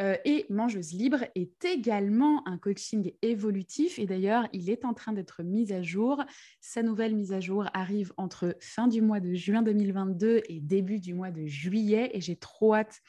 Euh, 0.02 0.16
et 0.26 0.46
Mangeuse 0.50 0.94
Libre 0.94 1.26
est 1.36 1.66
également 1.66 2.48
un 2.48 2.58
coaching 2.58 3.12
évolutif. 3.22 4.00
Et 4.00 4.06
d'ailleurs, 4.06 4.48
il 4.54 4.70
est 4.70 4.86
en 4.86 4.94
train 4.94 5.14
d'être 5.14 5.44
mis 5.44 5.72
à 5.74 5.82
jour. 5.82 6.24
Sa 6.62 6.82
nouvelle 6.82 7.16
mise 7.16 7.34
à 7.34 7.40
jour 7.40 7.66
arrive 7.74 8.14
entre 8.18 8.56
fin 8.60 8.88
du 8.88 9.02
mois 9.02 9.20
de 9.20 9.34
juin 9.34 9.62
2022 9.62 10.44
et 10.48 10.60
début 10.60 11.00
du 11.00 11.14
mois 11.14 11.32
de 11.32 11.46
juillet. 11.46 12.12
Et 12.14 12.22
j'ai 12.22 12.36
trop 12.36 12.76
hâte 12.76 13.02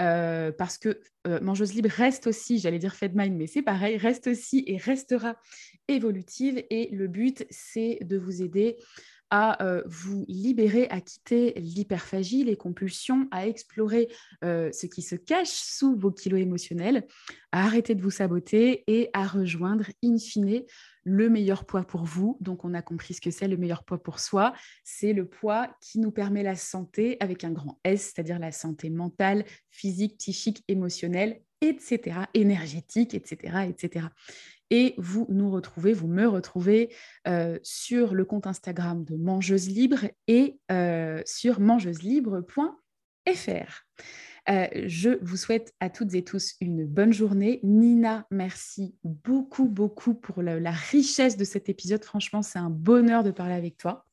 euh, 0.00 0.52
parce 0.52 0.78
que 0.78 1.00
euh, 1.26 1.40
Mangeuse 1.40 1.74
Libre 1.74 1.90
reste 1.90 2.26
aussi, 2.26 2.58
j'allais 2.58 2.78
dire 2.78 2.94
FedMind, 2.94 3.36
mais 3.36 3.46
c'est 3.46 3.62
pareil, 3.62 3.96
reste 3.96 4.28
aussi 4.28 4.64
et 4.66 4.76
restera 4.76 5.36
évolutive. 5.88 6.64
Et 6.70 6.88
le 6.92 7.06
but, 7.06 7.46
c'est 7.50 7.98
de 8.02 8.16
vous 8.16 8.42
aider 8.42 8.76
à 9.30 9.64
euh, 9.64 9.82
vous 9.86 10.24
libérer, 10.28 10.88
à 10.90 11.00
quitter 11.00 11.54
l'hyperphagie, 11.56 12.44
les 12.44 12.56
compulsions, 12.56 13.28
à 13.30 13.46
explorer 13.46 14.08
ce 14.42 14.86
qui 14.86 15.02
se 15.02 15.14
cache 15.14 15.48
sous 15.48 15.96
vos 15.96 16.10
kilos 16.10 16.40
émotionnels, 16.40 17.06
à 17.52 17.64
arrêter 17.64 17.94
de 17.94 18.02
vous 18.02 18.10
saboter 18.10 18.84
et 18.86 19.10
à 19.12 19.26
rejoindre, 19.26 19.86
in 20.04 20.18
fine, 20.18 20.62
le 21.04 21.28
meilleur 21.28 21.64
poids 21.64 21.84
pour 21.84 22.04
vous. 22.04 22.36
Donc, 22.40 22.64
on 22.64 22.74
a 22.74 22.82
compris 22.82 23.14
ce 23.14 23.20
que 23.20 23.30
c'est 23.30 23.48
le 23.48 23.56
meilleur 23.56 23.84
poids 23.84 24.02
pour 24.02 24.20
soi. 24.20 24.52
C'est 24.84 25.12
le 25.12 25.26
poids 25.26 25.68
qui 25.80 25.98
nous 25.98 26.10
permet 26.10 26.42
la 26.42 26.56
santé 26.56 27.16
avec 27.20 27.44
un 27.44 27.50
grand 27.50 27.78
S, 27.84 28.12
c'est-à-dire 28.12 28.38
la 28.38 28.52
santé 28.52 28.90
mentale, 28.90 29.44
physique, 29.70 30.18
psychique, 30.18 30.62
émotionnelle, 30.68 31.40
etc., 31.60 32.20
énergétique, 32.34 33.14
etc., 33.14 33.68
etc. 33.68 34.06
Et 34.70 34.94
vous 34.98 35.26
nous 35.28 35.50
retrouvez, 35.50 35.92
vous 35.92 36.06
me 36.06 36.26
retrouvez 36.26 36.94
euh, 37.26 37.58
sur 37.62 38.14
le 38.14 38.24
compte 38.24 38.46
Instagram 38.46 39.04
de 39.04 39.16
Mangeuse 39.16 39.68
Libre 39.68 40.04
et 40.28 40.60
euh, 40.70 41.20
sur 41.26 41.58
mangeuselibre.fr. 41.58 43.86
Euh, 44.48 44.66
je 44.86 45.22
vous 45.22 45.36
souhaite 45.36 45.74
à 45.80 45.90
toutes 45.90 46.14
et 46.14 46.24
tous 46.24 46.54
une 46.60 46.86
bonne 46.86 47.12
journée. 47.12 47.60
Nina, 47.62 48.26
merci 48.30 48.94
beaucoup, 49.04 49.66
beaucoup 49.66 50.14
pour 50.14 50.42
la, 50.42 50.70
richesse 50.70 51.36
de 51.36 51.44
cet 51.44 51.68
épisode. 51.68 52.04
Franchement, 52.04 52.42
c'est 52.42 52.58
un 52.58 52.70
bonheur 52.70 53.22
de 53.22 53.32
parler 53.32 53.54
avec 53.54 53.76
toi. 53.76 54.06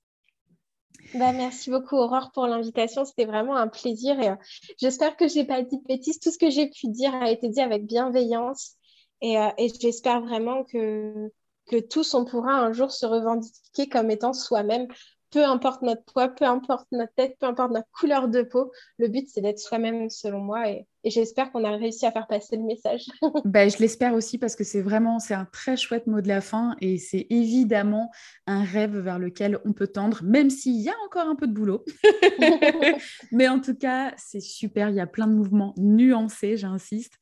Bah, 1.14 1.32
merci 1.32 1.70
beaucoup 1.70 1.96
Aurore 1.96 2.32
pour 2.34 2.48
l'invitation, 2.48 3.06
c'était 3.06 3.26
vraiment 3.26 3.56
un 3.56 3.70
plaisir 3.70 4.20
et 4.20 4.34
j'espère 4.78 5.16
que 5.16 5.30
je 5.30 5.36
n'ai 5.36 5.46
pas 5.46 5.62
dit 5.62 5.78
de 5.78 5.88
bêtises. 5.88 6.20
Tout 6.20 6.32
ce 6.32 6.38
que 6.38 6.50
j'ai 6.50 6.70
pu 6.70 6.90
dire 6.90 7.16
a 7.16 7.32
été 7.32 7.48
dit 7.48 7.62
avec 7.62 7.86
bienveillance 7.86 8.77
et, 9.22 9.38
euh, 9.38 9.50
et 9.58 9.70
j'espère 9.70 10.22
vraiment 10.22 10.64
que, 10.64 11.32
que 11.68 11.80
tous 11.80 12.14
on 12.14 12.26
pourra 12.26 12.54
un 12.54 12.74
jour 12.74 12.92
se 12.92 13.06
revendiquer 13.06 13.90
comme 13.90 14.12
étant 14.12 14.34
soi-même 14.34 14.88
peu 15.32 15.44
importe 15.44 15.82
notre 15.82 16.04
poids, 16.06 16.30
peu 16.30 16.46
importe 16.46 16.88
notre 16.92 17.14
tête, 17.14 17.38
peu 17.40 17.48
importe 17.48 17.72
notre 17.72 17.90
couleur 17.92 18.28
de 18.28 18.42
peau, 18.42 18.72
le 18.98 19.08
but 19.08 19.28
c'est 19.30 19.42
d'être 19.42 19.60
soi-même 19.60 20.10
selon 20.10 20.40
moi 20.40 20.70
et, 20.70 20.88
j'espère 21.06 21.54
qu'on 21.54 21.64
a 21.64 21.72
réussi 21.72 22.06
à 22.06 22.12
faire 22.12 22.28
passer 22.28 22.58
le 22.58 22.64
message. 22.64 23.06
ben, 23.46 23.70
je 23.70 23.78
l'espère 23.78 24.14
aussi 24.14 24.38
parce 24.38 24.58
que 24.58 24.66
c'est 24.66 24.82
vraiment 24.82 25.20
c'est 25.20 25.36
un 25.36 25.46
très 25.46 25.78
chouette 25.78 26.06
mot 26.06 26.20
de 26.20 26.28
la 26.28 26.42
fin 26.42 26.76
et 26.82 26.98
c'est 26.98 27.28
évidemment 27.30 28.12
un 28.46 28.62
rêve 28.66 28.98
vers 28.98 29.18
lequel 29.18 29.58
on 29.64 29.72
peut 29.72 29.88
tendre, 29.88 30.22
même 30.24 30.50
s'il 30.50 30.82
y 30.82 30.90
a 30.90 30.96
encore 31.06 31.30
un 31.30 31.36
peu 31.36 31.48
de 31.48 31.54
boulot. 31.54 31.86
Mais 33.32 33.48
en 33.48 33.62
tout 33.62 33.76
cas, 33.76 34.14
c'est 34.18 34.42
super, 34.42 34.90
il 34.90 34.96
y 34.96 35.00
a 35.00 35.08
plein 35.08 35.28
de 35.28 35.34
mouvements 35.34 35.74
nuancés, 35.78 36.58
j'insiste, 36.58 37.14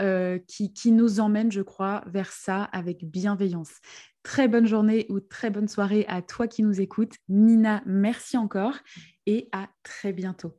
euh, 0.00 0.38
qui, 0.48 0.72
qui 0.72 0.90
nous 0.90 1.20
emmènent, 1.20 1.52
je 1.52 1.60
crois, 1.60 2.02
vers 2.06 2.32
ça 2.32 2.64
avec 2.64 3.04
bienveillance. 3.04 3.72
Très 4.24 4.48
bonne 4.48 4.66
journée 4.66 5.06
ou 5.10 5.20
très 5.20 5.50
bonne 5.50 5.68
soirée 5.68 6.06
à 6.08 6.22
toi 6.22 6.48
qui 6.48 6.62
nous 6.62 6.80
écoutes. 6.80 7.14
Nina, 7.28 7.82
merci 7.86 8.36
encore 8.36 8.74
et 9.26 9.48
à 9.52 9.68
très 9.84 10.12
bientôt. 10.12 10.54